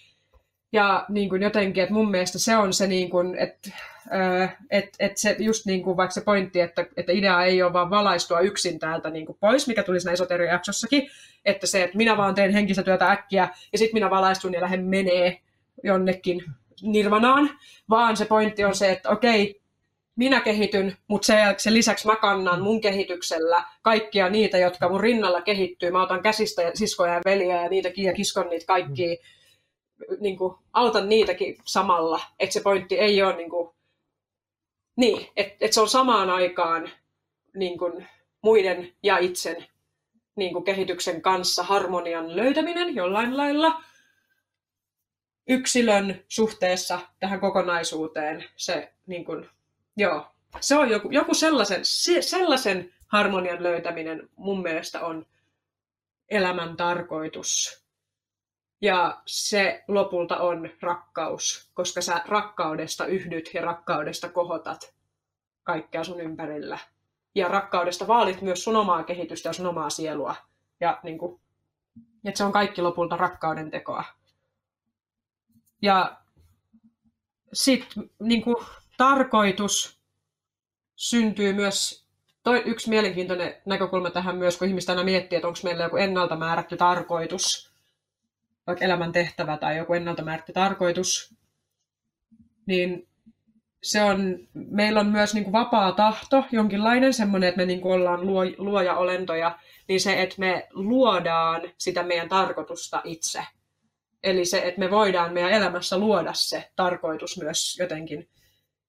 Ja 0.72 1.04
niin 1.08 1.28
kuin 1.28 1.42
jotenkin, 1.42 1.82
että 1.82 1.94
mun 1.94 2.10
mielestä 2.10 2.38
se 2.38 2.56
on 2.56 2.72
se, 2.72 2.86
niin 2.86 3.10
kuin, 3.10 3.34
että 3.34 3.70
että 4.70 4.96
et 4.98 5.16
se 5.16 5.36
just 5.38 5.66
niin 5.66 5.82
kuin 5.82 5.96
vaikka 5.96 6.14
se 6.14 6.20
pointti, 6.20 6.60
että, 6.60 6.86
että 6.96 7.12
idea 7.12 7.44
ei 7.44 7.62
ole 7.62 7.72
vaan 7.72 7.90
valaistua 7.90 8.40
yksin 8.40 8.78
täältä 8.78 9.10
niin 9.10 9.26
kuin 9.26 9.38
pois, 9.40 9.66
mikä 9.66 9.82
tuli 9.82 10.00
siinä 10.00 10.12
esoteriajaksossakin, 10.12 11.10
että 11.44 11.66
se, 11.66 11.82
että 11.82 11.96
minä 11.96 12.16
vaan 12.16 12.34
teen 12.34 12.52
henkistä 12.52 12.82
työtä 12.82 13.10
äkkiä 13.10 13.48
ja 13.72 13.78
sitten 13.78 13.96
minä 13.96 14.10
valaistun 14.10 14.52
ja 14.52 14.60
lähden 14.60 14.84
menee 14.84 15.40
jonnekin 15.84 16.44
nirvanaan, 16.82 17.50
vaan 17.90 18.16
se 18.16 18.24
pointti 18.24 18.64
on 18.64 18.74
se, 18.74 18.90
että 18.90 19.10
okei, 19.10 19.60
minä 20.16 20.40
kehityn, 20.40 20.96
mutta 21.08 21.26
se, 21.26 21.34
sen 21.56 21.74
lisäksi 21.74 22.06
mä 22.06 22.16
kannan 22.16 22.62
mun 22.62 22.80
kehityksellä 22.80 23.64
kaikkia 23.82 24.28
niitä, 24.28 24.58
jotka 24.58 24.88
mun 24.88 25.00
rinnalla 25.00 25.42
kehittyy. 25.42 25.90
Mä 25.90 26.02
otan 26.02 26.22
käsistä 26.22 26.62
siskoja 26.74 27.14
ja 27.14 27.20
veliä 27.24 27.62
ja 27.62 27.68
niitäkin 27.68 28.04
ja 28.04 28.12
kiskon 28.12 28.48
niitä 28.48 28.66
kaikkia. 28.66 29.08
Mm. 29.08 30.16
Niin 30.20 30.38
kuin, 30.38 30.54
autan 30.72 31.08
niitäkin 31.08 31.56
samalla. 31.64 32.20
Että 32.38 32.52
se 32.52 32.60
pointti 32.60 32.98
ei 32.98 33.22
ole 33.22 33.36
niin 33.36 33.50
kuin, 33.50 33.70
niin, 35.00 35.28
että 35.36 35.56
et 35.60 35.72
se 35.72 35.80
on 35.80 35.88
samaan 35.88 36.30
aikaan 36.30 36.90
niin 37.54 37.78
kuin 37.78 38.06
muiden 38.42 38.92
ja 39.02 39.18
itsen 39.18 39.66
niin 40.36 40.52
kuin 40.52 40.64
kehityksen 40.64 41.22
kanssa 41.22 41.62
harmonian 41.62 42.36
löytäminen 42.36 42.94
jollain 42.94 43.36
lailla 43.36 43.82
yksilön 45.48 46.24
suhteessa 46.28 47.00
tähän 47.20 47.40
kokonaisuuteen. 47.40 48.44
Se, 48.56 48.92
niin 49.06 49.24
kuin, 49.24 49.48
joo, 49.96 50.26
se 50.60 50.76
on 50.76 50.90
joku, 50.90 51.10
joku 51.10 51.34
sellaisen, 51.34 51.80
se, 51.82 52.22
sellaisen 52.22 52.94
harmonian 53.06 53.62
löytäminen 53.62 54.28
mun 54.36 54.62
mielestä 54.62 55.00
on 55.00 55.26
elämän 56.28 56.76
tarkoitus. 56.76 57.79
Ja 58.80 59.22
se 59.26 59.84
lopulta 59.88 60.36
on 60.36 60.70
rakkaus, 60.82 61.70
koska 61.74 62.00
sä 62.00 62.22
rakkaudesta 62.26 63.06
yhdyt 63.06 63.50
ja 63.54 63.62
rakkaudesta 63.62 64.28
kohotat 64.28 64.94
kaikkea 65.62 66.04
sun 66.04 66.20
ympärillä. 66.20 66.78
Ja 67.34 67.48
rakkaudesta 67.48 68.06
vaalit 68.06 68.42
myös 68.42 68.64
sun 68.64 68.76
omaa 68.76 69.04
kehitystä 69.04 69.48
ja 69.48 69.52
sun 69.52 69.66
omaa 69.66 69.90
sielua 69.90 70.36
ja 70.80 71.00
niin 71.02 71.18
kuin, 71.18 71.40
että 72.24 72.38
se 72.38 72.44
on 72.44 72.52
kaikki 72.52 72.82
lopulta 72.82 73.16
rakkauden 73.16 73.70
tekoa. 73.70 74.04
Ja 75.82 76.20
sitten 77.52 78.10
niin 78.20 78.42
kuin, 78.42 78.56
tarkoitus 78.96 80.00
syntyy 80.96 81.52
myös, 81.52 82.06
toi, 82.42 82.62
yksi 82.66 82.88
mielenkiintoinen 82.88 83.54
näkökulma 83.66 84.10
tähän 84.10 84.36
myös, 84.36 84.56
kun 84.56 84.68
ihmistä 84.68 84.92
aina 84.92 85.04
miettii, 85.04 85.36
että 85.36 85.48
onko 85.48 85.60
meillä 85.64 85.84
joku 85.84 85.96
ennalta 85.96 86.36
määrätty 86.36 86.76
tarkoitus, 86.76 87.69
vaikka 88.70 88.84
elämän 88.84 89.12
tehtävä 89.12 89.56
tai 89.56 89.76
joku 89.76 89.94
ennalta 89.94 90.24
määrätty 90.24 90.52
tarkoitus, 90.52 91.34
niin 92.66 93.08
se 93.82 94.02
on, 94.02 94.38
meillä 94.54 95.00
on 95.00 95.06
myös 95.06 95.34
niin 95.34 95.44
kuin 95.44 95.52
vapaa 95.52 95.92
tahto, 95.92 96.44
jonkinlainen 96.52 97.14
semmoinen, 97.14 97.48
että 97.48 97.60
me 97.60 97.66
niin 97.66 97.80
kuin 97.80 97.94
ollaan 97.94 98.26
luo, 98.26 98.42
luoja-olentoja, 98.58 99.58
niin 99.88 100.00
se, 100.00 100.22
että 100.22 100.36
me 100.38 100.68
luodaan 100.72 101.62
sitä 101.78 102.02
meidän 102.02 102.28
tarkoitusta 102.28 103.00
itse. 103.04 103.42
Eli 104.22 104.44
se, 104.44 104.58
että 104.58 104.78
me 104.78 104.90
voidaan 104.90 105.32
meidän 105.32 105.52
elämässä 105.52 105.98
luoda 105.98 106.32
se 106.32 106.70
tarkoitus 106.76 107.40
myös 107.42 107.78
jotenkin, 107.78 108.28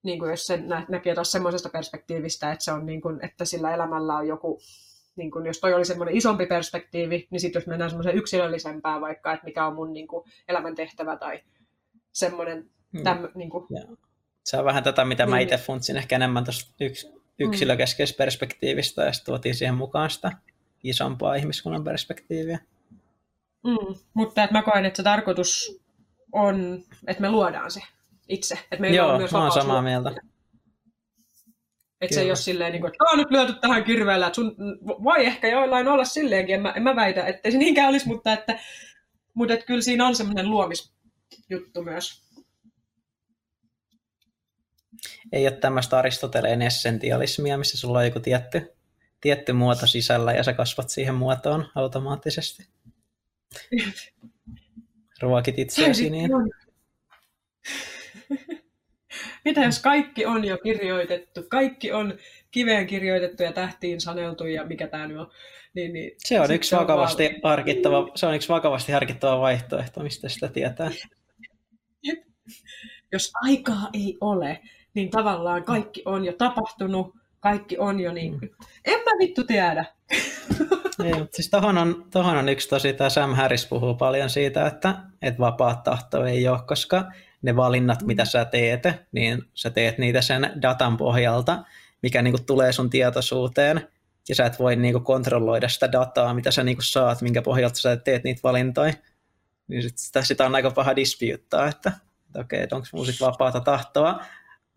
niin 0.04 0.20
kuin 0.20 0.32
jos 0.32 0.46
se 0.48 0.60
näkee 0.90 1.16
taas 1.16 1.32
semmoisesta 1.32 1.70
perspektiivistä, 1.70 2.52
että, 2.52 2.64
se 2.66 2.72
on 2.72 2.86
niin 2.86 3.02
kuin, 3.02 3.26
että 3.26 3.46
sillä 3.46 3.74
elämällä 3.74 4.16
on 4.16 4.28
joku, 4.28 4.62
niin 5.16 5.32
kuin, 5.32 5.46
jos 5.46 5.60
toi 5.60 5.74
oli 5.74 5.86
semmoinen 5.86 6.18
isompi 6.18 6.46
perspektiivi, 6.46 7.28
niin 7.30 7.40
sitten 7.40 7.60
jos 7.60 7.68
mennään 7.68 7.90
semmoiseen 7.90 8.18
yksilöllisempään 8.18 9.02
vaikka, 9.02 9.34
että 9.34 9.46
mikä 9.46 9.66
on 9.68 9.76
mun 9.76 9.94
niin 9.94 10.08
kuin, 10.08 10.26
elämäntehtävä 10.48 11.18
tai 11.18 11.40
semmoinen, 12.12 12.70
mm. 12.92 13.04
täm, 13.04 13.28
niin 13.36 13.50
kuin, 13.50 13.68
yeah 13.72 13.98
se 14.46 14.58
on 14.58 14.66
vähän 14.66 14.84
tätä, 14.84 15.06
mitä 15.06 15.26
mä 15.26 15.36
niin. 15.36 15.44
itse 15.44 15.58
funtsin 15.58 15.98
ehkä 15.98 16.16
enemmän 16.16 16.44
tuosta 16.44 16.74
yks, 16.82 17.08
yksilökeskeisestä 17.40 18.18
perspektiivistä, 18.18 19.04
ja 19.04 19.14
sitten 19.14 19.32
tuotiin 19.32 19.56
siihen 19.56 19.76
mukaan 19.76 20.10
sitä 20.10 20.32
isompaa 20.84 21.36
ihmiskunnan 21.36 21.84
perspektiiviä. 21.84 22.60
Mm, 23.64 23.96
mutta 24.14 24.44
että 24.44 24.54
mä 24.54 24.64
koen, 24.64 24.86
että 24.86 24.98
se 24.98 25.04
tarkoitus 25.04 25.82
on, 26.32 26.84
että 27.08 27.22
me 27.22 27.32
luodaan 27.32 27.72
se 27.72 27.82
itse. 28.30 28.56
Että 28.72 28.82
meillä 28.82 28.98
Joo, 28.98 29.10
on 29.10 29.18
myös 29.18 29.32
mä 29.32 29.42
oon 29.42 29.52
samaa 29.52 29.82
mieltä. 29.82 30.16
Että 32.02 32.16
se 32.16 32.22
ei 32.22 32.30
ole 32.30 32.36
silleen, 32.36 32.72
niin 32.72 32.82
kuin, 32.82 32.92
että 32.92 33.04
on 33.12 33.18
nyt 33.18 33.32
lyöty 33.32 33.54
tähän 33.54 33.84
kirveellä, 33.84 34.28
että 34.28 34.36
sun 34.36 34.56
voi 35.04 35.26
ehkä 35.26 35.48
joillain 35.48 35.88
olla 35.88 36.06
silleenkin, 36.06 36.56
en 36.56 36.62
mä, 36.62 36.74
en 36.76 36.84
mä 36.84 36.96
väitä, 36.96 37.26
että 37.26 37.52
se 37.52 37.58
niinkään 37.58 37.90
olisi, 37.90 38.08
mutta, 38.08 38.34
että, 38.34 38.60
mutta 39.34 39.54
että 39.54 39.66
kyllä 39.66 39.82
siinä 39.82 40.08
on 40.08 40.16
semmoinen 40.16 40.50
luomisjuttu 40.50 41.84
myös 41.84 42.32
ei 45.32 45.48
ole 45.48 45.58
tämmöistä 45.58 45.98
Aristoteleen 45.98 46.62
essentialismia, 46.62 47.58
missä 47.58 47.78
sulla 47.78 48.00
on 48.00 48.06
joku 48.06 48.20
tietty, 48.20 48.74
tietty 49.22 49.54
muoto 49.54 49.88
sisällä 49.88 50.34
ja 50.34 50.44
sä 50.44 50.54
kasvat 50.54 50.90
siihen 50.90 51.16
muotoon 51.16 51.70
automaattisesti. 51.76 52.68
Ruokit 55.22 55.60
itseäsi 55.60 56.10
niin. 56.10 56.32
Mitä 59.46 59.62
jos 59.62 59.80
kaikki 59.80 60.26
on 60.26 60.46
jo 60.46 60.58
kirjoitettu, 60.58 61.44
kaikki 61.50 61.92
on 61.92 62.14
kiveen 62.52 62.88
kirjoitettu 62.88 63.44
ja 63.44 63.52
tähtiin 63.52 64.02
saneltu 64.02 64.46
ja 64.46 64.66
mikä 64.66 64.88
tämä 64.88 65.08
nyt 65.08 65.18
on. 65.18 65.32
Niin, 65.76 65.94
niin 65.94 66.12
se 66.18 66.42
on 66.42 66.52
yksi 66.52 66.76
vakavasti, 66.76 67.26
on 67.44 67.50
harkittava, 67.50 68.12
se 68.16 68.26
on 68.26 68.36
yksi 68.36 68.50
vakavasti 68.50 68.92
harkittava 68.92 69.42
vaihtoehto, 69.42 70.04
mistä 70.04 70.30
sitä 70.30 70.48
tietää. 70.48 70.92
Jos 73.12 73.32
aikaa 73.44 73.90
ei 73.94 74.18
ole, 74.22 74.60
niin 74.94 75.10
tavallaan 75.10 75.64
kaikki 75.64 76.02
on 76.06 76.26
jo 76.26 76.34
tapahtunut, 76.34 77.16
kaikki 77.40 77.78
on 77.78 78.00
jo 78.00 78.12
niin, 78.14 78.34
mm. 78.34 78.50
en 78.86 79.00
mä 79.00 79.12
vittu 79.20 79.44
tiedä. 79.44 79.86
Ei, 81.04 81.14
mutta 81.14 81.36
siis 81.36 81.50
tohon 81.50 81.78
on, 81.78 82.06
tohon 82.12 82.38
on 82.38 82.50
yksi 82.50 82.70
tosi, 82.70 82.94
tämä 82.94 83.10
Sam 83.10 83.36
Harris 83.36 83.68
puhuu 83.68 83.96
paljon 83.96 84.30
siitä, 84.30 84.68
että, 84.68 84.96
että 85.22 85.40
vapaat 85.40 85.84
tahto 85.84 86.26
ei 86.26 86.48
ole, 86.48 86.60
koska 86.68 87.12
ne 87.42 87.56
valinnat, 87.56 88.02
mitä 88.04 88.26
sä 88.26 88.46
teet, 88.46 88.84
niin 89.12 89.44
sä 89.54 89.70
teet 89.70 89.98
niitä 89.98 90.22
sen 90.22 90.52
datan 90.62 90.98
pohjalta, 90.98 91.64
mikä 92.02 92.22
niin 92.22 92.34
kuin 92.34 92.46
tulee 92.46 92.74
sun 92.74 92.90
tietoisuuteen, 92.90 93.88
ja 94.30 94.36
sä 94.36 94.46
et 94.46 94.60
voi 94.60 94.76
niin 94.76 94.94
kuin 94.94 95.04
kontrolloida 95.04 95.70
sitä 95.70 95.92
dataa, 95.92 96.34
mitä 96.34 96.52
sä 96.52 96.64
niin 96.64 96.78
kuin 96.78 96.86
saat, 96.86 97.22
minkä 97.22 97.42
pohjalta 97.42 97.80
sä 97.80 97.98
teet 97.98 98.24
niitä 98.24 98.40
valintoja. 98.44 98.94
Niin 99.68 99.84
sit, 99.84 99.98
sitä, 99.98 100.24
sitä 100.24 100.46
on 100.46 100.56
aika 100.56 100.72
paha 100.72 100.96
disputeaa, 100.96 101.68
että, 101.68 101.92
että 102.26 102.40
okei, 102.40 102.64
okay, 102.64 102.76
onko 102.76 102.88
mun 102.94 103.06
sit 103.06 103.22
vapaata 103.22 103.60
tahtoa, 103.60 104.26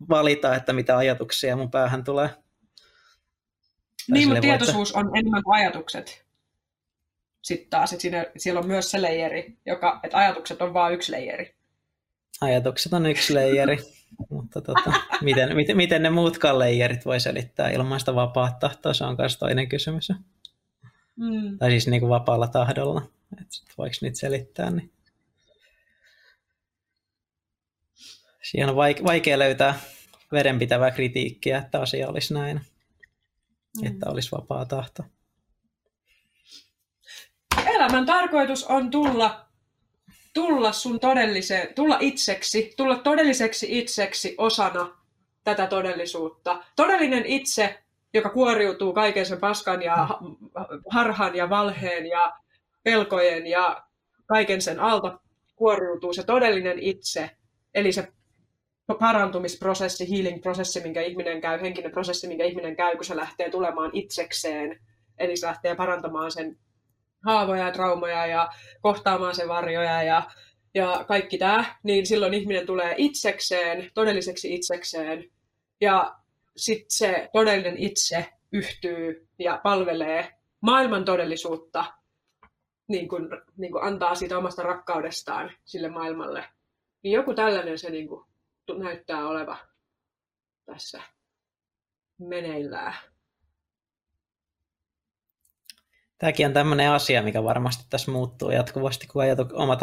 valita, 0.09 0.55
että 0.55 0.73
mitä 0.73 0.97
ajatuksia 0.97 1.55
mun 1.55 1.71
päähän 1.71 2.03
tulee. 2.03 2.29
Niin, 4.11 4.27
mutta 4.27 4.41
tietoisuus 4.41 4.91
on 4.91 5.17
enemmän 5.17 5.43
kuin 5.43 5.55
ajatukset. 5.55 6.25
Sitten 7.41 7.69
taas, 7.69 7.93
että 7.93 8.01
siinä, 8.01 8.25
siellä 8.37 8.59
on 8.59 8.67
myös 8.67 8.91
se 8.91 9.01
leijeri, 9.01 9.57
joka, 9.65 9.99
että 10.03 10.17
ajatukset 10.17 10.61
on 10.61 10.73
vain 10.73 10.93
yksi 10.93 11.11
leijeri. 11.11 11.55
Ajatukset 12.41 12.93
on 12.93 13.05
yksi 13.05 13.33
leijeri, 13.33 13.77
mutta 14.29 14.61
tota, 14.61 14.93
miten, 15.21 15.55
miten, 15.55 15.77
miten 15.77 16.03
ne 16.03 16.09
muutkaan 16.09 16.59
leijerit 16.59 17.05
voi 17.05 17.19
selittää 17.19 17.69
ilman 17.69 17.99
sitä 17.99 18.15
vapaa 18.15 18.57
tahtoa, 18.59 18.93
se 18.93 19.03
on 19.03 19.15
myös 19.17 19.37
toinen 19.37 19.69
kysymys. 19.69 20.09
Mm. 21.15 21.57
Tai 21.57 21.69
siis 21.69 21.87
niin 21.87 21.99
kuin 21.99 22.09
vapaalla 22.09 22.47
tahdolla, 22.47 23.01
että 23.41 23.73
voiko 23.77 23.95
niitä 24.01 24.19
selittää. 24.19 24.71
Niin. 24.71 24.91
Siihen 28.43 28.69
on 28.69 28.75
vaikea 28.75 29.39
löytää 29.39 29.79
vedenpitävää 30.31 30.91
kritiikkiä, 30.91 31.57
että 31.57 31.81
asia 31.81 32.07
olisi 32.07 32.33
näin, 32.33 32.61
mm. 33.81 33.87
että 33.87 34.09
olisi 34.09 34.31
vapaa 34.31 34.65
tahto. 34.65 35.03
Elämän 37.65 38.05
tarkoitus 38.05 38.63
on 38.63 38.91
tulla, 38.91 39.44
tulla 40.35 40.71
sun 40.71 40.99
todelliseen, 40.99 41.73
tulla 41.73 41.97
itseksi, 41.99 42.73
tulla 42.77 42.95
todelliseksi 42.95 43.79
itseksi 43.79 44.35
osana 44.37 44.97
tätä 45.43 45.67
todellisuutta. 45.67 46.63
Todellinen 46.75 47.25
itse, 47.25 47.79
joka 48.13 48.29
kuoriutuu 48.29 48.93
kaiken 48.93 49.25
sen 49.25 49.39
paskan 49.39 49.81
ja 49.81 50.07
harhan 50.89 51.35
ja 51.35 51.49
valheen 51.49 52.05
ja 52.05 52.33
pelkojen 52.83 53.47
ja 53.47 53.83
kaiken 54.25 54.61
sen 54.61 54.79
alta 54.79 55.19
kuoriutuu 55.55 56.13
se 56.13 56.23
todellinen 56.23 56.79
itse, 56.79 57.29
eli 57.73 57.91
se 57.91 58.07
parantumisprosessi, 58.99 60.09
healing-prosessi, 60.09 60.81
minkä 60.83 61.01
ihminen 61.01 61.41
käy, 61.41 61.61
henkinen 61.61 61.91
prosessi, 61.91 62.27
minkä 62.27 62.43
ihminen 62.43 62.75
käy, 62.75 62.95
kun 62.95 63.05
se 63.05 63.15
lähtee 63.15 63.49
tulemaan 63.49 63.91
itsekseen. 63.93 64.79
Eli 65.17 65.37
se 65.37 65.47
lähtee 65.47 65.75
parantamaan 65.75 66.31
sen 66.31 66.57
haavoja 67.25 67.65
ja 67.65 67.71
traumoja 67.71 68.25
ja 68.25 68.49
kohtaamaan 68.81 69.35
sen 69.35 69.47
varjoja 69.47 70.03
ja, 70.03 70.31
ja 70.73 71.05
kaikki 71.07 71.37
tämä, 71.37 71.65
niin 71.83 72.05
silloin 72.05 72.33
ihminen 72.33 72.65
tulee 72.65 72.95
itsekseen, 72.97 73.91
todelliseksi 73.93 74.55
itsekseen. 74.55 75.31
Ja 75.81 76.15
sitten 76.57 76.91
se 76.97 77.29
todellinen 77.33 77.77
itse 77.77 78.25
yhtyy 78.51 79.27
ja 79.39 79.59
palvelee 79.63 80.31
maailman 80.61 81.05
todellisuutta, 81.05 81.85
niin 82.87 83.07
kun, 83.07 83.29
niin 83.57 83.71
kun 83.71 83.83
antaa 83.83 84.15
siitä 84.15 84.37
omasta 84.37 84.63
rakkaudestaan 84.63 85.51
sille 85.65 85.89
maailmalle. 85.89 86.45
Niin 87.03 87.13
joku 87.13 87.33
tällainen 87.33 87.79
se 87.79 87.89
niin 87.89 88.07
kun 88.07 88.27
näyttää 88.77 89.27
oleva 89.27 89.57
tässä 90.65 91.01
meneillään. 92.17 92.95
Tämäkin 96.17 96.45
on 96.45 96.53
tämmöinen 96.53 96.91
asia, 96.91 97.23
mikä 97.23 97.43
varmasti 97.43 97.85
tässä 97.89 98.11
muuttuu 98.11 98.51
jatkuvasti, 98.51 99.07
kun 99.07 99.21
ajatu, 99.21 99.45
omat 99.53 99.79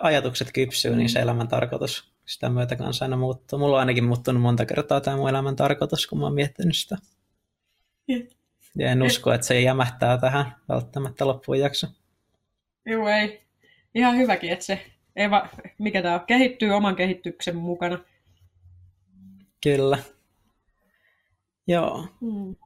ajatukset 0.00 0.52
kypsyy, 0.52 0.96
niin 0.96 1.08
se 1.08 1.18
mm. 1.18 1.22
elämän 1.22 1.48
tarkoitus 1.48 2.12
sitä 2.26 2.48
myötä 2.48 2.76
kanssa 2.76 3.04
aina 3.04 3.16
muuttuu. 3.16 3.58
Mulla 3.58 3.76
on 3.76 3.80
ainakin 3.80 4.04
muuttunut 4.04 4.42
monta 4.42 4.66
kertaa 4.66 5.00
tämä 5.00 5.16
mun 5.16 5.28
elämän 5.28 5.56
tarkoitus, 5.56 6.06
kun 6.06 6.18
mä 6.18 6.24
oon 6.24 6.34
miettinyt 6.34 6.76
sitä. 6.76 6.96
Ja 8.78 8.90
en 8.90 9.02
usko, 9.02 9.32
että 9.32 9.46
se 9.46 9.60
jämähtää 9.60 10.18
tähän 10.18 10.56
välttämättä 10.68 11.26
loppuun 11.26 11.58
jakso. 11.58 11.86
Joo, 12.86 13.08
ei. 13.08 13.42
Ihan 13.94 14.16
hyväkin, 14.16 14.52
että 14.52 14.64
se 14.64 14.86
ei 15.16 15.30
va, 15.30 15.48
mikä 15.78 16.02
tämä 16.02 16.14
on, 16.14 16.20
kehittyy 16.26 16.70
oman 16.70 16.96
kehityksen 16.96 17.56
mukana. 17.56 17.98
Kyllä. 19.62 19.98
Joo. 21.66 22.08
Mm. 22.20 22.56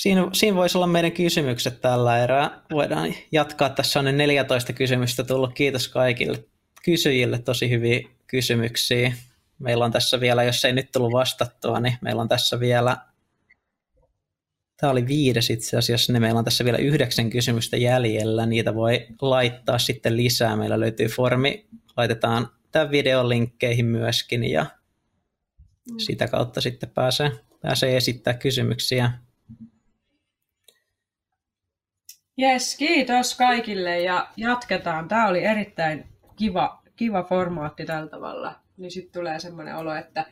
Siinä, 0.00 0.28
siinä 0.32 0.56
voisi 0.56 0.78
olla 0.78 0.86
meidän 0.86 1.12
kysymykset 1.12 1.80
tällä 1.80 2.18
erää. 2.24 2.62
Voidaan 2.70 3.14
jatkaa. 3.32 3.70
Tässä 3.70 4.00
on 4.00 4.04
14 4.04 4.72
kysymystä 4.72 5.24
tullut. 5.24 5.54
Kiitos 5.54 5.88
kaikille 5.88 6.44
kysyjille. 6.84 7.38
Tosi 7.38 7.70
hyviä 7.70 8.00
kysymyksiä. 8.26 9.12
Meillä 9.58 9.84
on 9.84 9.92
tässä 9.92 10.20
vielä, 10.20 10.42
jos 10.42 10.64
ei 10.64 10.72
nyt 10.72 10.92
tullut 10.92 11.12
vastattua, 11.12 11.80
niin 11.80 11.98
meillä 12.00 12.22
on 12.22 12.28
tässä 12.28 12.60
vielä, 12.60 12.96
tämä 14.76 14.90
oli 14.90 15.06
viides 15.06 15.50
itse 15.50 15.76
asiassa, 15.76 16.12
niin 16.12 16.22
meillä 16.22 16.38
on 16.38 16.44
tässä 16.44 16.64
vielä 16.64 16.78
yhdeksän 16.78 17.30
kysymystä 17.30 17.76
jäljellä. 17.76 18.46
Niitä 18.46 18.74
voi 18.74 19.06
laittaa 19.22 19.78
sitten 19.78 20.16
lisää. 20.16 20.56
Meillä 20.56 20.80
löytyy 20.80 21.06
formi, 21.06 21.68
laitetaan 21.96 22.48
tämän 22.72 22.90
videon 22.90 23.28
linkkeihin 23.28 23.86
myöskin 23.86 24.44
ja 24.50 24.66
Mm. 25.90 25.98
sitä 25.98 26.28
kautta 26.28 26.60
sitten 26.60 26.90
pääsee, 26.90 27.32
pääsee 27.60 27.96
esittämään 27.96 28.38
kysymyksiä. 28.38 29.12
Jes, 32.40 32.76
kiitos 32.76 33.34
kaikille 33.34 34.00
ja 34.00 34.28
jatketaan. 34.36 35.08
Tämä 35.08 35.28
oli 35.28 35.44
erittäin 35.44 36.08
kiva, 36.36 36.82
kiva 36.96 37.22
formaatti 37.22 37.84
tällä 37.84 38.08
tavalla. 38.08 38.54
Niin 38.76 38.90
sitten 38.90 39.12
tulee 39.12 39.38
semmoinen 39.38 39.76
olo, 39.76 39.94
että 39.94 40.26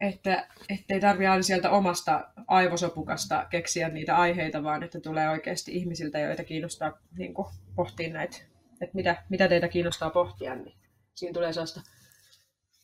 että 0.00 0.46
ei 0.88 1.00
tarvitse 1.00 1.28
aina 1.28 1.42
sieltä 1.42 1.70
omasta 1.70 2.28
aivosopukasta 2.46 3.46
keksiä 3.50 3.88
niitä 3.88 4.16
aiheita, 4.16 4.62
vaan 4.62 4.82
että 4.82 5.00
tulee 5.00 5.30
oikeasti 5.30 5.76
ihmisiltä, 5.76 6.18
joita 6.18 6.44
kiinnostaa 6.44 6.98
niin 7.18 7.34
kuin, 7.34 7.48
pohtia 7.74 8.12
näitä, 8.12 8.36
että 8.80 8.94
mitä, 8.94 9.22
mitä 9.28 9.48
teitä 9.48 9.68
kiinnostaa 9.68 10.10
pohtia, 10.10 10.54
niin 10.54 10.76
siinä 11.14 11.32
tulee 11.32 11.52
sellaista 11.52 11.80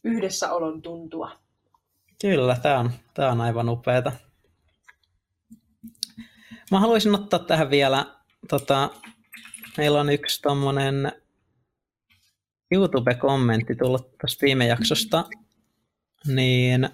yhdessäolon 0.05 0.83
tuntua. 0.83 1.31
Kyllä, 2.21 2.57
tämä 2.63 2.79
on, 2.79 2.91
tämä 3.15 3.33
on 3.33 3.41
aivan 3.41 3.69
upeata. 3.69 4.13
Mä 6.71 6.81
haluaisin 6.81 7.15
ottaa 7.15 7.39
tähän 7.39 7.71
vielä, 7.71 8.07
tota, 8.49 8.91
meillä 9.77 10.01
on 10.01 10.11
yksi 10.11 10.43
tuommoinen 10.43 11.13
YouTube-kommentti 12.71 13.75
tullut 13.75 14.19
tästä 14.19 14.47
viime 14.47 14.67
jaksosta, 14.67 15.25
niin 16.27 16.89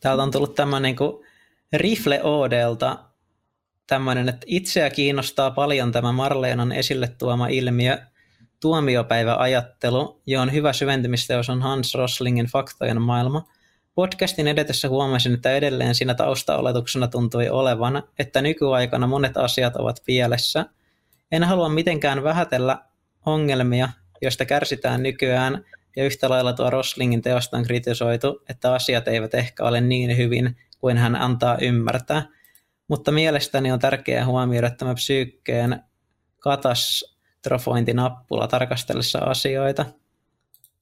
täältä 0.00 0.22
on 0.22 0.30
tullut 0.30 0.54
tämmöinen 0.54 0.96
niin 1.00 1.24
Rifle 1.72 2.22
Odelta 2.22 3.04
tämmöinen, 3.86 4.28
että 4.28 4.46
itseä 4.46 4.90
kiinnostaa 4.90 5.50
paljon 5.50 5.92
tämä 5.92 6.12
Marleenan 6.12 6.72
esille 6.72 7.08
tuoma 7.08 7.48
ilmiö, 7.48 7.98
tuomiopäiväajattelu, 8.60 10.22
johon 10.26 10.52
hyvä 10.52 10.72
syventymisteos 10.72 11.50
on 11.50 11.62
Hans 11.62 11.94
Roslingin 11.94 12.46
Faktojen 12.46 13.02
maailma. 13.02 13.48
Podcastin 13.94 14.48
edetessä 14.48 14.88
huomasin, 14.88 15.34
että 15.34 15.52
edelleen 15.52 15.94
siinä 15.94 16.14
taustaoletuksena 16.14 17.08
tuntui 17.08 17.48
olevan, 17.48 18.02
että 18.18 18.42
nykyaikana 18.42 19.06
monet 19.06 19.36
asiat 19.36 19.76
ovat 19.76 20.02
pielessä. 20.06 20.66
En 21.32 21.44
halua 21.44 21.68
mitenkään 21.68 22.24
vähätellä 22.24 22.78
ongelmia, 23.26 23.88
joista 24.22 24.44
kärsitään 24.44 25.02
nykyään, 25.02 25.64
ja 25.96 26.04
yhtä 26.04 26.30
lailla 26.30 26.52
tuo 26.52 26.70
Roslingin 26.70 27.22
teosta 27.22 27.56
on 27.56 27.64
kritisoitu, 27.64 28.42
että 28.48 28.74
asiat 28.74 29.08
eivät 29.08 29.34
ehkä 29.34 29.64
ole 29.64 29.80
niin 29.80 30.16
hyvin 30.16 30.56
kuin 30.78 30.98
hän 30.98 31.16
antaa 31.16 31.58
ymmärtää. 31.60 32.22
Mutta 32.88 33.12
mielestäni 33.12 33.72
on 33.72 33.78
tärkeää 33.78 34.26
huomioida 34.26 34.70
tämä 34.70 34.94
psyykkeen 34.94 35.82
katastrofointinappula 36.38 38.48
tarkastellessa 38.48 39.18
asioita. 39.18 39.86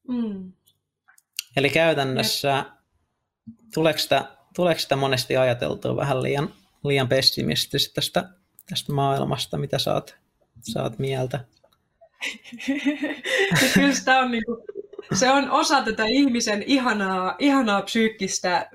Mm. 0.08 0.52
Eli 1.56 1.70
käytännössä 1.70 2.64
tuleeko 3.74 3.98
sitä, 3.98 4.24
tuleeko 4.56 4.80
sitä 4.80 4.96
monesti 4.96 5.36
ajateltua 5.36 5.96
vähän 5.96 6.22
liian, 6.22 6.54
liian 6.84 7.08
pessimistisesti 7.08 7.94
tästä, 7.94 8.28
tästä 8.68 8.92
maailmasta, 8.92 9.58
mitä 9.58 9.78
saat, 9.78 10.16
saat 10.60 10.98
mieltä? 10.98 11.44
Kyllä 13.74 13.94
sitä 13.94 14.18
on 14.18 14.30
niin 14.30 14.44
kuin 14.44 14.58
se 15.14 15.30
on 15.30 15.50
osa 15.50 15.82
tätä 15.82 16.04
ihmisen 16.06 16.62
ihanaa, 16.66 17.36
ihanaa 17.38 17.82
psyykkistä 17.82 18.70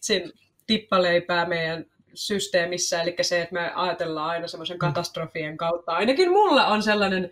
sen 0.00 0.32
tippaleipää 0.66 1.46
meidän 1.46 1.84
systeemissä, 2.14 3.02
eli 3.02 3.16
se, 3.20 3.42
että 3.42 3.54
me 3.54 3.72
ajatellaan 3.74 4.30
aina 4.30 4.48
semmoisen 4.48 4.78
katastrofien 4.78 5.56
kautta. 5.56 5.92
Ainakin 5.92 6.30
mulla 6.30 6.66
on 6.66 6.82
sellainen 6.82 7.30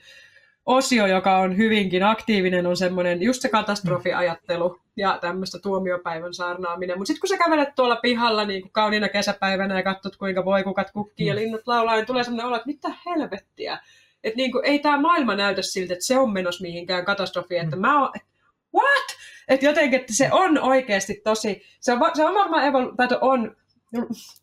osio, 0.67 1.07
joka 1.07 1.39
on 1.39 1.57
hyvinkin 1.57 2.03
aktiivinen, 2.03 2.67
on 2.67 2.77
semmoinen 2.77 3.23
just 3.23 3.43
se 3.43 3.49
katastrofiajattelu 3.49 4.81
ja 4.97 5.19
tämmöistä 5.21 5.59
tuomiopäivän 5.59 6.35
saarnaaminen. 6.35 6.99
Mutta 6.99 7.07
sitten 7.07 7.21
kun 7.21 7.29
sä 7.29 7.45
kävelet 7.45 7.75
tuolla 7.75 7.97
pihalla 7.97 8.45
niin 8.45 8.63
kuin 8.63 8.73
kauniina 8.73 9.09
kesäpäivänä 9.09 9.77
ja 9.77 9.83
katsot, 9.83 10.17
kuinka 10.17 10.45
voi 10.45 10.65
kukat 10.65 10.91
kukkii 10.91 11.27
ja 11.27 11.35
linnut 11.35 11.67
laulaa, 11.67 11.95
niin 11.95 12.07
tulee 12.07 12.25
semmoinen 12.25 12.47
olo, 12.47 12.57
että 12.57 12.67
mitä 12.67 12.89
helvettiä. 13.07 13.79
Että 14.25 14.37
niin 14.37 14.53
kuin, 14.53 14.65
ei 14.65 14.79
tämä 14.79 15.01
maailma 15.01 15.35
näytä 15.35 15.63
siltä, 15.63 15.93
että 15.93 16.05
se 16.05 16.19
on 16.19 16.33
menossa 16.33 16.63
mihinkään 16.63 17.05
katastrofiin. 17.05 17.65
Että 17.65 17.77
mä 17.77 18.01
oon, 18.01 18.11
what? 18.75 19.17
Että 19.49 19.67
jotenkin, 19.67 20.01
että 20.01 20.13
se 20.13 20.29
on 20.33 20.59
oikeasti 20.59 21.21
tosi, 21.25 21.63
se 21.81 21.93
on, 21.93 22.01
se 22.15 22.25
on 22.25 22.35
varmaan 22.35 22.65
evolu- 22.65 22.95
tai 22.97 23.09
on 23.21 23.57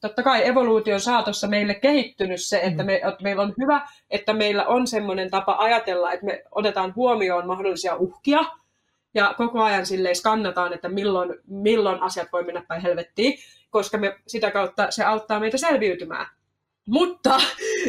totta 0.01 0.23
kai 0.23 0.47
evoluution 0.47 0.99
saatossa 0.99 1.47
meille 1.47 1.75
kehittynyt 1.75 2.41
se, 2.41 2.59
että, 2.63 2.83
me, 2.83 2.95
että 2.95 3.23
meillä 3.23 3.41
on 3.41 3.53
hyvä, 3.61 3.87
että 4.09 4.33
meillä 4.33 4.65
on 4.65 4.87
semmoinen 4.87 5.29
tapa 5.29 5.55
ajatella, 5.59 6.11
että 6.11 6.25
me 6.25 6.43
otetaan 6.51 6.95
huomioon 6.95 7.47
mahdollisia 7.47 7.95
uhkia 7.95 8.39
ja 9.13 9.33
koko 9.37 9.61
ajan 9.61 9.85
silleen 9.85 10.15
skannataan, 10.15 10.73
että 10.73 10.89
milloin, 10.89 11.33
milloin 11.47 12.01
asiat 12.01 12.27
voi 12.31 12.43
mennä 12.43 12.63
päin 12.67 12.81
helvettiin, 12.81 13.39
koska 13.69 13.97
me 13.97 14.19
sitä 14.27 14.51
kautta 14.51 14.91
se 14.91 15.03
auttaa 15.03 15.39
meitä 15.39 15.57
selviytymään. 15.57 16.27
Mutta 16.87 17.41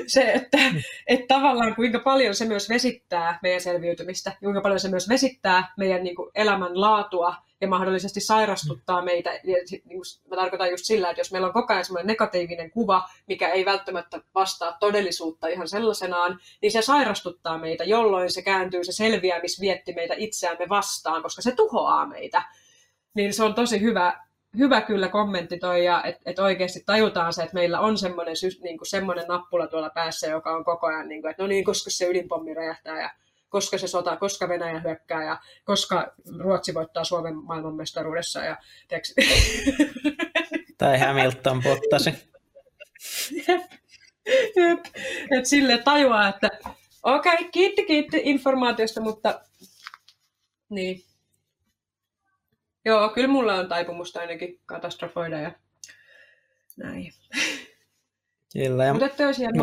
se, 0.07 0.33
että, 0.33 0.59
että 1.07 1.35
tavallaan 1.35 1.75
kuinka 1.75 1.99
paljon 1.99 2.35
se 2.35 2.45
myös 2.45 2.69
vesittää 2.69 3.39
meidän 3.43 3.61
selviytymistä, 3.61 4.33
kuinka 4.41 4.61
paljon 4.61 4.81
se 4.81 4.89
myös 4.89 5.09
vesittää 5.09 5.73
meidän 5.77 6.05
niin 6.05 6.17
kuin, 6.17 6.31
elämänlaatua 6.35 7.35
ja 7.63 7.69
mahdollisesti 7.69 8.21
sairastuttaa 8.21 9.03
meitä. 9.03 9.33
Ja, 9.33 9.57
niin 9.71 9.83
kuin, 9.85 10.05
mä 10.31 10.37
tarkoitan 10.37 10.71
just 10.71 10.85
sillä, 10.85 11.11
että 11.11 11.21
jos 11.21 11.33
meillä 11.33 11.47
on 11.47 11.53
koko 11.53 11.73
ajan 11.73 11.85
semmoinen 11.85 12.07
negatiivinen 12.07 12.71
kuva, 12.71 13.09
mikä 13.27 13.49
ei 13.49 13.65
välttämättä 13.65 14.21
vastaa 14.35 14.77
todellisuutta 14.81 15.49
ihan 15.49 15.69
sellaisenaan, 15.69 16.39
niin 16.63 16.73
se 16.73 16.83
sairastuttaa 16.83 17.59
meitä, 17.59 17.85
jolloin 17.85 18.31
se 18.31 18.43
kääntyy, 18.43 18.85
se 18.85 18.93
selviämisvietti 18.93 19.93
meitä 19.93 20.15
itseämme 20.17 20.69
vastaan, 20.69 21.23
koska 21.23 21.43
se 21.43 21.53
tuhoaa 21.55 22.07
meitä. 22.07 22.43
Niin 23.15 23.35
se 23.35 23.45
on 23.45 23.55
tosi 23.55 23.81
hyvä 23.81 24.21
hyvä 24.59 24.81
kyllä 24.81 25.09
kommentti 25.09 25.59
toi, 25.59 25.85
ja 25.85 26.03
että 26.05 26.23
et 26.27 26.39
oikeasti 26.39 26.83
tajutaan 26.87 27.33
se, 27.33 27.43
että 27.43 27.55
meillä 27.55 27.81
on 27.81 27.99
semmoinen, 27.99 28.35
niin 28.63 28.79
kuin 28.79 28.89
semmoinen 28.89 29.25
nappula 29.29 29.67
tuolla 29.67 29.91
päässä, 29.91 30.27
joka 30.27 30.57
on 30.57 30.65
koko 30.65 30.87
ajan, 30.87 31.09
niin 31.09 31.23
kuin, 31.23 31.31
että 31.31 31.43
no 31.43 31.47
niin, 31.47 31.65
koska 31.65 31.91
se 31.91 32.07
ydinpommi 32.07 32.55
räjähtää, 32.55 33.01
ja 33.01 33.11
koska 33.53 33.79
se 33.79 33.89
sota, 33.89 34.17
koska 34.17 34.49
Venäjä 34.49 34.81
hyökkää, 34.81 35.25
ja 35.25 35.41
koska 35.65 36.15
Ruotsi 36.39 36.75
voittaa 36.75 37.05
Suomen 37.05 37.37
maailmanmestaruudessa. 37.37 38.45
Ja, 38.45 38.57
tai 40.79 40.99
Hamilton 40.99 41.63
pottasi. 41.63 42.11
Jep. 43.49 43.73
Jep. 44.57 44.81
Et 45.31 45.47
sille 45.47 45.79
tajuaa, 45.79 46.29
että 46.29 46.49
okei, 47.03 47.35
okay, 47.35 47.49
kiitti, 47.53 47.85
kiitti 47.85 48.21
informaatiosta, 48.25 49.01
mutta 49.01 49.41
niin, 50.69 51.05
Joo, 52.85 53.09
kyllä 53.09 53.29
mulla 53.29 53.55
on 53.55 53.69
taipumusta 53.69 54.21
ainakin 54.21 54.61
katastrofoida 54.67 55.39
ja 55.39 55.53
näin. 56.77 57.13
Kyllä. 58.53 58.85
Ja... 58.85 58.93
Mutta 58.93 59.07
ette 59.07 59.27
olisi 59.27 59.43
ihan. 59.43 59.55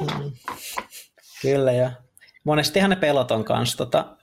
Mm. 0.00 0.32
Kyllä, 1.42 1.72
ja 1.72 1.92
monestihan 2.44 2.90
ne 2.90 2.96
pelot 2.96 3.30
on 3.30 3.44
kanssa 3.44 3.78
tota, 3.78 4.16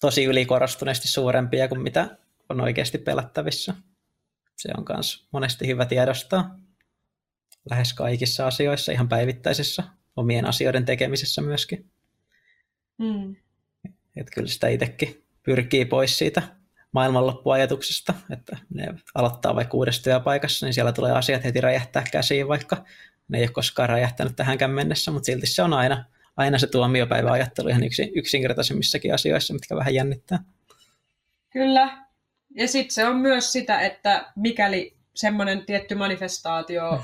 tosi 0.00 0.24
ylikorostuneesti 0.24 1.08
suurempia 1.08 1.68
kuin 1.68 1.82
mitä 1.82 2.16
on 2.48 2.60
oikeasti 2.60 2.98
pelättävissä. 2.98 3.74
Se 4.56 4.68
on 4.78 4.84
myös 4.88 5.28
monesti 5.32 5.66
hyvä 5.66 5.86
tiedostaa 5.86 6.58
lähes 7.70 7.92
kaikissa 7.92 8.46
asioissa, 8.46 8.92
ihan 8.92 9.08
päivittäisessä 9.08 9.82
omien 10.16 10.46
asioiden 10.46 10.84
tekemisessä 10.84 11.42
myöskin. 11.42 11.90
Mm. 12.98 13.36
Että 14.16 14.32
kyllä 14.34 14.48
sitä 14.48 14.68
itsekin 14.68 15.24
pyrkii 15.42 15.84
pois 15.84 16.18
siitä 16.18 16.42
maailmanloppuajatuksesta, 16.92 18.14
että 18.30 18.58
ne 18.74 18.94
aloittaa 19.14 19.54
vaikka 19.54 19.76
uudessa 19.76 20.02
työpaikassa, 20.02 20.66
niin 20.66 20.74
siellä 20.74 20.92
tulee 20.92 21.12
asiat 21.12 21.44
heti 21.44 21.60
räjähtää 21.60 22.04
käsiin, 22.12 22.48
vaikka 22.48 22.84
ne 23.28 23.38
ei 23.38 23.44
ole 23.44 23.50
koskaan 23.50 23.88
räjähtänyt 23.88 24.36
tähänkään 24.36 24.70
mennessä, 24.70 25.10
mutta 25.10 25.26
silti 25.26 25.46
se 25.46 25.62
on 25.62 25.72
aina, 25.72 26.04
aina 26.36 26.58
se 26.58 26.66
tuomiopäiväajattelu 26.66 27.68
ihan 27.68 27.84
yksin, 27.84 28.10
yksinkertaisemmissakin 28.14 29.14
asioissa, 29.14 29.54
mitkä 29.54 29.76
vähän 29.76 29.94
jännittää. 29.94 30.38
Kyllä. 31.50 32.04
Ja 32.56 32.68
sitten 32.68 32.94
se 32.94 33.06
on 33.06 33.16
myös 33.16 33.52
sitä, 33.52 33.80
että 33.80 34.32
mikäli 34.36 34.96
semmoinen 35.14 35.66
tietty 35.66 35.94
manifestaatio 35.94 37.02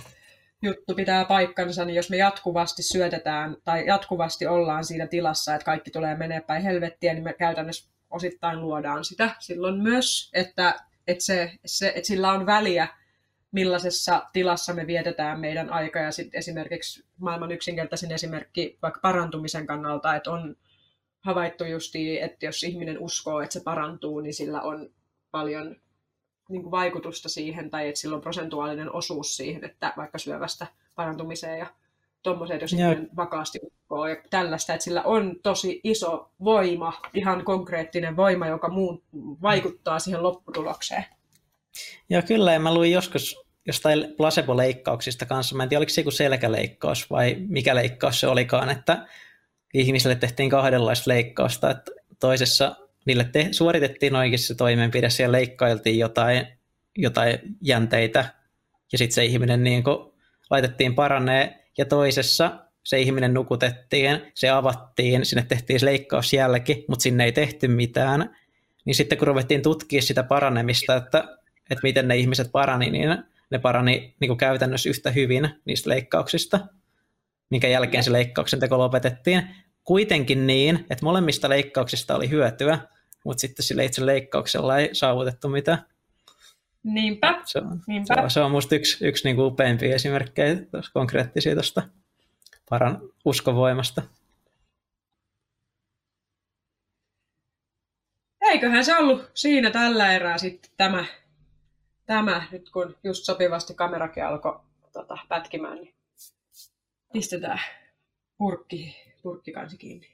juttu 0.63 0.95
pitää 0.95 1.25
paikkansa, 1.25 1.85
niin 1.85 1.97
jos 1.97 2.11
me 2.11 2.17
jatkuvasti 2.17 2.83
syötetään 2.83 3.57
tai 3.65 3.87
jatkuvasti 3.87 4.47
ollaan 4.47 4.85
siinä 4.85 5.07
tilassa, 5.07 5.55
että 5.55 5.65
kaikki 5.65 5.91
tulee 5.91 6.17
menee 6.17 6.41
päin 6.41 6.63
helvettiä, 6.63 7.15
niin 7.15 7.25
me 7.25 7.33
käytännössä 7.33 7.91
osittain 8.11 8.61
luodaan 8.61 9.05
sitä 9.05 9.31
silloin 9.39 9.83
myös, 9.83 10.31
että, 10.35 10.75
että, 11.07 11.25
se, 11.25 11.53
se, 11.67 11.93
että 11.97 12.07
sillä 12.07 12.33
on 12.33 12.47
väliä, 12.47 12.89
millaisessa 13.53 14.27
tilassa 14.33 14.75
me 14.75 14.87
vietetään 14.87 15.41
meidän 15.41 15.71
aika. 15.71 15.99
Ja 15.99 16.13
sitten 16.13 16.39
esimerkiksi 16.39 17.05
maailman 17.19 17.53
yksinkertaisin 17.53 18.13
esimerkki 18.13 18.79
vaikka 18.83 19.01
parantumisen 19.01 19.67
kannalta, 19.67 20.15
että 20.15 20.31
on 20.31 20.57
havaittu 21.21 21.65
justi, 21.65 22.21
että 22.21 22.47
jos 22.47 22.65
ihminen 22.65 22.99
uskoo, 22.99 23.41
että 23.41 23.53
se 23.53 23.61
parantuu, 23.65 24.21
niin 24.21 24.35
sillä 24.35 24.61
on 24.61 24.91
paljon 25.31 25.77
niin 26.49 26.63
kuin 26.63 26.71
vaikutusta 26.71 27.29
siihen, 27.29 27.71
tai 27.71 27.89
että 27.89 28.01
sillä 28.01 28.17
on 28.17 28.23
prosentuaalinen 28.23 28.93
osuus 28.93 29.37
siihen, 29.37 29.65
että 29.65 29.93
vaikka 29.97 30.19
syövästä 30.19 30.67
parantumiseen 30.95 31.59
ja 31.59 31.67
tuommoiset, 32.23 32.61
jos 32.61 32.73
ihminen 32.73 33.11
vakaasti 33.17 33.59
uskoo 33.63 34.07
ja 34.07 34.17
tällaista, 34.31 34.75
että 34.75 34.85
sillä 34.85 35.03
on 35.03 35.37
tosi 35.43 35.81
iso 35.85 36.31
voima, 36.45 36.93
ihan 37.15 37.45
konkreettinen 37.45 38.17
voima, 38.17 38.47
joka 38.47 38.69
muun 38.69 39.03
vaikuttaa 39.43 39.99
siihen 39.99 40.23
lopputulokseen. 40.23 41.05
Ja 42.09 42.23
kyllä, 42.23 42.53
ja 42.53 42.61
mä 42.61 42.75
luin 42.75 42.93
joskus, 42.93 43.37
jostain 43.67 44.15
placebo-leikkauksista 44.17 45.27
kanssa. 45.27 45.57
Mä 45.57 45.63
en 45.63 45.69
tiedä, 45.69 45.79
oliko 45.79 45.91
se 45.91 46.01
joku 46.01 46.11
selkäleikkaus 46.11 47.11
vai 47.11 47.37
mikä 47.49 47.75
leikkaus 47.75 48.21
se 48.21 48.27
olikaan, 48.27 48.71
että 48.71 49.07
ihmisille 49.75 50.15
tehtiin 50.15 50.51
kahdenlaista 50.51 51.11
leikkausta, 51.11 51.71
että 51.71 51.93
toisessa 52.21 52.77
niille 53.07 53.25
te- 53.25 53.49
suoritettiin 53.51 54.17
oikeasti 54.17 54.47
se 54.47 54.55
toimenpide, 54.55 55.11
siellä 55.11 55.37
leikkailtiin 55.37 55.99
jotain, 55.99 56.47
jotain 56.97 57.39
jänteitä, 57.63 58.35
ja 58.93 58.99
sitten 58.99 59.15
se 59.15 59.25
ihminen 59.25 59.65
niin 59.65 59.85
laitettiin 60.51 60.95
paranee, 60.95 61.65
ja 61.79 61.85
toisessa 61.85 62.61
se 62.85 63.01
ihminen 63.01 63.35
nukutettiin, 63.35 64.21
se 64.35 64.51
avattiin, 64.51 65.27
sinne 65.27 65.43
tehtiin 65.49 65.81
se 65.81 65.87
leikkausjälki, 65.87 66.85
mutta 66.89 67.03
sinne 67.03 67.25
ei 67.25 67.33
tehty 67.33 67.69
mitään. 67.69 68.37
Niin 68.85 68.95
sitten 68.95 69.19
kun 69.19 69.29
ruvettiin 69.29 69.63
tutkia 69.63 70.03
sitä 70.03 70.23
paranemista, 70.23 70.97
että, 70.97 71.39
että 71.71 71.83
miten 71.83 72.09
ne 72.09 72.17
ihmiset 72.17 72.53
parani, 72.53 72.91
niin 72.91 73.09
ne 73.51 73.59
parani 73.59 74.15
niin 74.21 74.29
kuin 74.29 74.39
käytännössä 74.39 74.89
yhtä 74.89 75.11
hyvin 75.11 75.49
niistä 75.65 75.91
leikkauksista, 75.91 76.61
minkä 77.51 77.69
jälkeen 77.69 78.05
se 78.05 78.13
leikkauksen 78.13 78.61
teko 78.61 78.79
lopetettiin. 78.79 79.43
Kuitenkin 79.85 80.47
niin, 80.47 80.87
että 80.91 81.05
molemmista 81.05 81.49
leikkauksista 81.49 82.17
oli 82.17 82.31
hyötyä, 82.31 82.79
mutta 83.25 83.41
sitten 83.41 83.65
sille 83.65 83.85
itse 83.85 84.07
leikkauksella 84.07 84.79
ei 84.79 84.89
saavutettu 84.93 85.49
mitään. 85.49 85.85
Niinpä. 86.83 87.41
Se 87.45 87.59
on, 87.59 87.83
Niinpä. 87.87 88.15
se 88.15 88.21
on, 88.21 88.31
se 88.31 88.41
on 88.41 88.51
musta 88.51 88.75
yksi, 88.75 89.07
yksi 89.07 89.25
niin 89.25 89.37
kuin 89.37 89.47
upeimpia 89.47 89.95
esimerkkejä 89.95 90.57
konkreettisia 90.93 91.55
tuosta 91.55 91.83
paran 92.71 92.99
uskovoimasta. 93.25 94.03
Eiköhän 98.41 98.85
se 98.85 98.97
ollut 98.97 99.31
siinä 99.35 99.71
tällä 99.71 100.13
erää 100.13 100.39
sitten 100.39 100.71
tämä, 100.77 101.05
tämä 102.11 102.43
nyt 102.53 102.71
kun 102.71 102.97
just 103.05 103.25
sopivasti 103.25 103.75
kamerakin 103.75 104.25
alkoi 104.25 104.61
tota, 104.93 105.19
pätkimään, 105.29 105.79
niin 105.79 105.95
pistetään 107.13 107.61
purkki, 108.39 108.97
purkkikansi 109.23 109.79
kiinni. 109.79 110.09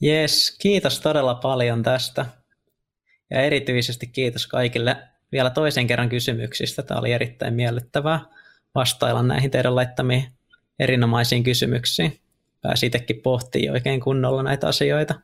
Jes, 0.00 0.56
kiitos 0.62 1.00
todella 1.00 1.34
paljon 1.34 1.82
tästä. 1.82 2.26
Ja 3.30 3.40
erityisesti 3.40 4.06
kiitos 4.06 4.46
kaikille 4.46 4.96
vielä 5.32 5.50
toisen 5.50 5.86
kerran 5.86 6.08
kysymyksistä. 6.08 6.82
Tämä 6.82 7.00
oli 7.00 7.12
erittäin 7.12 7.54
miellyttävää 7.54 8.20
vastailla 8.74 9.22
näihin 9.22 9.50
teidän 9.50 9.76
laittamiin 9.76 10.24
erinomaisiin 10.78 11.42
kysymyksiin. 11.42 12.20
Pääsi 12.60 12.86
itsekin 12.86 13.22
pohtimaan 13.22 13.72
oikein 13.74 14.00
kunnolla 14.00 14.42
näitä 14.42 14.68
asioita. 14.68 15.14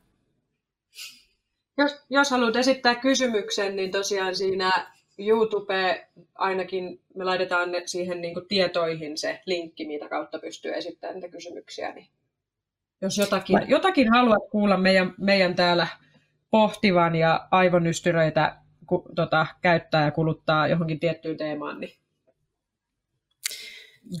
Jos, 1.79 2.05
jos 2.09 2.31
haluat 2.31 2.55
esittää 2.55 2.95
kysymyksen, 2.95 3.75
niin 3.75 3.91
tosiaan 3.91 4.35
siinä 4.35 4.71
YouTube 5.17 6.07
ainakin 6.35 7.01
me 7.15 7.23
laitetaan 7.23 7.71
ne 7.71 7.83
siihen 7.85 8.21
niin 8.21 8.35
tietoihin 8.47 9.17
se 9.17 9.41
linkki, 9.45 9.87
mitä 9.87 10.09
kautta 10.09 10.39
pystyy 10.39 10.73
esittämään 10.73 11.15
niitä 11.15 11.29
kysymyksiä. 11.29 11.93
Niin 11.93 12.07
jos 13.01 13.17
jotakin, 13.17 13.59
jotakin 13.67 14.09
haluat 14.09 14.49
kuulla 14.51 14.77
meidän, 14.77 15.13
meidän 15.17 15.55
täällä 15.55 15.87
pohtivan 16.51 17.15
ja 17.15 17.47
aivonystyröitä 17.51 18.55
ku, 18.87 19.05
tota, 19.15 19.47
käyttää 19.61 20.05
ja 20.05 20.11
kuluttaa 20.11 20.67
johonkin 20.67 20.99
tiettyyn 20.99 21.37
teemaan, 21.37 21.79
niin 21.79 21.99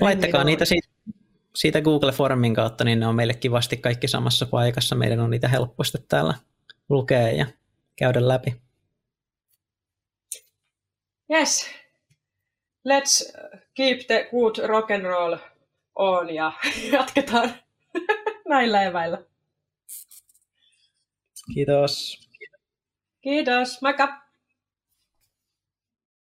Laittakaa 0.01 0.43
niitä 0.43 0.65
siitä, 0.65 0.87
siitä 1.55 1.81
Google 1.81 2.11
Formin 2.11 2.53
kautta, 2.53 2.83
niin 2.83 2.99
ne 2.99 3.07
on 3.07 3.15
meille 3.15 3.33
kivasti 3.33 3.77
kaikki 3.77 4.07
samassa 4.07 4.45
paikassa. 4.45 4.95
Meidän 4.95 5.19
on 5.19 5.29
niitä 5.29 5.47
helppo 5.47 5.83
sitten 5.83 6.05
täällä 6.09 6.33
lukea 6.89 7.29
ja 7.31 7.45
käydä 7.95 8.27
läpi. 8.27 8.61
Yes, 11.31 11.69
let's 12.87 13.39
keep 13.73 13.99
the 14.07 14.27
good 14.31 14.67
rock 14.67 14.91
and 14.91 15.03
roll 15.03 15.37
on 15.95 16.35
ja 16.35 16.51
jatketaan 16.91 17.53
näillä 18.49 18.83
eväillä. 18.83 19.23
Kiitos. 21.53 22.27
Kiitos, 23.21 23.81
moikka! 23.81 24.28